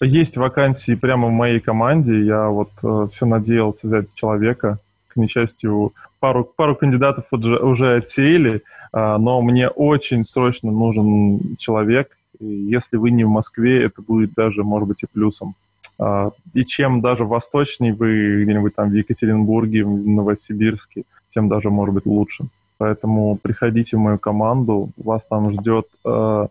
Есть 0.00 0.36
вакансии 0.36 0.94
прямо 0.94 1.28
в 1.28 1.32
моей 1.32 1.60
команде. 1.60 2.24
Я 2.24 2.48
вот 2.48 2.70
э, 2.82 3.08
все 3.14 3.26
надеялся 3.26 3.86
взять 3.86 4.06
человека. 4.14 4.78
К 5.12 5.16
несчастью, 5.16 5.92
пару, 6.20 6.44
пару 6.44 6.76
кандидатов 6.76 7.24
уже, 7.30 7.58
уже 7.58 7.96
отсеяли, 7.96 8.62
э, 8.92 9.16
но 9.18 9.42
мне 9.42 9.68
очень 9.68 10.24
срочно 10.24 10.70
нужен 10.70 11.56
человек. 11.58 12.16
И 12.38 12.46
если 12.46 12.96
вы 12.96 13.10
не 13.10 13.24
в 13.24 13.28
Москве, 13.28 13.84
это 13.84 14.02
будет 14.02 14.34
даже, 14.34 14.62
может 14.62 14.88
быть, 14.88 15.02
и 15.02 15.06
плюсом. 15.06 15.54
Э, 15.98 16.30
и 16.54 16.64
чем 16.64 17.00
даже 17.00 17.24
восточнее 17.24 17.92
вы 17.92 18.44
где-нибудь 18.44 18.74
там 18.74 18.90
в 18.90 18.94
Екатеринбурге, 18.94 19.84
в 19.84 20.08
Новосибирске, 20.08 21.02
тем 21.34 21.48
даже, 21.48 21.70
может 21.70 21.94
быть, 21.94 22.06
лучше. 22.06 22.44
Поэтому 22.78 23.36
приходите 23.36 23.96
в 23.96 24.00
мою 24.00 24.18
команду, 24.18 24.88
вас 24.96 25.22
там 25.28 25.50
ждет 25.50 25.86
э, 26.04 26.46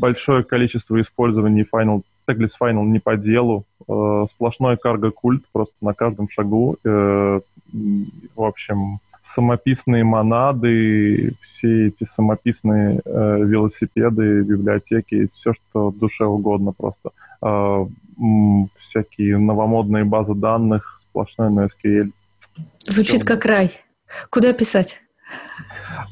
большое 0.00 0.42
количество 0.42 1.00
использований 1.00 1.64
Final, 1.72 2.02
Tagless 2.26 2.50
Final 2.60 2.84
не 2.84 2.98
по 2.98 3.16
делу, 3.16 3.64
э, 3.88 4.26
сплошной 4.30 4.76
карго-культ 4.76 5.44
просто 5.52 5.74
на 5.80 5.94
каждом 5.94 6.28
шагу. 6.30 6.76
Э, 6.84 7.40
в 7.72 8.42
общем, 8.42 9.00
самописные 9.24 10.04
монады, 10.04 11.34
все 11.42 11.88
эти 11.88 12.04
самописные 12.04 13.00
э, 13.04 13.38
велосипеды, 13.44 14.42
библиотеки, 14.42 15.28
все, 15.34 15.52
что 15.52 15.90
душе 15.90 16.24
угодно 16.24 16.72
просто. 16.72 17.10
Э, 17.42 17.86
всякие 18.78 19.38
новомодные 19.38 20.04
базы 20.04 20.34
данных, 20.34 21.00
сплошной 21.02 21.50
NoSQL. 21.50 22.10
Звучит 22.80 23.24
как 23.24 23.44
рай. 23.44 23.72
Куда 24.30 24.52
писать? 24.52 25.00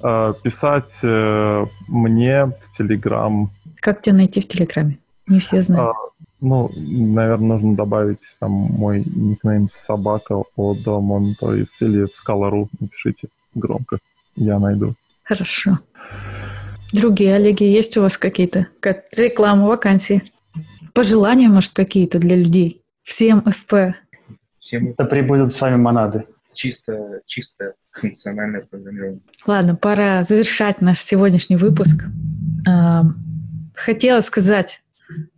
Э, 0.05 0.35
писать 0.43 0.99
э, 1.03 1.65
мне 1.89 2.47
в 2.47 2.77
Телеграм. 2.77 3.51
Как 3.77 4.03
тебя 4.03 4.17
найти 4.17 4.41
в 4.41 4.49
Телеграме? 4.49 4.99
Не 5.27 5.41
все 5.41 5.63
знают. 5.63 5.97
А, 5.97 6.16
ну, 6.41 6.71
наверное, 6.77 7.57
нужно 7.57 7.77
добавить 7.77 8.19
там 8.41 8.51
мой 8.51 9.03
никнейм 9.05 9.69
собака 9.73 10.43
от 10.57 10.79
Monitoris 10.87 11.69
или 11.81 12.05
в 12.05 12.11
Scala.ru 12.11 12.69
напишите 12.79 13.29
громко, 13.55 13.99
я 14.35 14.59
найду. 14.59 14.95
Хорошо. 15.23 15.79
Другие, 16.93 17.35
Олеги, 17.35 17.65
есть 17.65 17.97
у 17.97 18.03
вас 18.03 18.17
какие-то 18.17 18.69
как 18.81 19.05
реклама, 19.17 19.67
вакансии? 19.67 20.23
Пожелания, 20.93 21.49
может, 21.49 21.73
какие-то 21.73 22.19
для 22.19 22.37
людей? 22.37 22.83
Всем 23.03 23.43
ФП. 23.43 23.97
Всем... 24.59 24.95
Да 24.97 25.05
прибудут 25.05 25.53
с 25.53 25.61
вами 25.61 25.77
монады. 25.77 26.25
Чисто, 26.55 27.21
чисто 27.27 27.75
функциональное 27.93 28.63
программирование. 28.63 29.21
Ладно, 29.47 29.77
пора 29.77 30.23
завершать 30.25 30.81
наш 30.81 31.01
сегодняшний 31.01 31.57
выпуск. 31.57 32.05
Хотела 33.75 34.21
сказать 34.21 34.81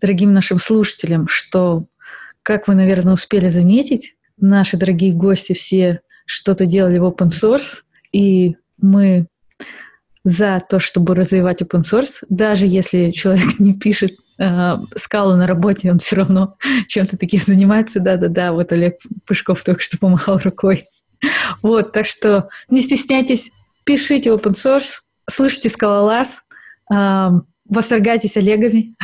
дорогим 0.01 0.32
нашим 0.32 0.59
слушателям, 0.59 1.28
что, 1.28 1.86
как 2.43 2.69
вы, 2.69 2.74
наверное, 2.74 3.15
успели 3.15 3.49
заметить, 3.49 4.16
наши 4.40 4.77
дорогие 4.77 5.12
гости 5.12 5.53
все 5.53 6.01
что-то 6.27 6.66
делали 6.66 6.99
в 6.99 7.05
open 7.05 7.28
source, 7.28 7.82
и 8.12 8.57
мы 8.81 9.27
за 10.24 10.62
то, 10.69 10.78
чтобы 10.78 11.15
развивать 11.15 11.62
open 11.62 11.81
source, 11.81 12.24
даже 12.28 12.66
если 12.66 13.12
человек 13.12 13.47
не 13.59 13.74
пишет 13.74 14.12
э, 14.39 14.74
скалы 14.97 15.36
на 15.36 15.47
работе, 15.47 15.90
он 15.90 15.99
все 15.99 16.16
равно 16.16 16.57
чем-то 16.86 17.16
таким 17.16 17.40
занимается. 17.40 18.01
Да-да-да, 18.01 18.53
вот 18.53 18.73
Олег 18.73 18.99
Пышков 19.27 19.65
только 19.65 19.81
что 19.81 19.99
помахал 19.99 20.39
рукой. 20.39 20.85
Вот, 21.62 21.93
так 21.93 22.07
что 22.07 22.49
не 22.69 22.81
стесняйтесь, 22.81 23.51
пишите 23.85 24.31
open 24.31 24.53
source, 24.53 25.01
слышите 25.28 25.69
скалолаз, 25.69 26.43
восторгайтесь 27.69 28.36
Олегами. 28.36 28.95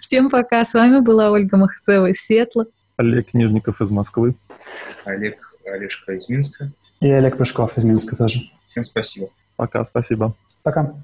Всем 0.00 0.30
пока. 0.30 0.64
С 0.64 0.74
вами 0.74 1.00
была 1.00 1.30
Ольга 1.30 1.56
Махасева 1.56 2.06
из 2.10 2.20
Светла. 2.20 2.66
Олег 2.96 3.34
Нижников 3.34 3.80
из 3.80 3.90
Москвы. 3.90 4.34
Олег 5.04 5.36
Олежка 5.66 6.12
из 6.12 6.28
Минска. 6.28 6.70
И 7.00 7.10
Олег 7.10 7.36
Пышков 7.36 7.76
из 7.76 7.84
Минска 7.84 8.16
тоже. 8.16 8.40
Всем 8.68 8.82
спасибо. 8.82 9.28
Пока, 9.56 9.84
спасибо. 9.84 10.34
Пока. 10.62 10.94